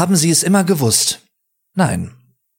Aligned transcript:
Haben 0.00 0.16
Sie 0.16 0.30
es 0.30 0.42
immer 0.42 0.64
gewusst? 0.64 1.26
Nein, 1.74 2.12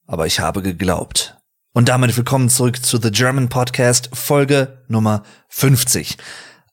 aber 0.06 0.28
ich 0.28 0.40
habe 0.40 0.62
geglaubt. 0.62 1.38
Und 1.74 1.90
damit 1.90 2.16
willkommen 2.16 2.50
zurück 2.50 2.86
zu 2.86 3.02
The 3.02 3.10
German 3.10 3.50
Podcast, 3.50 4.12
Folge 4.14 4.84
Nummer 4.88 5.24
50. 5.50 6.20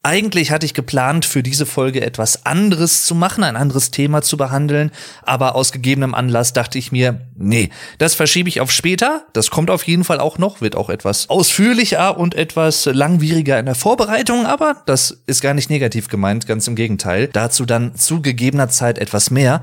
Eigentlich 0.03 0.51
hatte 0.51 0.67
ich 0.67 0.75
geplant, 0.75 1.25
für 1.25 1.43
diese 1.43 1.65
Folge 1.65 2.03
etwas 2.03 2.45
anderes 2.45 3.07
zu 3.07 3.15
machen, 3.15 3.45
ein 3.45 3.57
anderes 3.57 3.93
Thema 3.93 4.21
zu 4.21 4.37
behandeln, 4.37 4.91
aber 5.23 5.55
aus 5.55 5.73
gegebenem 5.73 6.15
Anlass 6.15 6.53
dachte 6.53 6.77
ich 6.77 6.93
mir, 6.93 7.23
nee, 7.35 7.71
das 7.97 8.15
verschiebe 8.15 8.51
ich 8.51 8.61
auf 8.61 8.71
später. 8.71 9.25
Das 9.33 9.49
kommt 9.49 9.71
auf 9.71 9.85
jeden 9.85 10.05
Fall 10.05 10.21
auch 10.21 10.37
noch, 10.37 10.61
wird 10.61 10.77
auch 10.77 10.91
etwas 10.91 11.31
ausführlicher 11.31 12.19
und 12.19 12.35
etwas 12.35 12.85
langwieriger 12.85 13.59
in 13.59 13.65
der 13.65 13.75
Vorbereitung, 13.75 14.45
aber 14.45 14.83
das 14.85 15.23
ist 15.25 15.41
gar 15.41 15.55
nicht 15.55 15.71
negativ 15.71 16.09
gemeint, 16.09 16.47
ganz 16.47 16.69
im 16.69 16.75
Gegenteil. 16.75 17.31
Dazu 17.33 17.65
dann 17.65 17.95
zu 17.95 18.21
gegebener 18.21 18.69
Zeit 18.69 18.99
etwas 18.99 19.31
mehr. 19.31 19.63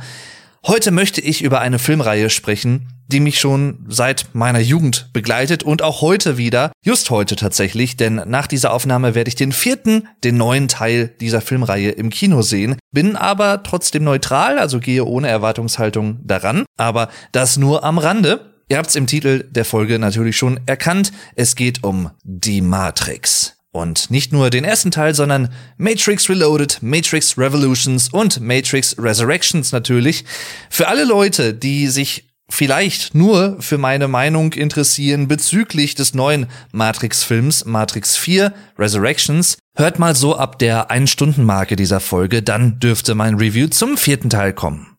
Heute 0.68 0.90
möchte 0.90 1.22
ich 1.22 1.44
über 1.44 1.62
eine 1.62 1.78
Filmreihe 1.78 2.32
sprechen, 2.32 2.88
die 3.08 3.20
mich 3.20 3.40
schon 3.40 3.86
seit 3.88 4.34
meiner 4.34 4.60
Jugend 4.60 5.12
begleitet 5.14 5.62
und 5.62 5.84
auch 5.84 6.02
heute 6.02 6.38
wieder, 6.38 6.72
just 6.84 7.12
heute 7.12 7.36
tatsächlich, 7.36 7.98
denn 7.98 8.16
nach 8.26 8.48
dieser 8.48 8.74
Aufnahme 8.74 9.14
werde 9.14 9.28
ich 9.28 9.36
den 9.36 9.52
vierten, 9.52 10.08
den 10.24 10.38
neuen 10.38 10.68
Teil 10.68 11.10
dieser 11.22 11.42
Filmreihe 11.42 11.92
im 11.92 12.10
Kino 12.10 12.42
sehen, 12.42 12.78
bin 12.92 13.16
aber 13.16 13.62
trotzdem 13.62 14.06
neutral, 14.06 14.58
also 14.58 14.80
gehe 14.80 15.06
ohne 15.06 15.28
Erwartungshaltung 15.28 16.18
daran, 16.24 16.66
aber 16.78 17.10
das 17.32 17.58
nur 17.58 17.84
am 17.84 18.00
Rande. 18.00 18.56
Ihr 18.68 18.80
habt's 18.80 18.96
im 18.96 19.06
Titel 19.06 19.48
der 19.52 19.66
Folge 19.66 20.00
natürlich 20.00 20.36
schon 20.36 20.60
erkannt, 20.66 21.12
es 21.36 21.56
geht 21.56 21.84
um 21.84 22.10
die 22.24 22.62
Matrix. 22.62 23.55
Und 23.76 24.10
nicht 24.10 24.32
nur 24.32 24.50
den 24.50 24.64
ersten 24.64 24.90
Teil, 24.90 25.14
sondern 25.14 25.50
Matrix 25.78 26.30
Reloaded, 26.30 26.78
Matrix 26.82 27.38
Revolutions 27.38 28.08
und 28.08 28.40
Matrix 28.40 28.96
Resurrections 28.98 29.74
natürlich. 29.74 30.24
Für 30.70 30.88
alle 30.88 31.04
Leute, 31.04 31.54
die 31.54 31.88
sich 31.88 32.30
vielleicht 32.48 33.16
nur 33.16 33.58
für 33.60 33.78
meine 33.78 34.08
Meinung 34.08 34.54
interessieren 34.54 35.28
bezüglich 35.28 35.94
des 35.94 36.14
neuen 36.14 36.48
Matrix-Films 36.72 37.66
Matrix 37.66 38.16
4 38.16 38.54
Resurrections, 38.80 39.58
hört 39.76 40.00
mal 40.00 40.16
so 40.16 40.38
ab 40.38 40.58
der 40.58 40.90
Ein-Stunden-Marke 40.90 41.76
dieser 41.76 42.00
Folge, 42.00 42.42
dann 42.42 42.80
dürfte 42.80 43.14
mein 43.14 43.36
Review 43.36 43.68
zum 43.68 43.98
vierten 43.98 44.30
Teil 44.30 44.54
kommen. 44.54 44.95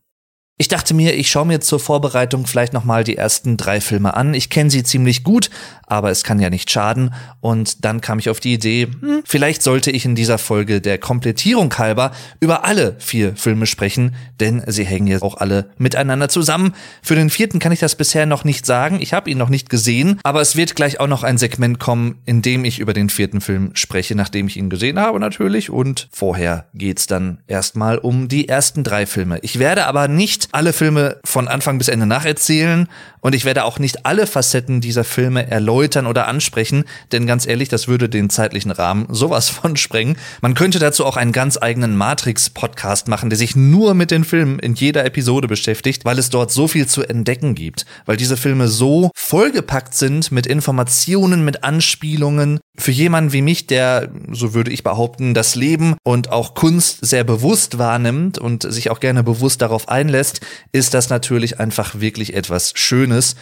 Ich 0.59 0.67
dachte 0.67 0.95
mir, 0.95 1.13
ich 1.13 1.29
schaue 1.29 1.45
mir 1.45 1.59
zur 1.59 1.79
Vorbereitung 1.79 2.47
vielleicht 2.47 2.73
nochmal 2.73 3.03
die 3.03 3.15
ersten 3.15 3.57
drei 3.57 3.79
Filme 3.79 4.15
an. 4.15 4.33
Ich 4.33 4.49
kenne 4.49 4.71
sie 4.71 4.81
ziemlich 4.81 5.23
gut, 5.23 5.51
aber 5.85 6.09
es 6.09 6.23
kann 6.23 6.39
ja 6.39 6.49
nicht 6.49 6.71
schaden. 6.71 7.13
Und 7.41 7.85
dann 7.85 8.01
kam 8.01 8.17
ich 8.17 8.27
auf 8.31 8.39
die 8.39 8.53
Idee, 8.53 8.87
hm, 8.99 9.21
vielleicht 9.23 9.61
sollte 9.61 9.91
ich 9.91 10.03
in 10.05 10.15
dieser 10.15 10.39
Folge 10.39 10.81
der 10.81 10.97
Komplettierung 10.97 11.71
halber 11.77 12.11
über 12.39 12.65
alle 12.65 12.95
vier 12.97 13.35
Filme 13.35 13.67
sprechen, 13.67 14.15
denn 14.39 14.63
sie 14.65 14.83
hängen 14.83 15.05
jetzt 15.05 15.21
auch 15.21 15.37
alle 15.37 15.69
miteinander 15.77 16.27
zusammen. 16.27 16.73
Für 17.03 17.13
den 17.13 17.29
vierten 17.29 17.59
kann 17.59 17.71
ich 17.71 17.79
das 17.79 17.93
bisher 17.93 18.25
noch 18.25 18.43
nicht 18.43 18.65
sagen. 18.65 18.97
Ich 18.99 19.13
habe 19.13 19.29
ihn 19.29 19.37
noch 19.37 19.49
nicht 19.49 19.69
gesehen, 19.69 20.19
aber 20.23 20.41
es 20.41 20.55
wird 20.55 20.75
gleich 20.75 20.99
auch 20.99 21.05
noch 21.05 21.21
ein 21.21 21.37
Segment 21.37 21.79
kommen, 21.79 22.15
in 22.25 22.41
dem 22.41 22.65
ich 22.65 22.79
über 22.79 22.93
den 22.93 23.11
vierten 23.11 23.41
Film 23.41 23.69
spreche, 23.75 24.15
nachdem 24.15 24.47
ich 24.47 24.57
ihn 24.57 24.71
gesehen 24.71 24.97
habe 24.97 25.19
natürlich. 25.19 25.69
Und 25.69 26.09
vorher 26.11 26.65
geht's 26.73 27.05
dann 27.05 27.43
erstmal 27.45 27.99
um 27.99 28.27
die 28.27 28.49
ersten 28.49 28.83
drei 28.83 29.05
Filme. 29.05 29.37
Ich 29.43 29.59
werde 29.59 29.85
aber 29.85 30.07
nicht 30.07 30.46
alle 30.53 30.73
Filme 30.73 31.17
von 31.25 31.47
Anfang 31.47 31.77
bis 31.77 31.87
Ende 31.87 32.05
nacherzählen 32.05 32.87
und 33.27 33.35
ich 33.35 33.45
werde 33.45 33.65
auch 33.65 33.77
nicht 33.77 34.05
alle 34.05 34.25
Facetten 34.25 34.79
dieser 34.79 35.03
Filme 35.03 35.49
erläutern 35.51 36.07
oder 36.07 36.27
ansprechen, 36.27 36.85
denn 37.11 37.27
ganz 37.27 37.45
ehrlich, 37.45 37.67
das 37.67 37.87
würde 37.87 38.07
den 38.07 38.29
zeitlichen 38.29 38.71
Rahmen 38.71 39.07
sowas 39.09 39.49
von 39.49 39.75
sprengen. 39.75 40.17
Man 40.41 40.53
könnte 40.53 40.79
dazu 40.79 41.05
auch 41.05 41.17
einen 41.17 41.31
ganz 41.31 41.57
eigenen 41.61 41.97
Matrix-Podcast 41.97 43.07
machen, 43.07 43.29
der 43.29 43.37
sich 43.37 43.55
nur 43.55 43.95
mit 43.95 44.11
den 44.11 44.23
Filmen 44.23 44.59
in 44.59 44.75
jeder 44.75 45.03
Episode 45.05 45.47
beschäftigt, 45.47 46.05
weil 46.05 46.19
es 46.19 46.29
dort 46.29 46.51
so 46.51 46.67
viel 46.67 46.87
zu 46.87 47.03
entdecken 47.03 47.55
gibt, 47.55 47.85
weil 48.05 48.17
diese 48.17 48.37
Filme 48.37 48.67
so 48.67 49.11
vollgepackt 49.15 49.93
sind 49.93 50.31
mit 50.31 50.47
Informationen, 50.47 51.43
mit 51.43 51.63
Anspielungen. 51.63 52.59
Für 52.79 52.91
jemanden 52.91 53.33
wie 53.33 53.41
mich, 53.41 53.67
der, 53.67 54.09
so 54.31 54.53
würde 54.53 54.71
ich 54.71 54.83
behaupten, 54.83 55.33
das 55.33 55.55
Leben 55.55 55.95
und 56.03 56.31
auch 56.31 56.53
Kunst 56.53 57.05
sehr 57.05 57.23
bewusst 57.23 57.79
wahrnimmt 57.79 58.37
und 58.37 58.71
sich 58.71 58.91
auch 58.91 58.99
gerne 58.99 59.23
bewusst 59.23 59.61
darauf 59.61 59.89
einlässt, 59.89 60.36
ist 60.71 60.93
das 60.93 61.09
natürlich 61.09 61.59
einfach 61.59 61.99
wirklich 61.99 62.33
etwas 62.33 62.73
Schönes. 62.75 63.35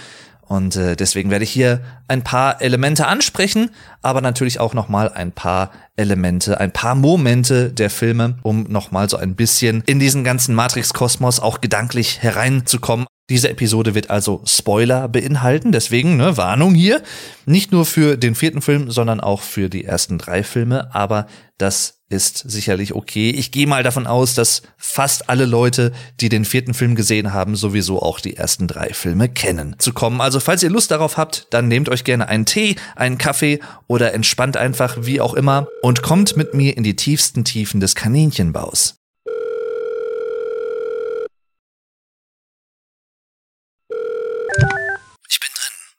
Und 0.48 0.76
äh, 0.76 0.96
deswegen 0.96 1.32
werde 1.32 1.44
ich 1.44 1.50
hier 1.50 1.82
ein 2.08 2.24
paar 2.24 2.62
Elemente 2.62 3.08
ansprechen, 3.08 3.72
aber 4.04 4.22
natürlich 4.22 4.60
auch 4.60 4.76
nochmal 4.76 5.12
ein 5.12 5.32
paar 5.32 5.72
Elemente, 5.96 6.60
ein 6.60 6.72
paar 6.72 6.94
Momente 6.94 7.72
der 7.72 7.90
Filme, 7.90 8.38
um 8.44 8.64
nochmal 8.64 9.10
so 9.10 9.18
ein 9.18 9.36
bisschen 9.36 9.82
in 9.88 10.00
diesen 10.00 10.24
ganzen 10.24 10.54
Matrix-Kosmos 10.54 11.40
auch 11.40 11.62
gedanklich 11.62 12.22
hereinzukommen. 12.22 13.08
Diese 13.32 13.50
Episode 13.50 13.96
wird 13.96 14.12
also 14.12 14.44
Spoiler 14.46 15.08
beinhalten, 15.08 15.72
deswegen 15.72 16.16
ne, 16.16 16.38
Warnung 16.38 16.76
hier. 16.76 17.02
Nicht 17.48 17.72
nur 17.72 17.88
für 17.88 18.16
den 18.16 18.36
vierten 18.36 18.62
Film, 18.62 18.92
sondern 18.92 19.20
auch 19.20 19.42
für 19.42 19.68
die 19.68 19.84
ersten 19.84 20.20
drei 20.20 20.44
Filme, 20.44 20.94
aber 20.94 21.26
das 21.58 21.95
ist 22.10 22.38
sicherlich 22.38 22.94
okay. 22.94 23.32
Ich 23.32 23.52
gehe 23.52 23.66
mal 23.66 23.82
davon 23.82 24.06
aus, 24.06 24.36
dass 24.36 24.62
fast 24.78 25.30
alle 25.30 25.46
Leute, 25.46 25.92
die 26.20 26.30
den 26.30 26.46
vierten 26.46 26.74
Film 26.74 26.96
gesehen 26.96 27.34
haben, 27.34 27.56
sowieso 27.56 28.02
auch 28.02 28.20
die 28.20 28.36
ersten 28.38 28.68
drei 28.68 28.94
Filme 28.94 29.28
kennen 29.28 29.76
zu 29.80 29.92
kommen. 29.92 30.22
Also 30.22 30.40
falls 30.40 30.62
ihr 30.62 30.70
Lust 30.70 30.92
darauf 30.92 31.18
habt, 31.18 31.48
dann 31.50 31.68
nehmt 31.68 31.90
euch 31.90 32.04
gerne 32.04 32.28
einen 32.28 32.46
Tee, 32.46 32.76
einen 32.96 33.18
Kaffee 33.18 33.60
oder 33.88 34.14
entspannt 34.14 34.56
einfach, 34.56 34.98
wie 35.02 35.20
auch 35.20 35.34
immer, 35.34 35.68
und 35.82 36.04
kommt 36.04 36.38
mit 36.38 36.54
mir 36.54 36.78
in 36.78 36.84
die 36.84 36.96
tiefsten 36.96 37.44
Tiefen 37.44 37.80
des 37.80 37.96
Kaninchenbaus. 37.96 38.96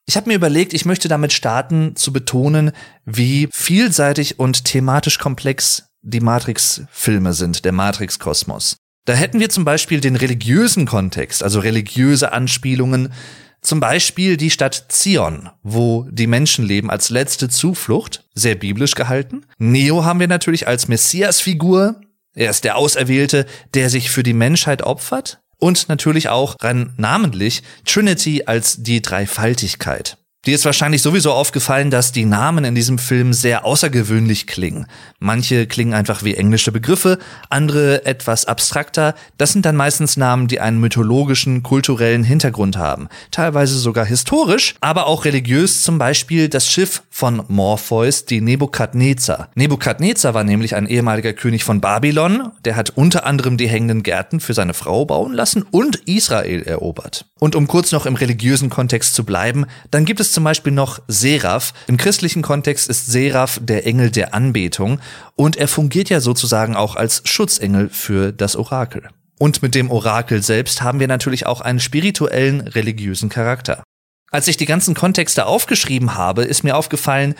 Ich 0.09 0.17
habe 0.17 0.29
mir 0.31 0.37
überlegt, 0.37 0.73
ich 0.73 0.85
möchte 0.85 1.09
damit 1.09 1.33
starten, 1.33 1.97
zu 1.97 2.13
betonen, 2.13 2.71
wie 3.05 3.49
vielseitig 3.53 4.39
und 4.39 4.65
thematisch 4.65 5.19
komplex 5.19 5.89
die 6.07 6.21
Matrix-Filme 6.21 7.33
sind, 7.33 7.65
der 7.65 7.73
Matrix-Kosmos. 7.73 8.77
Da 9.05 9.13
hätten 9.13 9.41
wir 9.41 9.51
zum 9.51 9.65
Beispiel 9.65 10.01
den 10.01 10.17
religiösen 10.17 10.87
Kontext, 10.87 11.43
also 11.43 11.61
religiöse 11.61 12.33
Anspielungen, 12.33 13.13
zum 13.61 13.81
Beispiel 13.81 14.37
die 14.37 14.51
Stadt 14.51 14.87
Zion, 14.89 15.51
wo 15.63 16.07
die 16.11 16.27
Menschen 16.27 16.65
leben 16.65 16.91
als 16.91 17.11
letzte 17.11 17.49
Zuflucht, 17.49 18.25
sehr 18.35 18.55
biblisch 18.55 18.95
gehalten. 18.95 19.45
Neo 19.59 20.05
haben 20.05 20.21
wir 20.21 20.29
natürlich 20.29 20.69
als 20.69 20.89
Messias-Figur. 20.89 22.01
Er 22.35 22.51
ist 22.51 22.65
der 22.65 22.77
Auserwählte, 22.77 23.47
der 23.75 23.91
sich 23.91 24.11
für 24.11 24.23
die 24.23 24.35
Menschheit 24.35 24.83
opfert. 24.83 25.41
Und 25.59 25.89
natürlich 25.89 26.29
auch 26.29 26.55
rein 26.61 26.93
namentlich 26.99 27.63
Trinity 27.87 28.43
als 28.45 28.83
die 28.83 29.01
Dreifaltigkeit. 29.01 30.19
Dir 30.47 30.55
ist 30.55 30.65
wahrscheinlich 30.65 31.03
sowieso 31.03 31.33
aufgefallen, 31.33 31.91
dass 31.91 32.13
die 32.13 32.25
Namen 32.25 32.65
in 32.65 32.77
diesem 32.77 32.99
Film 32.99 33.33
sehr 33.33 33.65
außergewöhnlich 33.65 34.47
klingen. 34.47 34.87
Manche 35.19 35.67
klingen 35.67 35.93
einfach 35.93 36.23
wie 36.23 36.37
englische 36.37 36.71
Begriffe, 36.71 37.19
andere 37.51 38.07
etwas 38.07 38.45
abstrakter. 38.45 39.17
Das 39.39 39.53
sind 39.53 39.67
dann 39.67 39.75
meistens 39.75 40.17
Namen, 40.17 40.47
die 40.47 40.61
einen 40.61 40.79
mythologischen, 40.79 41.65
kulturellen 41.65 42.23
Hintergrund 42.23 42.77
haben. 42.77 43.09
Teilweise 43.33 43.77
sogar 43.77 44.07
historisch, 44.07 44.77
aber 44.81 45.09
auch 45.09 45.25
religiös, 45.25 45.83
zum 45.83 45.99
Beispiel 45.99 46.49
das 46.49 46.71
Schiff 46.71 47.03
von 47.11 47.43
Morpheus, 47.49 48.25
die 48.25 48.41
Nebukadnezar. 48.41 49.49
Nebukadnezar 49.57 50.35
war 50.35 50.45
nämlich 50.45 50.77
ein 50.77 50.87
ehemaliger 50.87 51.33
König 51.33 51.65
von 51.65 51.81
Babylon. 51.81 52.53
Der 52.65 52.77
hat 52.77 52.91
unter 52.91 53.27
anderem 53.27 53.57
die 53.57 53.67
hängenden 53.67 54.05
Gärten 54.05 54.39
für 54.39 54.55
seine 54.55 54.75
Frau 54.75 55.07
bauen 55.07 55.33
lassen 55.33 55.65
und 55.73 55.97
Israel 56.07 56.63
erobert. 56.63 57.25
Und 57.41 57.57
um 57.57 57.67
kurz 57.67 57.91
noch 57.91 58.07
im 58.07 58.15
religiösen 58.15 58.71
Kontext 58.71 59.15
zu 59.15 59.25
bleiben, 59.25 59.67
dann 59.91 60.05
gibt 60.05 60.21
es 60.21 60.36
zum 60.37 60.45
Beispiel 60.45 60.73
noch 60.73 61.01
Seraph. 61.09 61.73
Im 61.87 61.97
christlichen 61.97 62.43
Kontext 62.43 62.91
ist 62.91 63.07
Seraph 63.07 63.59
der 63.63 63.87
Engel 63.87 64.11
der 64.11 64.35
Anbetung 64.35 65.01
und 65.35 65.57
er 65.57 65.67
fungiert 65.67 66.11
ja 66.11 66.21
sozusagen 66.21 66.77
auch 66.77 66.95
als 66.95 67.23
Schutzengel 67.25 67.89
für 67.89 68.33
das 68.33 68.55
Orakel. 68.55 69.09
Und 69.39 69.63
mit 69.63 69.75
dem 69.75 69.91
Orakel 69.91 70.43
selbst 70.43 70.83
haben 70.83 71.01
wir 71.01 71.09
natürlich 71.09 71.47
auch 71.47 71.63
einen 71.63 71.81
spirituellen, 71.81 72.61
religiösen 72.61 73.31
Charakter. 73.31 73.83
Als 74.31 74.47
ich 74.47 74.59
die 74.59 74.67
ganzen 74.67 74.95
Kontexte 74.95 75.47
aufgeschrieben 75.47 76.17
habe, 76.17 76.43
ist 76.43 76.65
mir 76.65 76.77
aufgefallen, 76.77 77.35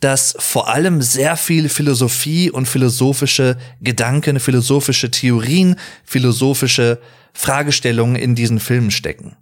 dass 0.00 0.36
vor 0.38 0.68
allem 0.68 1.00
sehr 1.00 1.38
viel 1.38 1.70
Philosophie 1.70 2.50
und 2.50 2.66
philosophische 2.66 3.56
Gedanken, 3.80 4.40
philosophische 4.40 5.10
Theorien, 5.10 5.76
philosophische 6.04 7.00
Fragestellungen 7.32 8.16
in 8.16 8.34
diesen 8.34 8.60
Filmen 8.60 8.90
stecken. 8.90 9.36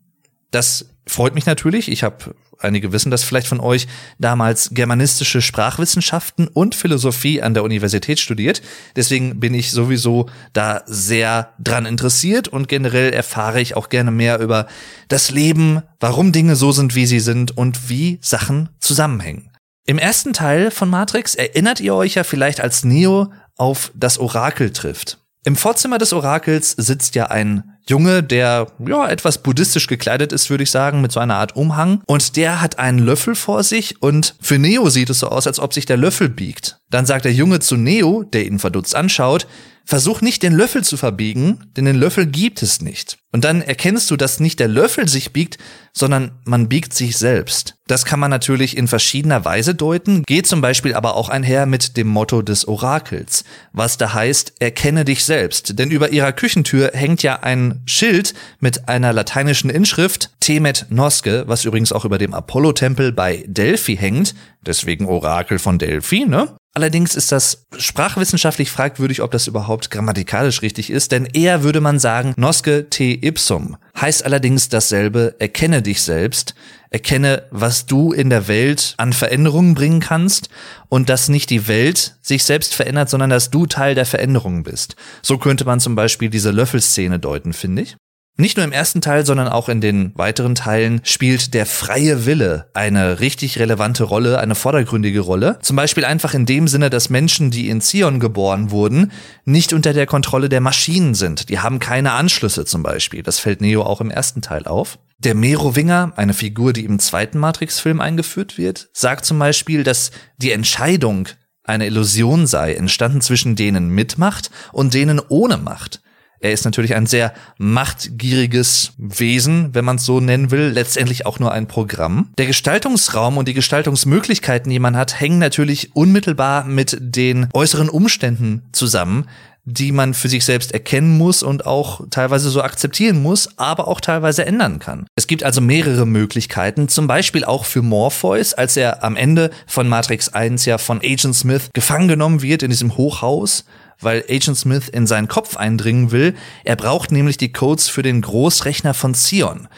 Das 0.52 0.90
freut 1.08 1.34
mich 1.34 1.46
natürlich. 1.46 1.90
Ich 1.90 2.04
habe 2.04 2.36
einige 2.60 2.92
wissen 2.92 3.10
das 3.10 3.24
vielleicht 3.24 3.46
von 3.46 3.60
euch, 3.60 3.88
damals 4.18 4.70
germanistische 4.72 5.42
Sprachwissenschaften 5.42 6.48
und 6.48 6.74
Philosophie 6.74 7.42
an 7.42 7.54
der 7.54 7.64
Universität 7.64 8.20
studiert. 8.20 8.62
Deswegen 8.96 9.40
bin 9.40 9.54
ich 9.54 9.70
sowieso 9.70 10.28
da 10.52 10.82
sehr 10.86 11.52
dran 11.58 11.86
interessiert 11.86 12.48
und 12.48 12.68
generell 12.68 13.12
erfahre 13.12 13.60
ich 13.60 13.76
auch 13.76 13.88
gerne 13.88 14.10
mehr 14.10 14.38
über 14.40 14.66
das 15.08 15.30
Leben, 15.30 15.82
warum 15.98 16.32
Dinge 16.32 16.56
so 16.56 16.72
sind, 16.72 16.94
wie 16.94 17.06
sie 17.06 17.20
sind 17.20 17.56
und 17.56 17.88
wie 17.88 18.18
Sachen 18.20 18.68
zusammenhängen. 18.78 19.50
Im 19.86 19.98
ersten 19.98 20.32
Teil 20.32 20.70
von 20.70 20.88
Matrix 20.88 21.34
erinnert 21.34 21.80
ihr 21.80 21.94
euch 21.94 22.14
ja 22.14 22.24
vielleicht 22.24 22.60
als 22.60 22.84
Neo 22.84 23.32
auf 23.56 23.90
das 23.94 24.18
Orakel 24.18 24.70
trifft. 24.70 25.18
Im 25.44 25.56
Vorzimmer 25.56 25.98
des 25.98 26.12
Orakels 26.12 26.72
sitzt 26.72 27.14
ja 27.14 27.26
ein 27.26 27.78
Junge, 27.88 28.22
der 28.22 28.68
ja 28.86 29.08
etwas 29.08 29.38
buddhistisch 29.38 29.86
gekleidet 29.86 30.32
ist, 30.32 30.50
würde 30.50 30.64
ich 30.64 30.70
sagen, 30.70 31.00
mit 31.00 31.12
so 31.12 31.20
einer 31.20 31.36
Art 31.36 31.56
Umhang. 31.56 32.02
Und 32.06 32.36
der 32.36 32.60
hat 32.60 32.78
einen 32.78 32.98
Löffel 32.98 33.34
vor 33.34 33.62
sich 33.62 34.00
und 34.02 34.34
für 34.40 34.58
Neo 34.58 34.88
sieht 34.90 35.10
es 35.10 35.20
so 35.20 35.28
aus, 35.28 35.46
als 35.46 35.58
ob 35.58 35.74
sich 35.74 35.86
der 35.86 35.96
Löffel 35.96 36.28
biegt. 36.28 36.78
Dann 36.90 37.06
sagt 37.06 37.24
der 37.24 37.32
Junge 37.32 37.60
zu 37.60 37.76
Neo, 37.76 38.22
der 38.22 38.46
ihn 38.46 38.58
verdutzt 38.58 38.94
anschaut, 38.94 39.46
Versuch 39.84 40.20
nicht 40.20 40.42
den 40.42 40.52
Löffel 40.52 40.84
zu 40.84 40.96
verbiegen, 40.96 41.70
denn 41.76 41.84
den 41.84 41.96
Löffel 41.96 42.26
gibt 42.26 42.62
es 42.62 42.80
nicht. 42.80 43.18
Und 43.32 43.44
dann 43.44 43.62
erkennst 43.62 44.10
du, 44.10 44.16
dass 44.16 44.40
nicht 44.40 44.58
der 44.58 44.68
Löffel 44.68 45.08
sich 45.08 45.32
biegt, 45.32 45.58
sondern 45.92 46.32
man 46.44 46.68
biegt 46.68 46.92
sich 46.94 47.16
selbst. 47.16 47.76
Das 47.86 48.04
kann 48.04 48.20
man 48.20 48.30
natürlich 48.30 48.76
in 48.76 48.88
verschiedener 48.88 49.44
Weise 49.44 49.74
deuten, 49.74 50.22
geht 50.24 50.46
zum 50.46 50.60
Beispiel 50.60 50.94
aber 50.94 51.16
auch 51.16 51.28
einher 51.28 51.66
mit 51.66 51.96
dem 51.96 52.08
Motto 52.08 52.42
des 52.42 52.66
Orakels, 52.66 53.44
was 53.72 53.98
da 53.98 54.14
heißt, 54.14 54.54
erkenne 54.60 55.04
dich 55.04 55.24
selbst. 55.24 55.78
Denn 55.78 55.90
über 55.90 56.10
ihrer 56.10 56.32
Küchentür 56.32 56.90
hängt 56.92 57.22
ja 57.22 57.40
ein 57.40 57.82
Schild 57.86 58.34
mit 58.60 58.88
einer 58.88 59.12
lateinischen 59.12 59.70
Inschrift, 59.70 60.30
Temet 60.40 60.86
Nosce, 60.90 61.44
was 61.46 61.64
übrigens 61.64 61.92
auch 61.92 62.04
über 62.04 62.18
dem 62.18 62.34
Apollo-Tempel 62.34 63.12
bei 63.12 63.44
Delphi 63.46 63.96
hängt, 63.96 64.34
deswegen 64.64 65.06
Orakel 65.06 65.58
von 65.58 65.78
Delphi, 65.78 66.26
ne? 66.26 66.56
Allerdings 66.72 67.16
ist 67.16 67.32
das 67.32 67.66
sprachwissenschaftlich 67.76 68.70
fragwürdig, 68.70 69.22
ob 69.22 69.32
das 69.32 69.48
überhaupt 69.48 69.90
grammatikalisch 69.90 70.62
richtig 70.62 70.90
ist, 70.90 71.10
denn 71.10 71.26
eher 71.26 71.64
würde 71.64 71.80
man 71.80 71.98
sagen, 71.98 72.32
nosce 72.36 72.88
te 72.88 73.18
ipsum, 73.20 73.76
heißt 74.00 74.24
allerdings 74.24 74.68
dasselbe, 74.68 75.34
erkenne 75.40 75.82
dich 75.82 76.00
selbst, 76.02 76.54
erkenne, 76.90 77.42
was 77.50 77.86
du 77.86 78.12
in 78.12 78.30
der 78.30 78.46
Welt 78.46 78.94
an 78.98 79.12
Veränderungen 79.12 79.74
bringen 79.74 79.98
kannst 79.98 80.48
und 80.88 81.08
dass 81.08 81.28
nicht 81.28 81.50
die 81.50 81.66
Welt 81.66 82.16
sich 82.22 82.44
selbst 82.44 82.74
verändert, 82.74 83.10
sondern 83.10 83.30
dass 83.30 83.50
du 83.50 83.66
Teil 83.66 83.96
der 83.96 84.06
Veränderungen 84.06 84.62
bist. 84.62 84.94
So 85.22 85.38
könnte 85.38 85.64
man 85.64 85.80
zum 85.80 85.96
Beispiel 85.96 86.30
diese 86.30 86.52
Löffelszene 86.52 87.18
deuten, 87.18 87.52
finde 87.52 87.82
ich. 87.82 87.96
Nicht 88.40 88.56
nur 88.56 88.64
im 88.64 88.72
ersten 88.72 89.02
Teil, 89.02 89.26
sondern 89.26 89.48
auch 89.48 89.68
in 89.68 89.82
den 89.82 90.12
weiteren 90.16 90.54
Teilen 90.54 91.02
spielt 91.04 91.52
der 91.52 91.66
freie 91.66 92.24
Wille 92.24 92.70
eine 92.72 93.20
richtig 93.20 93.58
relevante 93.58 94.02
Rolle, 94.02 94.38
eine 94.38 94.54
vordergründige 94.54 95.20
Rolle. 95.20 95.58
Zum 95.60 95.76
Beispiel 95.76 96.06
einfach 96.06 96.32
in 96.32 96.46
dem 96.46 96.66
Sinne, 96.66 96.88
dass 96.88 97.10
Menschen, 97.10 97.50
die 97.50 97.68
in 97.68 97.82
Zion 97.82 98.18
geboren 98.18 98.70
wurden, 98.70 99.12
nicht 99.44 99.74
unter 99.74 99.92
der 99.92 100.06
Kontrolle 100.06 100.48
der 100.48 100.62
Maschinen 100.62 101.14
sind. 101.14 101.50
Die 101.50 101.58
haben 101.58 101.80
keine 101.80 102.12
Anschlüsse 102.12 102.64
zum 102.64 102.82
Beispiel. 102.82 103.22
Das 103.22 103.38
fällt 103.38 103.60
Neo 103.60 103.82
auch 103.82 104.00
im 104.00 104.10
ersten 104.10 104.40
Teil 104.40 104.64
auf. 104.64 104.98
Der 105.18 105.34
Merowinger, 105.34 106.14
eine 106.16 106.32
Figur, 106.32 106.72
die 106.72 106.86
im 106.86 106.98
zweiten 106.98 107.38
Matrix-Film 107.38 108.00
eingeführt 108.00 108.56
wird, 108.56 108.88
sagt 108.94 109.26
zum 109.26 109.38
Beispiel, 109.38 109.84
dass 109.84 110.12
die 110.38 110.52
Entscheidung 110.52 111.28
eine 111.62 111.84
Illusion 111.84 112.46
sei, 112.46 112.72
entstanden 112.72 113.20
zwischen 113.20 113.54
denen 113.54 113.90
mit 113.90 114.16
Macht 114.16 114.50
und 114.72 114.94
denen 114.94 115.20
ohne 115.28 115.58
Macht. 115.58 116.00
Er 116.40 116.52
ist 116.52 116.64
natürlich 116.64 116.94
ein 116.94 117.06
sehr 117.06 117.34
machtgieriges 117.58 118.92
Wesen, 118.96 119.74
wenn 119.74 119.84
man 119.84 119.96
es 119.96 120.06
so 120.06 120.20
nennen 120.20 120.50
will, 120.50 120.68
letztendlich 120.68 121.26
auch 121.26 121.38
nur 121.38 121.52
ein 121.52 121.68
Programm. 121.68 122.30
Der 122.38 122.46
Gestaltungsraum 122.46 123.36
und 123.36 123.46
die 123.46 123.54
Gestaltungsmöglichkeiten, 123.54 124.70
die 124.70 124.78
man 124.78 124.96
hat, 124.96 125.20
hängen 125.20 125.38
natürlich 125.38 125.94
unmittelbar 125.94 126.64
mit 126.64 126.96
den 126.98 127.48
äußeren 127.52 127.90
Umständen 127.90 128.62
zusammen, 128.72 129.26
die 129.64 129.92
man 129.92 130.14
für 130.14 130.30
sich 130.30 130.46
selbst 130.46 130.72
erkennen 130.72 131.18
muss 131.18 131.42
und 131.42 131.66
auch 131.66 132.00
teilweise 132.10 132.48
so 132.48 132.62
akzeptieren 132.62 133.22
muss, 133.22 133.58
aber 133.58 133.86
auch 133.86 134.00
teilweise 134.00 134.46
ändern 134.46 134.78
kann. 134.78 135.06
Es 135.16 135.26
gibt 135.26 135.42
also 135.42 135.60
mehrere 135.60 136.06
Möglichkeiten, 136.06 136.88
zum 136.88 137.06
Beispiel 137.06 137.44
auch 137.44 137.66
für 137.66 137.82
Morpheus, 137.82 138.54
als 138.54 138.78
er 138.78 139.04
am 139.04 139.16
Ende 139.16 139.50
von 139.66 139.88
Matrix 139.88 140.30
1 140.30 140.64
ja 140.64 140.78
von 140.78 141.00
Agent 141.04 141.36
Smith 141.36 141.68
gefangen 141.74 142.08
genommen 142.08 142.40
wird 142.40 142.62
in 142.62 142.70
diesem 142.70 142.96
Hochhaus 142.96 143.66
weil 144.00 144.24
Agent 144.28 144.56
Smith 144.56 144.88
in 144.88 145.06
seinen 145.06 145.28
Kopf 145.28 145.56
eindringen 145.56 146.10
will. 146.10 146.34
Er 146.64 146.76
braucht 146.76 147.12
nämlich 147.12 147.36
die 147.36 147.52
Codes 147.52 147.88
für 147.88 148.02
den 148.02 148.20
Großrechner 148.20 148.94
von 148.94 149.14
Zion. 149.14 149.68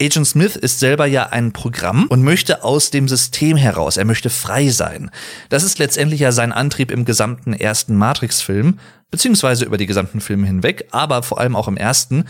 Agent 0.00 0.28
Smith 0.28 0.54
ist 0.54 0.78
selber 0.78 1.06
ja 1.06 1.30
ein 1.30 1.52
Programm 1.52 2.06
und 2.08 2.22
möchte 2.22 2.62
aus 2.62 2.90
dem 2.90 3.08
System 3.08 3.56
heraus, 3.56 3.96
er 3.96 4.04
möchte 4.04 4.30
frei 4.30 4.68
sein. 4.68 5.10
Das 5.48 5.64
ist 5.64 5.80
letztendlich 5.80 6.20
ja 6.20 6.30
sein 6.30 6.52
Antrieb 6.52 6.92
im 6.92 7.04
gesamten 7.04 7.52
ersten 7.52 7.96
Matrix-Film, 7.96 8.78
beziehungsweise 9.10 9.64
über 9.64 9.76
die 9.76 9.86
gesamten 9.86 10.20
Filme 10.20 10.46
hinweg, 10.46 10.86
aber 10.92 11.24
vor 11.24 11.40
allem 11.40 11.56
auch 11.56 11.66
im 11.66 11.76
ersten. 11.76 12.26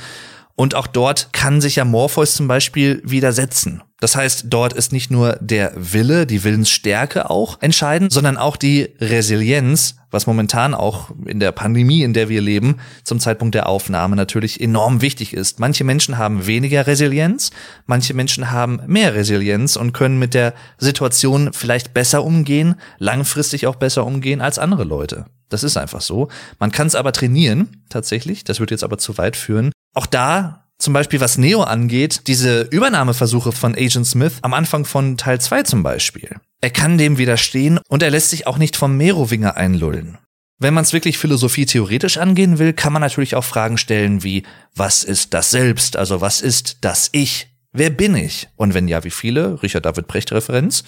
Und 0.58 0.74
auch 0.74 0.88
dort 0.88 1.32
kann 1.32 1.60
sich 1.60 1.76
ja 1.76 1.84
Morpheus 1.84 2.34
zum 2.34 2.48
Beispiel 2.48 3.00
widersetzen. 3.04 3.80
Das 4.00 4.16
heißt, 4.16 4.46
dort 4.48 4.72
ist 4.72 4.92
nicht 4.92 5.08
nur 5.08 5.38
der 5.40 5.72
Wille, 5.76 6.26
die 6.26 6.42
Willensstärke 6.42 7.30
auch 7.30 7.62
entscheidend, 7.62 8.12
sondern 8.12 8.36
auch 8.36 8.56
die 8.56 8.88
Resilienz, 9.00 9.98
was 10.10 10.26
momentan 10.26 10.74
auch 10.74 11.10
in 11.26 11.38
der 11.38 11.52
Pandemie, 11.52 12.02
in 12.02 12.12
der 12.12 12.28
wir 12.28 12.40
leben, 12.40 12.78
zum 13.04 13.20
Zeitpunkt 13.20 13.54
der 13.54 13.68
Aufnahme 13.68 14.16
natürlich 14.16 14.60
enorm 14.60 15.00
wichtig 15.00 15.32
ist. 15.32 15.60
Manche 15.60 15.84
Menschen 15.84 16.18
haben 16.18 16.48
weniger 16.48 16.88
Resilienz, 16.88 17.52
manche 17.86 18.14
Menschen 18.14 18.50
haben 18.50 18.80
mehr 18.88 19.14
Resilienz 19.14 19.76
und 19.76 19.92
können 19.92 20.18
mit 20.18 20.34
der 20.34 20.54
Situation 20.76 21.52
vielleicht 21.52 21.94
besser 21.94 22.24
umgehen, 22.24 22.74
langfristig 22.98 23.68
auch 23.68 23.76
besser 23.76 24.04
umgehen 24.04 24.40
als 24.40 24.58
andere 24.58 24.82
Leute. 24.82 25.26
Das 25.50 25.62
ist 25.62 25.76
einfach 25.76 26.00
so. 26.00 26.28
Man 26.58 26.72
kann 26.72 26.88
es 26.88 26.96
aber 26.96 27.12
trainieren, 27.12 27.84
tatsächlich. 27.88 28.42
Das 28.42 28.58
wird 28.58 28.72
jetzt 28.72 28.84
aber 28.84 28.98
zu 28.98 29.18
weit 29.18 29.36
führen. 29.36 29.70
Auch 29.98 30.06
da 30.06 30.68
zum 30.78 30.94
Beispiel 30.94 31.20
was 31.20 31.38
Neo 31.38 31.64
angeht, 31.64 32.28
diese 32.28 32.60
Übernahmeversuche 32.60 33.50
von 33.50 33.74
Agent 33.74 34.06
Smith 34.06 34.34
am 34.42 34.54
Anfang 34.54 34.84
von 34.84 35.16
Teil 35.16 35.40
2 35.40 35.64
zum 35.64 35.82
Beispiel. 35.82 36.36
Er 36.60 36.70
kann 36.70 36.98
dem 36.98 37.18
widerstehen 37.18 37.80
und 37.88 38.04
er 38.04 38.10
lässt 38.12 38.30
sich 38.30 38.46
auch 38.46 38.58
nicht 38.58 38.76
vom 38.76 38.96
Merowinger 38.96 39.56
einlullen. 39.56 40.16
Wenn 40.56 40.72
man 40.72 40.84
es 40.84 40.92
wirklich 40.92 41.18
Philosophie 41.18 41.66
theoretisch 41.66 42.16
angehen 42.16 42.60
will, 42.60 42.74
kann 42.74 42.92
man 42.92 43.02
natürlich 43.02 43.34
auch 43.34 43.42
Fragen 43.42 43.76
stellen 43.76 44.22
wie, 44.22 44.44
was 44.72 45.02
ist 45.02 45.34
das 45.34 45.50
Selbst? 45.50 45.96
Also 45.96 46.20
was 46.20 46.42
ist 46.42 46.76
das 46.82 47.08
Ich? 47.10 47.48
Wer 47.72 47.90
bin 47.90 48.14
ich? 48.14 48.48
Und 48.54 48.74
wenn 48.74 48.86
ja, 48.86 49.02
wie 49.02 49.10
viele? 49.10 49.60
Richard 49.64 49.84
David 49.84 50.06
Brecht 50.06 50.30
Referenz. 50.30 50.84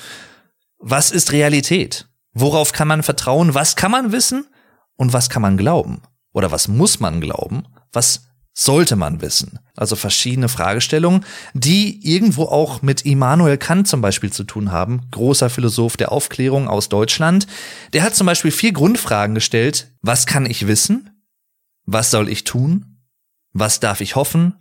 Was 0.79 1.11
ist 1.11 1.33
Realität? 1.33 2.06
Worauf 2.33 2.71
kann 2.73 2.87
man 2.87 3.03
vertrauen? 3.03 3.55
Was 3.55 3.75
kann 3.75 3.91
man 3.91 4.13
wissen? 4.13 4.47
Und 4.95 5.13
was 5.13 5.29
kann 5.29 5.43
man 5.43 5.56
glauben? 5.56 6.01
Oder 6.33 6.53
was 6.53 6.69
muss 6.69 7.01
man 7.01 7.21
glauben? 7.21 7.65
Was 7.93 8.30
sollte 8.61 8.97
man 8.97 9.23
wissen? 9.23 9.59
Also 9.75 9.97
verschiedene 9.97 10.49
Fragestellungen, 10.49 11.25
die 11.55 12.07
irgendwo 12.07 12.45
auch 12.45 12.83
mit 12.83 13.07
Immanuel 13.07 13.57
Kant 13.57 13.89
zum 13.89 14.03
Beispiel 14.03 14.31
zu 14.31 14.45
tun 14.45 14.71
haben, 14.71 15.03
großer 15.11 15.49
Philosoph 15.49 15.96
der 15.96 16.13
Aufklärung 16.13 16.69
aus 16.69 16.89
Deutschland. 16.89 17.46
Der 17.94 18.03
hat 18.03 18.15
zum 18.15 18.27
Beispiel 18.27 18.51
vier 18.51 18.73
Grundfragen 18.73 19.34
gestellt. 19.34 19.93
Was 20.03 20.27
kann 20.27 20.44
ich 20.44 20.67
wissen? 20.67 21.11
Was 21.87 22.11
soll 22.11 22.29
ich 22.29 22.44
tun? 22.44 22.99
Was 23.53 23.81
darf 23.81 24.01
ich 24.01 24.15
hoffen? 24.15 24.55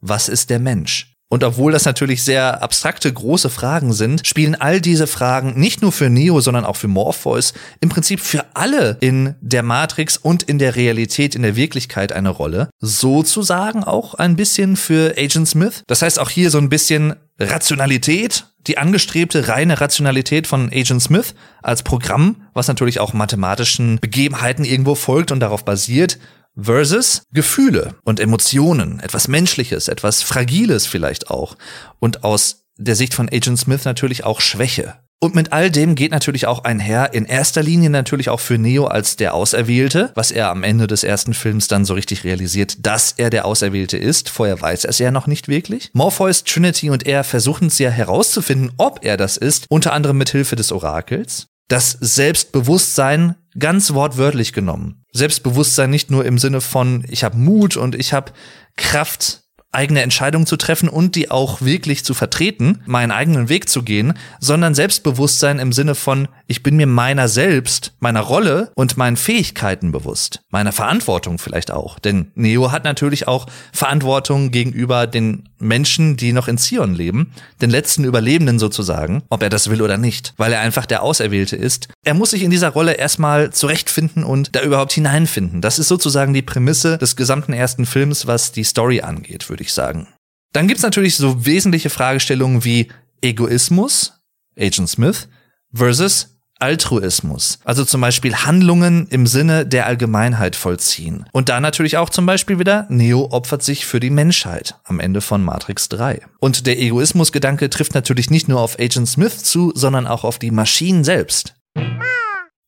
Was 0.00 0.28
ist 0.28 0.50
der 0.50 0.58
Mensch? 0.58 1.15
Und 1.28 1.42
obwohl 1.42 1.72
das 1.72 1.84
natürlich 1.84 2.22
sehr 2.22 2.62
abstrakte, 2.62 3.12
große 3.12 3.50
Fragen 3.50 3.92
sind, 3.92 4.24
spielen 4.26 4.54
all 4.54 4.80
diese 4.80 5.08
Fragen 5.08 5.58
nicht 5.58 5.82
nur 5.82 5.90
für 5.90 6.08
Neo, 6.08 6.40
sondern 6.40 6.64
auch 6.64 6.76
für 6.76 6.86
Morpheus, 6.86 7.52
im 7.80 7.88
Prinzip 7.88 8.20
für 8.20 8.44
alle 8.54 8.96
in 9.00 9.34
der 9.40 9.64
Matrix 9.64 10.16
und 10.16 10.44
in 10.44 10.58
der 10.58 10.76
Realität, 10.76 11.34
in 11.34 11.42
der 11.42 11.56
Wirklichkeit 11.56 12.12
eine 12.12 12.30
Rolle. 12.30 12.70
Sozusagen 12.80 13.82
auch 13.82 14.14
ein 14.14 14.36
bisschen 14.36 14.76
für 14.76 15.14
Agent 15.18 15.48
Smith. 15.48 15.82
Das 15.88 16.02
heißt 16.02 16.20
auch 16.20 16.30
hier 16.30 16.50
so 16.50 16.58
ein 16.58 16.68
bisschen 16.68 17.16
Rationalität, 17.40 18.46
die 18.68 18.78
angestrebte 18.78 19.48
reine 19.48 19.80
Rationalität 19.80 20.46
von 20.46 20.70
Agent 20.72 21.02
Smith 21.02 21.34
als 21.62 21.82
Programm, 21.82 22.36
was 22.54 22.68
natürlich 22.68 23.00
auch 23.00 23.12
mathematischen 23.12 23.98
Begebenheiten 24.00 24.64
irgendwo 24.64 24.94
folgt 24.94 25.32
und 25.32 25.40
darauf 25.40 25.64
basiert 25.64 26.18
versus 26.56 27.22
Gefühle 27.32 27.94
und 28.04 28.20
Emotionen, 28.20 29.00
etwas 29.00 29.28
Menschliches, 29.28 29.88
etwas 29.88 30.22
Fragiles 30.22 30.86
vielleicht 30.86 31.30
auch 31.30 31.56
und 31.98 32.24
aus 32.24 32.64
der 32.78 32.96
Sicht 32.96 33.14
von 33.14 33.28
Agent 33.28 33.58
Smith 33.58 33.84
natürlich 33.84 34.24
auch 34.24 34.40
Schwäche. 34.40 34.94
Und 35.18 35.34
mit 35.34 35.52
all 35.52 35.70
dem 35.70 35.94
geht 35.94 36.10
natürlich 36.10 36.46
auch 36.46 36.64
einher, 36.64 37.14
in 37.14 37.24
erster 37.24 37.62
Linie 37.62 37.88
natürlich 37.88 38.28
auch 38.28 38.40
für 38.40 38.58
Neo 38.58 38.84
als 38.84 39.16
der 39.16 39.32
Auserwählte, 39.32 40.12
was 40.14 40.30
er 40.30 40.50
am 40.50 40.62
Ende 40.62 40.86
des 40.86 41.04
ersten 41.04 41.32
Films 41.32 41.68
dann 41.68 41.86
so 41.86 41.94
richtig 41.94 42.24
realisiert, 42.24 42.84
dass 42.86 43.12
er 43.16 43.30
der 43.30 43.46
Auserwählte 43.46 43.96
ist. 43.96 44.28
Vorher 44.28 44.60
weiß 44.60 44.84
er 44.84 44.90
es 44.90 44.98
ja 44.98 45.10
noch 45.10 45.26
nicht 45.26 45.48
wirklich. 45.48 45.90
Morpheus, 45.94 46.44
Trinity 46.44 46.90
und 46.90 47.06
er 47.06 47.24
versuchen 47.24 47.68
es 47.68 47.78
ja 47.78 47.88
herauszufinden, 47.88 48.72
ob 48.76 49.04
er 49.04 49.16
das 49.16 49.38
ist, 49.38 49.64
unter 49.70 49.94
anderem 49.94 50.18
mit 50.18 50.28
Hilfe 50.28 50.54
des 50.54 50.70
Orakels. 50.70 51.46
Das 51.68 51.96
Selbstbewusstsein 51.98 53.36
ganz 53.58 53.94
wortwörtlich 53.94 54.52
genommen. 54.52 55.02
Selbstbewusstsein 55.16 55.90
nicht 55.90 56.10
nur 56.10 56.24
im 56.24 56.38
Sinne 56.38 56.60
von, 56.60 57.04
ich 57.08 57.24
habe 57.24 57.36
Mut 57.36 57.76
und 57.76 57.94
ich 57.94 58.12
habe 58.12 58.32
Kraft, 58.76 59.42
eigene 59.72 60.02
Entscheidungen 60.02 60.46
zu 60.46 60.56
treffen 60.56 60.88
und 60.88 61.14
die 61.14 61.30
auch 61.30 61.60
wirklich 61.60 62.04
zu 62.04 62.14
vertreten, 62.14 62.82
meinen 62.86 63.10
eigenen 63.10 63.48
Weg 63.48 63.68
zu 63.68 63.82
gehen, 63.82 64.14
sondern 64.40 64.74
Selbstbewusstsein 64.74 65.58
im 65.58 65.72
Sinne 65.72 65.94
von, 65.94 66.28
ich 66.46 66.62
bin 66.62 66.76
mir 66.76 66.86
meiner 66.86 67.28
selbst, 67.28 67.92
meiner 68.00 68.20
Rolle 68.20 68.70
und 68.74 68.96
meinen 68.96 69.16
Fähigkeiten 69.16 69.92
bewusst, 69.92 70.40
meiner 70.50 70.72
Verantwortung 70.72 71.38
vielleicht 71.38 71.70
auch. 71.70 71.98
Denn 71.98 72.30
Neo 72.34 72.72
hat 72.72 72.84
natürlich 72.84 73.28
auch 73.28 73.46
Verantwortung 73.72 74.50
gegenüber 74.50 75.06
den 75.06 75.48
Menschen, 75.58 76.16
die 76.16 76.32
noch 76.32 76.48
in 76.48 76.58
Zion 76.58 76.94
leben, 76.94 77.32
den 77.60 77.70
letzten 77.70 78.04
Überlebenden 78.04 78.58
sozusagen, 78.58 79.22
ob 79.28 79.42
er 79.42 79.50
das 79.50 79.70
will 79.70 79.82
oder 79.82 79.98
nicht, 79.98 80.34
weil 80.36 80.52
er 80.52 80.60
einfach 80.60 80.86
der 80.86 81.02
Auserwählte 81.02 81.56
ist. 81.56 81.88
Er 82.04 82.14
muss 82.14 82.30
sich 82.30 82.42
in 82.42 82.50
dieser 82.50 82.70
Rolle 82.70 82.94
erstmal 82.94 83.52
zurechtfinden 83.52 84.24
und 84.24 84.54
da 84.54 84.62
überhaupt 84.62 84.92
hineinfinden. 84.92 85.60
Das 85.60 85.78
ist 85.78 85.88
sozusagen 85.88 86.34
die 86.34 86.42
Prämisse 86.42 86.98
des 86.98 87.16
gesamten 87.16 87.52
ersten 87.52 87.86
Films, 87.86 88.26
was 88.26 88.52
die 88.52 88.64
Story 88.64 89.00
angeht, 89.00 89.48
würde 89.48 89.55
ich 89.62 89.72
sagen. 89.72 90.08
Dann 90.52 90.68
gibt's 90.68 90.82
natürlich 90.82 91.16
so 91.16 91.44
wesentliche 91.44 91.90
Fragestellungen 91.90 92.64
wie 92.64 92.88
Egoismus, 93.20 94.20
Agent 94.58 94.88
Smith, 94.88 95.28
versus 95.72 96.36
Altruismus, 96.58 97.58
also 97.64 97.84
zum 97.84 98.00
Beispiel 98.00 98.34
Handlungen 98.34 99.08
im 99.08 99.26
Sinne 99.26 99.66
der 99.66 99.86
Allgemeinheit 99.86 100.56
vollziehen. 100.56 101.26
Und 101.32 101.50
da 101.50 101.60
natürlich 101.60 101.98
auch 101.98 102.08
zum 102.08 102.24
Beispiel 102.24 102.58
wieder, 102.58 102.86
Neo 102.88 103.28
opfert 103.30 103.62
sich 103.62 103.84
für 103.84 104.00
die 104.00 104.08
Menschheit 104.08 104.76
am 104.84 104.98
Ende 104.98 105.20
von 105.20 105.44
Matrix 105.44 105.90
3. 105.90 106.22
Und 106.40 106.66
der 106.66 106.78
Egoismusgedanke 106.78 107.68
trifft 107.68 107.94
natürlich 107.94 108.30
nicht 108.30 108.48
nur 108.48 108.60
auf 108.60 108.78
Agent 108.78 109.08
Smith 109.08 109.44
zu, 109.44 109.72
sondern 109.74 110.06
auch 110.06 110.24
auf 110.24 110.38
die 110.38 110.50
Maschinen 110.50 111.04
selbst. 111.04 111.54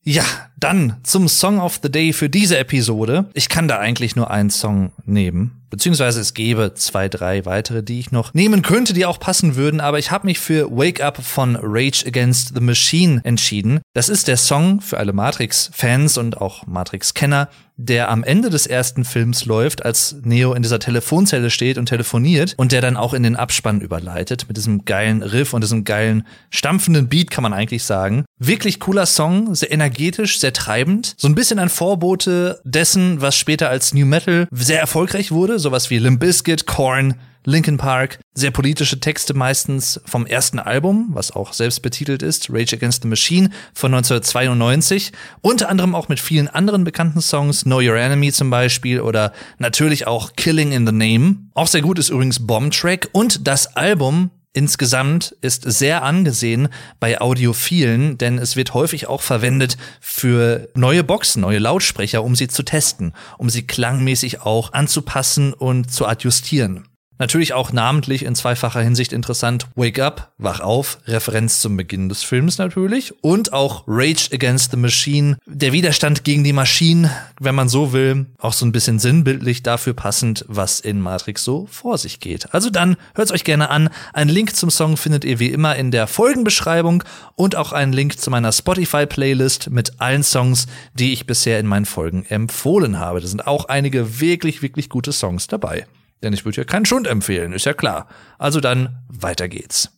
Ja, 0.04 0.25
dann 0.59 0.97
zum 1.02 1.26
Song 1.26 1.59
of 1.59 1.80
the 1.83 1.90
Day 1.90 2.12
für 2.12 2.28
diese 2.28 2.59
Episode. 2.59 3.30
Ich 3.33 3.49
kann 3.49 3.68
da 3.68 3.78
eigentlich 3.78 4.16
nur 4.16 4.30
einen 4.30 4.50
Song 4.50 4.92
nehmen. 5.07 5.58
Beziehungsweise 5.70 6.20
es 6.20 6.34
gäbe 6.34 6.75
zwei, 6.75 7.08
drei 7.08 7.44
weitere, 7.44 7.82
die 7.82 8.00
ich 8.00 8.12
noch 8.12 8.34
nehmen 8.34 8.62
könnte, 8.62 8.92
die 8.94 9.06
auch 9.06 9.20
passen 9.20 9.56
würden, 9.56 9.80
aber 9.80 9.98
ich 9.98 10.10
habe 10.10 10.26
mich 10.26 10.38
für 10.38 10.70
Wake 10.70 11.02
Up 11.02 11.22
von 11.22 11.56
Rage 11.60 12.04
Against 12.06 12.54
the 12.54 12.60
Machine 12.60 13.20
entschieden. 13.25 13.80
Das 13.94 14.08
ist 14.08 14.28
der 14.28 14.37
Song 14.37 14.80
für 14.80 14.98
alle 14.98 15.12
Matrix-Fans 15.12 16.18
und 16.18 16.40
auch 16.40 16.66
Matrix-Kenner, 16.66 17.48
der 17.78 18.10
am 18.10 18.25
Ende 18.25 18.50
des 18.50 18.66
ersten 18.66 19.04
Films 19.04 19.44
läuft, 19.44 19.84
als 19.84 20.16
Neo 20.22 20.52
in 20.52 20.62
dieser 20.62 20.80
Telefonzelle 20.80 21.48
steht 21.48 21.78
und 21.78 21.87
telefoniert 21.87 22.54
und 22.56 22.72
der 22.72 22.80
dann 22.80 22.96
auch 22.96 23.14
in 23.14 23.22
den 23.22 23.37
Abspann 23.37 23.80
überleitet 23.80 24.46
mit 24.48 24.56
diesem 24.56 24.84
geilen 24.84 25.22
Riff 25.22 25.54
und 25.54 25.62
diesem 25.62 25.84
geilen 25.84 26.26
stampfenden 26.50 27.08
Beat, 27.08 27.30
kann 27.30 27.42
man 27.42 27.52
eigentlich 27.52 27.84
sagen. 27.84 28.25
Wirklich 28.40 28.80
cooler 28.80 29.06
Song, 29.06 29.54
sehr 29.54 29.70
energetisch, 29.70 30.40
sehr 30.40 30.52
treibend, 30.52 31.14
so 31.16 31.28
ein 31.28 31.37
bisschen 31.37 31.60
ein 31.60 31.68
Vorbote 31.68 32.60
dessen, 32.64 33.20
was 33.20 33.37
später 33.37 33.70
als 33.70 33.94
New 33.94 34.06
Metal 34.06 34.48
sehr 34.50 34.80
erfolgreich 34.80 35.30
wurde, 35.30 35.58
sowas 35.59 35.91
wie 35.91 35.99
Limp 35.99 36.21
Bizkit, 36.21 36.67
Korn, 36.67 37.15
Linkin 37.45 37.79
Park, 37.79 38.19
sehr 38.35 38.50
politische 38.50 39.00
Texte 39.00 39.33
meistens 39.33 40.00
vom 40.05 40.27
ersten 40.27 40.59
Album, 40.59 41.09
was 41.12 41.31
auch 41.31 41.55
selbst 41.55 41.81
betitelt 41.81 42.23
ist, 42.23 42.50
Rage 42.50 42.77
Against 42.77 43.03
the 43.03 43.09
Machine 43.09 43.49
von 43.73 43.95
1992, 43.95 45.12
unter 45.41 45.71
anderem 45.71 45.95
auch 45.95 46.09
mit 46.09 46.21
vielen 46.21 46.49
anderen 46.49 46.85
bekannten 46.85 47.23
Songs, 47.23 47.62
Know 47.62 47.79
Your 47.79 47.97
Enemy 47.97 48.33
zum 48.33 48.50
Beispiel 48.50 49.00
oder 49.00 49.33
natürlich 49.59 50.07
auch 50.07 50.35
Killing 50.37 50.73
in 50.73 50.87
the 50.87 50.93
Name. 50.93 51.37
Auch 51.55 51.69
sehr 51.69 51.81
gut 51.81 51.99
ist 51.99 52.11
übrigens 52.11 52.47
Bomb 52.47 52.73
Track 52.73 53.09
und 53.12 53.47
das 53.49 53.77
Album 53.77 54.31
insgesamt 54.52 55.37
ist 55.40 55.62
sehr 55.62 56.02
angesehen 56.02 56.69
bei 56.99 57.21
Audiophilen, 57.21 58.19
denn 58.19 58.38
es 58.38 58.57
wird 58.57 58.75
häufig 58.75 59.07
auch 59.07 59.23
verwendet 59.23 59.76
für 60.00 60.69
neue 60.75 61.05
Boxen, 61.05 61.43
neue 61.43 61.59
Lautsprecher, 61.59 62.25
um 62.25 62.35
sie 62.35 62.49
zu 62.49 62.62
testen, 62.62 63.12
um 63.37 63.50
sie 63.50 63.67
klangmäßig 63.67 64.43
auch 64.43 64.73
anzupassen 64.73 65.52
und 65.52 65.93
zu 65.93 66.07
adjustieren. 66.07 66.88
Natürlich 67.18 67.52
auch 67.52 67.72
namentlich 67.72 68.25
in 68.25 68.37
zweifacher 68.37 68.80
Hinsicht 68.80 69.12
interessant. 69.12 69.66
Wake 69.75 69.98
Up, 69.98 70.32
Wach 70.38 70.60
auf, 70.60 70.98
Referenz 71.06 71.60
zum 71.60 71.76
Beginn 71.76 72.08
des 72.08 72.22
Films 72.22 72.58
natürlich. 72.58 73.12
Und 73.22 73.52
auch 73.52 73.82
Rage 73.88 74.28
Against 74.32 74.70
the 74.70 74.76
Machine, 74.76 75.37
der 75.44 75.72
Widerstand 75.72 76.22
gegen 76.22 76.44
die 76.44 76.52
Maschinen, 76.52 77.10
wenn 77.40 77.56
man 77.56 77.68
so 77.68 77.92
will. 77.92 78.26
Auch 78.38 78.52
so 78.52 78.64
ein 78.64 78.72
bisschen 78.72 79.00
sinnbildlich 79.00 79.64
dafür 79.64 79.94
passend, 79.94 80.44
was 80.46 80.78
in 80.78 81.00
Matrix 81.00 81.42
so 81.42 81.66
vor 81.66 81.98
sich 81.98 82.20
geht. 82.20 82.54
Also 82.54 82.70
dann 82.70 82.96
hört's 83.14 83.32
euch 83.32 83.44
gerne 83.44 83.70
an. 83.70 83.90
Ein 84.12 84.28
Link 84.28 84.54
zum 84.54 84.70
Song 84.70 84.96
findet 84.96 85.25
ihr 85.25 85.40
wie 85.40 85.48
immer 85.48 85.75
in 85.75 85.90
der 85.90 86.06
Folgenbeschreibung 86.06 87.02
und 87.34 87.56
auch 87.56 87.72
einen 87.72 87.92
Link 87.92 88.20
zu 88.20 88.30
meiner 88.30 88.52
Spotify-Playlist 88.52 89.70
mit 89.70 90.00
allen 90.00 90.22
Songs, 90.22 90.66
die 90.94 91.12
ich 91.12 91.26
bisher 91.26 91.58
in 91.58 91.66
meinen 91.66 91.87
Folgen 91.87 92.25
empfohlen 92.28 93.00
habe. 93.00 93.20
Da 93.20 93.26
sind 93.26 93.46
auch 93.46 93.64
einige 93.64 94.20
wirklich, 94.20 94.62
wirklich 94.62 94.88
gute 94.88 95.12
Songs 95.12 95.48
dabei. 95.48 95.87
Denn 96.22 96.32
ich 96.32 96.44
würde 96.44 96.58
ja 96.58 96.64
keinen 96.64 96.87
Schund 96.87 97.06
empfehlen, 97.06 97.52
ist 97.52 97.66
ja 97.66 97.75
klar. 97.75 98.08
Also 98.38 98.60
dann, 98.60 98.98
weiter 99.08 99.48
geht's. 99.48 99.90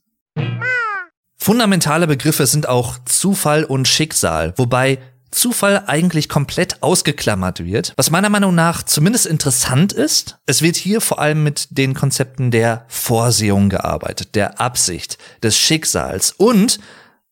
Fundamentale 1.36 2.06
Begriffe 2.06 2.46
sind 2.46 2.68
auch 2.68 2.98
Zufall 3.06 3.64
und 3.64 3.88
Schicksal, 3.88 4.52
wobei 4.56 4.98
Zufall 5.30 5.84
eigentlich 5.86 6.28
komplett 6.28 6.82
ausgeklammert 6.82 7.64
wird, 7.64 7.94
was 7.96 8.10
meiner 8.10 8.28
Meinung 8.28 8.54
nach 8.54 8.82
zumindest 8.82 9.26
interessant 9.26 9.92
ist. 9.92 10.38
Es 10.46 10.60
wird 10.60 10.76
hier 10.76 11.00
vor 11.00 11.20
allem 11.20 11.42
mit 11.44 11.68
den 11.70 11.94
Konzepten 11.94 12.50
der 12.50 12.84
Vorsehung 12.88 13.68
gearbeitet, 13.68 14.34
der 14.34 14.60
Absicht, 14.60 15.18
des 15.42 15.56
Schicksals 15.56 16.32
und 16.32 16.80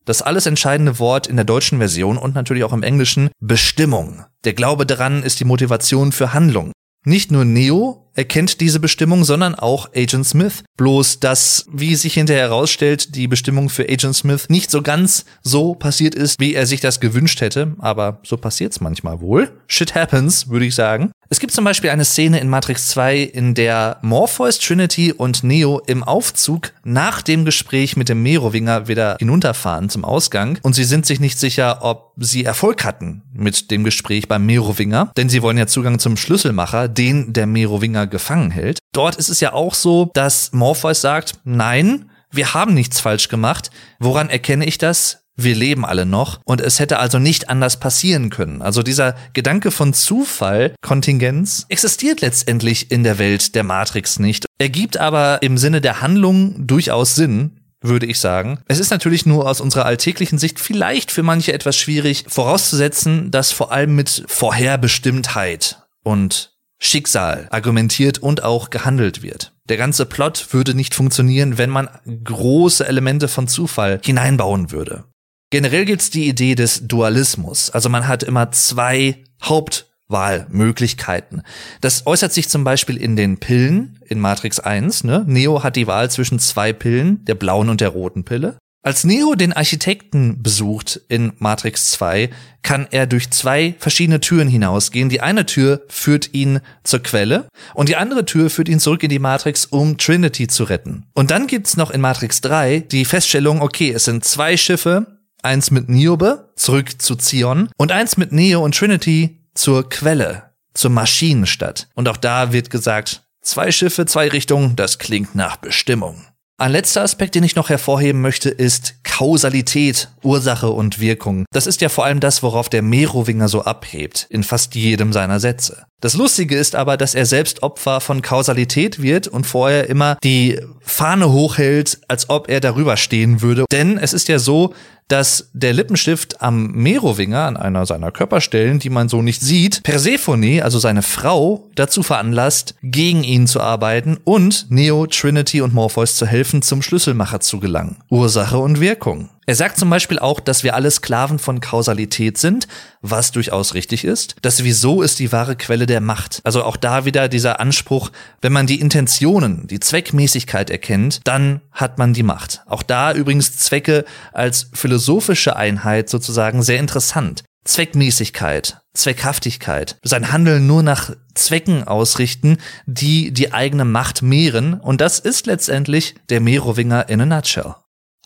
das 0.05 0.23
alles 0.23 0.47
entscheidende 0.47 0.99
Wort 0.99 1.27
in 1.27 1.37
der 1.37 1.45
deutschen 1.45 1.79
Version 1.79 2.17
und 2.17 2.35
natürlich 2.35 2.65
auch 2.65 2.73
im 2.73 2.83
Englischen 2.83 3.31
Bestimmung. 3.41 4.25
Der 4.45 4.55
Glaube 4.55 4.87
daran 4.87 5.23
ist 5.23 5.41
die 5.41 5.45
Motivation 5.45 6.13
für 6.13 6.33
Handlung. 6.33 6.73
Nicht 7.05 7.31
nur 7.31 7.45
Neo 7.45 8.08
erkennt 8.19 8.61
diese 8.61 8.81
Bestimmung, 8.81 9.25
sondern 9.25 9.55
auch 9.55 9.91
Agent 9.95 10.27
Smith. 10.27 10.65
Bloß, 10.77 11.21
dass, 11.21 11.67
wie 11.71 11.95
sich 11.95 12.15
hinterher 12.15 12.49
herausstellt, 12.49 13.15
die 13.15 13.29
Bestimmung 13.29 13.69
für 13.69 13.85
Agent 13.85 14.17
Smith 14.17 14.49
nicht 14.49 14.73
so 14.73 14.83
ganz 14.83 15.25
so 15.43 15.77
passiert 15.77 16.17
ist, 16.17 16.41
wie 16.41 16.55
er 16.55 16.67
sich 16.67 16.81
das 16.81 16.99
gewünscht 16.99 17.41
hätte. 17.41 17.77
Aber 17.79 18.21
so 18.25 18.37
passiert's 18.37 18.81
manchmal 18.81 19.21
wohl. 19.21 19.53
Shit 19.69 19.95
happens, 19.95 20.49
würde 20.49 20.67
ich 20.67 20.75
sagen. 20.75 21.13
Es 21.31 21.41
gibt 21.41 21.53
zum 21.53 21.65
Beispiel 21.65 21.91
eine 21.91 22.07
Szene 22.07 22.41
in 22.41 22.49
Matrix 22.49 22.89
2, 22.89 23.19
in 23.19 23.53
der 23.53 23.99
Morpheus, 24.01 24.59
Trinity 24.59 25.13
und 25.13 25.45
Neo 25.45 25.79
im 25.87 26.03
Aufzug 26.03 26.73
nach 26.85 27.21
dem 27.21 27.45
Gespräch 27.45 27.99
mit 27.99 28.09
dem 28.09 28.23
Merowinger 28.23 28.89
wieder 28.89 29.17
hinunterfahren 29.19 29.91
zum 29.91 30.07
Ausgang 30.07 30.59
und 30.63 30.73
sie 30.73 30.85
sind 30.85 31.05
sich 31.05 31.21
nicht 31.21 31.39
sicher, 31.39 31.81
ob 31.83 32.15
sie 32.17 32.47
Erfolg 32.47 32.83
hatten 32.83 33.25
mit 33.35 33.71
dem 33.71 33.85
Gespräch 33.85 34.27
beim 34.27 34.47
Merowinger, 34.47 35.13
denn 35.19 35.29
sie 35.29 35.43
wollen 35.43 35.59
ja 35.59 35.67
Zugang 35.67 35.99
zum 35.99 36.17
Schlüsselmacher, 36.17 36.89
den 36.89 37.35
der 37.35 37.47
Merowinger 37.47 38.07
gefangen 38.07 38.51
hält. 38.51 38.79
Dort 38.93 39.17
ist 39.17 39.29
es 39.29 39.41
ja 39.41 39.53
auch 39.53 39.75
so, 39.75 40.11
dass 40.15 40.53
Morpheus 40.53 41.03
sagt, 41.03 41.35
nein, 41.45 42.11
wir 42.31 42.55
haben 42.55 42.73
nichts 42.73 43.01
falsch 43.01 43.29
gemacht. 43.29 43.71
Woran 43.99 44.31
erkenne 44.31 44.65
ich 44.65 44.79
das? 44.79 45.28
Wir 45.39 45.55
leben 45.55 45.87
alle 45.87 46.05
noch 46.05 46.41
und 46.45 46.61
es 46.61 46.81
hätte 46.81 46.99
also 46.99 47.19
nicht 47.19 47.49
anders 47.49 47.79
passieren 47.79 48.29
können. 48.29 48.61
Also 48.61 48.83
dieser 48.83 49.15
Gedanke 49.33 49.71
von 49.71 49.95
Zufall, 49.95 50.75
Kontingenz, 50.83 51.65
existiert 51.69 52.21
letztendlich 52.21 52.91
in 52.91 53.05
der 53.05 53.19
Welt 53.19 53.55
der 53.55 53.63
Matrix 53.63 54.19
nicht, 54.19 54.47
ergibt 54.59 54.97
aber 54.97 55.43
im 55.43 55.57
Sinne 55.57 55.81
der 55.81 56.03
Handlung 56.03 56.67
durchaus 56.67 57.15
Sinn, 57.15 57.61
würde 57.81 58.07
ich 58.07 58.19
sagen. 58.19 58.59
Es 58.67 58.81
ist 58.81 58.91
natürlich 58.91 59.27
nur 59.27 59.49
aus 59.49 59.61
unserer 59.61 59.87
alltäglichen 59.87 60.39
Sicht 60.39 60.59
vielleicht 60.59 61.13
für 61.13 61.23
manche 61.23 61.53
etwas 61.53 61.77
schwierig 61.77 62.25
vorauszusetzen, 62.27 63.31
dass 63.31 63.53
vor 63.53 63.71
allem 63.71 63.95
mit 63.95 64.25
Vorherbestimmtheit 64.27 65.83
und 66.03 66.53
Schicksal 66.81 67.49
argumentiert 67.51 68.19
und 68.19 68.43
auch 68.43 68.71
gehandelt 68.71 69.23
wird. 69.23 69.53
Der 69.69 69.77
ganze 69.77 70.07
Plot 70.07 70.49
würde 70.53 70.75
nicht 70.75 70.95
funktionieren, 70.95 71.59
wenn 71.59 71.71
man 71.71 71.89
große 72.25 72.87
Elemente 72.87 73.29
von 73.29 73.49
Zufall 73.49 74.01
hineinbauen 74.03 74.71
würde. 74.71 75.05
Generell 75.51 75.87
gibt's 75.87 76.11
die 76.11 76.29
Idee 76.29 76.55
des 76.55 76.87
Dualismus. 76.87 77.71
Also 77.71 77.89
man 77.89 78.07
hat 78.07 78.23
immer 78.23 78.53
zwei 78.53 79.25
Hauptwahlmöglichkeiten. 79.43 81.43
Das 81.81 82.07
äußert 82.07 82.35
sich 82.35 82.51
zum 82.51 82.65
Beispiel 82.65 82.99
in 82.99 83.17
den 83.17 83.39
Pillen 83.39 83.99
in 84.07 84.21
Matrix 84.21 84.61
1. 84.61 85.05
Ne? 85.05 85.25
Neo 85.27 85.63
hat 85.63 85.77
die 85.77 85.87
Wahl 85.87 86.11
zwischen 86.11 86.39
zwei 86.39 86.75
Pillen, 86.75 87.25
der 87.25 87.35
blauen 87.35 87.71
und 87.71 87.81
der 87.81 87.89
roten 87.89 88.25
Pille. 88.25 88.59
Als 88.83 89.05
Neo 89.05 89.35
den 89.35 89.55
Architekten 89.55 90.43
besucht 90.43 91.01
in 91.09 91.33
Matrix 91.39 91.91
2, 91.93 92.31
kann 92.63 92.87
er 92.91 93.07
durch 93.07 93.31
zwei 93.31 93.75
verschiedene 93.79 94.21
Türen 94.21 94.49
hinausgehen. 94.49 95.09
Die 95.09 95.21
eine 95.21 95.47
Tür 95.47 95.83
führt 95.89 96.35
ihn 96.35 96.61
zur 96.85 97.03
Quelle 97.03 97.49
und 97.75 97.89
die 97.89 97.97
andere 97.97 98.25
Tür 98.25 98.51
führt 98.51 98.69
ihn 98.69 98.81
zurück 98.81 99.03
in 99.03 99.11
die 99.11 99.19
Matrix, 99.19 99.65
um 99.65 99.99
Trinity 99.99 100.47
zu 100.47 100.65
retten. 100.65 101.07
Und 101.15 101.31
dann 101.31 101.47
gibt's 101.47 101.77
noch 101.77 101.91
in 101.91 102.01
Matrix 102.01 102.41
3 102.43 102.81
die 102.81 103.05
Feststellung, 103.05 103.63
okay, 103.63 103.93
es 103.93 104.05
sind 104.05 104.25
zwei 104.25 104.57
Schiffe, 104.57 105.18
eins 105.43 105.71
mit 105.71 105.89
Niobe 105.89 106.53
zurück 106.57 107.01
zu 107.01 107.17
Zion 107.17 107.71
und 107.77 107.93
eins 107.93 108.17
mit 108.17 108.33
Neo 108.33 108.63
und 108.63 108.77
Trinity 108.77 109.41
zur 109.55 109.89
Quelle, 109.89 110.51
zur 110.75 110.91
Maschinenstadt. 110.91 111.89
Und 111.95 112.09
auch 112.09 112.17
da 112.17 112.53
wird 112.53 112.71
gesagt, 112.71 113.23
zwei 113.43 113.73
Schiffe, 113.73 114.07
zwei 114.07 114.29
Richtungen, 114.29 114.77
das 114.77 114.99
klingt 114.99 115.35
nach 115.35 115.57
Bestimmung. 115.57 116.25
Ein 116.61 116.73
letzter 116.73 117.03
Aspekt, 117.03 117.37
den 117.37 117.45
ich 117.45 117.55
noch 117.55 117.69
hervorheben 117.69 118.21
möchte, 118.21 118.49
ist 118.49 119.05
Kausalität, 119.05 120.09
Ursache 120.25 120.71
und 120.71 120.99
Wirkung. 120.99 121.45
Das 121.53 121.69
ist 121.69 121.81
ja 121.81 121.89
vor 121.89 122.05
allem 122.05 122.19
das, 122.19 122.43
worauf 122.43 122.69
der 122.69 122.83
Merowinger 122.83 123.47
so 123.47 123.63
abhebt, 123.63 124.27
in 124.29 124.43
fast 124.43 124.75
jedem 124.75 125.13
seiner 125.13 125.39
Sätze. 125.39 125.85
Das 126.01 126.15
Lustige 126.15 126.57
ist 126.57 126.75
aber, 126.75 126.97
dass 126.97 127.15
er 127.15 127.27
selbst 127.27 127.63
Opfer 127.63 128.01
von 128.01 128.23
Kausalität 128.23 129.01
wird 129.01 129.29
und 129.29 129.47
vorher 129.47 129.89
immer 129.89 130.19
die 130.25 130.61
Fahne 130.81 131.31
hochhält, 131.31 132.01
als 132.09 132.29
ob 132.29 132.49
er 132.49 132.59
darüber 132.59 132.97
stehen 132.97 133.41
würde. 133.41 133.65
Denn 133.71 133.97
es 133.97 134.13
ist 134.13 134.27
ja 134.27 134.41
so, 134.41 134.75
dass 135.09 135.49
der 135.53 135.73
Lippenstift 135.73 136.41
am 136.43 136.71
Merowinger, 136.73 137.47
an 137.47 137.57
einer 137.57 137.87
seiner 137.87 138.13
Körperstellen, 138.13 138.79
die 138.79 138.91
man 138.91 139.09
so 139.09 139.23
nicht 139.23 139.41
sieht, 139.41 139.83
Persephone, 139.83 140.63
also 140.63 140.79
seine 140.79 141.03
Frau, 141.03 141.67
dazu 141.75 142.03
veranlasst, 142.03 142.75
gegen 142.83 143.25
ihn 143.25 143.47
zu 143.47 143.61
arbeiten 143.61 144.19
und 144.25 144.67
Neo, 144.71 145.07
Trinity 145.07 145.61
und 145.63 145.75
Morpheus 145.75 146.17
zu 146.17 146.27
helfen, 146.27 146.63
zum 146.63 146.83
Schlüsselmacher 146.83 147.41
zu 147.41 147.59
gelangen. 147.59 147.97
Ursache 148.11 148.59
und 148.59 148.81
Wirkung. 148.81 149.31
Er 149.49 149.55
sagt 149.55 149.79
zum 149.79 149.89
Beispiel 149.89 150.19
auch, 150.19 150.41
dass 150.41 150.63
wir 150.63 150.75
alle 150.75 150.91
Sklaven 150.91 151.39
von 151.39 151.63
Kausalität 151.63 152.37
sind, 152.37 152.69
was 153.01 153.33
durchaus 153.33 153.73
richtig 153.73 154.05
ist. 154.05 154.37
Das 154.43 154.63
Wieso 154.63 155.01
ist 155.01 155.21
die 155.21 155.33
wahre 155.33 155.57
Quelle 155.57 155.87
der 155.87 156.03
Macht. 156.03 156.43
Also 156.45 156.65
auch 156.65 156.77
da 156.77 157.07
wieder 157.07 157.31
dieser 157.31 157.59
Anspruch, 157.59 158.11
wenn 158.43 158.53
man 158.53 158.67
die 158.67 158.79
Intentionen, 158.79 159.67
die 159.67 159.81
Zweckmäßigkeit 159.81 160.69
erkennt, 160.69 161.23
dann 161.25 161.63
hat 161.73 161.97
man 161.97 162.13
die 162.13 162.25
Macht. 162.25 162.61
Auch 162.67 162.83
da 162.83 163.15
übrigens 163.15 163.57
Zwecke 163.57 164.05
als 164.35 164.69
philosophische 164.75 165.57
Einheit 165.57 166.11
sozusagen 166.11 166.63
sehr 166.63 166.79
interessant. 166.79 167.43
Zweckmäßigkeit, 167.65 168.83
Zweckhaftigkeit, 168.93 169.97
sein 170.03 170.31
Handeln 170.31 170.67
nur 170.67 170.83
nach 170.83 171.13
Zwecken 171.33 171.89
ausrichten, 171.89 172.59
die 172.85 173.33
die 173.33 173.55
eigene 173.55 173.87
Macht 173.87 174.21
mehren. 174.21 174.75
Und 174.75 175.01
das 175.01 175.19
ist 175.19 175.47
letztendlich 175.47 176.17
der 176.29 176.43
Merowinger 176.43 177.09
in 177.09 177.23
a 177.23 177.25
nutshell. 177.25 177.77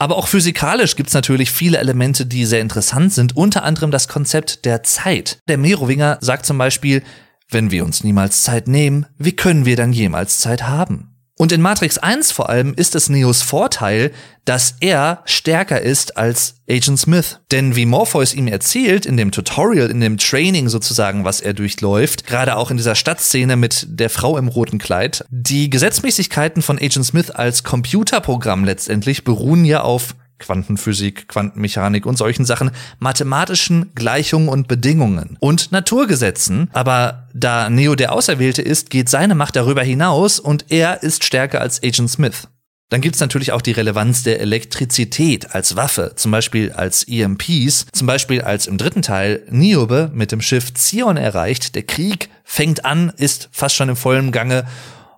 Aber 0.02 0.16
auch 0.16 0.26
physikalisch 0.26 0.96
gibt's 0.96 1.14
natürlich 1.14 1.52
viele 1.52 1.78
Elemente, 1.78 2.26
die 2.26 2.44
sehr 2.44 2.60
interessant 2.60 3.12
sind, 3.12 3.36
unter 3.36 3.62
anderem 3.62 3.92
das 3.92 4.08
Konzept 4.08 4.64
der 4.64 4.82
Zeit. 4.82 5.38
Der 5.46 5.58
Merowinger 5.58 6.18
sagt 6.20 6.44
zum 6.44 6.58
Beispiel, 6.58 7.04
wenn 7.48 7.70
wir 7.70 7.84
uns 7.84 8.02
niemals 8.02 8.42
Zeit 8.42 8.66
nehmen, 8.66 9.06
wie 9.16 9.36
können 9.36 9.64
wir 9.64 9.76
dann 9.76 9.92
jemals 9.92 10.40
Zeit 10.40 10.64
haben? 10.64 11.11
Und 11.38 11.50
in 11.50 11.62
Matrix 11.62 11.96
1 11.98 12.30
vor 12.30 12.50
allem 12.50 12.74
ist 12.74 12.94
es 12.94 13.08
Neos 13.08 13.40
Vorteil, 13.40 14.12
dass 14.44 14.76
er 14.80 15.22
stärker 15.24 15.80
ist 15.80 16.16
als 16.16 16.56
Agent 16.68 16.98
Smith. 16.98 17.40
Denn 17.50 17.74
wie 17.74 17.86
Morpheus 17.86 18.34
ihm 18.34 18.48
erzählt, 18.48 19.06
in 19.06 19.16
dem 19.16 19.30
Tutorial, 19.30 19.90
in 19.90 20.00
dem 20.00 20.18
Training 20.18 20.68
sozusagen, 20.68 21.24
was 21.24 21.40
er 21.40 21.54
durchläuft, 21.54 22.26
gerade 22.26 22.56
auch 22.56 22.70
in 22.70 22.76
dieser 22.76 22.94
Stadtszene 22.94 23.56
mit 23.56 23.86
der 23.88 24.10
Frau 24.10 24.36
im 24.36 24.48
roten 24.48 24.78
Kleid, 24.78 25.24
die 25.30 25.70
Gesetzmäßigkeiten 25.70 26.60
von 26.60 26.76
Agent 26.76 27.06
Smith 27.06 27.30
als 27.30 27.64
Computerprogramm 27.64 28.64
letztendlich 28.64 29.24
beruhen 29.24 29.64
ja 29.64 29.80
auf 29.80 30.14
Quantenphysik, 30.42 31.28
Quantenmechanik 31.28 32.06
und 32.06 32.18
solchen 32.18 32.44
Sachen, 32.44 32.70
mathematischen 32.98 33.92
Gleichungen 33.94 34.48
und 34.48 34.68
Bedingungen 34.68 35.36
und 35.40 35.72
Naturgesetzen. 35.72 36.68
Aber 36.72 37.28
da 37.32 37.70
Neo 37.70 37.94
der 37.94 38.12
Auserwählte 38.12 38.62
ist, 38.62 38.90
geht 38.90 39.08
seine 39.08 39.34
Macht 39.34 39.56
darüber 39.56 39.82
hinaus 39.82 40.38
und 40.38 40.66
er 40.68 41.02
ist 41.02 41.24
stärker 41.24 41.60
als 41.60 41.82
Agent 41.82 42.10
Smith. 42.10 42.48
Dann 42.92 43.00
gibt's 43.00 43.20
natürlich 43.20 43.52
auch 43.52 43.62
die 43.62 43.72
Relevanz 43.72 44.22
der 44.22 44.40
Elektrizität 44.40 45.54
als 45.54 45.76
Waffe, 45.76 46.12
zum 46.16 46.30
Beispiel 46.30 46.72
als 46.72 47.08
EMPs, 47.08 47.86
zum 47.90 48.06
Beispiel 48.06 48.42
als 48.42 48.66
im 48.66 48.76
dritten 48.76 49.00
Teil 49.00 49.40
Niobe 49.48 50.10
mit 50.12 50.30
dem 50.30 50.42
Schiff 50.42 50.74
Zion 50.74 51.16
erreicht, 51.16 51.74
der 51.74 51.84
Krieg 51.84 52.28
fängt 52.44 52.84
an, 52.84 53.10
ist 53.16 53.48
fast 53.50 53.76
schon 53.76 53.88
im 53.88 53.96
vollen 53.96 54.30
Gange 54.30 54.66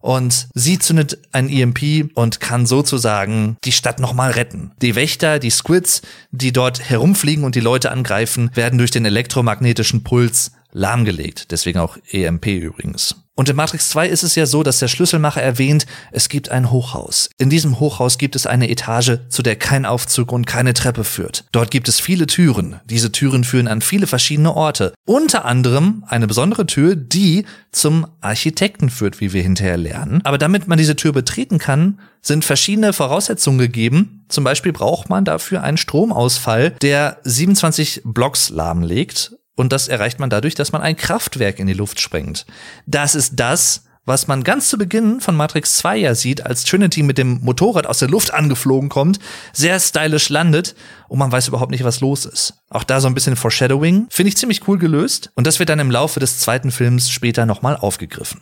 und 0.05 0.49
sie 0.53 0.79
zündet 0.79 1.17
ein 1.33 1.49
EMP 1.49 2.11
und 2.13 2.39
kann 2.39 2.67
sozusagen 2.67 3.57
die 3.65 3.73
Stadt 3.73 4.01
nochmal 4.01 4.33
retten. 4.33 4.73
Die 4.83 4.97
Wächter, 4.97 5.39
die 5.39 5.49
Squids, 5.49 6.03
die 6.31 6.53
dort 6.53 6.91
herumfliegen 6.91 7.43
und 7.43 7.55
die 7.55 7.61
Leute 7.61 7.91
angreifen, 7.91 8.51
werden 8.53 8.79
durch 8.79 8.91
den 8.91 9.07
elektromagnetischen 9.07 10.05
Puls 10.05 10.53
lahmgelegt. 10.73 11.53
Deswegen 11.53 11.79
auch 11.79 11.97
EMP 12.11 12.49
übrigens. 12.49 13.17
Und 13.37 13.49
in 13.49 13.57
Matrix 13.57 13.89
2 13.91 14.09
ist 14.09 14.23
es 14.23 14.37
ja 14.37 14.47
so, 14.47 14.63
dass 14.63 14.79
der 14.79 14.87
Schlüsselmacher 14.87 15.43
erwähnt, 15.43 15.87
es 16.13 16.29
gibt 16.29 16.51
ein 16.51 16.71
Hochhaus. 16.71 17.31
In 17.37 17.51
diesem 17.51 17.81
Hochhaus 17.81 18.17
gibt 18.17 18.37
es 18.37 18.47
eine 18.47 18.71
Etage, 18.71 19.19
zu 19.29 19.43
der 19.43 19.57
kein 19.57 19.85
Aufzug 19.85 20.31
und 20.31 20.47
keine 20.47 20.73
Treppe 20.73 21.03
führt. 21.03 21.45
Dort 21.51 21.73
gibt 21.73 21.89
es 21.89 21.99
viele 21.99 22.27
Türen. 22.27 22.81
Diese 22.85 23.11
Türen 23.11 23.43
führen 23.43 23.67
an 23.67 23.81
viele 23.81 24.07
verschiedene 24.07 24.55
Orte. 24.55 24.95
Unter 25.05 25.45
anderem 25.45 26.05
eine 26.07 26.29
besondere 26.29 26.67
Tür, 26.67 26.95
die 26.95 27.45
zum 27.73 28.07
Architekten 28.21 28.89
führt, 28.89 29.21
wie 29.21 29.33
wir 29.33 29.43
hinterher 29.43 29.77
lernen. 29.77 30.21
Aber 30.23 30.39
damit 30.39 30.69
man 30.69 30.79
diese 30.79 30.95
Tür 30.95 31.13
betreten 31.13 31.59
kann, 31.59 31.99
sind 32.23 32.45
verschiedene 32.45 32.93
Voraussetzungen 32.93 33.59
gegeben. 33.59 34.25
Zum 34.29 34.45
Beispiel 34.45 34.73
braucht 34.73 35.11
man 35.11 35.25
dafür 35.25 35.63
einen 35.63 35.77
Stromausfall, 35.77 36.71
der 36.71 37.19
27 37.25 38.03
Blocks 38.05 38.51
lahmlegt 38.51 39.33
und 39.57 39.73
das 39.73 39.89
erreicht 39.89 40.19
man 40.21 40.31
dadurch, 40.31 40.55
dass 40.55 40.73
man 40.73 40.83
ein 40.83 40.97
Kraftwerk 40.97 41.59
in 41.59 41.67
die 41.67 41.75
Luft 41.75 42.01
sprengt. 42.01 42.47
Das 42.87 43.15
ist 43.15 43.35
das, 43.37 43.85
was 44.07 44.27
man 44.27 44.45
ganz 44.45 44.69
zu 44.69 44.77
Beginn 44.77 45.21
von 45.21 45.35
Matrix 45.35 45.77
2 45.77 45.97
ja 45.97 46.15
sieht, 46.15 46.45
als 46.45 46.65
Trinity 46.65 47.03
mit 47.03 47.17
dem 47.17 47.41
Motorrad 47.41 47.87
aus 47.87 48.01
der 48.01 48.09
Luft 48.09 48.35
angeflogen 48.35 48.89
kommt, 48.89 49.19
sehr 49.53 49.81
stylisch 49.81 50.29
landet 50.29 50.75
und 51.09 51.19
man 51.19 51.33
weiß 51.33 51.49
überhaupt 51.49 51.71
nicht, 51.71 51.85
was 51.85 52.01
los 52.01 52.27
ist. 52.27 52.55
Auch 52.69 52.85
da 52.85 53.01
so 53.01 53.09
ein 53.09 53.15
bisschen 53.15 53.37
Foreshadowing, 53.37 54.07
finde 54.11 54.29
ich 54.29 54.37
ziemlich 54.37 54.69
cool 54.69 54.79
gelöst 54.79 55.31
und 55.35 55.47
das 55.47 55.59
wird 55.59 55.71
dann 55.71 55.79
im 55.79 55.91
Laufe 55.91 56.21
des 56.21 56.39
zweiten 56.39 56.71
Films 56.71 57.11
später 57.11 57.47
nochmal 57.47 57.77
aufgegriffen. 57.77 58.41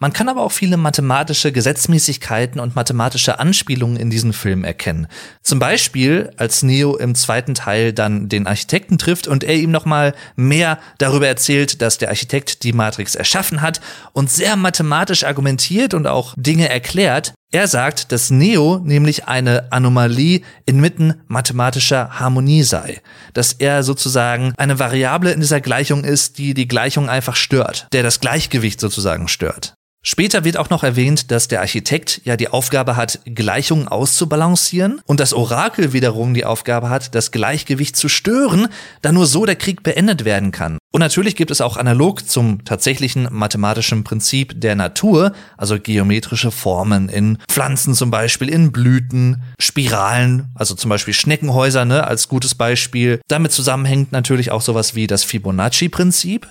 Man 0.00 0.12
kann 0.12 0.28
aber 0.28 0.42
auch 0.42 0.52
viele 0.52 0.76
mathematische 0.76 1.52
Gesetzmäßigkeiten 1.52 2.60
und 2.60 2.74
mathematische 2.74 3.38
Anspielungen 3.38 3.96
in 3.96 4.10
diesem 4.10 4.32
Film 4.32 4.64
erkennen. 4.64 5.06
Zum 5.40 5.60
Beispiel, 5.60 6.32
als 6.36 6.64
Neo 6.64 6.96
im 6.96 7.14
zweiten 7.14 7.54
Teil 7.54 7.92
dann 7.92 8.28
den 8.28 8.48
Architekten 8.48 8.98
trifft 8.98 9.28
und 9.28 9.44
er 9.44 9.54
ihm 9.54 9.70
nochmal 9.70 10.14
mehr 10.34 10.78
darüber 10.98 11.28
erzählt, 11.28 11.80
dass 11.80 11.98
der 11.98 12.08
Architekt 12.08 12.64
die 12.64 12.72
Matrix 12.72 13.14
erschaffen 13.14 13.62
hat 13.62 13.80
und 14.12 14.30
sehr 14.30 14.56
mathematisch 14.56 15.22
argumentiert 15.24 15.94
und 15.94 16.08
auch 16.08 16.34
Dinge 16.36 16.68
erklärt. 16.68 17.32
Er 17.52 17.68
sagt, 17.68 18.10
dass 18.10 18.30
Neo 18.30 18.80
nämlich 18.82 19.28
eine 19.28 19.70
Anomalie 19.70 20.40
inmitten 20.66 21.22
mathematischer 21.28 22.18
Harmonie 22.18 22.64
sei. 22.64 23.00
Dass 23.32 23.52
er 23.52 23.84
sozusagen 23.84 24.54
eine 24.56 24.80
Variable 24.80 25.30
in 25.30 25.38
dieser 25.38 25.60
Gleichung 25.60 26.02
ist, 26.02 26.38
die 26.38 26.52
die 26.52 26.66
Gleichung 26.66 27.08
einfach 27.08 27.36
stört, 27.36 27.86
der 27.92 28.02
das 28.02 28.18
Gleichgewicht 28.18 28.80
sozusagen 28.80 29.28
stört. 29.28 29.74
Später 30.06 30.44
wird 30.44 30.58
auch 30.58 30.68
noch 30.68 30.84
erwähnt, 30.84 31.30
dass 31.30 31.48
der 31.48 31.62
Architekt 31.62 32.20
ja 32.24 32.36
die 32.36 32.48
Aufgabe 32.48 32.94
hat, 32.94 33.20
Gleichungen 33.24 33.88
auszubalancieren 33.88 35.00
und 35.06 35.18
das 35.18 35.32
Orakel 35.32 35.94
wiederum 35.94 36.34
die 36.34 36.44
Aufgabe 36.44 36.90
hat, 36.90 37.14
das 37.14 37.30
Gleichgewicht 37.30 37.96
zu 37.96 38.10
stören, 38.10 38.68
da 39.00 39.12
nur 39.12 39.24
so 39.24 39.46
der 39.46 39.56
Krieg 39.56 39.82
beendet 39.82 40.26
werden 40.26 40.52
kann. 40.52 40.76
Und 40.92 41.00
natürlich 41.00 41.36
gibt 41.36 41.50
es 41.50 41.62
auch 41.62 41.78
analog 41.78 42.28
zum 42.28 42.66
tatsächlichen 42.66 43.28
mathematischen 43.30 44.04
Prinzip 44.04 44.60
der 44.60 44.76
Natur, 44.76 45.32
also 45.56 45.80
geometrische 45.80 46.50
Formen 46.50 47.08
in 47.08 47.38
Pflanzen 47.48 47.94
zum 47.94 48.10
Beispiel, 48.10 48.50
in 48.50 48.72
Blüten, 48.72 49.42
Spiralen, 49.58 50.50
also 50.54 50.74
zum 50.74 50.90
Beispiel 50.90 51.14
Schneckenhäuser 51.14 51.86
ne, 51.86 52.06
als 52.06 52.28
gutes 52.28 52.54
Beispiel. 52.54 53.20
Damit 53.26 53.52
zusammenhängt 53.52 54.12
natürlich 54.12 54.50
auch 54.50 54.60
sowas 54.60 54.94
wie 54.94 55.06
das 55.06 55.24
Fibonacci-Prinzip 55.24 56.46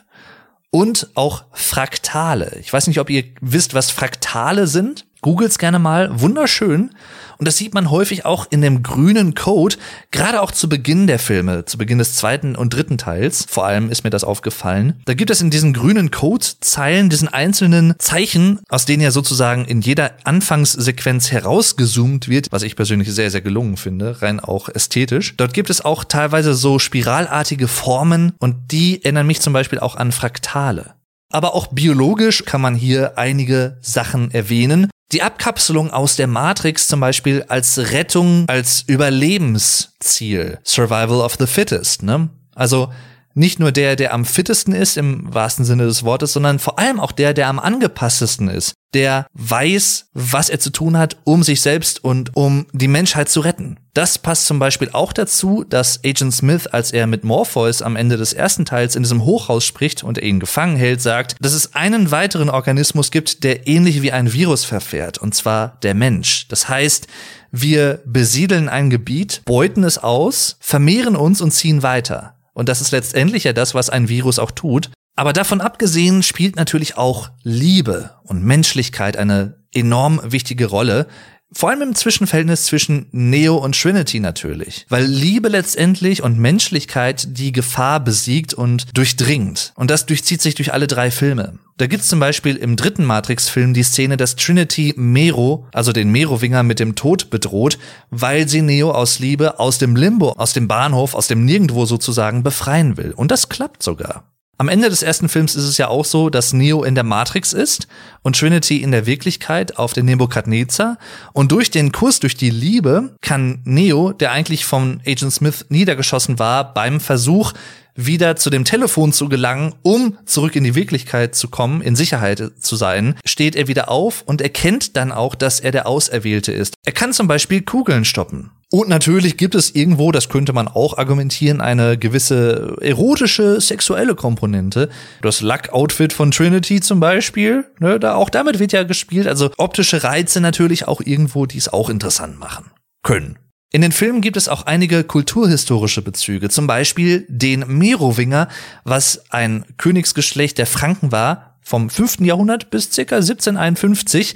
und 0.73 1.09
auch 1.13 1.43
Fraktale. 1.51 2.57
Ich 2.59 2.73
weiß 2.73 2.87
nicht, 2.87 2.99
ob 2.99 3.11
ihr 3.11 3.25
wisst, 3.41 3.75
was 3.75 3.91
Fraktale 3.91 4.65
sind. 4.65 5.05
Googles 5.23 5.57
gerne 5.57 5.79
mal. 5.79 6.21
Wunderschön. 6.21 6.91
Und 7.39 7.47
das 7.47 7.57
sieht 7.57 7.73
man 7.73 7.89
häufig 7.89 8.25
auch 8.25 8.45
in 8.51 8.61
dem 8.61 8.83
grünen 8.83 9.33
Code, 9.33 9.77
gerade 10.11 10.41
auch 10.41 10.51
zu 10.51 10.69
Beginn 10.69 11.07
der 11.07 11.17
Filme, 11.17 11.65
zu 11.65 11.77
Beginn 11.77 11.97
des 11.97 12.15
zweiten 12.15 12.55
und 12.55 12.73
dritten 12.73 12.97
Teils. 12.97 13.45
Vor 13.49 13.65
allem 13.65 13.89
ist 13.89 14.03
mir 14.03 14.11
das 14.11 14.23
aufgefallen. 14.23 15.01
Da 15.05 15.13
gibt 15.13 15.31
es 15.31 15.41
in 15.41 15.49
diesen 15.49 15.73
grünen 15.73 16.11
Code-Zeilen, 16.11 17.09
diesen 17.09 17.27
einzelnen 17.27 17.95
Zeichen, 17.97 18.59
aus 18.69 18.85
denen 18.85 19.01
ja 19.01 19.11
sozusagen 19.11 19.65
in 19.65 19.81
jeder 19.81 20.11
Anfangssequenz 20.25 21.31
herausgezoomt 21.31 22.29
wird, 22.29 22.47
was 22.51 22.63
ich 22.63 22.75
persönlich 22.75 23.11
sehr, 23.11 23.31
sehr 23.31 23.41
gelungen 23.41 23.77
finde, 23.77 24.21
rein 24.21 24.39
auch 24.39 24.69
ästhetisch. 24.69 25.35
Dort 25.37 25.53
gibt 25.53 25.69
es 25.69 25.83
auch 25.83 26.03
teilweise 26.03 26.53
so 26.53 26.79
spiralartige 26.79 27.67
Formen 27.67 28.33
und 28.39 28.71
die 28.71 29.03
erinnern 29.03 29.27
mich 29.27 29.41
zum 29.41 29.53
Beispiel 29.53 29.79
auch 29.79 29.95
an 29.95 30.11
Fraktale. 30.11 30.93
Aber 31.33 31.55
auch 31.55 31.67
biologisch 31.67 32.45
kann 32.45 32.61
man 32.61 32.75
hier 32.75 33.17
einige 33.17 33.77
Sachen 33.81 34.29
erwähnen. 34.29 34.87
Die 35.13 35.21
Abkapselung 35.21 35.91
aus 35.91 36.15
der 36.15 36.25
Matrix 36.25 36.87
zum 36.87 36.99
Beispiel 36.99 37.45
als 37.47 37.77
Rettung, 37.91 38.45
als 38.47 38.83
Überlebensziel. 38.87 40.57
Survival 40.63 41.21
of 41.21 41.35
the 41.37 41.45
Fittest, 41.45 42.01
ne? 42.01 42.29
Also, 42.55 42.91
nicht 43.33 43.59
nur 43.59 43.71
der, 43.71 43.95
der 43.95 44.13
am 44.13 44.25
fittesten 44.25 44.73
ist 44.73 44.97
im 44.97 45.33
wahrsten 45.33 45.65
Sinne 45.65 45.85
des 45.85 46.03
Wortes, 46.03 46.33
sondern 46.33 46.59
vor 46.59 46.79
allem 46.79 46.99
auch 46.99 47.11
der, 47.11 47.33
der 47.33 47.47
am 47.47 47.59
angepasstesten 47.59 48.47
ist, 48.47 48.73
der 48.93 49.25
weiß, 49.33 50.07
was 50.13 50.49
er 50.49 50.59
zu 50.59 50.69
tun 50.69 50.97
hat, 50.97 51.17
um 51.23 51.43
sich 51.43 51.61
selbst 51.61 52.03
und 52.03 52.35
um 52.35 52.67
die 52.73 52.87
Menschheit 52.87 53.29
zu 53.29 53.39
retten. 53.39 53.77
Das 53.93 54.17
passt 54.17 54.45
zum 54.47 54.59
Beispiel 54.59 54.89
auch 54.93 55.13
dazu, 55.13 55.63
dass 55.67 56.03
Agent 56.03 56.33
Smith, 56.33 56.67
als 56.67 56.91
er 56.91 57.05
mit 57.05 57.23
Morpheus 57.23 57.81
am 57.81 57.95
Ende 57.95 58.17
des 58.17 58.33
ersten 58.33 58.65
Teils 58.65 58.95
in 58.95 59.03
diesem 59.03 59.23
Hochhaus 59.23 59.65
spricht 59.65 60.03
und 60.03 60.17
er 60.17 60.23
ihn 60.23 60.39
gefangen 60.39 60.75
hält, 60.75 61.01
sagt, 61.01 61.35
dass 61.39 61.53
es 61.53 61.75
einen 61.75 62.11
weiteren 62.11 62.49
Organismus 62.49 63.11
gibt, 63.11 63.43
der 63.43 63.67
ähnlich 63.67 64.01
wie 64.01 64.11
ein 64.11 64.33
Virus 64.33 64.65
verfährt, 64.65 65.19
und 65.19 65.35
zwar 65.35 65.77
der 65.83 65.93
Mensch. 65.93 66.47
Das 66.47 66.69
heißt, 66.69 67.07
wir 67.51 68.01
besiedeln 68.05 68.67
ein 68.67 68.89
Gebiet, 68.89 69.43
beuten 69.45 69.83
es 69.83 69.99
aus, 69.99 70.57
vermehren 70.59 71.15
uns 71.15 71.39
und 71.39 71.51
ziehen 71.51 71.83
weiter. 71.83 72.35
Und 72.53 72.69
das 72.69 72.81
ist 72.81 72.91
letztendlich 72.91 73.43
ja 73.43 73.53
das, 73.53 73.73
was 73.73 73.89
ein 73.89 74.09
Virus 74.09 74.39
auch 74.39 74.51
tut. 74.51 74.89
Aber 75.15 75.33
davon 75.33 75.61
abgesehen 75.61 76.23
spielt 76.23 76.55
natürlich 76.55 76.97
auch 76.97 77.29
Liebe 77.43 78.15
und 78.23 78.43
Menschlichkeit 78.43 79.17
eine 79.17 79.63
enorm 79.73 80.21
wichtige 80.23 80.65
Rolle. 80.67 81.07
Vor 81.55 81.69
allem 81.69 81.81
im 81.81 81.95
Zwischenverhältnis 81.95 82.65
zwischen 82.65 83.07
Neo 83.11 83.57
und 83.57 83.79
Trinity 83.79 84.19
natürlich. 84.19 84.85
Weil 84.89 85.05
Liebe 85.05 85.49
letztendlich 85.49 86.23
und 86.23 86.39
Menschlichkeit 86.39 87.37
die 87.37 87.51
Gefahr 87.51 87.99
besiegt 87.99 88.53
und 88.53 88.97
durchdringt. 88.97 89.71
Und 89.75 89.91
das 89.91 90.05
durchzieht 90.05 90.41
sich 90.41 90.55
durch 90.55 90.73
alle 90.73 90.87
drei 90.87 91.11
Filme. 91.11 91.59
Da 91.77 91.87
gibt's 91.87 92.07
zum 92.07 92.19
Beispiel 92.19 92.55
im 92.55 92.75
dritten 92.75 93.03
Matrix-Film 93.03 93.73
die 93.73 93.83
Szene, 93.83 94.17
dass 94.17 94.35
Trinity 94.35 94.93
Mero, 94.95 95.67
also 95.73 95.91
den 95.91 96.11
Merowinger, 96.11 96.63
mit 96.63 96.79
dem 96.79 96.95
Tod 96.95 97.29
bedroht, 97.29 97.79
weil 98.09 98.47
sie 98.47 98.61
Neo 98.61 98.91
aus 98.91 99.19
Liebe 99.19 99.59
aus 99.59 99.79
dem 99.79 99.95
Limbo, 99.95 100.33
aus 100.33 100.53
dem 100.53 100.67
Bahnhof, 100.67 101.15
aus 101.15 101.27
dem 101.27 101.45
Nirgendwo 101.45 101.85
sozusagen 101.85 102.43
befreien 102.43 102.97
will. 102.97 103.11
Und 103.15 103.31
das 103.31 103.49
klappt 103.49 103.81
sogar. 103.81 104.32
Am 104.63 104.69
Ende 104.69 104.89
des 104.89 105.03
ersten 105.03 105.27
Films 105.27 105.55
ist 105.55 105.65
es 105.65 105.77
ja 105.77 105.89
auch 105.89 106.05
so, 106.05 106.29
dass 106.29 106.53
Neo 106.53 106.85
in 106.85 106.95
der 106.95 107.03
Matrix 107.03 107.51
ist 107.51 107.89
und 108.21 108.39
Trinity 108.39 108.77
in 108.77 108.91
der 108.91 109.05
Wirklichkeit 109.05 109.77
auf 109.77 109.91
den 109.91 110.05
Nebukadnezar. 110.05 110.97
Und 111.33 111.51
durch 111.51 111.69
den 111.69 111.91
Kurs, 111.91 112.21
durch 112.21 112.37
die 112.37 112.49
Liebe, 112.49 113.13
kann 113.19 113.59
Neo, 113.65 114.13
der 114.13 114.31
eigentlich 114.31 114.63
von 114.63 115.01
Agent 115.05 115.33
Smith 115.33 115.65
niedergeschossen 115.67 116.39
war, 116.39 116.73
beim 116.73 117.01
Versuch, 117.01 117.51
wieder 117.95 118.37
zu 118.37 118.49
dem 118.49 118.63
Telefon 118.63 119.11
zu 119.11 119.27
gelangen, 119.27 119.75
um 119.81 120.17
zurück 120.23 120.55
in 120.55 120.63
die 120.63 120.75
Wirklichkeit 120.75 121.35
zu 121.35 121.49
kommen, 121.49 121.81
in 121.81 121.97
Sicherheit 121.97 122.53
zu 122.57 122.77
sein, 122.77 123.15
steht 123.25 123.57
er 123.57 123.67
wieder 123.67 123.91
auf 123.91 124.21
und 124.25 124.39
erkennt 124.39 124.95
dann 124.95 125.11
auch, 125.11 125.35
dass 125.35 125.59
er 125.59 125.73
der 125.73 125.87
Auserwählte 125.87 126.53
ist. 126.53 126.75
Er 126.85 126.93
kann 126.93 127.11
zum 127.11 127.27
Beispiel 127.27 127.63
Kugeln 127.63 128.05
stoppen. 128.05 128.51
Und 128.73 128.89
natürlich 128.89 129.37
gibt 129.37 129.53
es 129.53 129.75
irgendwo, 129.75 130.11
das 130.11 130.29
könnte 130.29 130.51
man 130.51 130.67
auch 130.67 130.97
argumentieren, 130.97 131.61
eine 131.61 131.95
gewisse 131.95 132.75
erotische, 132.81 133.61
sexuelle 133.61 134.15
Komponente. 134.15 134.89
Das 135.21 135.41
Luck-Outfit 135.41 136.11
von 136.11 136.31
Trinity 136.31 136.81
zum 136.81 136.99
Beispiel, 136.99 137.65
ne, 137.77 137.99
da 137.99 138.15
auch 138.15 138.31
damit 138.31 138.57
wird 138.57 138.71
ja 138.71 138.81
gespielt. 138.81 139.27
Also 139.27 139.51
optische 139.57 140.03
Reize 140.03 140.41
natürlich 140.41 140.87
auch 140.87 141.01
irgendwo, 141.01 141.45
die 141.45 141.59
es 141.59 141.71
auch 141.71 141.87
interessant 141.87 142.39
machen 142.39 142.71
können. 143.03 143.37
In 143.71 143.83
den 143.83 143.91
Filmen 143.91 144.21
gibt 144.21 144.37
es 144.37 144.49
auch 144.49 144.65
einige 144.65 145.03
kulturhistorische 145.03 146.01
Bezüge, 146.01 146.49
zum 146.49 146.65
Beispiel 146.65 147.27
den 147.29 147.65
Merowinger, 147.67 148.47
was 148.85 149.25
ein 149.29 149.65
Königsgeschlecht 149.77 150.57
der 150.57 150.65
Franken 150.65 151.11
war, 151.11 151.59
vom 151.61 151.91
5. 151.91 152.21
Jahrhundert 152.21 152.71
bis 152.71 152.89
ca. 152.89 153.01
1751. 153.01 154.33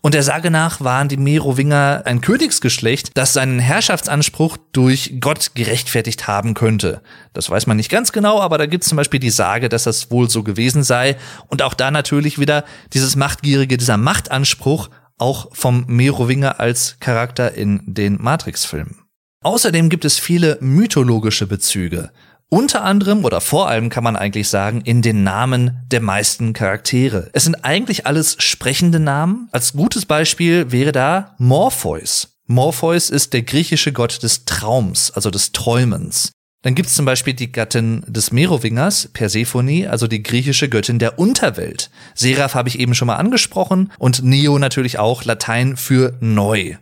Und 0.00 0.14
der 0.14 0.22
Sage 0.22 0.50
nach 0.50 0.80
waren 0.80 1.08
die 1.08 1.16
Merowinger 1.16 2.02
ein 2.04 2.20
Königsgeschlecht, 2.20 3.10
das 3.14 3.32
seinen 3.32 3.58
Herrschaftsanspruch 3.58 4.56
durch 4.72 5.14
Gott 5.20 5.52
gerechtfertigt 5.54 6.28
haben 6.28 6.54
könnte. 6.54 7.02
Das 7.32 7.50
weiß 7.50 7.66
man 7.66 7.76
nicht 7.76 7.90
ganz 7.90 8.12
genau, 8.12 8.40
aber 8.40 8.58
da 8.58 8.66
gibt 8.66 8.84
es 8.84 8.88
zum 8.88 8.96
Beispiel 8.96 9.20
die 9.20 9.30
Sage, 9.30 9.68
dass 9.68 9.84
das 9.84 10.10
wohl 10.10 10.30
so 10.30 10.42
gewesen 10.42 10.82
sei. 10.82 11.16
Und 11.48 11.62
auch 11.62 11.74
da 11.74 11.90
natürlich 11.90 12.38
wieder 12.38 12.64
dieses 12.92 13.16
Machtgierige, 13.16 13.76
dieser 13.76 13.96
Machtanspruch 13.96 14.88
auch 15.18 15.48
vom 15.52 15.84
Merowinger 15.88 16.60
als 16.60 16.96
Charakter 17.00 17.54
in 17.54 17.82
den 17.86 18.22
Matrix-Filmen. 18.22 19.02
Außerdem 19.42 19.88
gibt 19.88 20.04
es 20.04 20.18
viele 20.18 20.58
mythologische 20.60 21.46
Bezüge. 21.46 22.10
Unter 22.50 22.82
anderem 22.82 23.26
oder 23.26 23.42
vor 23.42 23.68
allem 23.68 23.90
kann 23.90 24.04
man 24.04 24.16
eigentlich 24.16 24.48
sagen, 24.48 24.80
in 24.80 25.02
den 25.02 25.22
Namen 25.22 25.82
der 25.90 26.00
meisten 26.00 26.54
Charaktere. 26.54 27.28
Es 27.34 27.44
sind 27.44 27.62
eigentlich 27.62 28.06
alles 28.06 28.36
sprechende 28.38 29.00
Namen. 29.00 29.48
Als 29.52 29.74
gutes 29.74 30.06
Beispiel 30.06 30.72
wäre 30.72 30.92
da 30.92 31.34
Morpheus. 31.36 32.38
Morpheus 32.46 33.10
ist 33.10 33.34
der 33.34 33.42
griechische 33.42 33.92
Gott 33.92 34.22
des 34.22 34.46
Traums, 34.46 35.10
also 35.10 35.30
des 35.30 35.52
Träumens. 35.52 36.32
Dann 36.62 36.74
gibt's 36.74 36.94
zum 36.94 37.04
Beispiel 37.04 37.34
die 37.34 37.52
Gattin 37.52 38.02
des 38.06 38.32
Merowingers, 38.32 39.10
Persephone, 39.12 39.86
also 39.86 40.06
die 40.06 40.22
griechische 40.22 40.70
Göttin 40.70 40.98
der 40.98 41.18
Unterwelt. 41.18 41.90
Seraph 42.14 42.54
habe 42.54 42.70
ich 42.70 42.78
eben 42.78 42.94
schon 42.94 43.06
mal 43.06 43.16
angesprochen 43.16 43.92
und 43.98 44.24
Neo 44.24 44.58
natürlich 44.58 44.98
auch 44.98 45.24
Latein 45.24 45.76
für 45.76 46.16
neu. 46.20 46.76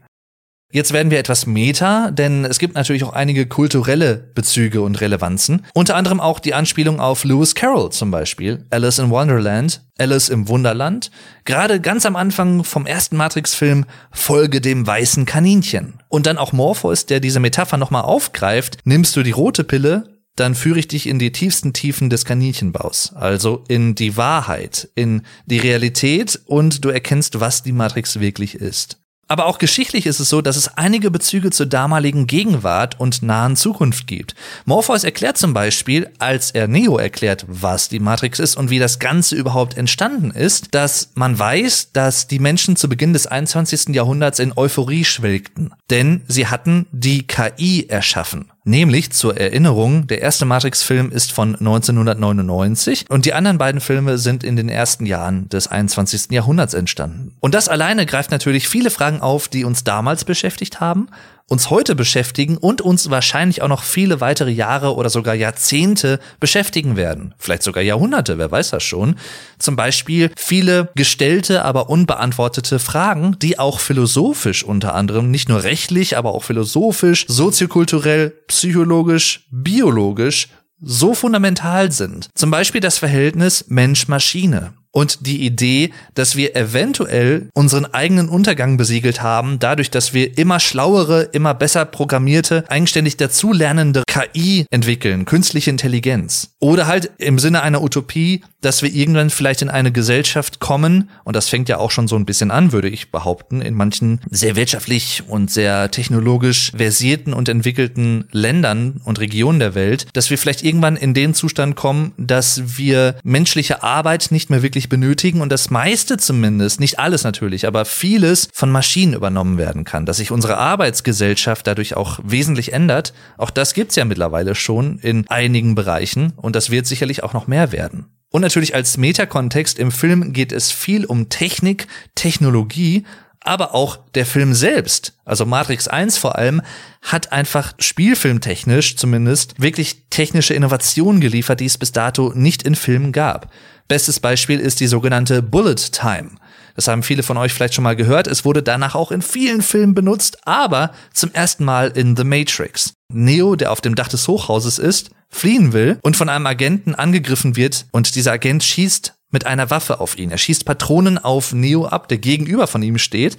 Jetzt 0.73 0.93
werden 0.93 1.13
wir 1.13 1.19
etwas 1.19 1.47
meta, 1.47 2.11
denn 2.11 2.45
es 2.45 2.59
gibt 2.59 2.75
natürlich 2.75 3.05
auch 3.05 3.13
einige 3.13 3.47
kulturelle 3.47 4.17
Bezüge 4.35 4.83
und 4.83 5.01
Relevanzen. 5.01 5.65
Unter 5.75 5.95
anderem 5.95 6.21
auch 6.21 6.41
die 6.41 6.55
Anspielung 6.55 6.99
auf 6.99 7.23
Lewis 7.25 7.55
Carroll 7.55 7.91
zum 7.93 8.11
Beispiel, 8.11 8.65
Alice 8.71 8.99
in 8.99 9.11
Wonderland, 9.11 9.83
Alice 9.97 10.29
im 10.29 10.49
Wunderland. 10.49 11.13
Gerade 11.45 11.81
ganz 11.81 12.05
am 12.05 12.17
Anfang 12.17 12.65
vom 12.65 12.85
ersten 12.85 13.17
Matrix-Film 13.17 13.87
Folge 14.11 14.61
dem 14.61 14.87
weißen 14.87 15.25
Kaninchen. 15.25 16.03
Und 16.09 16.27
dann 16.27 16.37
auch 16.37 16.53
Morpheus, 16.53 17.07
der 17.07 17.21
diese 17.21 17.41
Metapher 17.41 17.77
nochmal 17.77 18.03
aufgreift. 18.03 18.79
Nimmst 18.85 19.15
du 19.17 19.23
die 19.23 19.31
rote 19.31 19.63
Pille, 19.63 20.17
dann 20.35 20.55
führe 20.55 20.81
ich 20.81 20.89
dich 20.89 21.07
in 21.07 21.19
die 21.19 21.33
tiefsten 21.33 21.73
Tiefen 21.73 22.11
des 22.11 22.25
Kaninchenbaus, 22.25 23.15
also 23.15 23.65
in 23.69 23.95
die 23.95 24.17
Wahrheit, 24.17 24.91
in 24.95 25.23
die 25.47 25.59
Realität 25.59 26.41
und 26.45 26.85
du 26.85 26.91
erkennst, 26.91 27.41
was 27.41 27.63
die 27.63 27.73
Matrix 27.73 28.21
wirklich 28.21 28.57
ist. 28.57 28.99
Aber 29.29 29.47
auch 29.47 29.59
geschichtlich 29.59 30.07
ist 30.07 30.21
es 30.21 30.29
so, 30.29 30.41
dass 30.41 30.57
es 30.57 30.77
einige 30.77 31.11
Bezüge 31.11 31.51
zur 31.51 31.67
damaligen 31.67 32.27
Gegenwart 32.27 33.01
und 33.01 33.23
nahen 33.23 33.57
Zukunft 33.57 34.07
gibt. 34.07 34.37
Morpheus 34.65 35.03
erklärt 35.03 35.37
zum 35.37 35.53
Beispiel, 35.53 36.11
als 36.19 36.53
er 36.53 36.69
Neo 36.69 36.97
erklärt, 36.97 37.45
was 37.49 37.89
die 37.89 37.99
Matrix 37.99 38.39
ist 38.39 38.57
und 38.57 38.71
wie 38.71 38.79
das 38.79 39.01
Ganze 39.01 39.35
überhaupt 39.35 39.77
entstanden 39.77 40.31
ist, 40.31 40.75
dass 40.75 41.11
man 41.15 41.37
weiß, 41.37 41.91
dass 41.93 42.29
die 42.29 42.39
Menschen 42.39 42.77
zu 42.77 42.89
Beginn 42.89 43.13
des 43.13 43.27
21. 43.27 43.95
Jahrhunderts 43.95 44.39
in 44.39 44.53
Euphorie 44.57 45.05
schwelgten. 45.05 45.75
Denn 45.91 46.23
sie 46.29 46.47
hatten 46.47 46.87
die 46.93 47.27
KI 47.27 47.87
erschaffen. 47.89 48.51
Nämlich 48.69 49.13
zur 49.13 49.37
Erinnerung, 49.37 50.09
der 50.09 50.23
erste 50.23 50.45
Matrix-Film 50.45 51.13
ist 51.13 51.31
von 51.31 51.55
1999 51.55 53.05
und 53.09 53.25
die 53.25 53.33
anderen 53.33 53.59
beiden 53.59 53.81
Filme 53.81 54.19
sind 54.19 54.43
in 54.43 54.57
den 54.57 54.69
ersten 54.69 55.07
Jahren 55.07 55.49
des 55.51 55.69
21. 55.69 56.33
Jahrhunderts 56.33 56.75
entstanden. 56.75 57.33
Und 57.39 57.55
das 57.55 57.69
alleine 57.69 58.07
greift 58.07 58.33
natürlich 58.33 58.67
viele 58.67 58.91
Fragen 58.91 59.21
auf, 59.21 59.47
die 59.47 59.65
uns 59.65 59.85
damals 59.85 60.25
beschäftigt 60.25 60.81
haben 60.81 61.07
uns 61.49 61.71
heute 61.71 61.95
beschäftigen 61.95 62.57
und 62.57 62.81
uns 62.81 63.09
wahrscheinlich 63.11 63.63
auch 63.63 63.69
noch 63.69 63.85
viele 63.85 64.21
weitere 64.21 64.51
Jahre 64.51 64.97
oder 64.97 65.11
sogar 65.11 65.35
Jahrzehnte 65.35 66.19
beschäftigen 66.41 66.97
werden. 66.97 67.35
Vielleicht 67.39 67.63
sogar 67.63 67.83
Jahrhunderte, 67.83 68.37
wer 68.39 68.51
weiß 68.51 68.71
das 68.71 68.83
schon. 68.83 69.17
Zum 69.59 69.77
Beispiel 69.77 70.31
viele 70.37 70.91
gestellte, 70.97 71.65
aber 71.65 71.89
unbeantwortete 71.89 72.79
Fragen, 72.79 73.37
die 73.41 73.59
auch 73.59 73.79
philosophisch 73.79 74.65
unter 74.65 74.95
anderem, 74.95 75.31
nicht 75.31 75.49
nur 75.49 75.63
rechtlich, 75.63 76.17
aber 76.17 76.35
auch 76.35 76.43
philosophisch, 76.43 77.27
soziokulturell, 77.29 78.31
psychologisch, 78.49 79.47
biologisch 79.51 80.49
so 80.81 81.15
fundamental 81.15 81.93
sind. 81.93 82.29
Zum 82.35 82.51
Beispiel 82.51 82.81
das 82.81 82.99
Verhältnis 82.99 83.67
Mensch-Maschine 83.69 84.75
und 84.97 85.27
die 85.27 85.45
Idee, 85.45 85.91
dass 86.15 86.37
wir 86.37 86.57
eventuell 86.57 87.51
unseren 87.53 87.85
eigenen 87.85 88.31
Untergang 88.31 88.79
besiegelt 88.79 89.21
haben, 89.21 89.59
dadurch, 89.59 89.91
dass 89.91 90.15
wir 90.15 90.39
immer 90.39 90.59
schlauere, 90.59 91.29
immer 91.33 91.53
besser 91.53 91.85
programmierte, 91.85 92.65
eigenständig 92.69 93.19
dazulernende 93.19 94.05
KI 94.07 94.65
entwickeln, 94.71 95.27
künstliche 95.27 95.69
Intelligenz. 95.69 96.55
Oder 96.61 96.87
halt 96.87 97.11
im 97.19 97.39
Sinne 97.39 97.61
einer 97.61 97.83
Utopie, 97.83 98.43
dass 98.63 98.83
wir 98.83 98.91
irgendwann 98.91 99.29
vielleicht 99.29 99.61
in 99.61 99.69
eine 99.69 99.93
Gesellschaft 99.93 100.61
kommen, 100.61 101.11
und 101.25 101.37
das 101.37 101.51
fängt 101.51 101.69
ja 101.69 101.77
auch 101.77 101.91
schon 101.91 102.09
so 102.09 102.17
ein 102.17 102.25
bisschen 102.25 102.51
an, 102.51 102.73
würde 102.73 102.89
ich 102.89 103.11
behaupten, 103.11 103.61
in 103.61 103.75
manchen 103.75 104.23
sehr 104.31 104.57
wirtschaftlich 104.57 105.25
und 105.29 105.51
sehr 105.51 105.91
technologisch 105.91 106.73
versierten 106.75 107.35
und 107.35 107.51
entwickelten 107.51 108.25
Ländern 108.33 109.03
und 109.05 109.21
Regionen 109.21 109.59
der 109.59 109.75
Welt, 109.75 110.07
dass 110.15 110.31
wir 110.31 110.39
vielleicht 110.39 110.65
irgendwann 110.65 110.97
in 110.97 111.13
den 111.13 111.35
Zustand 111.35 111.77
kommen, 111.77 112.13
dass 112.17 112.79
wir 112.79 113.17
menschliche 113.23 113.83
Arbeit 113.83 114.29
nicht 114.31 114.49
mehr 114.49 114.63
wirklich 114.63 114.86
benötigen 114.89 115.41
und 115.41 115.51
das 115.51 115.71
meiste 115.71 116.17
zumindest, 116.17 116.81
nicht 116.81 116.99
alles 116.99 117.25
natürlich, 117.25 117.67
aber 117.67 117.85
vieles 117.85 118.49
von 118.53 118.71
Maschinen 118.71 119.15
übernommen 119.15 119.59
werden 119.59 119.85
kann, 119.85 120.07
dass 120.07 120.19
sich 120.19 120.31
unsere 120.31 120.59
Arbeitsgesellschaft 120.59 121.67
dadurch 121.67 121.97
auch 121.97 122.19
wesentlich 122.23 122.73
ändert. 122.73 123.13
Auch 123.39 123.51
das 123.51 123.75
gibt's 123.75 123.97
ja 123.97 124.05
mittlerweile 124.05 124.55
schon 124.55 124.99
in 124.99 125.27
einigen 125.29 125.75
Bereichen 125.75 126.33
und 126.37 126.57
das 126.57 126.71
wird 126.71 126.87
sicherlich 126.87 127.23
auch 127.23 127.33
noch 127.33 127.47
mehr 127.47 127.73
werden. 127.73 128.07
Und 128.31 128.43
natürlich 128.43 128.75
als 128.75 128.97
Metakontext 128.97 129.79
im 129.79 129.91
Film 129.91 130.33
geht 130.33 130.53
es 130.53 130.73
viel 130.73 131.05
um 131.05 131.29
Technik, 131.29 131.87
Technologie, 132.15 133.05
aber 133.47 133.75
auch 133.75 133.99
der 134.15 134.27
Film 134.27 134.55
selbst, 134.55 135.15
also 135.25 135.47
Matrix 135.47 135.87
1 135.87 136.19
vor 136.19 136.37
allem, 136.37 136.63
hat 137.01 137.33
einfach 137.33 137.75
spielfilmtechnisch 137.79 138.97
zumindest 138.97 139.61
wirklich 139.61 140.09
technische 140.11 140.55
Innovationen 140.55 141.21
geliefert, 141.21 141.61
die 141.61 141.67
es 141.67 141.79
bis 141.79 141.93
dato 141.93 142.33
nicht 142.35 142.65
in 142.65 142.75
Filmen 142.75 143.13
gab. 143.13 143.51
Bestes 143.89 144.19
Beispiel 144.19 144.59
ist 144.59 144.81
die 144.81 144.89
sogenannte 144.89 145.43
Bullet 145.43 145.77
Time. 145.77 146.31
Das 146.75 146.89
haben 146.89 147.03
viele 147.03 147.23
von 147.23 147.37
euch 147.37 147.53
vielleicht 147.53 147.75
schon 147.75 147.85
mal 147.85 147.97
gehört. 147.97 148.27
Es 148.27 148.45
wurde 148.45 148.63
danach 148.63 148.95
auch 148.95 149.13
in 149.13 149.23
vielen 149.23 149.63
Filmen 149.63 149.95
benutzt, 149.95 150.39
aber 150.45 150.93
zum 151.15 151.33
ersten 151.33 151.65
Mal 151.65 151.89
in 151.89 152.17
The 152.17 152.25
Matrix. 152.25 152.95
Neo, 153.13 153.55
der 153.55 153.71
auf 153.71 153.81
dem 153.81 153.95
Dach 153.95 154.09
des 154.09 154.27
Hochhauses 154.27 154.79
ist, 154.79 155.11
fliehen 155.29 155.73
will 155.73 155.99
und 156.03 156.17
von 156.17 156.29
einem 156.29 156.47
Agenten 156.47 156.95
angegriffen 156.95 157.57
wird 157.57 157.87
und 157.93 158.15
dieser 158.17 158.33
Agent 158.33 158.65
schießt 158.65 159.15
mit 159.31 159.47
einer 159.47 159.71
Waffe 159.71 160.01
auf 160.01 160.19
ihn. 160.19 160.31
Er 160.31 160.39
schießt 160.39 160.65
Patronen 160.65 161.19
auf 161.19 161.53
Neo 161.53 161.87
ab, 161.87 162.09
der 162.09 162.19
gegenüber 162.19 162.67
von 162.67 162.83
ihm 162.83 162.99
steht. 162.99 163.37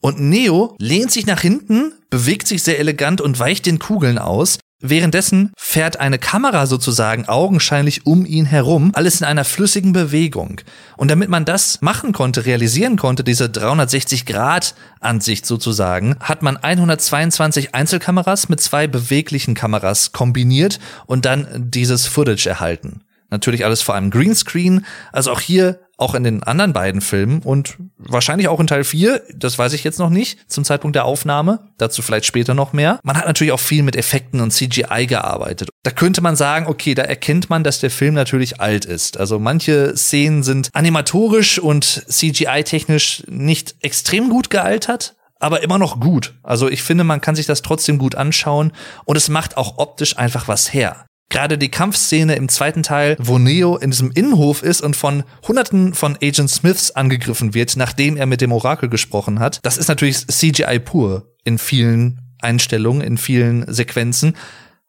Und 0.00 0.20
Neo 0.20 0.76
lehnt 0.78 1.10
sich 1.10 1.26
nach 1.26 1.40
hinten, 1.40 1.92
bewegt 2.10 2.46
sich 2.46 2.62
sehr 2.62 2.78
elegant 2.78 3.20
und 3.20 3.38
weicht 3.38 3.66
den 3.66 3.78
Kugeln 3.78 4.18
aus. 4.18 4.58
Währenddessen 4.82 5.52
fährt 5.56 6.00
eine 6.00 6.18
Kamera 6.18 6.66
sozusagen 6.66 7.26
augenscheinlich 7.28 8.04
um 8.04 8.26
ihn 8.26 8.44
herum, 8.44 8.90
alles 8.94 9.22
in 9.22 9.26
einer 9.26 9.44
flüssigen 9.44 9.94
Bewegung. 9.94 10.60
Und 10.98 11.10
damit 11.10 11.30
man 11.30 11.46
das 11.46 11.80
machen 11.80 12.12
konnte, 12.12 12.44
realisieren 12.44 12.98
konnte, 12.98 13.24
diese 13.24 13.46
360-Grad-Ansicht 13.46 15.46
sozusagen, 15.46 16.16
hat 16.20 16.42
man 16.42 16.58
122 16.58 17.74
Einzelkameras 17.74 18.50
mit 18.50 18.60
zwei 18.60 18.86
beweglichen 18.86 19.54
Kameras 19.54 20.12
kombiniert 20.12 20.78
und 21.06 21.24
dann 21.24 21.70
dieses 21.70 22.06
Footage 22.06 22.46
erhalten. 22.46 23.00
Natürlich 23.30 23.64
alles 23.64 23.82
vor 23.82 23.94
einem 23.94 24.10
Greenscreen. 24.10 24.86
Also 25.12 25.32
auch 25.32 25.40
hier, 25.40 25.80
auch 25.96 26.14
in 26.14 26.24
den 26.24 26.42
anderen 26.42 26.72
beiden 26.72 27.00
Filmen 27.00 27.40
und 27.40 27.78
wahrscheinlich 27.96 28.48
auch 28.48 28.60
in 28.60 28.66
Teil 28.66 28.84
4, 28.84 29.22
das 29.34 29.58
weiß 29.58 29.72
ich 29.72 29.82
jetzt 29.82 29.98
noch 29.98 30.10
nicht, 30.10 30.50
zum 30.50 30.64
Zeitpunkt 30.64 30.94
der 30.94 31.06
Aufnahme. 31.06 31.70
Dazu 31.78 32.02
vielleicht 32.02 32.26
später 32.26 32.54
noch 32.54 32.72
mehr. 32.72 33.00
Man 33.02 33.16
hat 33.16 33.26
natürlich 33.26 33.52
auch 33.52 33.60
viel 33.60 33.82
mit 33.82 33.96
Effekten 33.96 34.40
und 34.40 34.52
CGI 34.52 35.06
gearbeitet. 35.06 35.70
Da 35.82 35.90
könnte 35.90 36.20
man 36.20 36.36
sagen, 36.36 36.66
okay, 36.66 36.94
da 36.94 37.02
erkennt 37.02 37.48
man, 37.50 37.64
dass 37.64 37.80
der 37.80 37.90
Film 37.90 38.14
natürlich 38.14 38.60
alt 38.60 38.84
ist. 38.84 39.18
Also 39.18 39.38
manche 39.38 39.96
Szenen 39.96 40.42
sind 40.42 40.68
animatorisch 40.72 41.58
und 41.58 41.84
CGI-technisch 41.84 43.24
nicht 43.28 43.76
extrem 43.80 44.28
gut 44.28 44.50
gealtert 44.50 45.14
aber 45.38 45.62
immer 45.62 45.78
noch 45.78 46.00
gut. 46.00 46.34
Also 46.42 46.68
ich 46.68 46.82
finde, 46.82 47.04
man 47.04 47.20
kann 47.20 47.36
sich 47.36 47.46
das 47.46 47.62
trotzdem 47.62 47.98
gut 47.98 48.14
anschauen 48.14 48.72
und 49.04 49.16
es 49.16 49.28
macht 49.28 49.56
auch 49.56 49.78
optisch 49.78 50.16
einfach 50.16 50.48
was 50.48 50.72
her. 50.72 51.05
Gerade 51.28 51.58
die 51.58 51.70
Kampfszene 51.70 52.36
im 52.36 52.48
zweiten 52.48 52.82
Teil, 52.82 53.16
wo 53.18 53.38
Neo 53.38 53.76
in 53.76 53.90
diesem 53.90 54.10
Innenhof 54.12 54.62
ist 54.62 54.80
und 54.80 54.96
von 54.96 55.24
hunderten 55.46 55.92
von 55.94 56.16
Agent 56.22 56.50
Smiths 56.50 56.92
angegriffen 56.92 57.52
wird, 57.52 57.76
nachdem 57.76 58.16
er 58.16 58.26
mit 58.26 58.40
dem 58.40 58.52
Orakel 58.52 58.88
gesprochen 58.88 59.40
hat, 59.40 59.58
das 59.62 59.76
ist 59.76 59.88
natürlich 59.88 60.26
CGI 60.26 60.78
pur 60.78 61.34
in 61.44 61.58
vielen 61.58 62.20
Einstellungen, 62.40 63.00
in 63.02 63.18
vielen 63.18 63.72
Sequenzen 63.72 64.34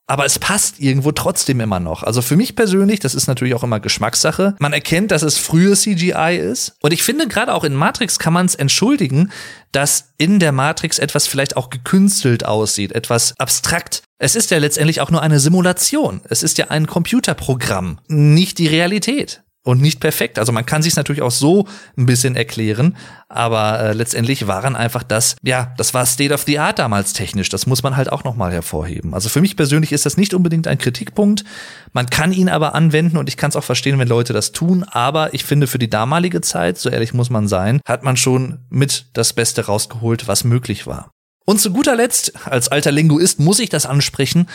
aber 0.07 0.25
es 0.25 0.39
passt 0.39 0.79
irgendwo 0.79 1.11
trotzdem 1.11 1.59
immer 1.59 1.79
noch. 1.79 2.03
Also 2.03 2.21
für 2.21 2.37
mich 2.37 2.55
persönlich, 2.55 3.01
das 3.01 3.13
ist 3.13 3.27
natürlich 3.27 3.53
auch 3.53 3.63
immer 3.63 3.81
Geschmackssache. 3.81 4.55
Man 4.59 4.73
erkennt, 4.73 5.11
dass 5.11 5.21
es 5.21 5.37
frühe 5.37 5.75
CGI 5.75 6.37
ist. 6.37 6.77
Und 6.81 6.93
ich 6.93 7.03
finde, 7.03 7.27
gerade 7.27 7.53
auch 7.53 7.65
in 7.65 7.75
Matrix 7.75 8.17
kann 8.17 8.33
man 8.33 8.45
es 8.45 8.55
entschuldigen, 8.55 9.31
dass 9.73 10.13
in 10.17 10.39
der 10.39 10.53
Matrix 10.53 10.97
etwas 10.97 11.27
vielleicht 11.27 11.57
auch 11.57 11.69
gekünstelt 11.69 12.45
aussieht, 12.45 12.93
etwas 12.93 13.33
abstrakt. 13.37 14.03
Es 14.17 14.35
ist 14.35 14.49
ja 14.49 14.57
letztendlich 14.57 15.01
auch 15.01 15.11
nur 15.11 15.21
eine 15.21 15.39
Simulation. 15.39 16.21
Es 16.23 16.41
ist 16.41 16.57
ja 16.57 16.69
ein 16.69 16.87
Computerprogramm, 16.87 17.99
nicht 18.07 18.57
die 18.57 18.67
Realität 18.67 19.43
und 19.67 19.81
nicht 19.81 19.99
perfekt. 19.99 20.39
Also 20.39 20.53
man 20.53 20.65
kann 20.65 20.81
sich 20.81 20.95
natürlich 20.95 21.21
auch 21.21 21.31
so 21.31 21.67
ein 21.97 22.05
bisschen 22.05 22.37
erklären, 22.37 22.95
aber 23.27 23.79
äh, 23.81 23.93
letztendlich 23.93 24.47
waren 24.47 24.77
einfach 24.77 25.03
das, 25.03 25.35
ja, 25.43 25.73
das 25.75 25.93
war 25.93 26.05
State 26.05 26.33
of 26.33 26.43
the 26.43 26.57
Art 26.57 26.79
damals 26.79 27.11
technisch. 27.11 27.49
Das 27.49 27.67
muss 27.67 27.83
man 27.83 27.97
halt 27.97 28.09
auch 28.09 28.23
nochmal 28.23 28.53
hervorheben. 28.53 29.13
Also 29.13 29.27
für 29.27 29.41
mich 29.41 29.57
persönlich 29.57 29.91
ist 29.91 30.05
das 30.05 30.15
nicht 30.15 30.33
unbedingt 30.33 30.67
ein 30.67 30.77
Kritikpunkt. 30.77 31.43
Man 31.91 32.09
kann 32.09 32.31
ihn 32.31 32.47
aber 32.47 32.75
anwenden 32.75 33.17
und 33.17 33.27
ich 33.27 33.35
kann 33.35 33.49
es 33.49 33.57
auch 33.57 33.63
verstehen, 33.63 33.99
wenn 33.99 34.07
Leute 34.07 34.31
das 34.31 34.53
tun. 34.53 34.85
Aber 34.85 35.33
ich 35.33 35.43
finde, 35.43 35.67
für 35.67 35.79
die 35.79 35.89
damalige 35.89 36.39
Zeit, 36.39 36.77
so 36.77 36.89
ehrlich 36.89 37.13
muss 37.13 37.29
man 37.29 37.49
sein, 37.49 37.81
hat 37.85 38.03
man 38.03 38.15
schon 38.15 38.59
mit 38.69 39.07
das 39.13 39.33
Beste 39.33 39.65
rausgeholt, 39.65 40.29
was 40.29 40.45
möglich 40.45 40.87
war. 40.87 41.11
Und 41.45 41.59
zu 41.59 41.71
guter 41.71 41.97
Letzt, 41.97 42.47
als 42.47 42.69
alter 42.69 42.93
Linguist 42.93 43.41
muss 43.41 43.59
ich 43.59 43.69
das 43.69 43.85
ansprechen, 43.85 44.47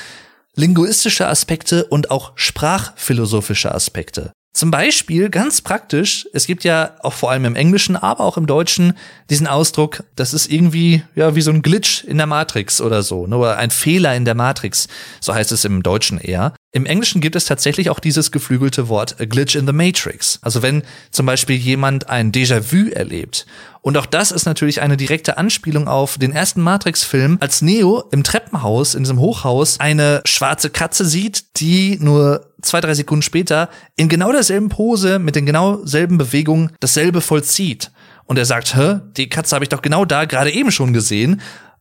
linguistische 0.55 1.29
Aspekte 1.29 1.85
und 1.85 2.11
auch 2.11 2.33
sprachphilosophische 2.35 3.75
Aspekte. 3.75 4.33
Zum 4.55 4.71
Beispiel, 4.71 5.31
ganz 5.31 5.62
praktisch, 5.62 6.29
es 6.35 6.47
gibt 6.47 6.62
ja 6.65 6.97
auch 7.01 7.15
vor 7.15 7.31
allem 7.31 7.47
im 7.47 7.57
Englischen, 7.57 7.97
aber 7.97 8.21
auch 8.21 8.37
im 8.37 8.47
Deutschen 8.47 8.93
diesen 9.31 9.47
Ausdruck, 9.47 10.05
das 10.15 10.35
ist 10.35 10.53
irgendwie, 10.53 11.03
ja, 11.15 11.35
wie 11.35 11.41
so 11.41 11.51
ein 11.51 11.62
Glitch 11.62 12.05
in 12.05 12.19
der 12.19 12.27
Matrix 12.27 12.83
oder 12.83 13.03
so, 13.03 13.27
ne, 13.27 13.38
oder 13.38 13.57
ein 13.57 13.71
Fehler 13.71 14.15
in 14.15 14.27
der 14.27 14.35
Matrix, 14.35 14.88
so 15.21 15.35
heißt 15.35 15.53
es 15.53 15.65
im 15.65 15.83
Deutschen 15.83 16.19
eher. 16.19 16.53
Im 16.71 16.85
Englischen 16.85 17.23
gibt 17.23 17.35
es 17.35 17.47
tatsächlich 17.47 17.88
auch 17.88 17.99
dieses 17.99 18.31
geflügelte 18.31 18.88
Wort 18.88 19.21
a 19.21 19.25
glitch 19.25 19.57
in 19.57 19.67
the 19.67 19.73
matrix. 19.73 20.38
Also 20.43 20.62
wenn 20.62 20.83
zum 21.11 21.25
Beispiel 21.27 21.57
jemand 21.57 22.11
ein 22.11 22.31
Déjà-vu 22.31 22.91
erlebt. 22.91 23.47
Und 23.83 23.97
auch 23.97 24.07
das 24.07 24.33
ist 24.33 24.47
natürlich 24.47 24.81
eine 24.81 24.97
direkte 24.97 25.38
Anspielung 25.38 25.88
auf 25.88 26.17
den 26.17 26.33
ersten 26.33 26.62
Matrix-Film, 26.62 27.38
als 27.41 27.62
Neo 27.62 28.05
im 28.12 28.23
Treppenhaus, 28.23 28.95
in 28.95 29.03
diesem 29.03 29.19
Hochhaus, 29.19 29.81
eine 29.81 30.23
schwarze 30.25 30.71
Katze 30.71 31.05
sieht, 31.05 31.59
die 31.59 31.99
nur 32.01 32.52
zwei, 32.62 32.81
drei 32.81 32.94
Sekunden 32.94 33.22
später 33.22 33.68
in 33.96 34.09
genau 34.09 34.33
derselben 34.33 34.68
Pose, 34.68 35.18
mit 35.18 35.37
den 35.37 35.46
genau 35.46 35.85
selben 35.85 36.18
Bewegungen 36.18 36.72
dasselbe 36.81 37.20
vollzieht. 37.20 37.90
Und 38.25 38.38
er 38.38 38.44
sagt, 38.44 38.75
hä, 38.77 39.01
die 39.16 39.29
Katze 39.29 39.55
habe 39.55 39.64
ich 39.64 39.68
doch 39.68 39.83
genau 39.83 40.05
da 40.05 40.25
gerade 40.25 40.51
eben 40.51 40.70
schon 40.70 40.92
gesehen. 40.92 41.40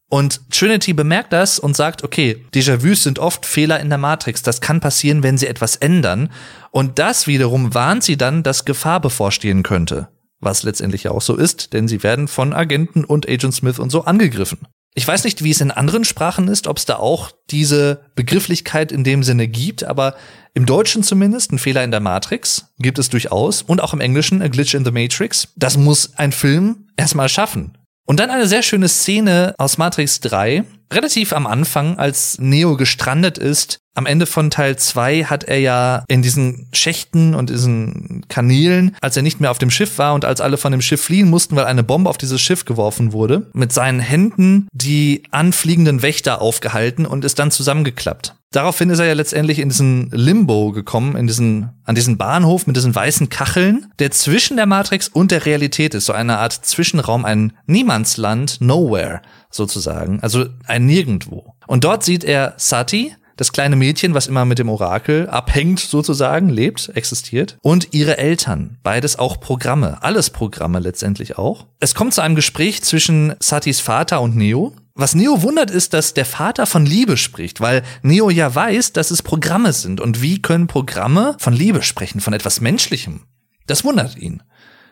Und 0.10 0.42
Trinity 0.52 0.92
bemerkt 0.92 1.32
das 1.32 1.58
und 1.58 1.78
sagt, 1.78 2.04
okay, 2.04 2.44
Déjà-vus 2.54 3.04
sind 3.04 3.20
oft 3.20 3.46
Fehler 3.46 3.80
in 3.80 3.88
der 3.88 3.98
Matrix. 3.98 4.42
Das 4.42 4.60
kann 4.60 4.82
passieren, 4.82 5.24
wenn 5.24 5.38
sie 5.38 5.48
etwas 5.48 5.78
ändern. 5.78 6.30
Und 6.72 7.00
das 7.00 7.28
wiederum 7.28 7.74
warnt 7.74 8.04
sie 8.04 8.18
dann, 8.18 8.44
dass 8.44 8.66
Gefahr 8.66 9.00
bevorstehen 9.00 9.64
könnte. 9.64 10.10
Was 10.42 10.64
letztendlich 10.64 11.04
ja 11.04 11.12
auch 11.12 11.22
so 11.22 11.38
ist, 11.38 11.72
denn 11.72 11.88
sie 11.88 12.04
werden 12.04 12.28
von 12.28 12.52
Agenten 12.52 13.06
und 13.06 13.30
Agent 13.30 13.54
Smith 13.54 13.80
und 13.80 13.90
so 13.90 14.04
angegriffen. 14.04 14.68
Ich 14.94 15.08
weiß 15.08 15.24
nicht, 15.24 15.42
wie 15.44 15.52
es 15.52 15.62
in 15.62 15.72
anderen 15.72 16.04
Sprachen 16.04 16.50
ist, 16.50 16.68
ob 16.68 16.78
es 16.78 16.86
da 16.86 16.98
auch 16.98 17.32
diese 17.50 18.02
Begrifflichkeit 18.16 18.92
in 18.92 19.06
dem 19.06 19.24
Sinne 19.24 19.48
gibt, 19.48 19.86
aber 19.86 20.16
im 20.54 20.66
Deutschen 20.66 21.02
zumindest 21.02 21.54
ein 21.54 21.60
Fehler 21.60 21.84
in 21.84 21.92
der 21.92 22.02
Matrix 22.02 22.74
gibt 22.78 23.00
es 23.00 23.10
durchaus 23.10 23.62
und 23.62 23.82
auch 23.82 23.94
im 23.94 24.02
Englischen 24.02 24.42
a 24.42 24.50
glitch 24.50 24.74
in 24.74 24.84
the 24.84 24.92
Matrix. 24.92 25.48
Das 25.56 25.78
muss 25.78 26.18
ein 26.18 26.34
Film 26.34 26.90
erstmal 26.98 27.30
schaffen. 27.30 27.78
Und 28.06 28.20
dann 28.20 28.30
eine 28.30 28.48
sehr 28.48 28.64
schöne 28.64 28.90
Szene 28.90 29.56
aus 29.58 29.78
Matrix 29.78 30.20
3, 30.20 30.66
relativ 30.92 31.34
am 31.34 31.48
Anfang, 31.48 31.98
als 31.98 32.38
Neo 32.40 32.78
gestrandet 32.78 33.38
ist. 33.38 33.80
Am 33.94 34.06
Ende 34.06 34.26
von 34.26 34.50
Teil 34.50 34.78
2 34.78 35.26
hat 35.26 35.44
er 35.44 35.60
ja 35.60 36.06
in 36.08 36.22
diesen 36.22 36.70
Schächten 36.72 37.36
und 37.36 37.50
diesen 37.50 38.26
Kanälen, 38.30 38.96
als 39.02 39.18
er 39.18 39.24
nicht 39.24 39.42
mehr 39.42 39.52
auf 39.52 39.58
dem 39.58 39.70
Schiff 39.70 39.98
war 39.98 40.14
und 40.14 40.24
als 40.24 40.40
alle 40.40 40.58
von 40.58 40.72
dem 40.72 40.82
Schiff 40.82 41.02
fliehen 41.02 41.30
mussten, 41.30 41.58
weil 41.58 41.66
eine 41.66 41.84
Bombe 41.84 42.10
auf 42.10 42.18
dieses 42.18 42.40
Schiff 42.40 42.64
geworfen 42.64 43.12
wurde, 43.12 43.50
mit 43.54 43.74
seinen 43.74 44.00
Händen 44.00 44.68
die 44.72 45.24
anfliegenden 45.32 46.02
Wächter 46.02 46.42
aufgehalten 46.42 47.06
und 47.06 47.26
ist 47.26 47.38
dann 47.40 47.52
zusammengeklappt. 47.52 48.36
Daraufhin 48.54 48.90
ist 48.90 49.00
er 49.00 49.06
ja 49.06 49.14
letztendlich 49.14 49.60
in 49.60 49.70
diesen 49.70 50.10
Limbo 50.12 50.72
gekommen, 50.72 51.16
in 51.16 51.26
diesen, 51.26 51.70
an 51.86 51.96
diesen 51.96 52.18
Bahnhof 52.18 52.68
mit 52.68 52.76
diesen 52.76 52.94
weißen 52.94 53.30
Kacheln, 53.30 53.88
der 54.00 54.12
zwischen 54.12 54.58
der 54.58 54.66
Matrix 54.66 55.08
und 55.08 55.32
der 55.32 55.46
Realität 55.46 55.94
ist. 55.94 56.06
So 56.06 56.14
eine 56.14 56.38
Art 56.38 56.54
Zwischenraum, 56.54 57.24
ein 57.24 57.54
Niemandsland, 57.66 58.60
Nowhere 58.60 59.22
sozusagen. 59.52 60.20
Also 60.22 60.46
ein 60.66 60.86
Nirgendwo. 60.86 61.54
Und 61.68 61.84
dort 61.84 62.04
sieht 62.04 62.24
er 62.24 62.54
Sati, 62.58 63.16
das 63.38 63.54
kleine 63.54 63.76
Mädchen, 63.76 64.14
was 64.14 64.28
immer 64.28 64.46
mit 64.46 64.60
dem 64.60 64.70
Orakel 64.70 65.28
abhängt 65.28 65.80
sozusagen, 65.80 66.50
lebt, 66.50 66.90
existiert, 66.94 67.58
und 67.62 67.88
ihre 67.92 68.18
Eltern. 68.18 68.78
Beides 68.84 69.18
auch 69.18 69.40
Programme, 69.40 70.04
alles 70.04 70.30
Programme 70.30 70.80
letztendlich 70.80 71.38
auch. 71.38 71.66
Es 71.80 71.96
kommt 71.96 72.14
zu 72.14 72.22
einem 72.22 72.36
Gespräch 72.36 72.84
zwischen 72.84 73.34
Satis 73.40 73.80
Vater 73.80 74.22
und 74.22 74.36
Neo, 74.36 74.74
was 74.94 75.16
Neo 75.16 75.42
wundert, 75.42 75.72
ist, 75.72 75.94
dass 75.94 76.14
der 76.14 76.26
Vater 76.26 76.66
von 76.66 76.86
Liebe 76.86 77.18
spricht, 77.18 77.62
weil 77.62 77.82
Neo 78.04 78.30
ja 78.30 78.54
weiß, 78.54 78.94
dass 78.94 79.10
es 79.10 79.24
Programme 79.24 79.74
sind. 79.74 80.02
Und 80.02 80.22
wie 80.22 80.42
können 80.42 80.68
Programme 80.68 81.36
von 81.40 81.54
Liebe 81.54 81.82
sprechen, 81.82 82.20
von 82.20 82.34
etwas 82.34 82.62
Menschlichem? 82.62 83.22
Das 83.68 83.84
wundert 83.84 84.18
ihn. 84.18 84.44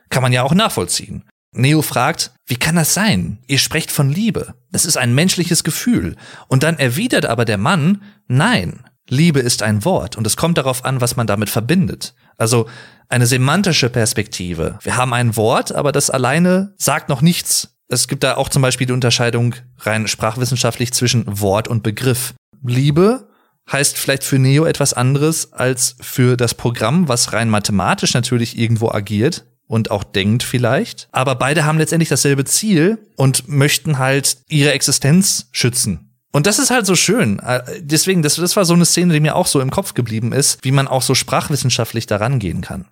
Kann 0.10 0.24
man 0.24 0.34
ja 0.34 0.44
auch 0.44 0.54
nachvollziehen. 0.54 1.24
Neo 1.52 1.82
fragt, 1.82 2.32
wie 2.46 2.58
kann 2.58 2.76
das 2.76 2.94
sein? 2.94 3.40
Ihr 3.48 3.58
sprecht 3.58 3.92
von 3.92 4.10
Liebe. 4.10 4.54
Das 4.72 4.86
ist 4.86 4.98
ein 4.98 5.16
menschliches 5.16 5.64
Gefühl. 5.64 6.16
Und 6.48 6.64
dann 6.64 6.78
erwidert 6.78 7.26
aber 7.26 7.46
der 7.46 7.58
Mann, 7.58 8.02
nein, 8.28 8.86
Liebe 9.10 9.40
ist 9.40 9.64
ein 9.64 9.84
Wort 9.86 10.16
und 10.16 10.28
es 10.28 10.38
kommt 10.38 10.58
darauf 10.58 10.86
an, 10.86 11.02
was 11.02 11.16
man 11.16 11.26
damit 11.26 11.50
verbindet. 11.50 12.14
Also 12.38 12.68
eine 13.08 13.26
semantische 13.26 13.90
Perspektive. 13.90 14.78
Wir 14.84 14.98
haben 14.98 15.14
ein 15.14 15.36
Wort, 15.36 15.72
aber 15.72 15.92
das 15.92 16.12
alleine 16.12 16.76
sagt 16.78 17.10
noch 17.10 17.22
nichts 17.22 17.80
es 17.90 18.08
gibt 18.08 18.24
da 18.24 18.36
auch 18.38 18.50
zum 18.50 18.62
Beispiel 18.62 18.88
die 18.88 18.94
Unterscheidung 18.94 19.56
rein 19.80 20.08
sprachwissenschaftlich 20.08 20.94
zwischen 20.94 21.26
Wort 21.42 21.68
und 21.68 21.84
Begriff. 21.84 22.36
Liebe 22.64 23.28
heißt 23.72 23.98
vielleicht 23.98 24.24
für 24.24 24.40
Neo 24.40 24.66
etwas 24.66 24.94
anderes 24.94 25.54
als 25.54 25.96
für 26.00 26.38
das 26.38 26.54
Programm, 26.54 27.08
was 27.08 27.34
rein 27.34 27.50
mathematisch 27.50 28.14
natürlich 28.14 28.58
irgendwo 28.58 28.90
agiert. 28.90 29.46
Und 29.70 29.92
auch 29.92 30.04
denkt 30.04 30.44
vielleicht. 30.44 31.08
Aber 31.12 31.36
beide 31.36 31.64
haben 31.64 31.78
letztendlich 31.78 32.10
dasselbe 32.10 32.44
Ziel 32.44 32.98
und 33.16 33.48
möchten 33.48 34.00
halt 34.00 34.38
ihre 34.50 34.74
Existenz 34.74 35.48
schützen. 35.52 36.10
Und 36.32 36.48
das 36.48 36.60
ist 36.60 36.72
halt 36.72 36.86
so 36.86 36.96
schön. 36.96 37.40
Äh, 37.40 37.62
deswegen, 37.80 38.22
das, 38.22 38.36
das 38.36 38.56
war 38.56 38.66
so 38.66 38.74
eine 38.74 38.86
Szene, 38.86 39.14
die 39.14 39.20
mir 39.20 39.36
auch 39.36 39.48
so 39.48 39.62
im 39.62 39.72
Kopf 39.72 39.94
geblieben 39.94 40.34
ist, 40.34 40.60
wie 40.64 40.72
man 40.72 40.88
auch 40.88 41.02
so 41.02 41.16
sprachwissenschaftlich 41.16 42.08
daran 42.08 42.40
gehen 42.40 42.62
kann. 42.62 42.86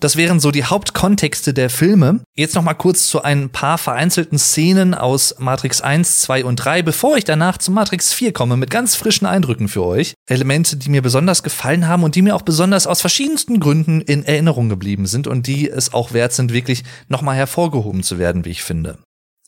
Das 0.00 0.16
wären 0.16 0.40
so 0.40 0.50
die 0.50 0.64
Hauptkontexte 0.64 1.52
der 1.52 1.68
Filme. 1.68 2.20
Jetzt 2.34 2.54
noch 2.54 2.62
mal 2.62 2.72
kurz 2.72 3.06
zu 3.06 3.22
ein 3.22 3.50
paar 3.50 3.76
vereinzelten 3.76 4.38
Szenen 4.38 4.94
aus 4.94 5.34
Matrix 5.38 5.82
1, 5.82 6.22
2 6.22 6.46
und 6.46 6.56
3, 6.56 6.80
bevor 6.80 7.18
ich 7.18 7.24
danach 7.24 7.58
zu 7.58 7.70
Matrix 7.70 8.14
4 8.14 8.32
komme 8.32 8.56
mit 8.56 8.70
ganz 8.70 8.94
frischen 8.94 9.26
Eindrücken 9.26 9.68
für 9.68 9.84
euch. 9.84 10.14
Elemente, 10.26 10.78
die 10.78 10.88
mir 10.88 11.02
besonders 11.02 11.42
gefallen 11.42 11.86
haben 11.86 12.02
und 12.02 12.14
die 12.14 12.22
mir 12.22 12.34
auch 12.34 12.42
besonders 12.42 12.86
aus 12.86 13.02
verschiedensten 13.02 13.60
Gründen 13.60 14.00
in 14.00 14.24
Erinnerung 14.24 14.70
geblieben 14.70 15.04
sind 15.04 15.26
und 15.26 15.46
die 15.46 15.68
es 15.68 15.92
auch 15.92 16.14
wert 16.14 16.32
sind, 16.32 16.50
wirklich 16.50 16.82
noch 17.08 17.20
mal 17.20 17.36
hervorgehoben 17.36 18.02
zu 18.02 18.18
werden, 18.18 18.46
wie 18.46 18.50
ich 18.50 18.62
finde. 18.62 18.96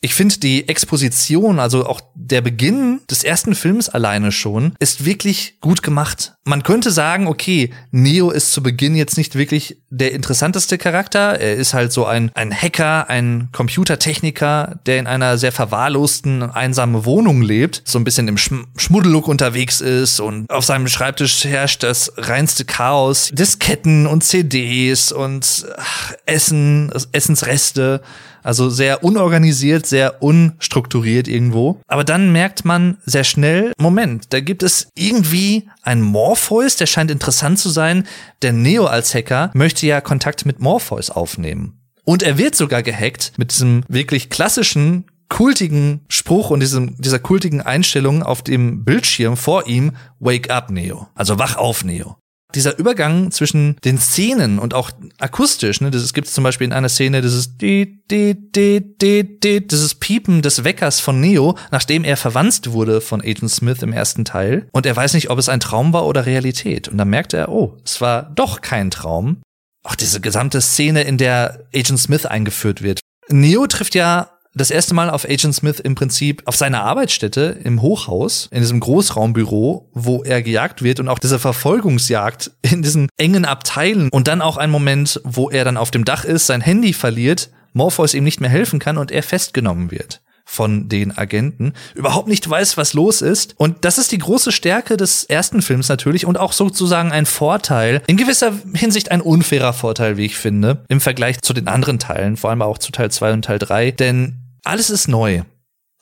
Ich 0.05 0.15
finde 0.15 0.37
die 0.41 0.69
Exposition, 0.69 1.61
also 1.61 1.87
auch 1.87 2.01
der 2.17 2.41
Beginn 2.41 3.01
des 3.09 3.23
ersten 3.23 3.55
Films 3.55 3.89
alleine 3.89 4.33
schon, 4.33 4.75
ist 4.81 5.05
wirklich 5.05 5.61
gut 5.61 5.85
gemacht. 5.85 6.35
Man 6.45 6.65
könnte 6.65 6.91
sagen, 6.91 7.29
okay, 7.29 7.71
Neo 7.93 8.33
ist 8.33 8.51
zu 8.51 8.65
Beginn 8.65 8.97
jetzt 8.97 9.17
nicht 9.17 9.37
wirklich 9.37 9.79
der 9.91 10.11
interessanteste 10.11 10.77
Charakter. 10.77 11.39
Er 11.39 11.55
ist 11.55 11.73
halt 11.73 11.93
so 11.93 12.05
ein, 12.05 12.33
ein 12.35 12.53
Hacker, 12.53 13.09
ein 13.11 13.51
Computertechniker, 13.53 14.81
der 14.87 14.99
in 14.99 15.07
einer 15.07 15.39
sehr 15.39 15.53
verwahrlosten, 15.53 16.43
einsamen 16.43 17.05
Wohnung 17.05 17.41
lebt, 17.41 17.83
so 17.85 18.01
ein 18.01 18.05
bisschen 18.05 18.27
im 18.27 18.39
Schm 18.39 18.67
Schmuddellook 18.77 19.29
unterwegs 19.29 19.81
ist 19.81 20.19
und 20.19 20.51
auf 20.51 20.65
seinem 20.65 20.89
Schreibtisch 20.89 21.45
herrscht 21.45 21.85
das 21.85 22.13
reinste 22.17 22.65
Chaos. 22.65 23.31
Disketten 23.33 24.09
und 24.09 24.25
CDs 24.25 25.13
und 25.13 25.65
ach, 25.77 26.15
Essen, 26.27 26.91
Essensreste. 27.13 28.03
Also 28.43 28.71
sehr 28.71 29.05
unorganisiert, 29.05 29.87
sehr 29.87 30.23
unstrukturiert 30.23 31.29
irgendwo. 31.29 31.81
Aber 31.87 32.05
dann 32.05 32.33
merkt 32.33 32.65
man 32.65 32.99
sehr 33.05 33.25
schnell, 33.25 33.73
Moment, 33.79 34.33
da 34.33 34.41
gibt 34.41 34.63
es 34.63 34.89
irgendwie 34.95 35.69
ein 35.83 36.03
Morpheus, 36.03 36.77
der 36.77 36.87
scheint 36.87 37.11
interessant 37.11 37.59
zu 37.59 37.71
sein. 37.71 38.07
Der 38.43 38.53
Neo 38.53 38.87
als 38.87 39.15
Hacker 39.15 39.51
möchte 39.55 39.87
ja 39.87 40.01
Kontakt 40.01 40.45
mit 40.47 40.61
Morpheus 40.61 41.11
aufnehmen. 41.11 41.79
Und 42.05 42.23
er 42.23 42.37
wird 42.37 42.57
sogar 42.57 42.83
gehackt 42.83 43.33
mit 43.37 43.53
diesem 43.53 43.85
wirklich 43.89 44.29
klassischen 44.29 45.05
kultigen 45.29 46.01
Spruch 46.09 46.51
und 46.51 46.61
diesem, 46.61 47.01
dieser 47.01 47.19
kultigen 47.19 47.63
Einstellung 47.63 48.23
auf 48.23 48.43
dem 48.43 48.85
Bildschirm 48.85 49.37
vor 49.37 49.67
ihm, 49.67 49.93
Wake 50.19 50.51
up, 50.51 50.71
Neo. 50.71 51.09
Also 51.15 51.39
wach 51.39 51.57
auf, 51.57 51.85
Neo 51.85 52.17
dieser 52.55 52.79
Übergang 52.79 53.31
zwischen 53.31 53.77
den 53.85 53.99
Szenen 53.99 54.59
und 54.59 54.75
auch 54.75 54.91
akustisch, 55.19 55.81
ne, 55.81 55.91
das 55.91 56.13
gibt 56.13 56.29
es 56.29 56.35
zum 56.35 56.45
Beispiel 56.45 56.67
in 56.67 56.73
einer 56.73 56.89
Szene, 56.89 57.23
dieses 57.23 57.57
die, 57.57 58.03
die, 58.11 58.35
die, 58.35 58.97
die, 58.99 59.41
die, 59.41 59.67
dieses 59.67 59.95
Piepen 59.95 60.43
des 60.43 60.65
Weckers 60.65 61.01
von 61.01 61.21
Neo, 61.21 61.57
nachdem 61.71 62.05
er 62.05 62.17
verwandt 62.17 62.53
wurde 62.73 63.01
von 63.01 63.21
Agent 63.21 63.51
Smith 63.51 63.83
im 63.83 63.93
ersten 63.93 64.25
Teil. 64.25 64.69
Und 64.73 64.87
er 64.87 64.95
weiß 64.95 65.15
nicht, 65.15 65.31
ob 65.31 65.39
es 65.39 65.49
ein 65.49 65.61
Traum 65.61 65.93
war 65.93 66.07
oder 66.07 66.27
Realität. 66.27 66.89
Und 66.89 66.99
dann 66.99 67.09
merkt 67.09 67.33
er, 67.33 67.49
oh, 67.49 67.79
es 67.85 68.01
war 68.01 68.31
doch 68.35 68.61
kein 68.61 68.91
Traum. 68.91 69.43
Auch 69.85 69.95
diese 69.95 70.21
gesamte 70.21 70.61
Szene, 70.61 71.03
in 71.03 71.19
der 71.19 71.67
Agent 71.75 71.99
Smith 71.99 72.27
eingeführt 72.27 72.83
wird. 72.83 73.01
Neo 73.29 73.67
trifft 73.67 73.95
ja 73.95 74.32
das 74.55 74.71
erste 74.71 74.95
Mal 74.95 75.11
auf 75.11 75.25
Agent 75.25 75.55
Smith 75.55 75.81
im 75.81 75.95
Prinzip 75.95 76.43
auf 76.47 76.57
seiner 76.57 76.83
Arbeitsstätte 76.83 77.59
im 77.65 77.81
Hochhaus, 77.81 78.49
in 78.51 78.61
diesem 78.61 78.81
Großraumbüro, 78.81 79.89
wo 79.93 80.23
er 80.23 80.43
gejagt 80.43 80.83
wird 80.83 81.01
und 81.01 81.09
auch 81.09 81.19
diese 81.19 81.39
Verfolgungsjagd 81.39 82.51
in 82.63 82.83
diesen 82.83 83.09
engen 83.17 83.45
Abteilen 83.45 84.09
und 84.11 84.29
dann 84.29 84.43
auch 84.43 84.57
ein 84.57 84.71
Moment, 84.71 85.21
wo 85.25 85.51
er 85.51 85.65
dann 85.65 85.77
auf 85.77 85.91
dem 85.91 86.05
Dach 86.05 86.25
ist, 86.25 86.47
sein 86.47 86.61
Handy 86.61 86.93
verliert, 86.93 87.51
Morpheus 87.73 88.15
ihm 88.15 88.25
nicht 88.25 88.41
mehr 88.41 88.51
helfen 88.51 88.79
kann 88.79 88.99
und 88.99 89.11
er 89.11 89.23
festgenommen 89.23 89.91
wird 89.91 90.21
von 90.45 90.89
den 90.89 91.17
Agenten, 91.17 91.73
überhaupt 91.95 92.29
nicht 92.29 92.49
weiß, 92.49 92.77
was 92.77 92.93
los 92.93 93.23
ist. 93.23 93.55
Und 93.57 93.85
das 93.85 93.97
ist 93.97 94.13
die 94.13 94.19
große 94.19 94.53
Stärke 94.53 94.97
des 94.97 95.25
ersten 95.25 95.63
Films 95.63 95.89
natürlich 95.89 96.27
und 96.27 96.39
auch 96.39 96.53
sozusagen 96.53 97.13
ein 97.13 97.27
Vorteil, 97.27 98.03
in 98.07 98.17
gewisser 98.17 98.53
Hinsicht 98.75 99.11
ein 99.11 99.21
unfairer 99.21 99.73
Vorteil, 99.73 100.17
wie 100.17 100.27
ich 100.27 100.37
finde, 100.37 100.85
im 100.89 101.01
Vergleich 101.01 101.41
zu 101.41 101.55
den 101.55 101.69
anderen 101.69 101.99
Teilen, 101.99 102.37
vor 102.37 102.51
allem 102.51 102.61
auch 102.61 102.79
zu 102.79 102.93
Teil 102.93 103.11
2 103.11 103.33
und 103.33 103.45
Teil 103.47 103.59
3, 103.59 103.93
denn 103.93 104.42
alles 104.65 104.91
ist 104.91 105.09
neu. 105.09 105.43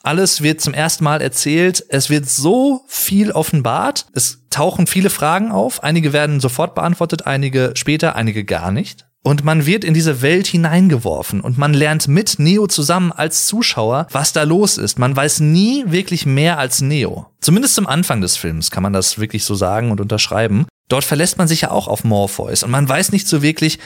Alles 0.03 0.41
wird 0.41 0.61
zum 0.61 0.73
ersten 0.73 1.03
Mal 1.03 1.21
erzählt. 1.21 1.85
Es 1.89 2.09
wird 2.09 2.27
so 2.27 2.83
viel 2.87 3.31
offenbart. 3.31 4.07
Es 4.13 4.39
tauchen 4.49 4.87
viele 4.87 5.09
Fragen 5.09 5.51
auf. 5.51 5.83
Einige 5.83 6.11
werden 6.11 6.39
sofort 6.39 6.73
beantwortet, 6.73 7.27
einige 7.27 7.73
später, 7.75 8.15
einige 8.15 8.43
gar 8.43 8.71
nicht. 8.71 9.05
Und 9.23 9.43
man 9.43 9.67
wird 9.67 9.83
in 9.83 9.93
diese 9.93 10.23
Welt 10.23 10.47
hineingeworfen 10.47 11.41
und 11.41 11.55
man 11.55 11.75
lernt 11.75 12.07
mit 12.07 12.39
Neo 12.39 12.65
zusammen 12.65 13.11
als 13.11 13.45
Zuschauer, 13.45 14.07
was 14.11 14.33
da 14.33 14.41
los 14.41 14.79
ist. 14.79 14.97
Man 14.97 15.15
weiß 15.15 15.41
nie 15.41 15.83
wirklich 15.85 16.25
mehr 16.25 16.57
als 16.57 16.81
Neo. 16.81 17.27
Zumindest 17.39 17.75
zum 17.75 17.85
Anfang 17.85 18.21
des 18.21 18.37
Films 18.37 18.71
kann 18.71 18.81
man 18.81 18.93
das 18.93 19.19
wirklich 19.19 19.43
so 19.43 19.53
sagen 19.53 19.91
und 19.91 20.01
unterschreiben. 20.01 20.65
Dort 20.87 21.03
verlässt 21.03 21.37
man 21.37 21.47
sich 21.47 21.61
ja 21.61 21.69
auch 21.69 21.87
auf 21.87 22.03
Morpheus 22.03 22.63
und 22.63 22.71
man 22.71 22.89
weiß 22.89 23.11
nicht 23.11 23.27
so 23.27 23.43
wirklich, 23.43 23.77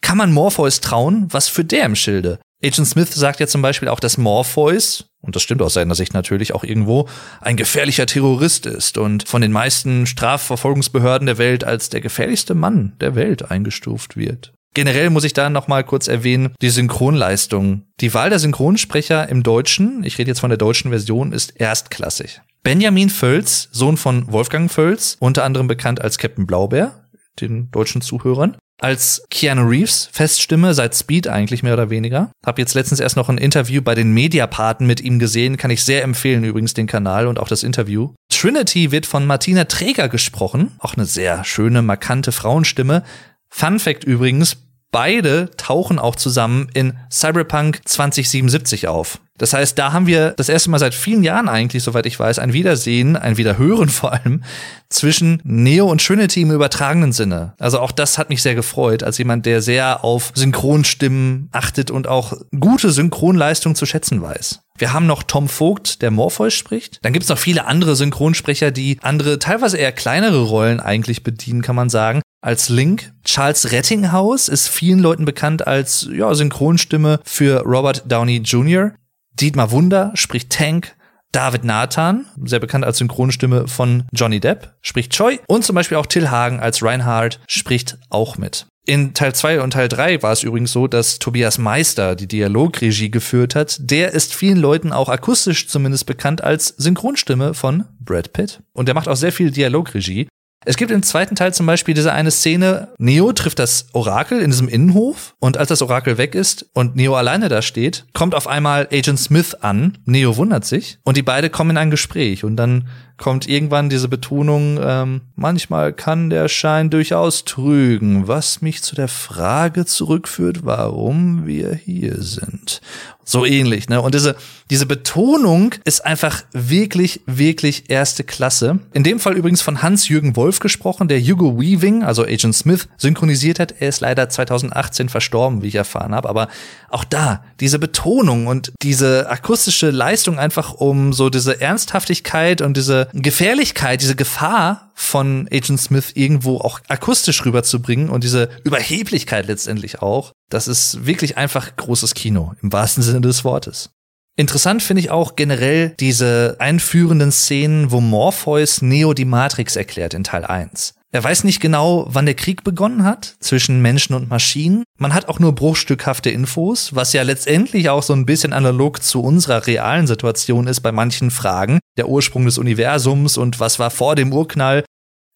kann 0.00 0.16
man 0.16 0.32
Morpheus 0.32 0.80
trauen? 0.80 1.26
Was 1.30 1.48
für 1.48 1.64
der 1.64 1.84
im 1.84 1.94
Schilde? 1.94 2.38
Agent 2.62 2.88
Smith 2.88 3.14
sagt 3.14 3.38
ja 3.38 3.46
zum 3.46 3.62
Beispiel 3.62 3.88
auch, 3.88 4.00
dass 4.00 4.18
Morpheus, 4.18 5.10
und 5.20 5.36
das 5.36 5.42
stimmt 5.42 5.62
aus 5.62 5.74
seiner 5.74 5.94
Sicht 5.94 6.12
natürlich 6.12 6.54
auch 6.54 6.64
irgendwo, 6.64 7.08
ein 7.40 7.56
gefährlicher 7.56 8.06
Terrorist 8.06 8.66
ist 8.66 8.98
und 8.98 9.28
von 9.28 9.42
den 9.42 9.52
meisten 9.52 10.06
Strafverfolgungsbehörden 10.06 11.26
der 11.26 11.38
Welt 11.38 11.62
als 11.62 11.88
der 11.88 12.00
gefährlichste 12.00 12.54
Mann 12.54 12.94
der 13.00 13.14
Welt 13.14 13.50
eingestuft 13.50 14.16
wird. 14.16 14.54
Generell 14.74 15.10
muss 15.10 15.24
ich 15.24 15.32
da 15.32 15.50
noch 15.50 15.68
mal 15.68 15.84
kurz 15.84 16.08
erwähnen, 16.08 16.54
die 16.60 16.70
Synchronleistung. 16.70 17.84
Die 18.00 18.12
Wahl 18.12 18.30
der 18.30 18.38
Synchronsprecher 18.38 19.28
im 19.28 19.42
Deutschen, 19.42 20.02
ich 20.04 20.18
rede 20.18 20.30
jetzt 20.30 20.40
von 20.40 20.50
der 20.50 20.58
deutschen 20.58 20.90
Version, 20.90 21.32
ist 21.32 21.58
erstklassig. 21.60 22.40
Benjamin 22.64 23.08
Völz, 23.08 23.68
Sohn 23.72 23.96
von 23.96 24.30
Wolfgang 24.30 24.70
Völz, 24.70 25.16
unter 25.20 25.44
anderem 25.44 25.68
bekannt 25.68 26.00
als 26.00 26.18
Captain 26.18 26.46
Blaubeer, 26.46 27.08
den 27.40 27.70
deutschen 27.70 28.02
Zuhörern, 28.02 28.56
als 28.78 29.22
Keanu 29.30 29.68
Reeves 29.68 30.08
Feststimme 30.12 30.74
seit 30.74 30.94
Speed 30.94 31.28
eigentlich 31.28 31.62
mehr 31.62 31.74
oder 31.74 31.90
weniger. 31.90 32.30
Hab 32.44 32.58
jetzt 32.58 32.74
letztens 32.74 33.00
erst 33.00 33.16
noch 33.16 33.28
ein 33.28 33.38
Interview 33.38 33.82
bei 33.82 33.94
den 33.94 34.12
Mediapaten 34.12 34.86
mit 34.86 35.00
ihm 35.00 35.18
gesehen, 35.18 35.56
kann 35.56 35.70
ich 35.70 35.84
sehr 35.84 36.02
empfehlen 36.02 36.44
übrigens 36.44 36.74
den 36.74 36.86
Kanal 36.86 37.26
und 37.26 37.38
auch 37.38 37.48
das 37.48 37.62
Interview. 37.62 38.14
Trinity 38.30 38.92
wird 38.92 39.06
von 39.06 39.26
Martina 39.26 39.64
Träger 39.64 40.08
gesprochen, 40.08 40.72
auch 40.78 40.94
eine 40.94 41.04
sehr 41.04 41.44
schöne, 41.44 41.82
markante 41.82 42.32
Frauenstimme. 42.32 43.02
Fun 43.48 43.78
Fact 43.78 44.04
übrigens, 44.04 44.56
beide 44.90 45.50
tauchen 45.56 45.98
auch 45.98 46.16
zusammen 46.16 46.68
in 46.74 46.98
Cyberpunk 47.10 47.80
2077 47.84 48.88
auf. 48.88 49.20
Das 49.38 49.52
heißt, 49.52 49.78
da 49.78 49.92
haben 49.92 50.06
wir 50.06 50.32
das 50.32 50.48
erste 50.48 50.70
Mal 50.70 50.78
seit 50.78 50.94
vielen 50.94 51.22
Jahren 51.22 51.48
eigentlich, 51.48 51.82
soweit 51.82 52.06
ich 52.06 52.18
weiß, 52.18 52.38
ein 52.38 52.52
Wiedersehen, 52.52 53.16
ein 53.16 53.36
Wiederhören 53.36 53.88
vor 53.88 54.12
allem 54.12 54.42
zwischen 54.90 55.40
Neo 55.44 55.86
und 55.86 56.04
Trinity 56.04 56.42
im 56.42 56.50
übertragenen 56.50 57.12
Sinne. 57.12 57.54
Also 57.58 57.78
auch 57.80 57.92
das 57.92 58.18
hat 58.18 58.30
mich 58.30 58.42
sehr 58.42 58.54
gefreut, 58.54 59.02
als 59.02 59.18
jemand, 59.18 59.46
der 59.46 59.62
sehr 59.62 60.04
auf 60.04 60.32
Synchronstimmen 60.34 61.48
achtet 61.52 61.90
und 61.90 62.08
auch 62.08 62.34
gute 62.58 62.90
Synchronleistung 62.90 63.74
zu 63.74 63.86
schätzen 63.86 64.20
weiß. 64.20 64.60
Wir 64.78 64.92
haben 64.92 65.06
noch 65.06 65.24
Tom 65.24 65.48
Vogt, 65.48 66.02
der 66.02 66.10
Morpheus 66.10 66.54
spricht. 66.54 66.98
Dann 67.02 67.12
gibt's 67.12 67.28
noch 67.28 67.38
viele 67.38 67.66
andere 67.66 67.96
Synchronsprecher, 67.96 68.70
die 68.70 68.98
andere, 69.02 69.38
teilweise 69.38 69.76
eher 69.76 69.92
kleinere 69.92 70.42
Rollen 70.42 70.80
eigentlich 70.80 71.24
bedienen, 71.24 71.62
kann 71.62 71.76
man 71.76 71.90
sagen. 71.90 72.22
Als 72.40 72.68
Link. 72.68 73.12
Charles 73.24 73.72
Rettinghaus 73.72 74.48
ist 74.48 74.68
vielen 74.68 75.00
Leuten 75.00 75.24
bekannt 75.24 75.66
als 75.66 76.08
ja, 76.12 76.32
Synchronstimme 76.34 77.18
für 77.24 77.62
Robert 77.62 78.04
Downey 78.06 78.36
Jr. 78.38 78.92
Dietmar 79.40 79.70
Wunder 79.70 80.12
spricht 80.14 80.50
Tank. 80.50 80.94
David 81.30 81.62
Nathan, 81.62 82.24
sehr 82.42 82.58
bekannt 82.58 82.86
als 82.86 82.98
Synchronstimme 82.98 83.68
von 83.68 84.04
Johnny 84.12 84.40
Depp, 84.40 84.74
spricht 84.80 85.12
Choi. 85.12 85.38
Und 85.46 85.62
zum 85.62 85.74
Beispiel 85.74 85.98
auch 85.98 86.06
Till 86.06 86.30
Hagen 86.30 86.58
als 86.58 86.82
Reinhard 86.82 87.38
spricht 87.46 87.98
auch 88.08 88.38
mit. 88.38 88.66
In 88.86 89.12
Teil 89.12 89.34
2 89.34 89.60
und 89.60 89.72
Teil 89.72 89.88
3 89.88 90.22
war 90.22 90.32
es 90.32 90.42
übrigens 90.42 90.72
so, 90.72 90.86
dass 90.86 91.18
Tobias 91.18 91.58
Meister 91.58 92.16
die 92.16 92.26
Dialogregie 92.26 93.10
geführt 93.10 93.54
hat. 93.54 93.76
Der 93.80 94.12
ist 94.12 94.34
vielen 94.34 94.56
Leuten 94.56 94.94
auch 94.94 95.10
akustisch 95.10 95.68
zumindest 95.68 96.06
bekannt 96.06 96.42
als 96.42 96.68
Synchronstimme 96.68 97.52
von 97.52 97.84
Brad 98.00 98.32
Pitt. 98.32 98.62
Und 98.72 98.86
der 98.86 98.94
macht 98.94 99.08
auch 99.08 99.16
sehr 99.16 99.32
viel 99.32 99.50
Dialogregie. 99.50 100.28
Es 100.68 100.76
gibt 100.76 100.90
im 100.90 101.02
zweiten 101.02 101.34
Teil 101.34 101.54
zum 101.54 101.64
Beispiel 101.64 101.94
diese 101.94 102.12
eine 102.12 102.30
Szene, 102.30 102.88
Neo 102.98 103.32
trifft 103.32 103.58
das 103.58 103.86
Orakel 103.94 104.42
in 104.42 104.50
diesem 104.50 104.68
Innenhof 104.68 105.34
und 105.38 105.56
als 105.56 105.70
das 105.70 105.80
Orakel 105.80 106.18
weg 106.18 106.34
ist 106.34 106.66
und 106.74 106.94
Neo 106.94 107.14
alleine 107.14 107.48
da 107.48 107.62
steht, 107.62 108.04
kommt 108.12 108.34
auf 108.34 108.46
einmal 108.46 108.86
Agent 108.92 109.18
Smith 109.18 109.54
an. 109.54 109.96
Neo 110.04 110.36
wundert 110.36 110.66
sich 110.66 110.98
und 111.04 111.16
die 111.16 111.22
beiden 111.22 111.50
kommen 111.50 111.70
in 111.70 111.78
ein 111.78 111.90
Gespräch 111.90 112.44
und 112.44 112.56
dann 112.56 112.86
kommt 113.18 113.48
irgendwann 113.48 113.90
diese 113.90 114.08
Betonung, 114.08 114.78
ähm, 114.80 115.20
manchmal 115.36 115.92
kann 115.92 116.30
der 116.30 116.48
Schein 116.48 116.88
durchaus 116.88 117.44
trügen, 117.44 118.28
was 118.28 118.62
mich 118.62 118.82
zu 118.82 118.94
der 118.94 119.08
Frage 119.08 119.84
zurückführt, 119.84 120.64
warum 120.64 121.46
wir 121.46 121.74
hier 121.74 122.22
sind 122.22 122.80
So 123.24 123.44
ähnlich, 123.44 123.90
ne? 123.90 124.00
Und 124.00 124.14
diese, 124.14 124.36
diese 124.70 124.86
Betonung 124.86 125.74
ist 125.84 126.06
einfach 126.06 126.44
wirklich, 126.52 127.20
wirklich 127.26 127.90
erste 127.90 128.24
Klasse. 128.24 128.78
In 128.94 129.02
dem 129.02 129.20
Fall 129.20 129.34
übrigens 129.34 129.60
von 129.60 129.82
Hans-Jürgen 129.82 130.34
Wolf 130.34 130.60
gesprochen, 130.60 131.08
der 131.08 131.20
Hugo 131.20 131.60
Weaving, 131.60 132.04
also 132.04 132.22
Agent 132.22 132.54
Smith, 132.54 132.88
synchronisiert 132.96 133.60
hat. 133.60 133.74
Er 133.80 133.90
ist 133.90 134.00
leider 134.00 134.30
2018 134.30 135.10
verstorben, 135.10 135.60
wie 135.60 135.66
ich 135.66 135.74
erfahren 135.74 136.14
habe. 136.14 136.30
Aber 136.30 136.48
auch 136.88 137.04
da, 137.04 137.44
diese 137.60 137.78
Betonung 137.78 138.46
und 138.46 138.72
diese 138.80 139.28
akustische 139.28 139.90
Leistung 139.90 140.38
einfach 140.38 140.72
um 140.72 141.12
so 141.12 141.28
diese 141.28 141.60
Ernsthaftigkeit 141.60 142.62
und 142.62 142.78
Gefährlichkeit, 143.12 144.00
diese 144.00 144.16
Gefahr 144.16 144.90
von 144.94 145.48
Agent 145.52 145.80
Smith 145.80 146.12
irgendwo 146.14 146.58
auch 146.58 146.80
akustisch 146.88 147.44
rüberzubringen 147.44 148.08
und 148.10 148.24
diese 148.24 148.48
Überheblichkeit 148.64 149.46
letztendlich 149.46 150.02
auch. 150.02 150.32
Das 150.50 150.68
ist 150.68 151.06
wirklich 151.06 151.36
einfach 151.36 151.76
großes 151.76 152.14
Kino 152.14 152.54
im 152.62 152.72
wahrsten 152.72 153.02
Sinne 153.02 153.20
des 153.20 153.44
Wortes. 153.44 153.90
Interessant 154.36 154.82
finde 154.84 155.00
ich 155.00 155.10
auch 155.10 155.34
generell 155.34 155.90
diese 155.98 156.56
einführenden 156.60 157.32
Szenen, 157.32 157.90
wo 157.90 158.00
Morpheus 158.00 158.82
Neo 158.82 159.12
die 159.12 159.24
Matrix 159.24 159.74
erklärt 159.74 160.14
in 160.14 160.22
Teil 160.22 160.44
1. 160.44 160.94
Er 161.10 161.24
weiß 161.24 161.44
nicht 161.44 161.60
genau, 161.60 162.06
wann 162.10 162.26
der 162.26 162.34
Krieg 162.34 162.64
begonnen 162.64 163.02
hat 163.02 163.36
zwischen 163.40 163.80
Menschen 163.80 164.14
und 164.14 164.28
Maschinen. 164.28 164.84
Man 164.98 165.14
hat 165.14 165.28
auch 165.28 165.38
nur 165.38 165.54
bruchstückhafte 165.54 166.28
Infos, 166.28 166.94
was 166.94 167.14
ja 167.14 167.22
letztendlich 167.22 167.88
auch 167.88 168.02
so 168.02 168.12
ein 168.12 168.26
bisschen 168.26 168.52
analog 168.52 169.02
zu 169.02 169.22
unserer 169.22 169.66
realen 169.66 170.06
Situation 170.06 170.66
ist 170.66 170.80
bei 170.80 170.92
manchen 170.92 171.30
Fragen. 171.30 171.78
Der 171.96 172.10
Ursprung 172.10 172.44
des 172.44 172.58
Universums 172.58 173.38
und 173.38 173.58
was 173.58 173.78
war 173.78 173.90
vor 173.90 174.16
dem 174.16 174.34
Urknall. 174.34 174.84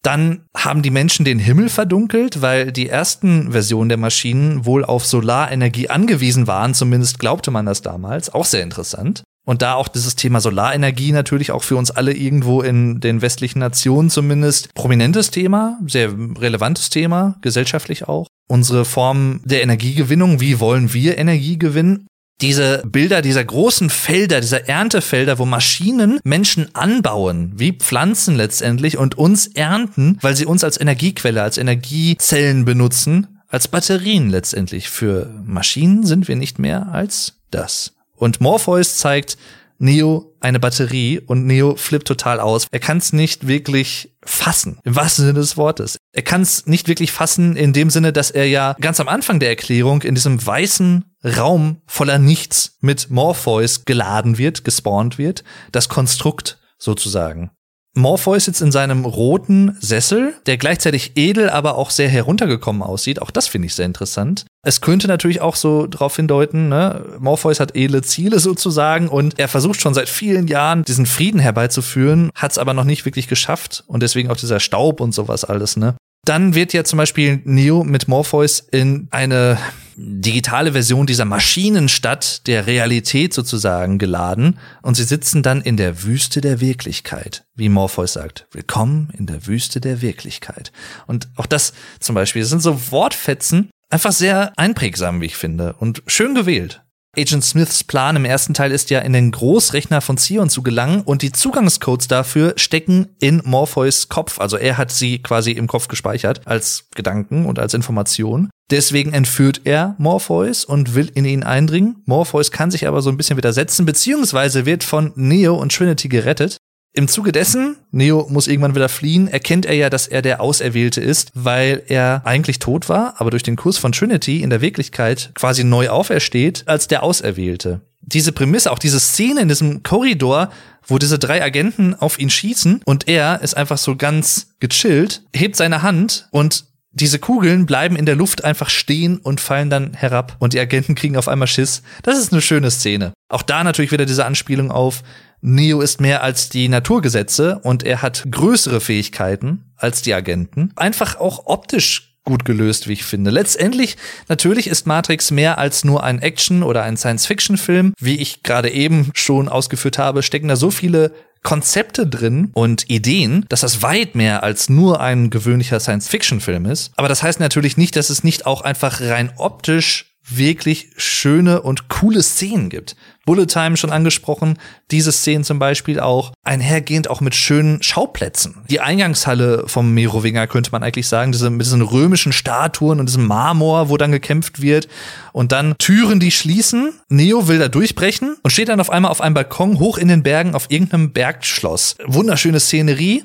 Dann 0.03 0.45
haben 0.55 0.83
die 0.83 0.91
Menschen 0.91 1.25
den 1.25 1.39
Himmel 1.39 1.69
verdunkelt, 1.69 2.41
weil 2.41 2.71
die 2.71 2.89
ersten 2.89 3.53
Versionen 3.53 3.89
der 3.89 3.97
Maschinen 3.97 4.65
wohl 4.65 4.85
auf 4.85 5.05
Solarenergie 5.05 5.89
angewiesen 5.89 6.45
waren, 6.45 6.73
zumindest 6.73 7.19
glaubte 7.19 7.49
man 7.49 7.65
das 7.65 7.81
damals. 7.81 8.31
Auch 8.31 8.45
sehr 8.45 8.63
interessant. 8.63 9.23
Und 9.45 9.61
da 9.61 9.73
auch 9.73 9.87
dieses 9.89 10.15
Thema 10.15 10.39
Solarenergie 10.39 11.11
natürlich 11.11 11.51
auch 11.51 11.63
für 11.63 11.75
uns 11.75 11.91
alle 11.91 12.13
irgendwo 12.13 12.61
in 12.61 12.99
den 13.01 13.21
westlichen 13.21 13.59
Nationen 13.59 14.09
zumindest 14.09 14.73
prominentes 14.73 15.31
Thema, 15.31 15.77
sehr 15.85 16.13
relevantes 16.39 16.89
Thema, 16.89 17.35
gesellschaftlich 17.41 18.07
auch. 18.07 18.27
Unsere 18.47 18.85
Form 18.85 19.41
der 19.43 19.63
Energiegewinnung, 19.63 20.39
wie 20.39 20.59
wollen 20.59 20.93
wir 20.93 21.17
Energie 21.17 21.57
gewinnen? 21.57 22.07
diese 22.41 22.83
Bilder 22.85 23.21
dieser 23.21 23.45
großen 23.45 23.89
Felder, 23.89 24.41
dieser 24.41 24.67
Erntefelder, 24.67 25.39
wo 25.39 25.45
Maschinen 25.45 26.19
Menschen 26.23 26.75
anbauen, 26.75 27.53
wie 27.55 27.71
Pflanzen 27.71 28.35
letztendlich 28.35 28.97
und 28.97 29.17
uns 29.17 29.47
ernten, 29.47 30.17
weil 30.19 30.35
sie 30.35 30.45
uns 30.45 30.63
als 30.63 30.79
Energiequelle, 30.79 31.41
als 31.41 31.57
Energiezellen 31.57 32.65
benutzen, 32.65 33.39
als 33.47 33.69
Batterien 33.69 34.29
letztendlich. 34.29 34.89
Für 34.89 35.29
Maschinen 35.45 36.05
sind 36.05 36.27
wir 36.27 36.35
nicht 36.35 36.59
mehr 36.59 36.91
als 36.91 37.39
das. 37.49 37.93
Und 38.23 38.39
Morpheus 38.39 38.95
zeigt, 38.99 39.35
Neo 39.79 40.33
eine 40.39 40.61
Batterie 40.61 41.19
und 41.19 41.45
Neo 41.45 41.75
flippt 41.75 42.07
total 42.07 42.39
aus. 42.39 42.67
Er 42.71 42.79
kann 42.79 42.99
es 42.99 43.11
nicht 43.11 43.47
wirklich 43.47 44.15
fassen, 44.23 44.79
im 44.85 44.95
wahrsten 44.95 45.25
Sinne 45.25 45.39
des 45.39 45.57
Wortes. 45.57 45.97
Er 46.13 46.21
kann 46.21 46.41
es 46.41 46.65
nicht 46.65 46.87
wirklich 46.87 47.11
fassen 47.11 47.57
in 47.57 47.73
dem 47.73 47.89
Sinne, 47.89 48.13
dass 48.13 48.31
er 48.31 48.47
ja 48.47 48.77
ganz 48.79 49.01
am 49.01 49.09
Anfang 49.09 49.41
der 49.41 49.49
Erklärung 49.49 50.03
in 50.03 50.15
diesem 50.15 50.45
weißen 50.45 51.03
Raum 51.37 51.81
voller 51.85 52.17
Nichts 52.17 52.77
mit 52.79 53.09
Morpheus 53.09 53.83
geladen 53.83 54.37
wird, 54.37 54.63
gespawnt 54.63 55.17
wird, 55.17 55.43
das 55.73 55.89
Konstrukt 55.89 56.59
sozusagen. 56.77 57.51
Morpheus 57.95 58.45
sitzt 58.45 58.61
in 58.61 58.71
seinem 58.71 59.05
roten 59.05 59.77
Sessel, 59.79 60.33
der 60.47 60.57
gleichzeitig 60.57 61.11
edel, 61.15 61.49
aber 61.49 61.75
auch 61.75 61.91
sehr 61.91 62.09
heruntergekommen 62.09 62.81
aussieht. 62.81 63.21
Auch 63.21 63.29
das 63.29 63.47
finde 63.47 63.67
ich 63.67 63.75
sehr 63.75 63.85
interessant. 63.85 64.45
Es 64.65 64.81
könnte 64.81 65.07
natürlich 65.07 65.41
auch 65.41 65.55
so 65.55 65.85
darauf 65.85 66.15
hindeuten, 66.15 66.69
ne? 66.69 67.05
Morpheus 67.19 67.59
hat 67.59 67.75
edle 67.75 68.01
Ziele 68.01 68.39
sozusagen 68.39 69.09
und 69.09 69.37
er 69.37 69.47
versucht 69.47 69.79
schon 69.79 69.93
seit 69.93 70.09
vielen 70.09 70.47
Jahren 70.47 70.83
diesen 70.83 71.05
Frieden 71.05 71.39
herbeizuführen, 71.39 72.31
hat 72.33 72.51
es 72.51 72.57
aber 72.57 72.73
noch 72.73 72.85
nicht 72.85 73.05
wirklich 73.05 73.27
geschafft 73.27 73.83
und 73.87 74.01
deswegen 74.01 74.31
auch 74.31 74.37
dieser 74.37 74.59
Staub 74.59 74.99
und 74.99 75.13
sowas 75.13 75.43
alles, 75.43 75.77
ne? 75.77 75.95
Dann 76.25 76.55
wird 76.55 76.71
ja 76.73 76.85
zum 76.85 76.97
Beispiel 76.97 77.41
Neo 77.43 77.83
mit 77.83 78.07
Morpheus 78.07 78.61
in 78.71 79.07
eine 79.11 79.57
digitale 79.95 80.73
Version 80.73 81.07
dieser 81.07 81.25
Maschinenstadt 81.25 82.47
der 82.47 82.67
Realität 82.67 83.33
sozusagen 83.33 83.97
geladen 83.97 84.59
und 84.81 84.95
sie 84.95 85.03
sitzen 85.03 85.43
dann 85.43 85.61
in 85.61 85.77
der 85.77 86.03
Wüste 86.03 86.41
der 86.41 86.59
Wirklichkeit, 86.59 87.45
wie 87.55 87.69
Morpheus 87.69 88.13
sagt. 88.13 88.47
Willkommen 88.51 89.11
in 89.17 89.25
der 89.25 89.47
Wüste 89.47 89.81
der 89.81 90.01
Wirklichkeit. 90.01 90.71
Und 91.07 91.27
auch 91.35 91.45
das 91.45 91.73
zum 91.99 92.15
Beispiel, 92.15 92.41
das 92.41 92.49
sind 92.49 92.61
so 92.61 92.91
Wortfetzen, 92.91 93.69
einfach 93.89 94.11
sehr 94.11 94.53
einprägsam, 94.57 95.21
wie 95.21 95.25
ich 95.25 95.37
finde, 95.37 95.73
und 95.73 96.03
schön 96.07 96.35
gewählt. 96.35 96.82
Agent 97.15 97.45
Smiths 97.45 97.83
Plan 97.83 98.15
im 98.15 98.25
ersten 98.25 98.55
Teil 98.55 98.71
ist 98.71 98.89
ja, 98.89 98.97
in 98.97 99.13
den 99.13 99.31
Großrechner 99.31 100.01
von 100.01 100.17
Zion 100.17 100.49
zu 100.49 100.63
gelangen 100.63 101.01
und 101.01 101.21
die 101.21 101.31
Zugangscodes 101.31 102.07
dafür 102.07 102.53
stecken 102.55 103.09
in 103.19 103.39
Morpheus 103.45 104.09
Kopf. 104.09 104.39
Also 104.39 104.57
er 104.57 104.79
hat 104.79 104.91
sie 104.91 105.21
quasi 105.21 105.51
im 105.51 105.67
Kopf 105.67 105.87
gespeichert 105.87 106.41
als 106.45 106.87
Gedanken 106.95 107.45
und 107.45 107.59
als 107.59 107.75
Information. 107.75 108.49
Deswegen 108.71 109.13
entführt 109.13 109.61
er 109.65 109.93
Morpheus 109.99 110.65
und 110.65 110.95
will 110.95 111.11
in 111.13 111.25
ihn 111.25 111.43
eindringen. 111.43 112.01
Morpheus 112.05 112.49
kann 112.49 112.71
sich 112.71 112.87
aber 112.87 113.03
so 113.03 113.11
ein 113.11 113.17
bisschen 113.17 113.37
widersetzen, 113.37 113.85
beziehungsweise 113.85 114.65
wird 114.65 114.83
von 114.83 115.11
Neo 115.15 115.53
und 115.53 115.71
Trinity 115.71 116.07
gerettet. 116.07 116.57
Im 116.95 117.07
Zuge 117.07 117.31
dessen, 117.31 117.77
Neo 117.89 118.27
muss 118.29 118.47
irgendwann 118.47 118.75
wieder 118.75 118.87
fliehen, 118.87 119.27
erkennt 119.27 119.65
er 119.65 119.73
ja, 119.73 119.89
dass 119.89 120.05
er 120.05 120.21
der 120.21 120.41
Auserwählte 120.41 121.01
ist, 121.01 121.31
weil 121.33 121.81
er 121.87 122.21
eigentlich 122.23 122.59
tot 122.59 122.87
war, 122.87 123.15
aber 123.17 123.31
durch 123.31 123.41
den 123.41 123.55
Kurs 123.55 123.79
von 123.79 123.93
Trinity 123.93 124.43
in 124.43 124.51
der 124.51 124.61
Wirklichkeit 124.61 125.31
quasi 125.33 125.63
neu 125.63 125.89
aufersteht 125.89 126.63
als 126.67 126.87
der 126.87 127.01
Auserwählte. 127.01 127.81
Diese 128.01 128.31
Prämisse, 128.31 128.71
auch 128.71 128.77
diese 128.77 128.99
Szene 128.99 129.41
in 129.41 129.47
diesem 129.47 129.81
Korridor, 129.81 130.51
wo 130.85 130.99
diese 130.99 131.17
drei 131.17 131.43
Agenten 131.43 131.95
auf 131.95 132.19
ihn 132.19 132.29
schießen 132.29 132.81
und 132.85 133.07
er 133.07 133.41
ist 133.41 133.57
einfach 133.57 133.79
so 133.79 133.95
ganz 133.95 134.53
gechillt, 134.59 135.23
hebt 135.33 135.55
seine 135.55 135.81
Hand 135.81 136.27
und 136.29 136.65
diese 136.91 137.17
Kugeln 137.17 137.65
bleiben 137.65 137.95
in 137.95 138.05
der 138.05 138.15
Luft 138.15 138.43
einfach 138.43 138.69
stehen 138.69 139.17
und 139.17 139.41
fallen 139.41 139.71
dann 139.71 139.95
herab 139.95 140.35
und 140.37 140.53
die 140.53 140.59
Agenten 140.59 140.93
kriegen 140.95 141.17
auf 141.17 141.27
einmal 141.27 141.47
Schiss. 141.47 141.81
Das 142.03 142.19
ist 142.19 142.31
eine 142.31 142.41
schöne 142.41 142.69
Szene. 142.69 143.13
Auch 143.29 143.41
da 143.41 143.63
natürlich 143.63 143.91
wieder 143.91 144.05
diese 144.05 144.25
Anspielung 144.25 144.69
auf 144.69 145.01
Neo 145.45 145.81
ist 145.81 145.99
mehr 145.99 146.23
als 146.23 146.47
die 146.47 146.69
Naturgesetze 146.69 147.59
und 147.63 147.83
er 147.83 148.01
hat 148.01 148.23
größere 148.31 148.79
Fähigkeiten 148.79 149.65
als 149.75 150.01
die 150.01 150.13
Agenten. 150.13 150.71
Einfach 150.77 151.19
auch 151.19 151.47
optisch 151.47 152.15
gut 152.23 152.45
gelöst, 152.45 152.87
wie 152.87 152.93
ich 152.93 153.03
finde. 153.03 153.29
Letztendlich, 153.29 153.97
natürlich 154.29 154.67
ist 154.67 154.87
Matrix 154.87 155.31
mehr 155.31 155.57
als 155.57 155.83
nur 155.83 156.01
ein 156.03 156.19
Action- 156.19 156.63
oder 156.63 156.83
ein 156.83 156.95
Science-Fiction-Film. 156.95 157.93
Wie 157.99 158.15
ich 158.15 158.43
gerade 158.43 158.69
eben 158.71 159.11
schon 159.13 159.49
ausgeführt 159.49 159.97
habe, 159.97 160.23
stecken 160.23 160.47
da 160.47 160.55
so 160.55 160.71
viele 160.71 161.11
Konzepte 161.43 162.07
drin 162.07 162.51
und 162.53 162.89
Ideen, 162.89 163.45
dass 163.49 163.59
das 163.61 163.81
weit 163.81 164.15
mehr 164.15 164.43
als 164.43 164.69
nur 164.69 165.01
ein 165.01 165.29
gewöhnlicher 165.29 165.81
Science-Fiction-Film 165.81 166.65
ist. 166.67 166.93
Aber 166.95 167.09
das 167.09 167.21
heißt 167.21 167.41
natürlich 167.41 167.75
nicht, 167.75 167.97
dass 167.97 168.09
es 168.09 168.23
nicht 168.23 168.45
auch 168.45 168.61
einfach 168.61 169.01
rein 169.01 169.33
optisch 169.35 170.12
wirklich 170.25 170.89
schöne 170.97 171.61
und 171.61 171.89
coole 171.89 172.23
Szenen 172.23 172.69
gibt. 172.69 172.95
Bullet 173.25 173.45
Time 173.45 173.77
schon 173.77 173.91
angesprochen, 173.91 174.57
diese 174.91 175.11
Szenen 175.11 175.43
zum 175.43 175.59
Beispiel 175.59 175.99
auch, 175.99 176.33
einhergehend 176.43 177.09
auch 177.09 177.21
mit 177.21 177.35
schönen 177.35 177.81
Schauplätzen. 177.81 178.63
Die 178.69 178.81
Eingangshalle 178.81 179.63
vom 179.67 179.93
Merowinger 179.93 180.47
könnte 180.47 180.71
man 180.71 180.83
eigentlich 180.83 181.07
sagen, 181.07 181.31
diese, 181.31 181.49
mit 181.49 181.65
diesen 181.65 181.81
römischen 181.81 182.33
Statuen 182.33 182.99
und 182.99 183.07
diesem 183.07 183.25
Marmor, 183.25 183.89
wo 183.89 183.97
dann 183.97 184.11
gekämpft 184.11 184.61
wird 184.61 184.87
und 185.31 185.51
dann 185.51 185.75
Türen, 185.77 186.19
die 186.19 186.31
schließen. 186.31 186.93
Neo 187.09 187.47
will 187.47 187.59
da 187.59 187.69
durchbrechen 187.69 188.35
und 188.43 188.51
steht 188.51 188.69
dann 188.69 188.81
auf 188.81 188.89
einmal 188.89 189.11
auf 189.11 189.21
einem 189.21 189.35
Balkon 189.35 189.79
hoch 189.79 189.97
in 189.97 190.09
den 190.09 190.23
Bergen 190.23 190.55
auf 190.55 190.69
irgendeinem 190.69 191.13
Bergschloss. 191.13 191.95
Wunderschöne 192.05 192.59
Szenerie 192.59 193.23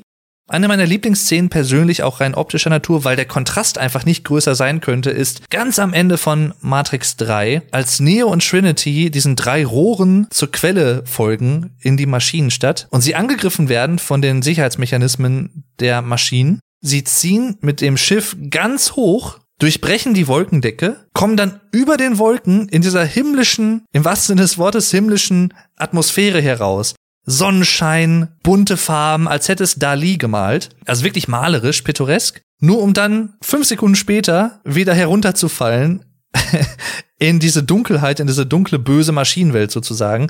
eine 0.48 0.68
meiner 0.68 0.86
Lieblingsszenen 0.86 1.50
persönlich 1.50 2.02
auch 2.02 2.20
rein 2.20 2.34
optischer 2.34 2.70
Natur, 2.70 3.04
weil 3.04 3.16
der 3.16 3.26
Kontrast 3.26 3.78
einfach 3.78 4.04
nicht 4.04 4.24
größer 4.24 4.54
sein 4.54 4.80
könnte, 4.80 5.10
ist 5.10 5.50
ganz 5.50 5.78
am 5.78 5.92
Ende 5.92 6.18
von 6.18 6.54
Matrix 6.60 7.16
3, 7.16 7.62
als 7.70 8.00
Neo 8.00 8.28
und 8.28 8.46
Trinity 8.46 9.10
diesen 9.10 9.36
drei 9.36 9.64
Rohren 9.64 10.26
zur 10.30 10.50
Quelle 10.50 11.02
folgen 11.04 11.76
in 11.80 11.96
die 11.96 12.06
Maschinenstadt 12.06 12.88
und 12.90 13.02
sie 13.02 13.14
angegriffen 13.14 13.68
werden 13.68 13.98
von 13.98 14.22
den 14.22 14.42
Sicherheitsmechanismen 14.42 15.64
der 15.80 16.02
Maschinen. 16.02 16.60
Sie 16.80 17.04
ziehen 17.04 17.56
mit 17.60 17.80
dem 17.80 17.96
Schiff 17.96 18.36
ganz 18.50 18.92
hoch 18.92 19.38
durchbrechen 19.58 20.14
die 20.14 20.28
Wolkendecke, 20.28 20.96
kommen 21.12 21.36
dann 21.36 21.60
über 21.72 21.96
den 21.96 22.18
Wolken 22.18 22.68
in 22.68 22.82
dieser 22.82 23.04
himmlischen, 23.04 23.84
im 23.92 24.04
wahrsten 24.04 24.28
Sinne 24.28 24.42
des 24.42 24.58
Wortes 24.58 24.90
himmlischen 24.90 25.52
Atmosphäre 25.76 26.40
heraus. 26.40 26.94
Sonnenschein, 27.30 28.28
bunte 28.42 28.76
Farben, 28.76 29.28
als 29.28 29.48
hätte 29.48 29.62
es 29.62 29.74
Dali 29.74 30.16
gemalt. 30.16 30.70
Also 30.86 31.04
wirklich 31.04 31.28
malerisch, 31.28 31.82
pittoresk. 31.82 32.42
Nur 32.60 32.82
um 32.82 32.94
dann 32.94 33.34
fünf 33.42 33.66
Sekunden 33.66 33.96
später 33.96 34.60
wieder 34.64 34.94
herunterzufallen 34.94 36.04
in 37.18 37.38
diese 37.38 37.62
Dunkelheit, 37.62 38.18
in 38.18 38.26
diese 38.26 38.46
dunkle, 38.46 38.78
böse 38.78 39.12
Maschinenwelt 39.12 39.70
sozusagen. 39.70 40.28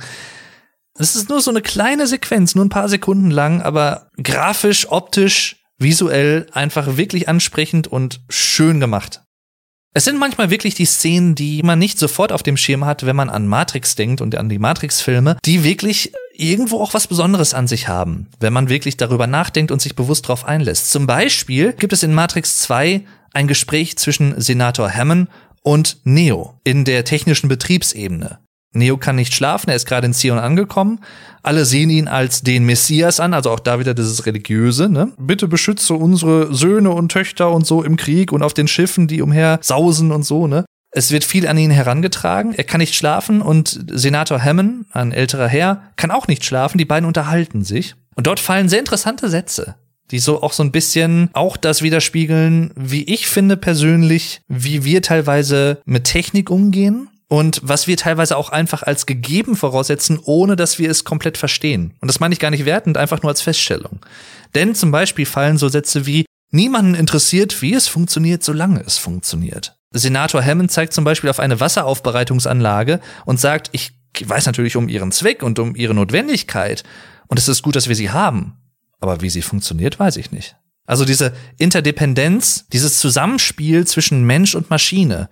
Es 0.99 1.15
ist 1.15 1.29
nur 1.29 1.41
so 1.41 1.51
eine 1.51 1.63
kleine 1.63 2.09
Sequenz, 2.09 2.57
nur 2.57 2.65
ein 2.65 2.71
paar 2.71 2.89
Sekunden 2.89 3.31
lang, 3.31 3.63
aber 3.63 4.09
grafisch, 4.21 4.91
optisch, 4.91 5.63
visuell 5.79 6.47
einfach 6.53 6.97
wirklich 6.97 7.29
ansprechend 7.29 7.87
und 7.87 8.21
schön 8.29 8.81
gemacht. 8.81 9.23
Es 9.95 10.05
sind 10.05 10.19
manchmal 10.19 10.51
wirklich 10.51 10.75
die 10.75 10.85
Szenen, 10.85 11.35
die 11.35 11.63
man 11.63 11.79
nicht 11.79 11.99
sofort 11.99 12.31
auf 12.31 12.43
dem 12.43 12.57
Schirm 12.57 12.85
hat, 12.85 13.07
wenn 13.07 13.17
man 13.17 13.31
an 13.31 13.49
Matrix 13.49 13.97
denkt 13.97 14.21
und 14.21 14.37
an 14.37 14.49
die 14.49 14.59
Matrix-Filme, 14.59 15.39
die 15.45 15.65
wirklich 15.65 16.13
irgendwo 16.35 16.81
auch 16.81 16.95
was 16.95 17.09
Besonderes 17.09 17.53
an 17.55 17.67
sich 17.67 17.89
haben, 17.89 18.29
wenn 18.39 18.53
man 18.53 18.69
wirklich 18.69 18.97
darüber 18.97 19.27
nachdenkt 19.27 19.73
und 19.73 19.83
sich 19.83 19.97
bewusst 19.97 20.27
darauf 20.27 20.45
einlässt. 20.45 20.91
Zum 20.93 21.07
Beispiel 21.07 21.73
gibt 21.73 21.93
es 21.93 22.03
in 22.03 22.15
Matrix 22.15 22.59
2 22.59 23.05
ein 23.33 23.49
Gespräch 23.49 23.97
zwischen 23.99 24.41
Senator 24.41 24.93
Hammond 24.93 25.31
und 25.63 25.99
Neo 26.05 26.61
in 26.65 26.85
der 26.85 27.05
technischen 27.05 27.49
Betriebsebene. 27.49 28.39
Neo 28.79 28.97
kann 28.97 29.17
nicht 29.17 29.35
schlafen, 29.35 29.71
er 29.71 29.77
ist 29.77 29.87
gerade 29.87 30.07
in 30.07 30.15
Zion 30.15 30.39
angekommen. 30.39 31.01
Alle 31.43 31.65
sehen 31.65 31.91
ihn 31.91 32.09
als 32.09 32.43
den 32.43 32.65
Messias 32.65 33.21
an, 33.21 33.35
also 33.35 33.51
auch 33.51 33.61
da 33.61 33.79
wieder 33.79 33.95
dieses 33.95 34.27
Religiöse, 34.27 34.89
ne? 34.89 35.13
Bitte 35.19 35.49
beschütze 35.49 35.95
unsere 35.95 36.53
Söhne 36.55 36.91
und 36.91 37.11
Töchter 37.11 37.51
und 37.53 37.67
so 37.67 37.83
im 37.83 37.97
Krieg 37.97 38.33
und 38.33 38.43
auf 38.43 38.55
den 38.55 38.69
Schiffen, 38.69 39.09
die 39.09 39.23
umher 39.23 39.59
sausen 39.63 40.13
und 40.13 40.25
so, 40.25 40.47
ne? 40.47 40.65
Es 40.91 41.11
wird 41.11 41.25
viel 41.25 41.47
an 41.47 41.59
ihn 41.59 41.71
herangetragen. 41.71 42.55
Er 42.55 42.65
kann 42.65 42.81
nicht 42.81 42.95
schlafen 42.95 43.43
und 43.43 43.79
Senator 43.93 44.43
Hammond, 44.43 44.87
ein 44.93 45.13
älterer 45.13 45.49
Herr, 45.49 45.83
kann 45.97 46.11
auch 46.11 46.29
nicht 46.29 46.45
schlafen. 46.45 46.79
Die 46.79 46.87
beiden 46.87 47.07
unterhalten 47.07 47.63
sich. 47.63 47.95
Und 48.17 48.27
dort 48.27 48.41
fallen 48.41 48.69
sehr 48.69 48.79
interessante 48.79 49.29
Sätze, 49.29 49.77
die 50.11 50.19
so 50.19 50.43
auch 50.43 50.53
so 50.53 50.63
ein 50.63 50.73
bisschen 50.73 51.29
auch 51.35 51.57
das 51.57 51.83
widerspiegeln, 51.83 52.73
wie 52.75 53.05
ich 53.05 53.29
finde 53.29 53.57
persönlich, 53.57 54.41
wie 54.49 54.85
wir 54.85 55.03
teilweise 55.03 55.83
mit 55.85 56.05
Technik 56.05 56.51
umgehen 56.51 57.09
und 57.29 57.61
was 57.63 57.87
wir 57.87 57.97
teilweise 57.97 58.37
auch 58.37 58.49
einfach 58.51 58.83
als 58.83 59.05
gegeben 59.05 59.55
voraussetzen, 59.55 60.19
ohne 60.25 60.57
dass 60.57 60.79
wir 60.79 60.91
es 60.91 61.05
komplett 61.05 61.37
verstehen. 61.37 61.95
Und 62.01 62.09
das 62.09 62.21
meine 62.21 62.33
ich 62.33 62.41
gar 62.41 62.51
nicht 62.51 62.65
wertend, 62.65 62.97
einfach 62.97 63.23
nur 63.23 63.31
als 63.31 63.43
Feststellung. 63.43 64.01
Denn 64.55 64.75
zum 64.75 64.91
Beispiel 64.91 65.27
fallen 65.27 65.59
so 65.59 65.69
Sätze 65.69 66.07
wie, 66.07 66.25
niemanden 66.51 66.95
interessiert, 66.95 67.61
wie 67.61 67.75
es 67.75 67.87
funktioniert, 67.87 68.43
solange 68.43 68.81
es 68.81 68.97
funktioniert. 68.97 69.77
Senator 69.93 70.43
Hammond 70.43 70.71
zeigt 70.71 70.95
zum 70.95 71.05
Beispiel 71.05 71.31
auf 71.31 71.41
eine 71.41 71.61
Wasseraufbereitungsanlage 71.61 73.01
und 73.27 73.39
sagt, 73.39 73.71
ich 73.73 73.93
weiß 74.25 74.47
natürlich 74.47 74.77
um 74.77 74.89
ihren 74.89 75.13
Zweck 75.13 75.43
und 75.43 75.59
um 75.59 75.77
ihre 75.77 75.95
Notwendigkeit. 75.95 76.83
Und 77.27 77.39
es 77.39 77.49
ist 77.49 77.63
gut, 77.63 77.77
dass 77.77 77.89
wir 77.89 77.97
sie 77.97 78.11
haben. 78.11 78.57
Aber 79.01 79.21
wie 79.21 79.31
sie 79.31 79.43
funktioniert, 79.43 79.99
weiß 79.99 80.17
ich 80.17 80.33
nicht. 80.33 80.57
Also 80.87 81.05
diese 81.05 81.35
Interdependenz, 81.59 82.67
dieses 82.73 82.99
Zusammenspiel 82.99 83.87
zwischen 83.87 84.25
Mensch 84.25 84.55
und 84.55 84.71
Maschine, 84.71 85.29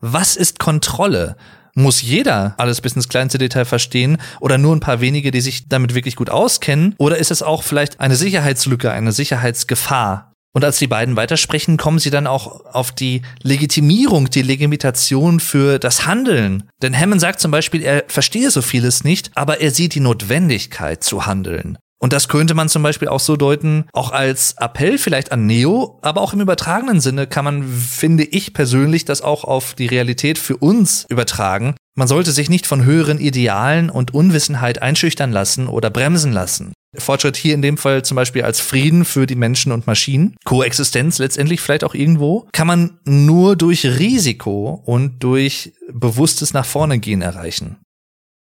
was 0.00 0.36
ist 0.36 0.58
Kontrolle? 0.58 1.36
Muss 1.74 2.00
jeder 2.00 2.54
alles 2.56 2.80
bis 2.80 2.94
ins 2.94 3.08
kleinste 3.08 3.36
Detail 3.36 3.66
verstehen 3.66 4.16
oder 4.40 4.56
nur 4.56 4.74
ein 4.74 4.80
paar 4.80 5.00
wenige, 5.00 5.30
die 5.30 5.42
sich 5.42 5.68
damit 5.68 5.94
wirklich 5.94 6.16
gut 6.16 6.30
auskennen? 6.30 6.94
Oder 6.98 7.18
ist 7.18 7.30
es 7.30 7.42
auch 7.42 7.62
vielleicht 7.62 8.00
eine 8.00 8.16
Sicherheitslücke, 8.16 8.90
eine 8.90 9.12
Sicherheitsgefahr? 9.12 10.32
Und 10.56 10.64
als 10.64 10.78
die 10.78 10.86
beiden 10.86 11.16
weitersprechen, 11.16 11.76
kommen 11.76 11.98
sie 11.98 12.08
dann 12.08 12.26
auch 12.26 12.64
auf 12.64 12.90
die 12.90 13.20
Legitimierung, 13.42 14.30
die 14.30 14.40
Legitimation 14.40 15.38
für 15.38 15.78
das 15.78 16.06
Handeln. 16.06 16.64
Denn 16.80 16.98
Hammond 16.98 17.20
sagt 17.20 17.40
zum 17.40 17.50
Beispiel, 17.50 17.82
er 17.82 18.04
verstehe 18.08 18.50
so 18.50 18.62
vieles 18.62 19.04
nicht, 19.04 19.32
aber 19.34 19.60
er 19.60 19.70
sieht 19.70 19.94
die 19.94 20.00
Notwendigkeit 20.00 21.04
zu 21.04 21.26
handeln. 21.26 21.76
Und 21.98 22.12
das 22.12 22.28
könnte 22.28 22.54
man 22.54 22.68
zum 22.68 22.82
Beispiel 22.82 23.08
auch 23.08 23.20
so 23.20 23.36
deuten, 23.36 23.86
auch 23.92 24.10
als 24.12 24.54
Appell 24.58 24.98
vielleicht 24.98 25.32
an 25.32 25.46
Neo, 25.46 25.98
aber 26.02 26.20
auch 26.20 26.34
im 26.34 26.40
übertragenen 26.40 27.00
Sinne 27.00 27.26
kann 27.26 27.44
man, 27.44 27.66
finde 27.66 28.24
ich 28.24 28.52
persönlich, 28.52 29.04
das 29.04 29.22
auch 29.22 29.44
auf 29.44 29.74
die 29.74 29.86
Realität 29.86 30.38
für 30.38 30.58
uns 30.58 31.06
übertragen. 31.08 31.74
Man 31.98 32.08
sollte 32.08 32.32
sich 32.32 32.50
nicht 32.50 32.66
von 32.66 32.84
höheren 32.84 33.18
Idealen 33.18 33.88
und 33.88 34.12
Unwissenheit 34.12 34.82
einschüchtern 34.82 35.32
lassen 35.32 35.66
oder 35.66 35.88
bremsen 35.88 36.32
lassen. 36.32 36.74
Fortschritt 36.98 37.36
hier 37.36 37.54
in 37.54 37.62
dem 37.62 37.78
Fall 37.78 38.04
zum 38.04 38.16
Beispiel 38.16 38.42
als 38.42 38.60
Frieden 38.60 39.04
für 39.04 39.26
die 39.26 39.34
Menschen 39.34 39.72
und 39.72 39.86
Maschinen, 39.86 40.36
Koexistenz 40.44 41.18
letztendlich 41.18 41.60
vielleicht 41.60 41.84
auch 41.84 41.94
irgendwo, 41.94 42.48
kann 42.52 42.66
man 42.66 42.98
nur 43.04 43.56
durch 43.56 43.84
Risiko 43.84 44.82
und 44.84 45.22
durch 45.22 45.72
bewusstes 45.90 46.52
nach 46.52 46.66
vorne 46.66 46.98
gehen 46.98 47.22
erreichen. 47.22 47.78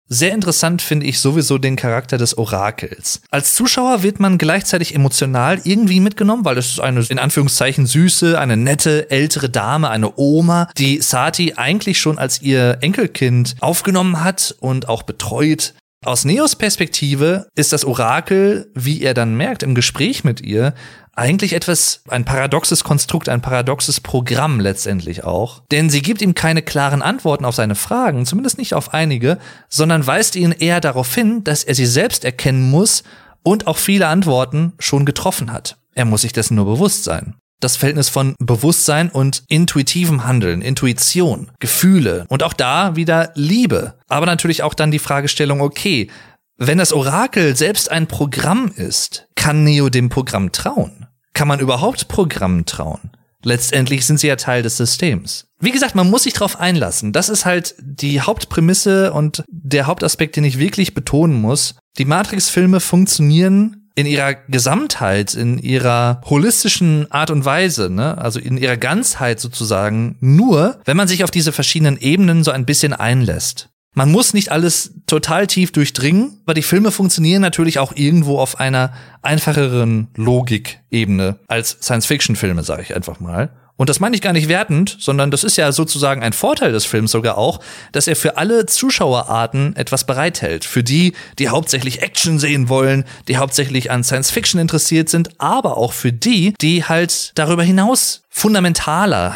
Sehr 0.08 0.34
interessant 0.34 0.84
finde 0.84 1.08
ich 1.08 1.20
sowieso 1.20 1.58
den 1.58 1.76
Charakter 1.76 2.20
des 2.20 2.38
Orakels. 2.38 3.22
Als 3.32 3.56
Zuschauer 3.56 4.04
wird 4.04 4.20
man 4.20 4.38
gleichzeitig 4.38 4.94
emotional 4.94 5.60
irgendwie 5.64 6.00
mitgenommen, 6.00 6.46
weil 6.46 6.60
es 6.60 6.68
ist 6.68 6.80
eine 6.80 7.04
in 7.10 7.18
Anführungszeichen 7.18 7.88
süße, 7.88 8.40
eine 8.40 8.56
nette 8.56 9.10
ältere 9.10 9.50
Dame, 9.50 9.90
eine 9.90 10.16
Oma, 10.16 10.70
die 10.78 11.02
Sati 11.02 11.54
eigentlich 11.56 12.00
schon 12.00 12.20
als 12.20 12.40
ihr 12.44 12.78
Enkelkind 12.82 13.56
aufgenommen 13.62 14.24
hat 14.24 14.56
und 14.60 14.90
auch 14.90 15.02
betreut. 15.02 15.74
Aus 16.06 16.24
Neos 16.24 16.56
Perspektive 16.56 17.48
ist 17.56 17.74
das 17.74 17.84
Orakel, 17.84 18.70
wie 18.76 19.02
er 19.02 19.16
dann 19.16 19.36
merkt 19.36 19.64
im 19.64 19.74
Gespräch 19.74 20.24
mit 20.24 20.40
ihr, 20.40 20.76
eigentlich 21.14 21.54
etwas, 21.54 22.04
ein 22.08 22.26
paradoxes 22.26 22.84
Konstrukt, 22.84 23.28
ein 23.28 23.42
paradoxes 23.42 24.02
Programm 24.02 24.60
letztendlich 24.60 25.24
auch. 25.24 25.64
Denn 25.72 25.90
sie 25.90 26.04
gibt 26.04 26.22
ihm 26.22 26.36
keine 26.36 26.62
klaren 26.62 27.02
Antworten 27.02 27.44
auf 27.44 27.56
seine 27.56 27.74
Fragen, 27.74 28.28
zumindest 28.28 28.60
nicht 28.60 28.76
auf 28.76 28.94
einige, 28.94 29.40
sondern 29.68 30.06
weist 30.06 30.36
ihn 30.36 30.52
eher 30.52 30.80
darauf 30.80 31.12
hin, 31.16 31.44
dass 31.44 31.64
er 31.64 31.74
sie 31.74 31.88
selbst 31.88 32.24
erkennen 32.24 32.70
muss 32.70 33.02
und 33.42 33.66
auch 33.66 33.78
viele 33.78 34.06
Antworten 34.06 34.74
schon 34.78 35.06
getroffen 35.06 35.52
hat. 35.52 35.78
Er 35.96 36.06
muss 36.06 36.22
sich 36.22 36.34
dessen 36.34 36.54
nur 36.54 36.66
bewusst 36.66 37.04
sein. 37.04 37.34
Das 37.66 37.78
Verhältnis 37.78 38.10
von 38.10 38.36
Bewusstsein 38.38 39.10
und 39.10 39.42
intuitivem 39.48 40.24
Handeln, 40.24 40.62
Intuition, 40.62 41.50
Gefühle 41.60 42.26
und 42.30 42.44
auch 42.44 42.54
da 42.54 42.96
wieder 42.96 43.32
Liebe. 43.34 43.96
Aber 44.08 44.28
natürlich 44.28 44.62
auch 44.62 44.76
dann 44.76 44.92
die 44.92 45.00
Fragestellung, 45.00 45.62
okay, 45.62 46.12
wenn 46.58 46.78
das 46.78 46.94
Orakel 46.94 47.56
selbst 47.56 47.90
ein 47.90 48.06
Programm 48.06 48.68
ist, 48.68 49.30
kann 49.34 49.64
Neo 49.64 49.90
dem 49.90 50.10
Programm 50.10 50.52
trauen? 50.52 51.08
Kann 51.34 51.48
man 51.48 51.60
überhaupt 51.60 52.08
Programmen 52.08 52.68
trauen? 52.68 53.10
Letztendlich 53.42 54.06
sind 54.06 54.20
sie 54.20 54.28
ja 54.28 54.36
Teil 54.36 54.62
des 54.62 54.78
Systems. 54.78 55.48
Wie 55.60 55.72
gesagt, 55.72 55.96
man 55.96 56.08
muss 56.08 56.22
sich 56.22 56.34
darauf 56.34 56.60
einlassen. 56.60 57.14
Das 57.14 57.30
ist 57.30 57.46
halt 57.46 57.74
die 57.80 58.22
Hauptprämisse 58.22 59.12
und 59.12 59.44
der 59.48 59.88
Hauptaspekt, 59.88 60.36
den 60.36 60.44
ich 60.44 60.60
wirklich 60.60 60.94
betonen 60.94 61.42
muss. 61.42 61.74
Die 61.98 62.06
Matrix-Filme 62.06 62.80
funktionieren 62.80 63.85
in 63.96 64.06
ihrer 64.06 64.34
Gesamtheit, 64.34 65.34
in 65.34 65.58
ihrer 65.58 66.22
holistischen 66.26 67.10
Art 67.12 67.32
und 67.32 67.46
Weise, 67.46 67.90
ne? 67.90 68.18
also 68.18 68.40
in 68.40 68.58
ihrer 68.58 68.78
Ganzheit 68.78 69.40
sozusagen, 69.40 70.18
nur 70.20 70.80
wenn 70.84 70.98
man 70.98 71.08
sich 71.08 71.24
auf 71.24 71.32
diese 71.32 71.54
verschiedenen 71.54 71.98
Ebenen 71.98 72.44
so 72.44 72.52
ein 72.52 72.66
bisschen 72.66 72.94
einlässt. 72.94 73.70
Man 73.98 74.12
muss 74.12 74.34
nicht 74.34 74.52
alles 74.52 74.94
total 75.08 75.48
tief 75.48 75.72
durchdringen, 75.72 76.42
aber 76.46 76.54
die 76.54 76.62
Filme 76.62 76.92
funktionieren 76.92 77.42
natürlich 77.42 77.80
auch 77.80 77.94
irgendwo 77.96 78.40
auf 78.40 78.60
einer 78.60 78.92
einfacheren 79.22 80.10
Logikebene 80.16 81.40
als 81.48 81.78
Science-Fiction-Filme, 81.82 82.64
sage 82.64 82.82
ich 82.82 82.94
einfach 82.94 83.22
mal. 83.22 83.52
Und 83.78 83.90
das 83.90 84.00
meine 84.00 84.16
ich 84.16 84.22
gar 84.22 84.34
nicht 84.34 84.48
wertend, 84.48 84.96
sondern 85.00 85.32
das 85.32 85.44
ist 85.44 85.58
ja 85.58 85.72
sozusagen 85.72 86.24
ein 86.24 86.34
Vorteil 86.34 86.72
des 86.72 86.86
Films 86.86 87.12
sogar 87.12 87.38
auch, 87.38 87.60
dass 87.92 88.08
er 88.08 88.16
für 88.16 88.38
alle 88.38 88.66
Zuschauerarten 88.66 89.76
etwas 89.76 90.06
bereithält. 90.06 90.64
Für 90.64 90.84
die, 90.84 91.14
die 91.40 91.50
hauptsächlich 91.50 92.02
Action 92.02 92.40
sehen 92.40 92.70
wollen, 92.70 93.04
die 93.28 93.38
hauptsächlich 93.38 93.92
an 93.92 94.04
Science 94.04 94.32
Fiction 94.32 94.62
interessiert 94.62 95.10
sind, 95.10 95.42
aber 95.42 95.78
auch 95.78 95.92
für 95.92 96.14
die, 96.14 96.54
die 96.62 96.86
halt 96.86 97.32
darüber 97.36 97.64
hinaus 97.64 98.24
fundamentaler 98.30 99.36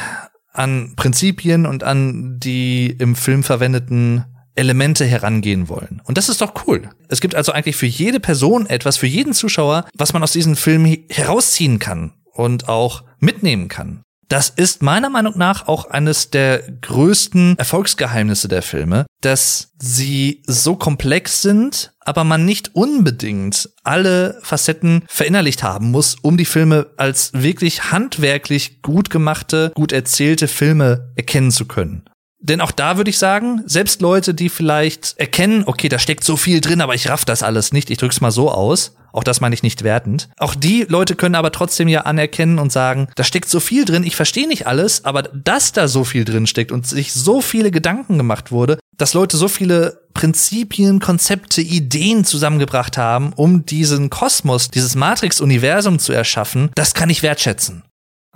an 0.54 0.94
Prinzipien 0.96 1.66
und 1.66 1.84
an 1.84 2.40
die 2.40 2.96
im 2.98 3.16
Film 3.16 3.44
verwendeten 3.44 4.26
Elemente 4.56 5.06
herangehen 5.06 5.70
wollen. 5.70 6.02
Und 6.04 6.18
das 6.18 6.28
ist 6.28 6.42
doch 6.42 6.54
cool. 6.68 6.90
Es 7.08 7.22
gibt 7.22 7.36
also 7.36 7.52
eigentlich 7.52 7.78
für 7.78 7.86
jede 7.86 8.20
Person 8.20 8.68
etwas, 8.68 8.98
für 8.98 9.08
jeden 9.08 9.34
Zuschauer, 9.34 9.86
was 9.96 10.12
man 10.12 10.24
aus 10.24 10.34
diesem 10.34 10.56
Film 10.56 10.86
herausziehen 11.10 11.80
kann 11.80 12.14
und 12.34 12.68
auch 12.68 13.04
mitnehmen 13.20 13.70
kann. 13.70 14.02
Das 14.30 14.49
ist 14.49 14.84
meiner 14.84 15.09
Meinung 15.09 15.39
nach 15.39 15.67
auch 15.67 15.86
eines 15.86 16.30
der 16.30 16.61
größten 16.82 17.57
Erfolgsgeheimnisse 17.57 18.47
der 18.47 18.61
Filme, 18.61 19.07
dass 19.21 19.71
sie 19.80 20.43
so 20.45 20.75
komplex 20.75 21.41
sind, 21.41 21.93
aber 22.01 22.23
man 22.23 22.45
nicht 22.45 22.75
unbedingt 22.75 23.71
alle 23.84 24.39
Facetten 24.43 25.03
verinnerlicht 25.07 25.63
haben 25.63 25.89
muss, 25.89 26.15
um 26.21 26.38
die 26.38 26.45
Filme 26.45 26.91
als 26.95 27.32
wirklich 27.34 27.91
handwerklich 27.91 28.84
gut 28.84 29.09
gemachte, 29.09 29.71
gut 29.73 29.91
erzählte 29.91 30.47
Filme 30.47 31.11
erkennen 31.15 31.49
zu 31.49 31.65
können. 31.65 32.05
Denn 32.42 32.62
auch 32.62 32.72
da 32.72 32.98
würde 32.98 33.10
ich 33.10 33.18
sagen, 33.18 33.64
selbst 33.66 34.02
Leute, 34.02 34.34
die 34.34 34.48
vielleicht 34.48 35.16
erkennen, 35.18 35.64
okay, 35.66 35.90
da 35.90 36.00
steckt 36.00 36.24
so 36.24 36.38
viel 36.38 36.62
drin, 36.62 36.80
aber 36.80 36.96
ich 36.96 37.10
raff 37.10 37.26
das 37.26 37.44
alles 37.44 37.74
nicht, 37.74 37.90
ich 37.90 37.98
drück's 37.98 38.22
mal 38.22 38.32
so 38.32 38.50
aus, 38.50 38.96
auch 39.12 39.24
das 39.24 39.42
meine 39.42 39.54
ich 39.54 39.64
nicht 39.64 39.84
wertend. 39.84 40.30
Auch 40.38 40.56
die 40.56 40.86
Leute 40.88 41.16
können 41.16 41.36
aber 41.36 41.52
trotzdem 41.52 41.90
ja 41.90 42.02
anerkennen 42.02 42.58
und 42.60 42.72
sagen, 42.72 43.10
da 43.16 43.24
steckt 43.26 43.50
so 43.50 43.60
viel 43.60 43.84
drin, 43.84 44.04
ich 44.04 44.16
verstehe 44.16 44.48
nicht 44.48 44.68
alles, 44.68 45.04
aber 45.04 45.24
dass 45.24 45.74
da 45.74 45.90
so 45.90 46.06
viel 46.06 46.24
drin 46.24 46.48
steckt 46.48 46.72
und 46.72 46.88
sich 46.88 47.12
so 47.12 47.42
viele 47.42 47.72
Gedanken 47.72 48.18
gemacht 48.18 48.52
wurde, 48.52 48.80
dass 48.98 49.14
Leute 49.14 49.36
so 49.36 49.48
viele 49.48 50.02
Prinzipien, 50.14 51.00
Konzepte, 51.00 51.62
Ideen 51.62 52.24
zusammengebracht 52.24 52.98
haben, 52.98 53.34
um 53.36 53.66
diesen 53.66 54.10
Kosmos, 54.10 54.70
dieses 54.70 54.96
Matrix-Universum 54.96 56.00
zu 56.00 56.14
erschaffen, 56.14 56.72
das 56.76 56.94
kann 56.94 57.10
ich 57.10 57.24
wertschätzen. 57.24 57.84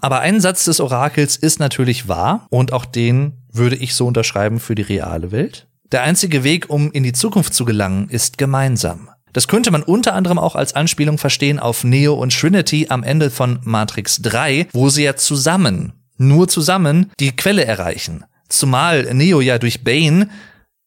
Aber 0.02 0.20
ein 0.20 0.42
Satz 0.42 0.66
des 0.66 0.82
Orakels 0.82 1.38
ist 1.38 1.60
natürlich 1.60 2.10
wahr 2.10 2.48
und 2.50 2.74
auch 2.74 2.86
den 2.86 3.43
würde 3.54 3.76
ich 3.76 3.96
so 3.96 4.08
unterschreiben 4.08 4.60
für 4.60 4.76
die 4.76 4.82
reale 4.82 5.32
Welt. 5.32 5.68
Der 5.92 6.04
einzige 6.04 6.44
Weg, 6.44 6.70
um 6.70 6.92
in 6.92 7.04
die 7.04 7.14
Zukunft 7.14 7.54
zu 7.54 7.66
gelangen, 7.66 8.10
ist 8.10 8.38
gemeinsam. 8.38 9.10
Das 9.32 9.48
könnte 9.48 9.72
man 9.72 9.84
unter 9.84 10.14
anderem 10.14 10.38
auch 10.38 10.56
als 10.56 10.76
Anspielung 10.76 11.18
verstehen 11.18 11.60
auf 11.60 11.84
Neo 11.84 12.14
und 12.14 12.38
Trinity 12.38 12.88
am 12.90 13.04
Ende 13.04 13.32
von 13.32 13.60
Matrix 13.64 14.22
3, 14.22 14.68
wo 14.74 14.90
sie 14.90 15.04
ja 15.04 15.16
zusammen 15.16 15.94
nur 16.18 16.48
zusammen 16.48 17.12
die 17.20 17.36
Quelle 17.36 17.66
erreichen. 17.66 18.26
Zumal 18.50 19.12
Neo 19.14 19.42
ja 19.42 19.58
durch 19.58 19.84
Bane 19.84 20.30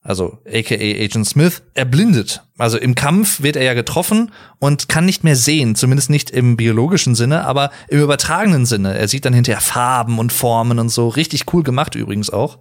also 0.07 0.39
aka 0.47 0.75
Agent 0.75 1.27
Smith, 1.27 1.63
erblindet. 1.75 2.43
Also 2.59 2.79
im 2.79 2.95
Kampf 2.95 3.43
wird 3.43 3.57
er 3.57 3.65
ja 3.65 3.75
getroffen 3.75 4.33
und 4.59 4.89
kann 4.89 5.05
nicht 5.05 5.25
mehr 5.25 5.37
sehen, 5.37 5.75
zumindest 5.75 6.11
nicht 6.11 6.31
im 6.31 6.57
biologischen 6.57 7.15
Sinne, 7.15 7.45
aber 7.45 7.71
im 7.89 8.03
übertragenen 8.03 8.67
Sinne. 8.67 8.97
Er 8.97 9.09
sieht 9.09 9.25
dann 9.25 9.35
hinterher 9.35 9.61
Farben 9.61 10.19
und 10.19 10.33
Formen 10.33 10.79
und 10.79 10.89
so. 10.89 11.09
Richtig 11.09 11.53
cool 11.53 11.63
gemacht 11.63 11.95
übrigens 11.95 12.31
auch. 12.31 12.59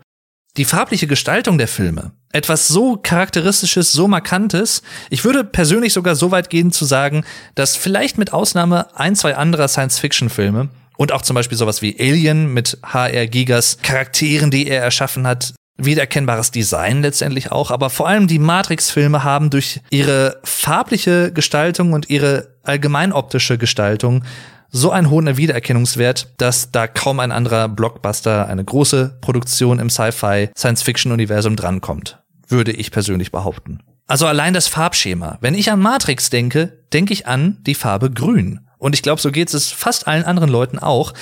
Die 0.58 0.66
farbliche 0.66 1.08
Gestaltung 1.08 1.58
der 1.58 1.68
Filme. 1.68 2.14
Etwas 2.32 2.68
so 2.68 2.98
charakteristisches, 2.98 3.92
so 3.92 4.08
markantes. 4.08 4.82
Ich 5.10 5.26
würde 5.26 5.44
persönlich 5.44 5.94
sogar 5.94 6.16
so 6.16 6.32
weit 6.32 6.50
gehen 6.50 6.72
zu 6.72 6.86
sagen, 6.86 7.26
dass 7.56 7.76
vielleicht 7.76 8.18
mit 8.18 8.34
Ausnahme 8.34 8.88
ein, 8.98 9.16
zwei 9.16 9.36
anderer 9.36 9.68
Science-Fiction-Filme 9.68 10.70
und 10.98 11.12
auch 11.12 11.22
zum 11.22 11.36
Beispiel 11.36 11.58
sowas 11.58 11.82
wie 11.82 11.98
Alien 12.00 12.54
mit 12.54 12.78
HR 12.84 13.28
Gigas 13.28 13.78
Charakteren, 13.84 14.50
die 14.50 14.68
er 14.68 14.82
erschaffen 14.82 15.28
hat, 15.28 15.54
wiedererkennbares 15.78 16.52
Design 16.52 17.02
letztendlich 17.02 17.52
auch, 17.52 17.72
aber 17.72 17.90
vor 17.90 18.08
allem 18.08 18.28
die 18.28 18.40
Matrix-Filme 18.40 19.24
haben 19.24 19.50
durch 19.50 19.82
ihre 19.90 20.40
farbliche 20.44 21.32
Gestaltung 21.34 21.94
und 21.94 22.10
ihre 22.10 22.56
allgemein 22.64 23.12
optische 23.12 23.58
Gestaltung 23.58 24.24
so 24.70 24.92
einen 24.92 25.10
hohen 25.10 25.38
Wiedererkennungswert, 25.38 26.34
dass 26.38 26.72
da 26.72 26.88
kaum 26.88 27.20
ein 27.20 27.32
anderer 27.32 27.70
Blockbuster, 27.70 28.48
eine 28.48 28.64
große 28.64 29.20
Produktion 29.22 29.80
im 29.80 29.90
Sci-Fi, 29.90 30.50
Science-Fiction-Universum 30.58 31.56
drankommt. 31.56 32.20
Würde 32.48 32.72
ich 32.72 32.92
persönlich 32.92 33.32
behaupten. 33.32 33.80
Also 34.08 34.28
allein 34.28 34.54
das 34.54 34.68
Farbschema. 34.68 35.38
Wenn 35.42 35.56
ich 35.56 35.72
an 35.72 35.80
Matrix 35.80 36.30
denke, 36.30 36.84
denke 36.94 37.14
ich 37.14 37.26
an 37.26 37.58
die 37.66 37.74
Farbe 37.74 38.12
grün. 38.12 38.65
Und 38.78 38.96
ich 38.96 39.02
glaube, 39.02 39.22
so 39.22 39.32
geht 39.32 39.54
es 39.54 39.72
fast 39.72 40.08
allen 40.08 40.24
anderen 40.24 40.50
Leuten 40.50 40.80
auch. 40.80 41.14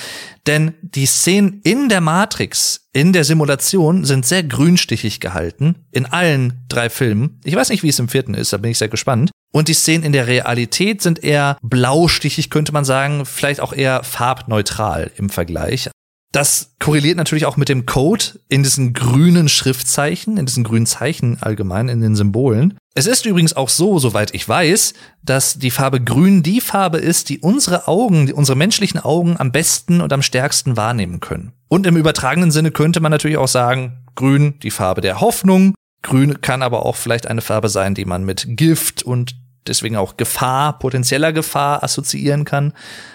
Denn 0.46 0.74
die 0.82 1.06
Szenen 1.06 1.60
in 1.64 1.88
der 1.88 2.00
Matrix, 2.00 2.88
in 2.92 3.12
der 3.12 3.24
Simulation, 3.24 4.04
sind 4.04 4.26
sehr 4.26 4.42
grünstichig 4.42 5.20
gehalten. 5.20 5.86
In 5.90 6.06
allen 6.06 6.64
drei 6.68 6.90
Filmen. 6.90 7.40
Ich 7.44 7.56
weiß 7.56 7.70
nicht, 7.70 7.82
wie 7.82 7.88
es 7.88 7.98
im 7.98 8.08
vierten 8.08 8.34
ist, 8.34 8.52
da 8.52 8.58
bin 8.58 8.70
ich 8.70 8.78
sehr 8.78 8.88
gespannt. 8.88 9.30
Und 9.52 9.68
die 9.68 9.74
Szenen 9.74 10.04
in 10.04 10.12
der 10.12 10.26
Realität 10.26 11.00
sind 11.00 11.22
eher 11.22 11.58
blaustichig, 11.62 12.50
könnte 12.50 12.72
man 12.72 12.84
sagen. 12.84 13.24
Vielleicht 13.24 13.60
auch 13.60 13.72
eher 13.72 14.02
farbneutral 14.02 15.10
im 15.16 15.30
Vergleich. 15.30 15.88
Das 16.34 16.74
korreliert 16.80 17.16
natürlich 17.16 17.46
auch 17.46 17.56
mit 17.56 17.68
dem 17.68 17.86
Code 17.86 18.40
in 18.48 18.64
diesen 18.64 18.92
grünen 18.92 19.48
Schriftzeichen, 19.48 20.36
in 20.36 20.46
diesen 20.46 20.64
grünen 20.64 20.84
Zeichen 20.84 21.40
allgemein, 21.40 21.88
in 21.88 22.00
den 22.00 22.16
Symbolen. 22.16 22.76
Es 22.96 23.06
ist 23.06 23.24
übrigens 23.24 23.54
auch 23.54 23.68
so, 23.68 24.00
soweit 24.00 24.34
ich 24.34 24.48
weiß, 24.48 24.94
dass 25.22 25.60
die 25.60 25.70
Farbe 25.70 26.02
grün 26.02 26.42
die 26.42 26.60
Farbe 26.60 26.98
ist, 26.98 27.28
die 27.28 27.38
unsere 27.38 27.86
Augen, 27.86 28.32
unsere 28.32 28.58
menschlichen 28.58 28.98
Augen 28.98 29.36
am 29.38 29.52
besten 29.52 30.00
und 30.00 30.12
am 30.12 30.22
stärksten 30.22 30.76
wahrnehmen 30.76 31.20
können. 31.20 31.52
Und 31.68 31.86
im 31.86 31.96
übertragenen 31.96 32.50
Sinne 32.50 32.72
könnte 32.72 32.98
man 32.98 33.12
natürlich 33.12 33.36
auch 33.38 33.46
sagen, 33.46 34.04
grün 34.16 34.58
die 34.64 34.72
Farbe 34.72 35.02
der 35.02 35.20
Hoffnung. 35.20 35.76
Grün 36.02 36.40
kann 36.40 36.62
aber 36.62 36.84
auch 36.84 36.96
vielleicht 36.96 37.28
eine 37.28 37.42
Farbe 37.42 37.68
sein, 37.68 37.94
die 37.94 38.06
man 38.06 38.24
mit 38.24 38.44
Gift 38.48 39.04
und 39.04 39.36
deswegen 39.66 39.96
auch 39.96 40.16
Gefahr, 40.16 40.78
potenzieller 40.78 41.32
Gefahr 41.32 41.82
assoziieren 41.82 42.44
kann. 42.44 42.72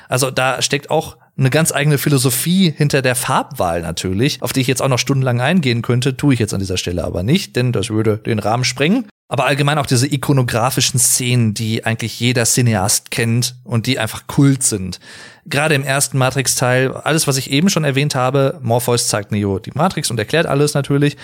Also 0.08 0.32
da 0.32 0.62
steckt 0.62 0.90
auch 0.90 1.18
eine 1.38 1.50
ganz 1.50 1.72
eigene 1.72 1.98
Philosophie 1.98 2.74
hinter 2.76 3.02
der 3.02 3.16
Farbwahl 3.16 3.82
natürlich, 3.82 4.42
auf 4.42 4.54
die 4.54 4.62
ich 4.62 4.68
jetzt 4.68 4.82
auch 4.82 4.90
noch 4.90 5.00
stundenlang 5.00 5.40
eingehen 5.42 5.82
könnte, 5.82 6.18
tue 6.18 6.34
ich 6.34 6.40
jetzt 6.40 6.54
an 6.54 6.60
dieser 6.60 6.78
Stelle 6.78 7.04
aber 7.04 7.24
nicht, 7.24 7.56
denn 7.56 7.72
das 7.72 7.90
würde 7.90 8.18
den 8.18 8.40
Rahmen 8.40 8.66
sprengen. 8.66 9.08
Aber 9.32 9.46
allgemein 9.46 9.78
auch 9.78 9.86
diese 9.86 10.12
ikonografischen 10.12 11.00
Szenen, 11.00 11.54
die 11.54 11.86
eigentlich 11.86 12.20
jeder 12.20 12.46
Cineast 12.46 13.12
kennt 13.12 13.56
und 13.64 13.86
die 13.86 14.00
einfach 14.00 14.26
Kult 14.26 14.64
sind. 14.64 15.00
Gerade 15.46 15.76
im 15.76 15.84
ersten 15.84 16.18
Matrix-Teil, 16.18 16.92
alles, 16.94 17.28
was 17.28 17.38
ich 17.38 17.52
eben 17.52 17.70
schon 17.70 17.84
erwähnt 17.84 18.16
habe, 18.16 18.60
Morpheus 18.64 19.08
zeigt 19.08 19.32
Neo 19.32 19.60
die 19.60 19.72
Matrix 19.76 20.10
und 20.10 20.18
erklärt 20.18 20.48
alles 20.48 20.74
natürlich. 20.74 21.16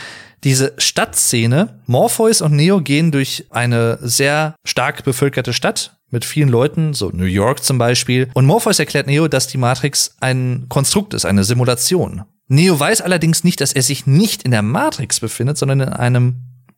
Diese 0.44 0.74
Stadtszene, 0.78 1.80
Morpheus 1.88 2.42
und 2.42 2.54
Neo 2.54 2.80
gehen 2.80 3.12
durch 3.12 3.48
eine 3.50 3.98
sehr 4.02 4.56
stark 4.64 5.04
bevölkerte 5.04 5.52
Stadt, 5.52 5.98
mit 6.12 6.24
vielen 6.24 6.50
Leuten, 6.50 6.94
so 6.94 7.10
New 7.10 7.26
York 7.26 7.64
zum 7.64 7.78
Beispiel. 7.78 8.30
Und 8.36 8.46
Morpheus 8.46 8.80
erklärt 8.80 9.08
Neo, 9.08 9.28
dass 9.28 9.48
die 9.48 9.58
Matrix 9.58 10.16
ein 10.22 10.68
Konstrukt 10.70 11.14
ist, 11.14 11.26
eine 11.26 11.44
Simulation. 11.44 12.24
Neo 12.48 12.80
weiß 12.80 13.02
allerdings 13.02 13.44
nicht, 13.44 13.60
dass 13.60 13.74
er 13.74 13.82
sich 13.82 14.06
nicht 14.06 14.44
in 14.44 14.52
der 14.52 14.62
Matrix 14.62 15.20
befindet, 15.20 15.58
sondern 15.58 15.82
in 15.82 15.90
einem 15.90 16.36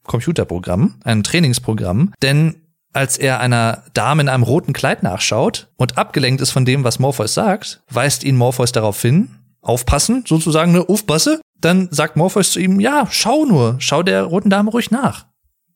Computerprogramm, 0.07 0.95
einem 1.03 1.23
Trainingsprogramm. 1.23 2.13
Denn 2.21 2.55
als 2.93 3.17
er 3.17 3.39
einer 3.39 3.83
Dame 3.93 4.23
in 4.23 4.29
einem 4.29 4.43
roten 4.43 4.73
Kleid 4.73 5.03
nachschaut 5.03 5.67
und 5.77 5.97
abgelenkt 5.97 6.41
ist 6.41 6.51
von 6.51 6.65
dem, 6.65 6.83
was 6.83 6.99
Morpheus 6.99 7.33
sagt, 7.35 7.81
weist 7.91 8.23
ihn 8.23 8.35
Morpheus 8.35 8.71
darauf 8.71 8.99
hin, 9.01 9.29
aufpassen, 9.61 10.23
sozusagen 10.27 10.71
eine 10.71 10.89
Aufpasse. 10.89 11.39
Dann 11.59 11.89
sagt 11.91 12.15
Morpheus 12.15 12.51
zu 12.51 12.59
ihm, 12.59 12.79
ja, 12.79 13.07
schau 13.11 13.45
nur, 13.45 13.75
schau 13.79 14.01
der 14.03 14.23
roten 14.23 14.49
Dame 14.49 14.71
ruhig 14.71 14.89
nach. 14.89 15.27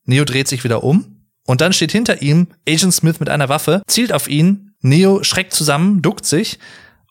Neo 0.04 0.24
dreht 0.24 0.48
sich 0.48 0.64
wieder 0.64 0.82
um 0.82 1.28
und 1.46 1.60
dann 1.60 1.72
steht 1.72 1.92
hinter 1.92 2.22
ihm 2.22 2.48
Agent 2.68 2.94
Smith 2.94 3.20
mit 3.20 3.28
einer 3.28 3.48
Waffe, 3.48 3.82
zielt 3.86 4.12
auf 4.12 4.28
ihn, 4.28 4.74
Neo 4.80 5.22
schreckt 5.22 5.52
zusammen, 5.52 6.02
duckt 6.02 6.26
sich 6.26 6.58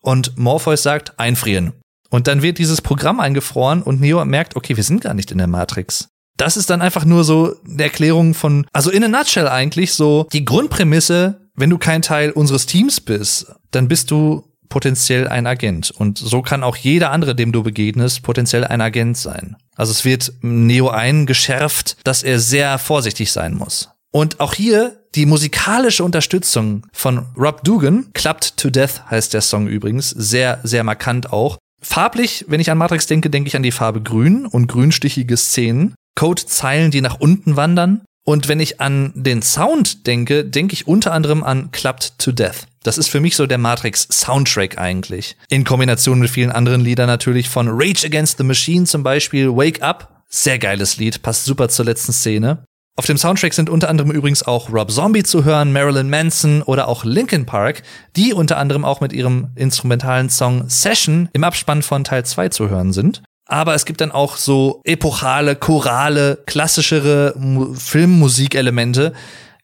und 0.02 0.38
Morpheus 0.38 0.84
sagt, 0.84 1.20
einfrieren. 1.20 1.74
Und 2.10 2.28
dann 2.28 2.42
wird 2.42 2.58
dieses 2.58 2.82
Programm 2.82 3.22
eingefroren 3.22 3.82
und 3.82 4.02
Neo 4.02 4.24
merkt, 4.26 4.58
okay, 4.58 4.76
wir 4.76 4.84
sind 4.84 5.02
gar 5.02 5.14
nicht 5.14 5.32
in 5.32 5.38
der 5.38 5.48
Matrix. 5.48 6.10
Das 6.42 6.58
ist 6.58 6.72
dann 6.72 6.82
einfach 6.82 7.06
nur 7.06 7.24
so 7.24 7.56
eine 7.70 7.84
Erklärung 7.84 8.34
von, 8.34 8.66
also 8.74 8.90
in 8.90 9.04
a 9.04 9.08
nutshell 9.08 9.48
eigentlich 9.48 9.94
so 9.94 10.26
die 10.34 10.44
Grundprämisse, 10.44 11.40
wenn 11.54 11.70
du 11.70 11.78
kein 11.78 12.02
Teil 12.02 12.32
unseres 12.32 12.66
Teams 12.66 13.00
bist, 13.00 13.54
dann 13.70 13.88
bist 13.88 14.10
du 14.10 14.44
potenziell 14.68 15.28
ein 15.28 15.46
Agent. 15.46 15.92
Und 15.92 16.18
so 16.18 16.42
kann 16.42 16.64
auch 16.64 16.78
jeder 16.78 17.12
andere, 17.12 17.36
dem 17.36 17.52
du 17.52 17.62
begegnest, 17.62 18.24
potenziell 18.24 18.64
ein 18.66 18.82
Agent 18.82 19.18
sein. 19.18 19.56
Also 19.76 19.92
es 19.92 20.04
wird 20.04 20.34
Neo 20.42 20.90
eingeschärft, 20.90 21.98
dass 22.06 22.24
er 22.24 22.40
sehr 22.40 22.80
vorsichtig 22.80 23.32
sein 23.32 23.54
muss. 23.54 23.90
Und 24.12 24.40
auch 24.40 24.56
hier 24.56 24.98
die 25.14 25.28
musikalische 25.28 26.04
Unterstützung 26.04 26.88
von 26.92 27.28
Rob 27.38 27.64
Dugan, 27.64 28.08
Clubbed 28.14 28.58
to 28.58 28.72
Death 28.72 29.04
heißt 29.12 29.36
der 29.36 29.42
Song 29.42 29.68
übrigens, 29.68 30.10
sehr, 30.10 30.60
sehr 30.64 30.84
markant 30.84 31.32
auch. 31.32 31.60
Farblich, 31.84 32.46
wenn 32.48 32.60
ich 32.60 32.72
an 32.72 32.78
Matrix 32.80 33.06
denke, 33.06 33.30
denke 33.30 33.48
ich 33.48 33.56
an 33.56 33.64
die 33.64 33.72
Farbe 33.72 34.02
grün 34.02 34.48
und 34.48 34.68
grünstichige 34.68 35.38
Szenen. 35.38 35.94
Code-Zeilen, 36.16 36.92
die 36.92 37.02
nach 37.02 37.20
unten 37.20 37.56
wandern. 37.56 38.02
Und 38.24 38.48
wenn 38.48 38.60
ich 38.60 38.80
an 38.80 39.12
den 39.16 39.42
Sound 39.42 40.06
denke, 40.06 40.46
denke 40.46 40.74
ich 40.74 40.88
unter 40.88 41.12
anderem 41.12 41.44
an 41.44 41.72
Clubbed 41.72 42.20
to 42.20 42.32
Death. 42.32 42.68
Das 42.84 42.98
ist 42.98 43.10
für 43.10 43.20
mich 43.20 43.36
so 43.36 43.48
der 43.48 43.58
Matrix 43.58 44.08
Soundtrack 44.12 44.78
eigentlich. 44.78 45.38
In 45.50 45.64
Kombination 45.64 46.20
mit 46.20 46.30
vielen 46.30 46.52
anderen 46.52 46.82
Liedern 46.82 47.08
natürlich 47.08 47.50
von 47.50 47.68
Rage 47.70 48.06
Against 48.06 48.38
the 48.38 48.44
Machine 48.44 48.86
zum 48.86 49.04
Beispiel, 49.04 49.50
Wake 49.50 49.82
Up. 49.82 50.24
Sehr 50.30 50.60
geiles 50.60 50.98
Lied, 50.98 51.22
passt 51.22 51.46
super 51.46 51.70
zur 51.70 51.86
letzten 51.86 52.14
Szene. 52.14 52.64
Auf 52.98 53.06
dem 53.06 53.18
Soundtrack 53.18 53.54
sind 53.54 53.70
unter 53.70 53.90
anderem 53.90 54.12
übrigens 54.12 54.44
auch 54.44 54.72
Rob 54.72 54.92
Zombie 54.92 55.24
zu 55.24 55.46
hören, 55.46 55.72
Marilyn 55.72 56.10
Manson 56.10 56.62
oder 56.62 56.88
auch 56.88 57.04
Linkin 57.06 57.46
Park, 57.46 57.84
die 58.16 58.34
unter 58.34 58.58
anderem 58.58 58.84
auch 58.84 59.02
mit 59.02 59.14
ihrem 59.14 59.50
instrumentalen 59.56 60.30
Song 60.30 60.70
Session 60.70 61.30
im 61.34 61.44
Abspann 61.44 61.82
von 61.82 62.04
Teil 62.04 62.26
2 62.26 62.50
zu 62.50 62.70
hören 62.70 62.94
sind. 62.94 63.24
Aber 63.52 63.76
es 63.76 63.84
gibt 63.84 64.00
dann 64.00 64.14
auch 64.14 64.38
so 64.38 64.80
epochale, 64.86 65.58
chorale, 65.58 66.42
klassischere 66.46 67.36
Filmmusikelemente, 67.74 69.12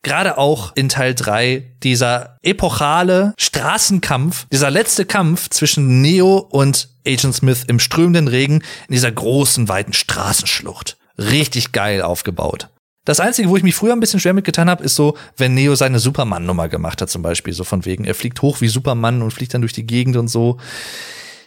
gerade 0.03 0.37
auch 0.37 0.75
in 0.75 0.89
Teil 0.89 1.15
3 1.15 1.75
dieser 1.83 2.35
epochale 2.43 3.33
Straßenkampf, 3.39 4.45
dieser 4.51 4.71
letzte 4.71 5.05
Kampf 5.05 5.47
zwischen 5.51 6.01
Neo 6.01 6.35
und 6.37 6.89
Agent 7.07 7.35
Smith 7.35 7.63
im 7.65 7.79
strömenden 7.79 8.27
Regen 8.27 8.55
in 8.89 8.93
dieser 8.93 9.11
großen, 9.11 9.69
weiten 9.69 9.93
Straßenschlucht. 9.93 10.97
Richtig 11.17 11.71
geil 11.71 12.01
aufgebaut. 12.01 12.67
Das 13.05 13.21
Einzige, 13.21 13.47
wo 13.47 13.55
ich 13.55 13.63
mich 13.63 13.75
früher 13.75 13.93
ein 13.93 14.01
bisschen 14.01 14.19
schwer 14.19 14.33
mitgetan 14.33 14.69
habe, 14.69 14.83
ist 14.83 14.95
so, 14.95 15.15
wenn 15.37 15.53
Neo 15.53 15.75
seine 15.75 15.99
Superman-Nummer 15.99 16.67
gemacht 16.67 17.01
hat, 17.01 17.09
zum 17.09 17.21
Beispiel, 17.21 17.53
so 17.53 17.63
von 17.63 17.85
wegen, 17.85 18.03
er 18.03 18.15
fliegt 18.15 18.41
hoch 18.41 18.59
wie 18.59 18.67
Superman 18.67 19.21
und 19.21 19.31
fliegt 19.31 19.53
dann 19.53 19.61
durch 19.61 19.71
die 19.71 19.87
Gegend 19.87 20.17
und 20.17 20.27
so. 20.27 20.57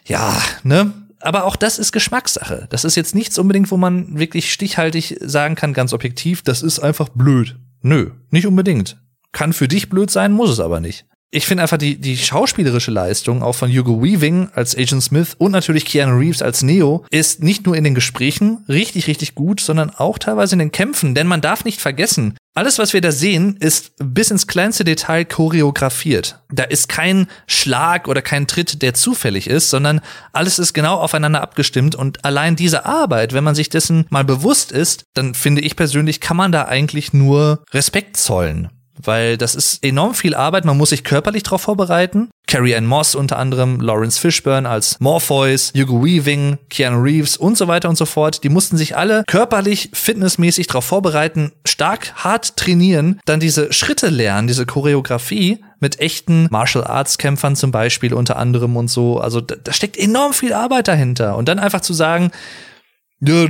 Ja, 0.06 0.40
ne? 0.62 0.94
Aber 1.20 1.44
auch 1.44 1.56
das 1.56 1.78
ist 1.78 1.92
Geschmackssache. 1.92 2.66
Das 2.70 2.84
ist 2.84 2.96
jetzt 2.96 3.14
nichts 3.14 3.38
unbedingt, 3.38 3.70
wo 3.70 3.76
man 3.76 4.18
wirklich 4.18 4.52
stichhaltig 4.52 5.18
sagen 5.20 5.54
kann, 5.54 5.74
ganz 5.74 5.92
objektiv, 5.92 6.42
das 6.42 6.62
ist 6.62 6.80
einfach 6.80 7.10
blöd. 7.10 7.58
Nö, 7.82 8.10
nicht 8.30 8.46
unbedingt. 8.46 8.98
Kann 9.32 9.52
für 9.52 9.68
dich 9.68 9.88
blöd 9.88 10.10
sein, 10.10 10.32
muss 10.32 10.50
es 10.50 10.60
aber 10.60 10.80
nicht 10.80 11.06
ich 11.32 11.46
finde 11.46 11.62
einfach 11.62 11.78
die, 11.78 11.96
die 11.96 12.16
schauspielerische 12.16 12.90
Leistung 12.90 13.42
auch 13.42 13.54
von 13.54 13.70
Hugo 13.70 14.02
Weaving 14.02 14.48
als 14.54 14.76
Agent 14.76 15.02
Smith 15.02 15.36
und 15.38 15.52
natürlich 15.52 15.84
Keanu 15.84 16.18
Reeves 16.18 16.42
als 16.42 16.62
Neo 16.62 17.04
ist 17.10 17.42
nicht 17.42 17.66
nur 17.66 17.76
in 17.76 17.84
den 17.84 17.94
Gesprächen 17.94 18.64
richtig, 18.68 19.06
richtig 19.06 19.36
gut, 19.36 19.60
sondern 19.60 19.90
auch 19.90 20.18
teilweise 20.18 20.56
in 20.56 20.58
den 20.58 20.72
Kämpfen. 20.72 21.14
Denn 21.14 21.28
man 21.28 21.40
darf 21.40 21.64
nicht 21.64 21.80
vergessen, 21.80 22.36
alles, 22.52 22.80
was 22.80 22.92
wir 22.92 23.00
da 23.00 23.12
sehen, 23.12 23.56
ist 23.60 23.92
bis 23.98 24.32
ins 24.32 24.48
kleinste 24.48 24.82
Detail 24.82 25.24
choreografiert. 25.24 26.40
Da 26.50 26.64
ist 26.64 26.88
kein 26.88 27.28
Schlag 27.46 28.08
oder 28.08 28.22
kein 28.22 28.48
Tritt, 28.48 28.82
der 28.82 28.94
zufällig 28.94 29.46
ist, 29.46 29.70
sondern 29.70 30.00
alles 30.32 30.58
ist 30.58 30.72
genau 30.72 30.96
aufeinander 30.96 31.42
abgestimmt. 31.42 31.94
Und 31.94 32.24
allein 32.24 32.56
diese 32.56 32.86
Arbeit, 32.86 33.34
wenn 33.34 33.44
man 33.44 33.54
sich 33.54 33.68
dessen 33.68 34.06
mal 34.10 34.24
bewusst 34.24 34.72
ist, 34.72 35.04
dann 35.14 35.34
finde 35.34 35.62
ich 35.62 35.76
persönlich, 35.76 36.20
kann 36.20 36.36
man 36.36 36.50
da 36.50 36.64
eigentlich 36.64 37.12
nur 37.12 37.62
Respekt 37.72 38.16
zollen 38.16 38.68
weil 39.04 39.36
das 39.36 39.54
ist 39.54 39.84
enorm 39.84 40.14
viel 40.14 40.34
Arbeit. 40.34 40.64
Man 40.64 40.76
muss 40.76 40.90
sich 40.90 41.04
körperlich 41.04 41.42
darauf 41.42 41.62
vorbereiten. 41.62 42.30
Carrie 42.46 42.74
Ann 42.74 42.86
Moss 42.86 43.14
unter 43.14 43.38
anderem, 43.38 43.80
Lawrence 43.80 44.18
Fishburne 44.18 44.68
als 44.68 44.98
Morpheus, 44.98 45.72
Hugo 45.76 46.04
Weaving, 46.04 46.58
Keanu 46.68 47.00
Reeves 47.00 47.36
und 47.36 47.56
so 47.56 47.68
weiter 47.68 47.88
und 47.88 47.96
so 47.96 48.06
fort. 48.06 48.42
Die 48.42 48.48
mussten 48.48 48.76
sich 48.76 48.96
alle 48.96 49.22
körperlich, 49.28 49.90
fitnessmäßig 49.92 50.66
darauf 50.66 50.84
vorbereiten, 50.84 51.52
stark, 51.64 52.12
hart 52.16 52.56
trainieren, 52.56 53.20
dann 53.24 53.38
diese 53.38 53.72
Schritte 53.72 54.08
lernen, 54.08 54.48
diese 54.48 54.66
Choreografie 54.66 55.62
mit 55.78 56.00
echten 56.00 56.48
Martial 56.50 56.84
Arts 56.84 57.18
Kämpfern 57.18 57.54
zum 57.56 57.70
Beispiel 57.70 58.14
unter 58.14 58.36
anderem 58.36 58.76
und 58.76 58.88
so. 58.88 59.18
Also 59.20 59.40
da, 59.40 59.54
da 59.62 59.72
steckt 59.72 59.96
enorm 59.96 60.32
viel 60.32 60.52
Arbeit 60.52 60.88
dahinter. 60.88 61.36
Und 61.36 61.48
dann 61.48 61.58
einfach 61.60 61.80
zu 61.80 61.94
sagen, 61.94 62.32
ja, 63.20 63.46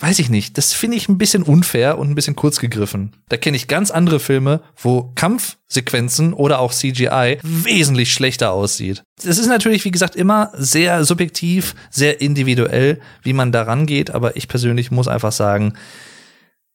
weiß 0.00 0.18
ich 0.18 0.30
nicht. 0.30 0.58
Das 0.58 0.72
finde 0.72 0.96
ich 0.96 1.08
ein 1.08 1.18
bisschen 1.18 1.42
unfair 1.42 1.98
und 1.98 2.10
ein 2.10 2.14
bisschen 2.14 2.36
kurz 2.36 2.58
gegriffen. 2.58 3.12
Da 3.28 3.36
kenne 3.36 3.56
ich 3.56 3.68
ganz 3.68 3.90
andere 3.90 4.18
Filme, 4.18 4.62
wo 4.76 5.12
Kampfsequenzen 5.14 6.32
oder 6.32 6.58
auch 6.58 6.72
CGI 6.72 7.38
wesentlich 7.42 8.12
schlechter 8.12 8.52
aussieht. 8.52 9.02
Es 9.22 9.38
ist 9.38 9.46
natürlich, 9.46 9.84
wie 9.84 9.90
gesagt, 9.90 10.16
immer 10.16 10.50
sehr 10.56 11.04
subjektiv, 11.04 11.74
sehr 11.90 12.20
individuell, 12.20 13.00
wie 13.22 13.34
man 13.34 13.52
da 13.52 13.62
rangeht, 13.62 14.10
aber 14.10 14.36
ich 14.36 14.48
persönlich 14.48 14.90
muss 14.90 15.08
einfach 15.08 15.32
sagen, 15.32 15.74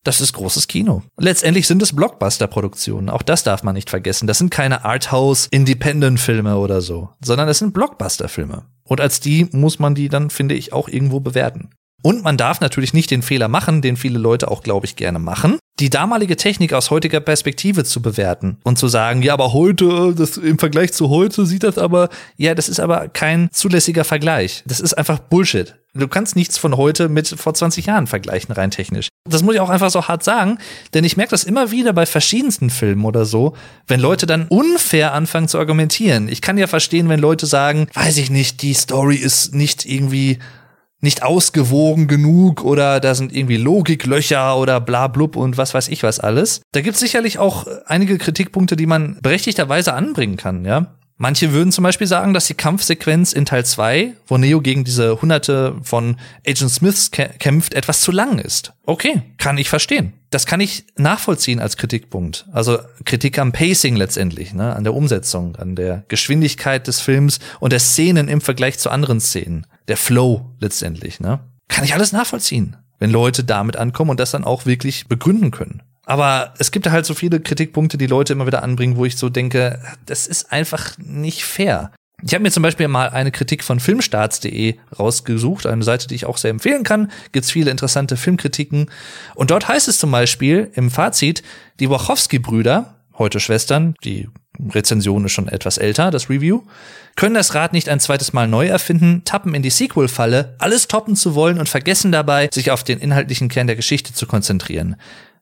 das 0.06 0.22
ist 0.22 0.34
großes 0.34 0.68
Kino. 0.68 1.02
Letztendlich 1.18 1.66
sind 1.66 1.82
es 1.82 1.96
Blockbuster-Produktionen. 1.96 3.10
Auch 3.10 3.24
das 3.24 3.44
darf 3.44 3.64
man 3.64 3.74
nicht 3.74 3.90
vergessen. 3.90 4.28
Das 4.28 4.38
sind 4.38 4.52
keine 4.52 4.86
Arthouse-Independent-Filme 4.86 6.58
oder 6.58 6.82
so, 6.82 7.10
sondern 7.24 7.50
es 7.50 7.58
sind 7.58 7.74
Blockbuster-Filme. 7.74 8.66
Und 8.84 9.02
als 9.02 9.20
die 9.20 9.48
muss 9.52 9.80
man 9.80 9.96
die 9.96 10.10
dann, 10.10 10.30
finde 10.30 10.54
ich, 10.54 10.74
auch 10.74 10.88
irgendwo 10.88 11.22
bewerten. 11.22 11.72
Und 12.02 12.24
man 12.24 12.38
darf 12.38 12.62
natürlich 12.62 12.94
nicht 12.94 13.10
den 13.10 13.22
Fehler 13.22 13.48
machen, 13.48 13.82
den 13.82 13.98
viele 13.98 14.20
Leute 14.20 14.52
auch, 14.52 14.62
glaube 14.62 14.86
ich, 14.86 14.96
gerne 14.96 15.18
machen, 15.20 15.58
die 15.80 15.90
damalige 15.90 16.38
Technik 16.38 16.72
aus 16.74 16.92
heutiger 16.92 17.20
Perspektive 17.20 17.84
zu 17.84 18.02
bewerten 18.02 18.58
und 18.64 18.78
zu 18.78 18.88
sagen, 18.88 19.22
ja, 19.22 19.34
aber 19.34 19.54
heute, 19.54 20.14
das, 20.16 20.38
im 20.38 20.58
Vergleich 20.60 20.94
zu 20.94 21.10
heute 21.10 21.46
sieht 21.46 21.64
das 21.64 21.78
aber, 21.78 22.10
ja, 22.38 22.56
das 22.56 22.70
ist 22.70 22.80
aber 22.80 23.10
kein 23.10 23.50
zulässiger 23.52 24.04
Vergleich. 24.04 24.64
Das 24.66 24.80
ist 24.80 24.94
einfach 24.94 25.20
Bullshit. 25.20 25.76
Du 25.94 26.08
kannst 26.08 26.36
nichts 26.36 26.58
von 26.58 26.78
heute 26.78 27.10
mit 27.10 27.28
vor 27.28 27.54
20 27.54 27.86
Jahren 27.86 28.08
vergleichen, 28.08 28.54
rein 28.54 28.70
technisch. 28.70 29.08
Das 29.28 29.44
muss 29.44 29.56
ich 29.56 29.62
auch 29.62 29.70
einfach 29.70 29.90
so 29.90 30.08
hart 30.08 30.24
sagen, 30.24 30.60
denn 30.94 31.06
ich 31.06 31.18
merke 31.18 31.32
das 31.32 31.44
immer 31.44 31.72
wieder 31.72 31.94
bei 31.94 32.06
verschiedensten 32.06 32.70
Filmen 32.70 33.06
oder 33.06 33.26
so, 33.26 33.56
wenn 33.88 34.00
Leute 34.00 34.26
dann 34.26 34.48
unfair 34.50 35.14
anfangen 35.14 35.48
zu 35.48 35.58
argumentieren. 35.58 36.28
Ich 36.28 36.42
kann 36.42 36.58
ja 36.58 36.68
verstehen, 36.68 37.10
wenn 37.10 37.20
Leute 37.20 37.46
sagen, 37.46 37.88
weiß 37.94 38.18
ich 38.18 38.30
nicht, 38.30 38.62
die 38.62 38.74
Story 38.74 39.16
ist 39.16 39.56
nicht 39.56 39.86
irgendwie 39.86 40.40
nicht 41.06 41.24
ausgewogen 41.24 42.08
genug 42.08 42.66
oder 42.66 43.00
da 43.00 43.16
sind 43.16 43.34
irgendwie 43.34 43.56
Logiklöcher 43.56 44.58
oder 44.58 44.82
bla 44.82 45.08
blub 45.08 45.38
und 45.38 45.58
was 45.58 45.74
weiß 45.74 45.88
ich 45.88 46.04
was 46.04 46.20
alles. 46.20 46.62
Da 46.74 46.82
gibt 46.82 46.96
es 46.96 47.00
sicherlich 47.00 47.40
auch 47.40 47.68
einige 47.86 48.18
Kritikpunkte, 48.18 48.76
die 48.76 48.88
man 48.88 49.18
berechtigterweise 49.22 49.94
anbringen 49.94 50.36
kann, 50.36 50.66
ja. 50.66 50.88
Manche 51.18 51.54
würden 51.54 51.72
zum 51.72 51.84
Beispiel 51.84 52.08
sagen, 52.08 52.34
dass 52.34 52.48
die 52.48 52.56
Kampfsequenz 52.56 53.32
in 53.32 53.46
Teil 53.46 53.66
2, 53.66 54.16
wo 54.28 54.38
Neo 54.38 54.60
gegen 54.60 54.84
diese 54.84 55.22
Hunderte 55.22 55.76
von 55.82 56.18
Agent 56.46 56.72
Smiths 56.72 57.10
kämpft, 57.12 57.74
etwas 57.74 58.02
zu 58.02 58.12
lang 58.12 58.38
ist. 58.38 58.74
Okay, 58.86 59.22
kann 59.38 59.58
ich 59.58 59.70
verstehen. 59.70 60.14
Das 60.30 60.46
kann 60.46 60.60
ich 60.60 60.86
nachvollziehen 60.98 61.62
als 61.62 61.78
Kritikpunkt. 61.78 62.48
Also 62.52 62.80
Kritik 63.06 63.40
am 63.40 63.54
Pacing 63.54 63.96
letztendlich, 63.96 64.54
ne, 64.54 64.76
an 64.76 64.84
der 64.84 64.94
Umsetzung, 64.94 65.56
an 65.56 65.78
der 65.78 66.04
Geschwindigkeit 66.10 66.86
des 66.88 67.00
Films 67.00 67.40
und 67.62 67.72
der 67.72 67.80
Szenen 67.80 68.28
im 68.28 68.42
Vergleich 68.42 68.78
zu 68.78 68.90
anderen 68.90 69.22
Szenen. 69.22 69.66
Der 69.88 69.98
Flow 69.98 70.54
letztendlich, 70.60 71.22
ne? 71.22 71.40
Kann 71.70 71.86
ich 71.86 71.94
alles 71.94 72.12
nachvollziehen, 72.12 72.76
wenn 73.00 73.10
Leute 73.10 73.46
damit 73.46 73.78
ankommen 73.78 74.12
und 74.12 74.20
das 74.20 74.32
dann 74.32 74.44
auch 74.44 74.66
wirklich 74.66 75.08
begründen 75.08 75.52
können. 75.52 75.82
Aber 76.06 76.54
es 76.60 76.72
gibt 76.72 76.90
halt 76.90 77.06
so 77.06 77.14
viele 77.14 77.40
Kritikpunkte, 77.40 77.98
die 77.98 78.08
Leute 78.08 78.34
immer 78.34 78.48
wieder 78.48 78.64
anbringen, 78.64 78.98
wo 78.98 79.06
ich 79.06 79.18
so 79.18 79.30
denke, 79.30 79.80
das 80.06 80.28
ist 80.28 80.52
einfach 80.52 80.98
nicht 80.98 81.44
fair. 81.44 81.92
Ich 82.24 82.34
habe 82.34 82.44
mir 82.44 82.52
zum 82.52 82.64
Beispiel 82.64 82.88
mal 82.88 83.10
eine 83.10 83.32
Kritik 83.32 83.64
von 83.64 83.80
filmstarts.de 83.80 84.76
rausgesucht, 84.98 85.66
eine 85.66 85.84
Seite, 85.84 86.08
die 86.08 86.16
ich 86.16 86.26
auch 86.26 86.38
sehr 86.38 86.52
empfehlen 86.52 86.84
kann. 86.84 87.12
Gibt's 87.32 87.52
viele 87.52 87.72
interessante 87.72 88.18
Filmkritiken. 88.18 88.90
Und 89.36 89.52
dort 89.52 89.68
heißt 89.68 89.88
es 89.88 90.00
zum 90.00 90.12
Beispiel 90.12 90.72
im 90.76 90.90
Fazit, 90.90 91.44
die 91.80 91.90
Wachowski-Brüder, 91.90 92.96
heute 93.18 93.40
Schwestern, 93.40 93.96
die 94.04 94.30
Rezension 94.72 95.26
ist 95.26 95.34
schon 95.34 95.50
etwas 95.50 95.78
älter, 95.78 96.12
das 96.12 96.30
Review, 96.30 96.64
können 97.16 97.36
das 97.36 97.54
Rad 97.54 97.74
nicht 97.74 97.90
ein 97.90 98.00
zweites 98.00 98.34
Mal 98.34 98.48
neu 98.48 98.68
erfinden, 98.68 99.24
tappen 99.26 99.54
in 99.54 99.62
die 99.62 99.70
Sequel-Falle, 99.70 100.56
alles 100.60 100.88
toppen 100.88 101.16
zu 101.16 101.36
wollen 101.36 101.60
und 101.60 101.70
vergessen 101.70 102.12
dabei, 102.12 102.50
sich 102.52 102.72
auf 102.72 102.84
den 102.84 103.00
inhaltlichen 103.00 103.50
Kern 103.50 103.68
der 103.68 103.76
Geschichte 103.76 104.14
zu 104.14 104.26
konzentrieren. 104.26 104.96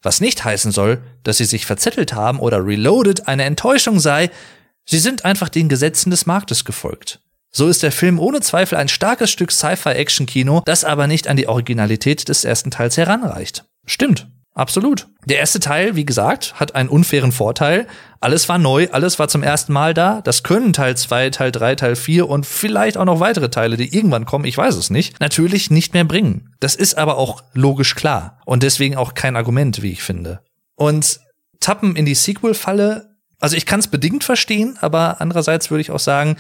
Was 0.04 0.22
nicht 0.22 0.44
heißen 0.44 0.72
soll, 0.72 1.02
dass 1.24 1.38
sie 1.38 1.46
sich 1.46 1.66
verzettelt 1.66 2.14
haben 2.14 2.40
oder 2.40 2.64
Reloaded 2.64 3.28
eine 3.28 3.46
Enttäuschung 3.46 4.00
sei, 4.00 4.30
sie 4.86 5.00
sind 5.00 5.26
einfach 5.26 5.50
den 5.50 5.70
Gesetzen 5.70 6.12
des 6.12 6.26
Marktes 6.26 6.66
gefolgt. 6.66 7.22
So 7.52 7.68
ist 7.68 7.84
der 7.84 7.92
Film 7.92 8.20
ohne 8.20 8.42
Zweifel 8.42 8.78
ein 8.78 8.90
starkes 8.90 9.32
Stück 9.32 9.52
Sci-Fi-Action-Kino, 9.52 10.64
das 10.66 10.84
aber 10.84 11.08
nicht 11.08 11.28
an 11.28 11.38
die 11.38 11.48
Originalität 11.48 12.28
des 12.28 12.44
ersten 12.44 12.72
Teils 12.72 12.98
heranreicht. 12.98 13.64
Stimmt. 13.86 14.28
Absolut. 14.56 15.08
Der 15.26 15.40
erste 15.40 15.60
Teil, 15.60 15.96
wie 15.96 16.06
gesagt, 16.06 16.60
hat 16.60 16.76
einen 16.76 16.90
unfairen 16.90 17.32
Vorteil. 17.32 17.88
Alles 18.20 18.48
war 18.50 18.60
neu, 18.60 18.88
alles 18.92 19.18
war 19.18 19.28
zum 19.28 19.42
ersten 19.42 19.74
Mal 19.74 19.96
da. 19.96 20.22
Das 20.22 20.44
können 20.44 20.74
Teil 20.74 20.96
2, 20.96 21.32
Teil 21.32 21.52
3, 21.52 21.76
Teil 21.76 21.96
4 21.96 22.30
und 22.30 22.46
vielleicht 22.46 22.98
auch 22.98 23.06
noch 23.06 23.20
weitere 23.20 23.50
Teile, 23.50 23.78
die 23.78 23.96
irgendwann 23.96 24.26
kommen, 24.26 24.46
ich 24.46 24.58
weiß 24.58 24.76
es 24.76 24.92
nicht, 24.92 25.20
natürlich 25.20 25.72
nicht 25.72 25.94
mehr 25.96 26.04
bringen. 26.04 26.54
Das 26.60 26.76
ist 26.76 26.98
aber 26.98 27.18
auch 27.18 27.44
logisch 27.54 27.96
klar 27.96 28.40
und 28.46 28.62
deswegen 28.62 28.96
auch 28.96 29.16
kein 29.16 29.36
Argument, 29.36 29.82
wie 29.82 29.92
ich 29.92 30.04
finde. 30.04 30.42
Und 30.76 31.20
tappen 31.60 31.96
in 31.96 32.06
die 32.06 32.16
Sequel-Falle, 32.16 33.16
also 33.40 33.58
ich 33.58 33.66
kann 33.66 33.80
es 33.80 33.88
bedingt 33.88 34.24
verstehen, 34.24 34.78
aber 34.82 35.20
andererseits 35.20 35.72
würde 35.72 35.82
ich 35.82 35.92
auch 35.92 36.00
sagen, 36.00 36.38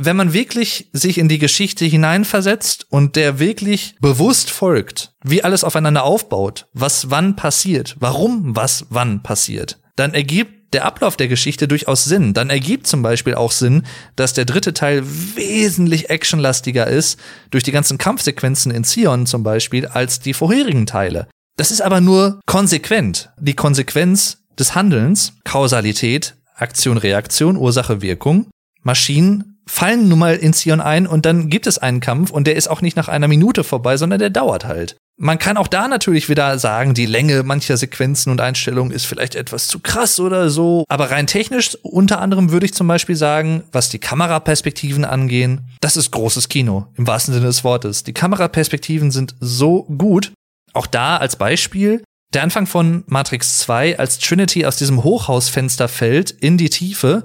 wenn 0.00 0.16
man 0.16 0.32
wirklich 0.32 0.88
sich 0.92 1.18
in 1.18 1.28
die 1.28 1.38
Geschichte 1.38 1.84
hineinversetzt 1.84 2.86
und 2.90 3.16
der 3.16 3.38
wirklich 3.38 3.94
bewusst 4.00 4.50
folgt, 4.50 5.12
wie 5.22 5.44
alles 5.44 5.64
aufeinander 5.64 6.04
aufbaut, 6.04 6.66
was 6.72 7.10
wann 7.10 7.36
passiert, 7.36 7.96
warum 8.00 8.56
was 8.56 8.86
wann 8.90 9.22
passiert, 9.22 9.78
dann 9.96 10.14
ergibt 10.14 10.72
der 10.72 10.84
Ablauf 10.84 11.16
der 11.16 11.28
Geschichte 11.28 11.66
durchaus 11.66 12.04
Sinn. 12.04 12.32
Dann 12.32 12.48
ergibt 12.48 12.86
zum 12.86 13.02
Beispiel 13.02 13.34
auch 13.34 13.50
Sinn, 13.50 13.82
dass 14.16 14.34
der 14.34 14.44
dritte 14.44 14.72
Teil 14.72 15.02
wesentlich 15.04 16.10
actionlastiger 16.10 16.86
ist, 16.86 17.18
durch 17.50 17.64
die 17.64 17.72
ganzen 17.72 17.98
Kampfsequenzen 17.98 18.70
in 18.70 18.84
Zion 18.84 19.26
zum 19.26 19.42
Beispiel, 19.42 19.86
als 19.86 20.20
die 20.20 20.32
vorherigen 20.32 20.86
Teile. 20.86 21.26
Das 21.56 21.70
ist 21.70 21.82
aber 21.82 22.00
nur 22.00 22.40
konsequent. 22.46 23.30
Die 23.38 23.54
Konsequenz 23.54 24.38
des 24.58 24.74
Handelns, 24.74 25.34
Kausalität, 25.44 26.36
Aktion, 26.54 26.98
Reaktion, 26.98 27.56
Ursache, 27.56 28.00
Wirkung. 28.00 28.46
Maschinen 28.82 29.49
fallen 29.70 30.08
nun 30.08 30.18
mal 30.18 30.34
in 30.34 30.52
Zion 30.52 30.80
ein 30.80 31.06
und 31.06 31.24
dann 31.24 31.48
gibt 31.48 31.66
es 31.66 31.78
einen 31.78 32.00
Kampf 32.00 32.30
und 32.30 32.46
der 32.46 32.56
ist 32.56 32.68
auch 32.68 32.82
nicht 32.82 32.96
nach 32.96 33.08
einer 33.08 33.28
Minute 33.28 33.62
vorbei, 33.62 33.96
sondern 33.96 34.18
der 34.18 34.30
dauert 34.30 34.66
halt. 34.66 34.96
Man 35.16 35.38
kann 35.38 35.56
auch 35.56 35.68
da 35.68 35.86
natürlich 35.86 36.28
wieder 36.28 36.58
sagen, 36.58 36.94
die 36.94 37.06
Länge 37.06 37.42
mancher 37.42 37.76
Sequenzen 37.76 38.32
und 38.32 38.40
Einstellungen 38.40 38.90
ist 38.90 39.04
vielleicht 39.04 39.34
etwas 39.34 39.68
zu 39.68 39.78
krass 39.78 40.18
oder 40.18 40.50
so. 40.50 40.84
Aber 40.88 41.10
rein 41.10 41.26
technisch, 41.26 41.76
unter 41.82 42.20
anderem 42.20 42.50
würde 42.50 42.66
ich 42.66 42.74
zum 42.74 42.88
Beispiel 42.88 43.16
sagen, 43.16 43.62
was 43.70 43.90
die 43.90 43.98
Kameraperspektiven 43.98 45.04
angehen, 45.04 45.68
das 45.80 45.96
ist 45.96 46.10
großes 46.10 46.48
Kino, 46.48 46.86
im 46.96 47.06
wahrsten 47.06 47.34
Sinne 47.34 47.46
des 47.46 47.64
Wortes. 47.64 48.02
Die 48.02 48.14
Kameraperspektiven 48.14 49.10
sind 49.10 49.34
so 49.40 49.84
gut. 49.84 50.32
Auch 50.72 50.86
da 50.86 51.18
als 51.18 51.36
Beispiel, 51.36 52.02
der 52.32 52.42
Anfang 52.42 52.66
von 52.66 53.04
Matrix 53.06 53.58
2, 53.58 53.98
als 53.98 54.18
Trinity 54.18 54.64
aus 54.64 54.76
diesem 54.76 55.04
Hochhausfenster 55.04 55.88
fällt 55.88 56.30
in 56.30 56.56
die 56.56 56.70
Tiefe 56.70 57.24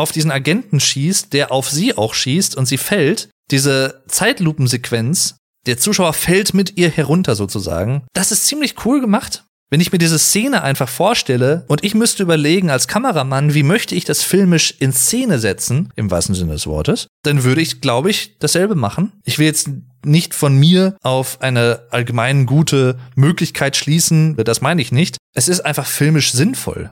auf 0.00 0.12
diesen 0.12 0.30
Agenten 0.30 0.80
schießt, 0.80 1.32
der 1.32 1.52
auf 1.52 1.70
sie 1.70 1.96
auch 1.96 2.14
schießt 2.14 2.56
und 2.56 2.66
sie 2.66 2.78
fällt, 2.78 3.30
diese 3.50 4.02
Zeitlupensequenz, 4.08 5.36
der 5.66 5.78
Zuschauer 5.78 6.12
fällt 6.12 6.54
mit 6.54 6.76
ihr 6.78 6.88
herunter 6.88 7.34
sozusagen. 7.34 8.02
Das 8.12 8.32
ist 8.32 8.46
ziemlich 8.46 8.84
cool 8.84 9.00
gemacht. 9.00 9.44
Wenn 9.72 9.80
ich 9.80 9.92
mir 9.92 9.98
diese 9.98 10.18
Szene 10.18 10.62
einfach 10.64 10.88
vorstelle 10.88 11.64
und 11.68 11.84
ich 11.84 11.94
müsste 11.94 12.24
überlegen 12.24 12.70
als 12.70 12.88
Kameramann, 12.88 13.54
wie 13.54 13.62
möchte 13.62 13.94
ich 13.94 14.04
das 14.04 14.20
filmisch 14.20 14.74
in 14.80 14.92
Szene 14.92 15.38
setzen, 15.38 15.92
im 15.94 16.10
wahrsten 16.10 16.34
Sinne 16.34 16.54
des 16.54 16.66
Wortes, 16.66 17.06
dann 17.22 17.44
würde 17.44 17.60
ich, 17.60 17.80
glaube 17.80 18.10
ich, 18.10 18.36
dasselbe 18.40 18.74
machen. 18.74 19.12
Ich 19.24 19.38
will 19.38 19.46
jetzt 19.46 19.70
nicht 20.04 20.34
von 20.34 20.56
mir 20.56 20.96
auf 21.02 21.40
eine 21.40 21.86
allgemein 21.90 22.46
gute 22.46 22.98
Möglichkeit 23.14 23.76
schließen, 23.76 24.36
das 24.36 24.60
meine 24.60 24.82
ich 24.82 24.90
nicht. 24.90 25.18
Es 25.36 25.46
ist 25.46 25.60
einfach 25.60 25.86
filmisch 25.86 26.32
sinnvoll. 26.32 26.90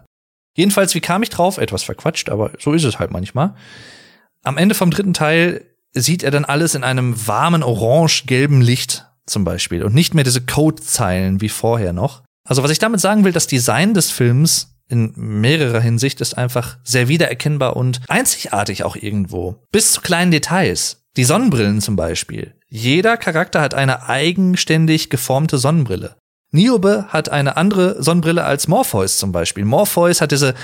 Jedenfalls, 0.54 0.94
wie 0.94 1.00
kam 1.00 1.22
ich 1.22 1.30
drauf? 1.30 1.58
Etwas 1.58 1.82
verquatscht, 1.82 2.28
aber 2.28 2.52
so 2.58 2.72
ist 2.72 2.84
es 2.84 2.98
halt 2.98 3.10
manchmal. 3.10 3.54
Am 4.42 4.56
Ende 4.56 4.74
vom 4.74 4.90
dritten 4.90 5.14
Teil 5.14 5.64
sieht 5.92 6.22
er 6.22 6.30
dann 6.30 6.44
alles 6.44 6.74
in 6.74 6.84
einem 6.84 7.26
warmen 7.26 7.62
orange-gelben 7.62 8.60
Licht 8.60 9.06
zum 9.26 9.44
Beispiel 9.44 9.82
und 9.82 9.94
nicht 9.94 10.14
mehr 10.14 10.24
diese 10.24 10.40
Codezeilen 10.40 11.40
wie 11.40 11.48
vorher 11.48 11.92
noch. 11.92 12.22
Also 12.44 12.62
was 12.62 12.70
ich 12.70 12.78
damit 12.78 13.00
sagen 13.00 13.24
will, 13.24 13.32
das 13.32 13.46
Design 13.46 13.94
des 13.94 14.10
Films 14.10 14.74
in 14.88 15.12
mehrerer 15.16 15.80
Hinsicht 15.80 16.20
ist 16.20 16.36
einfach 16.36 16.78
sehr 16.82 17.08
wiedererkennbar 17.08 17.76
und 17.76 18.00
einzigartig 18.08 18.84
auch 18.84 18.96
irgendwo. 18.96 19.62
Bis 19.70 19.92
zu 19.92 20.00
kleinen 20.00 20.30
Details. 20.30 21.04
Die 21.16 21.24
Sonnenbrillen 21.24 21.80
zum 21.80 21.96
Beispiel. 21.96 22.54
Jeder 22.68 23.16
Charakter 23.16 23.60
hat 23.60 23.74
eine 23.74 24.08
eigenständig 24.08 25.10
geformte 25.10 25.58
Sonnenbrille. 25.58 26.16
Niobe 26.50 27.06
hat 27.08 27.28
eine 27.28 27.56
andere 27.56 28.02
Sonnenbrille 28.02 28.44
als 28.44 28.68
Morpheus 28.68 29.18
zum 29.18 29.32
Beispiel. 29.32 29.64
Morpheus 29.64 30.20
hat 30.20 30.32
diese 30.32 30.54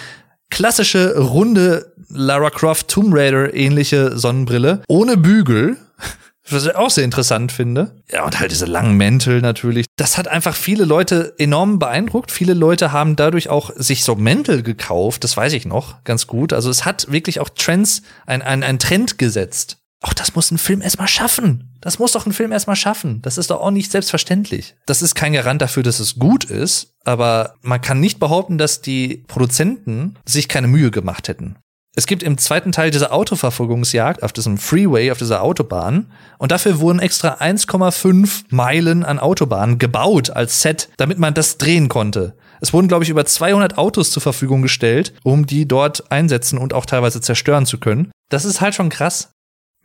klassische 0.51 1.19
runde 1.19 1.93
Lara 2.09 2.51
Croft 2.51 2.89
Tomb 2.89 3.13
Raider 3.15 3.55
ähnliche 3.55 4.17
Sonnenbrille 4.17 4.83
ohne 4.89 5.17
Bügel. 5.17 5.77
Was 6.51 6.67
ich 6.67 6.77
auch 6.77 6.91
sehr 6.91 7.05
interessant 7.05 7.53
finde. 7.53 8.03
Ja, 8.11 8.25
und 8.25 8.39
halt 8.39 8.51
diese 8.51 8.67
langen 8.67 8.99
Mäntel 8.99 9.41
natürlich. 9.41 9.87
Das 9.97 10.19
hat 10.19 10.29
einfach 10.29 10.55
viele 10.55 10.85
Leute 10.85 11.35
enorm 11.39 11.79
beeindruckt. 11.79 12.31
Viele 12.31 12.53
Leute 12.53 12.93
haben 12.93 13.17
dadurch 13.17 13.49
auch 13.49 13.71
sich 13.77 14.05
so 14.05 14.15
Mäntel 14.15 14.63
gekauft. 14.63 15.25
Das 15.25 15.39
weiß 15.39 15.55
ich 15.55 15.65
noch 15.65 16.05
ganz 16.05 16.27
gut. 16.27 16.53
Also 16.53 16.69
es 16.69 16.85
hat 16.85 17.11
wirklich 17.11 17.41
auch 17.41 17.49
Trends, 17.49 18.03
ein, 18.27 18.43
ein, 18.43 18.63
ein 18.63 18.79
Trend 18.79 19.17
gesetzt. 19.17 19.79
Auch 20.05 20.13
das 20.13 20.35
muss 20.35 20.51
ein 20.51 20.59
Film 20.59 20.83
erstmal 20.83 21.09
schaffen. 21.09 21.71
Das 21.81 21.99
muss 21.99 22.13
doch 22.13 22.27
ein 22.27 22.35
Film 22.35 22.53
erstmal 22.53 22.77
schaffen. 22.77 23.23
Das 23.23 23.39
ist 23.39 23.51
doch 23.51 23.63
auch 23.63 23.71
nicht 23.71 23.91
selbstverständlich. 23.91 24.77
Das 24.85 25.01
ist 25.01 25.15
kein 25.15 25.33
Garant 25.33 25.63
dafür, 25.63 25.83
dass 25.83 25.99
es 25.99 26.17
gut 26.17 26.45
ist, 26.45 26.93
aber 27.05 27.55
man 27.63 27.81
kann 27.81 28.01
nicht 28.01 28.21
behaupten, 28.21 28.59
dass 28.59 28.83
die 28.83 29.25
Produzenten 29.29 30.17
sich 30.27 30.49
keine 30.49 30.69
Mühe 30.69 30.91
gemacht 30.91 31.29
hätten. 31.29 31.57
Es 31.97 32.07
gibt 32.07 32.23
im 32.23 32.37
zweiten 32.37 32.71
Teil 32.71 32.91
diese 32.91 33.13
Autoverfolgungsjagd 33.13 34.23
auf 34.23 34.35
diesem 34.35 34.59
Freeway, 34.59 35.11
auf 35.11 35.17
dieser 35.17 35.43
Autobahn. 35.43 36.13
Und 36.37 36.53
dafür 36.53 36.81
wurden 36.81 36.99
extra 36.99 37.37
1,5 37.37 38.45
Meilen 38.51 39.05
an 39.05 39.19
Autobahnen 39.19 39.79
gebaut 39.79 40.29
als 40.29 40.61
Set, 40.61 40.91
damit 40.99 41.19
man 41.19 41.33
das 41.33 41.57
drehen 41.57 41.89
konnte. 41.89 42.37
Es 42.61 42.75
wurden, 42.75 42.89
glaube 42.89 43.05
ich, 43.05 43.11
über 43.11 43.25
200 43.25 43.79
Autos 43.79 44.11
zur 44.11 44.23
Verfügung 44.23 44.61
gestellt, 44.61 45.15
um 45.23 45.47
die 45.47 45.67
dort 45.67 46.13
einsetzen 46.13 46.59
und 46.59 46.75
auch 46.75 46.85
teilweise 46.85 47.23
zerstören 47.23 47.65
zu 47.65 47.79
können. 47.79 48.11
Das 48.29 48.45
ist 48.45 48.61
halt 48.61 48.75
schon 48.75 48.91
krass. 48.91 49.34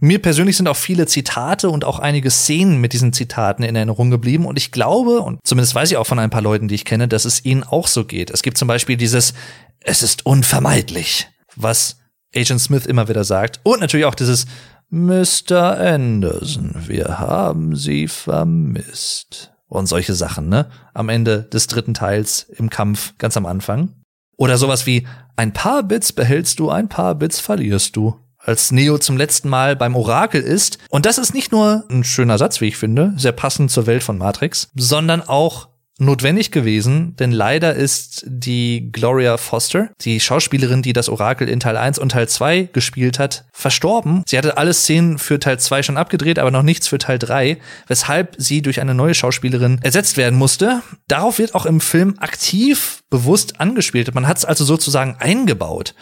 Mir 0.01 0.21
persönlich 0.21 0.55
sind 0.55 0.67
auch 0.67 0.77
viele 0.77 1.07
Zitate 1.07 1.69
und 1.69 1.83
auch 1.83 1.99
einige 1.99 2.31
Szenen 2.31 2.79
mit 2.79 2.93
diesen 2.93 3.11
Zitaten 3.11 3.63
in 3.63 3.75
Erinnerung 3.75 4.09
geblieben 4.09 4.45
und 4.45 4.57
ich 4.57 4.71
glaube, 4.71 5.19
und 5.19 5.39
zumindest 5.43 5.75
weiß 5.75 5.91
ich 5.91 5.97
auch 5.97 6.07
von 6.07 6.19
ein 6.19 6.29
paar 6.29 6.41
Leuten, 6.41 6.69
die 6.69 6.75
ich 6.75 6.85
kenne, 6.85 7.09
dass 7.09 7.25
es 7.25 7.43
ihnen 7.43 7.63
auch 7.63 7.87
so 7.87 8.05
geht. 8.05 8.29
Es 8.29 8.41
gibt 8.41 8.57
zum 8.57 8.67
Beispiel 8.67 8.95
dieses 8.95 9.33
Es 9.81 10.01
ist 10.01 10.25
unvermeidlich, 10.25 11.27
was 11.55 11.97
Agent 12.33 12.61
Smith 12.61 12.85
immer 12.85 13.09
wieder 13.09 13.23
sagt. 13.23 13.59
Und 13.63 13.81
natürlich 13.81 14.05
auch 14.05 14.15
dieses 14.15 14.45
Mr. 14.89 15.77
Anderson, 15.77 16.75
wir 16.87 17.19
haben 17.19 17.75
sie 17.75 18.07
vermisst. 18.07 19.51
Und 19.67 19.85
solche 19.87 20.15
Sachen, 20.15 20.49
ne? 20.49 20.69
Am 20.95 21.09
Ende 21.09 21.43
des 21.43 21.67
dritten 21.67 21.93
Teils 21.93 22.47
im 22.57 22.71
Kampf, 22.71 23.13
ganz 23.19 23.37
am 23.37 23.45
Anfang. 23.45 23.93
Oder 24.35 24.57
sowas 24.57 24.87
wie, 24.87 25.05
ein 25.35 25.53
paar 25.53 25.83
Bits 25.83 26.11
behältst 26.11 26.57
du, 26.59 26.69
ein 26.71 26.89
paar 26.89 27.13
Bits 27.13 27.39
verlierst 27.39 27.95
du 27.95 28.19
als 28.49 28.71
Neo 28.71 28.97
zum 28.97 29.15
letzten 29.15 29.47
Mal 29.47 29.75
beim 29.75 29.95
Orakel 29.95 30.41
ist. 30.41 30.79
Und 30.89 31.05
das 31.05 31.19
ist 31.19 31.33
nicht 31.33 31.51
nur 31.51 31.85
ein 31.89 32.03
schöner 32.03 32.37
Satz, 32.37 32.59
wie 32.61 32.67
ich 32.67 32.77
finde, 32.77 33.13
sehr 33.15 33.31
passend 33.31 33.69
zur 33.69 33.85
Welt 33.85 34.03
von 34.03 34.17
Matrix, 34.17 34.69
sondern 34.75 35.21
auch 35.21 35.69
notwendig 35.99 36.51
gewesen, 36.51 37.15
denn 37.17 37.31
leider 37.31 37.75
ist 37.75 38.23
die 38.25 38.89
Gloria 38.91 39.37
Foster, 39.37 39.89
die 40.01 40.19
Schauspielerin, 40.19 40.81
die 40.81 40.93
das 40.93 41.09
Orakel 41.09 41.49
in 41.49 41.59
Teil 41.59 41.77
1 41.77 41.99
und 41.99 42.13
Teil 42.13 42.27
2 42.27 42.69
gespielt 42.71 43.19
hat, 43.19 43.45
verstorben. 43.51 44.23
Sie 44.25 44.37
hatte 44.37 44.57
alle 44.57 44.73
Szenen 44.73 45.19
für 45.19 45.39
Teil 45.39 45.59
2 45.59 45.83
schon 45.83 45.97
abgedreht, 45.97 46.39
aber 46.39 46.51
noch 46.51 46.63
nichts 46.63 46.87
für 46.87 46.97
Teil 46.97 47.19
3, 47.19 47.57
weshalb 47.87 48.35
sie 48.37 48.61
durch 48.61 48.79
eine 48.79 48.93
neue 48.93 49.13
Schauspielerin 49.13 49.79
ersetzt 49.83 50.15
werden 50.17 50.39
musste. 50.39 50.81
Darauf 51.07 51.37
wird 51.37 51.53
auch 51.53 51.65
im 51.65 51.81
Film 51.81 52.15
aktiv 52.19 53.03
bewusst 53.09 53.59
angespielt. 53.59 54.15
Man 54.15 54.27
hat 54.27 54.37
es 54.37 54.45
also 54.45 54.63
sozusagen 54.63 55.17
eingebaut. 55.19 55.93